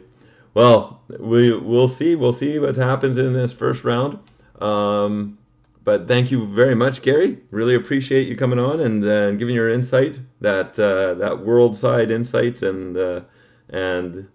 Well, 0.55 1.03
we 1.19 1.57
we'll 1.57 1.89
see. 1.89 2.15
We'll 2.15 2.33
see 2.33 2.59
what 2.59 2.77
happens 2.77 3.19
in 3.19 3.33
this 3.33 3.53
first 3.53 3.85
round. 3.85 4.19
Um, 4.61 5.39
but 5.85 6.09
thank 6.09 6.31
you 6.33 6.47
very 6.49 6.75
much, 6.75 7.03
Gary. 7.03 7.39
Really 7.53 7.77
appreciate 7.77 8.27
you 8.27 8.37
coming 8.37 8.59
on 8.59 8.81
and, 8.81 9.05
uh, 9.05 9.31
giving 9.33 9.55
your 9.55 9.71
insight, 9.71 10.19
that 10.41 10.77
uh, 10.79 11.15
that 11.15 11.45
world 11.45 11.77
side 11.77 12.11
insight, 12.11 12.63
and 12.63 12.97
uh, 12.97 13.21
and 13.69 14.29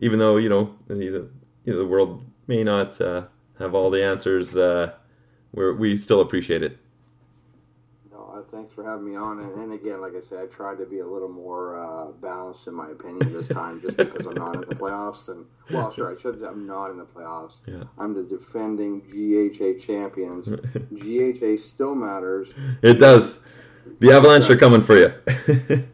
even 0.00 0.18
though 0.18 0.36
you 0.36 0.48
know 0.48 0.74
you 1.68 1.74
know, 1.74 1.80
the 1.80 1.86
world 1.86 2.24
may 2.46 2.64
not 2.64 2.98
uh, 2.98 3.24
have 3.58 3.74
all 3.74 3.90
the 3.90 4.02
answers. 4.02 4.56
Uh, 4.56 4.94
we 5.52 5.70
we 5.74 5.96
still 5.98 6.22
appreciate 6.22 6.62
it. 6.62 6.78
No, 8.10 8.42
thanks 8.50 8.72
for 8.72 8.82
having 8.84 9.10
me 9.10 9.16
on. 9.16 9.40
And, 9.40 9.52
and, 9.60 9.72
again, 9.74 10.00
like 10.00 10.14
I 10.14 10.26
said, 10.26 10.38
I 10.38 10.46
tried 10.46 10.78
to 10.78 10.86
be 10.86 11.00
a 11.00 11.06
little 11.06 11.28
more 11.28 11.78
uh, 11.78 12.06
balanced 12.22 12.66
in 12.66 12.72
my 12.72 12.88
opinion 12.88 13.34
this 13.34 13.48
time, 13.48 13.82
just 13.82 13.98
because 13.98 14.26
I'm 14.26 14.34
not 14.34 14.54
in 14.54 14.62
the 14.62 14.74
playoffs. 14.74 15.28
And 15.28 15.44
well, 15.70 15.92
sure, 15.92 16.16
I 16.16 16.22
should. 16.22 16.40
Say 16.40 16.46
I'm 16.46 16.66
not 16.66 16.90
in 16.90 16.96
the 16.96 17.04
playoffs. 17.04 17.56
Yeah. 17.66 17.84
I'm 17.98 18.14
the 18.14 18.22
defending 18.22 19.00
GHA 19.02 19.84
champions. 19.86 20.48
GHA 20.48 21.68
still 21.68 21.94
matters. 21.94 22.48
It 22.80 22.94
does. 22.94 23.36
The 24.00 24.12
Avalanche 24.12 24.48
are 24.48 24.56
coming 24.56 24.82
for 24.82 24.96
you. 24.96 25.12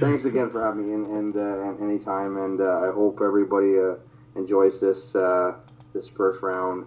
Thanks 0.00 0.24
again 0.24 0.50
for 0.50 0.64
having 0.64 0.86
me 0.86 0.94
in, 0.94 1.04
and 1.04 1.36
uh, 1.36 1.84
anytime, 1.84 2.38
and 2.38 2.58
uh, 2.58 2.88
I 2.88 2.90
hope 2.90 3.20
everybody 3.22 3.78
uh, 3.78 3.96
enjoys 4.36 4.80
this 4.80 5.14
uh, 5.14 5.54
this 5.92 6.08
first 6.08 6.42
round 6.42 6.86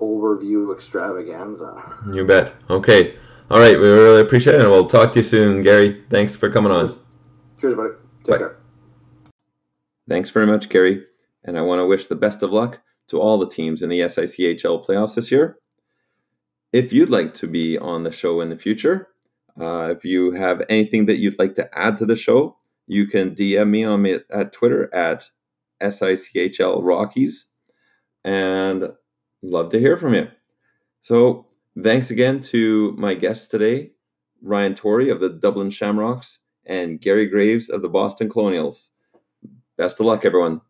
overview 0.00 0.74
extravaganza. 0.74 1.98
You 2.12 2.26
bet. 2.26 2.54
Okay. 2.68 3.16
All 3.50 3.60
right. 3.60 3.78
We 3.78 3.88
really 3.88 4.22
appreciate 4.22 4.56
it. 4.56 4.60
And 4.60 4.70
we'll 4.70 4.86
talk 4.86 5.12
to 5.12 5.20
you 5.20 5.24
soon, 5.24 5.62
Gary. 5.62 6.04
Thanks 6.10 6.34
for 6.34 6.50
coming 6.50 6.72
on. 6.72 6.98
Cheers, 7.60 7.76
buddy. 7.76 7.94
Take 8.24 8.26
Bye. 8.26 8.38
care. 8.38 8.56
Thanks 10.08 10.30
very 10.30 10.46
much, 10.46 10.68
Gary. 10.68 11.04
And 11.44 11.56
I 11.56 11.62
want 11.62 11.78
to 11.80 11.86
wish 11.86 12.06
the 12.06 12.16
best 12.16 12.42
of 12.42 12.50
luck 12.50 12.80
to 13.08 13.20
all 13.20 13.38
the 13.38 13.48
teams 13.48 13.82
in 13.82 13.88
the 13.88 14.00
SICHL 14.00 14.86
playoffs 14.86 15.14
this 15.14 15.30
year. 15.30 15.58
If 16.72 16.92
you'd 16.92 17.10
like 17.10 17.34
to 17.34 17.46
be 17.46 17.78
on 17.78 18.02
the 18.02 18.12
show 18.12 18.40
in 18.40 18.48
the 18.48 18.56
future, 18.56 19.08
uh, 19.60 19.92
if 19.94 20.04
you 20.04 20.32
have 20.32 20.62
anything 20.68 21.06
that 21.06 21.18
you'd 21.18 21.38
like 21.38 21.54
to 21.56 21.68
add 21.78 21.98
to 21.98 22.06
the 22.06 22.16
show, 22.16 22.56
you 22.86 23.06
can 23.06 23.34
DM 23.34 23.68
me 23.68 23.84
on 23.84 24.02
me 24.02 24.18
at 24.30 24.52
Twitter 24.52 24.92
at 24.94 25.28
SICHL 25.82 26.82
Rockies, 26.82 27.46
and 28.24 28.92
love 29.42 29.70
to 29.70 29.80
hear 29.80 29.96
from 29.96 30.14
you. 30.14 30.28
So, 31.02 31.46
thanks 31.82 32.10
again 32.10 32.40
to 32.42 32.92
my 32.92 33.14
guests 33.14 33.48
today, 33.48 33.92
Ryan 34.42 34.74
Torrey 34.74 35.10
of 35.10 35.20
the 35.20 35.30
Dublin 35.30 35.70
Shamrocks 35.70 36.38
and 36.66 37.00
Gary 37.00 37.26
Graves 37.26 37.68
of 37.68 37.82
the 37.82 37.88
Boston 37.88 38.30
Colonials. 38.30 38.90
Best 39.76 39.98
of 39.98 40.06
luck, 40.06 40.24
everyone. 40.24 40.60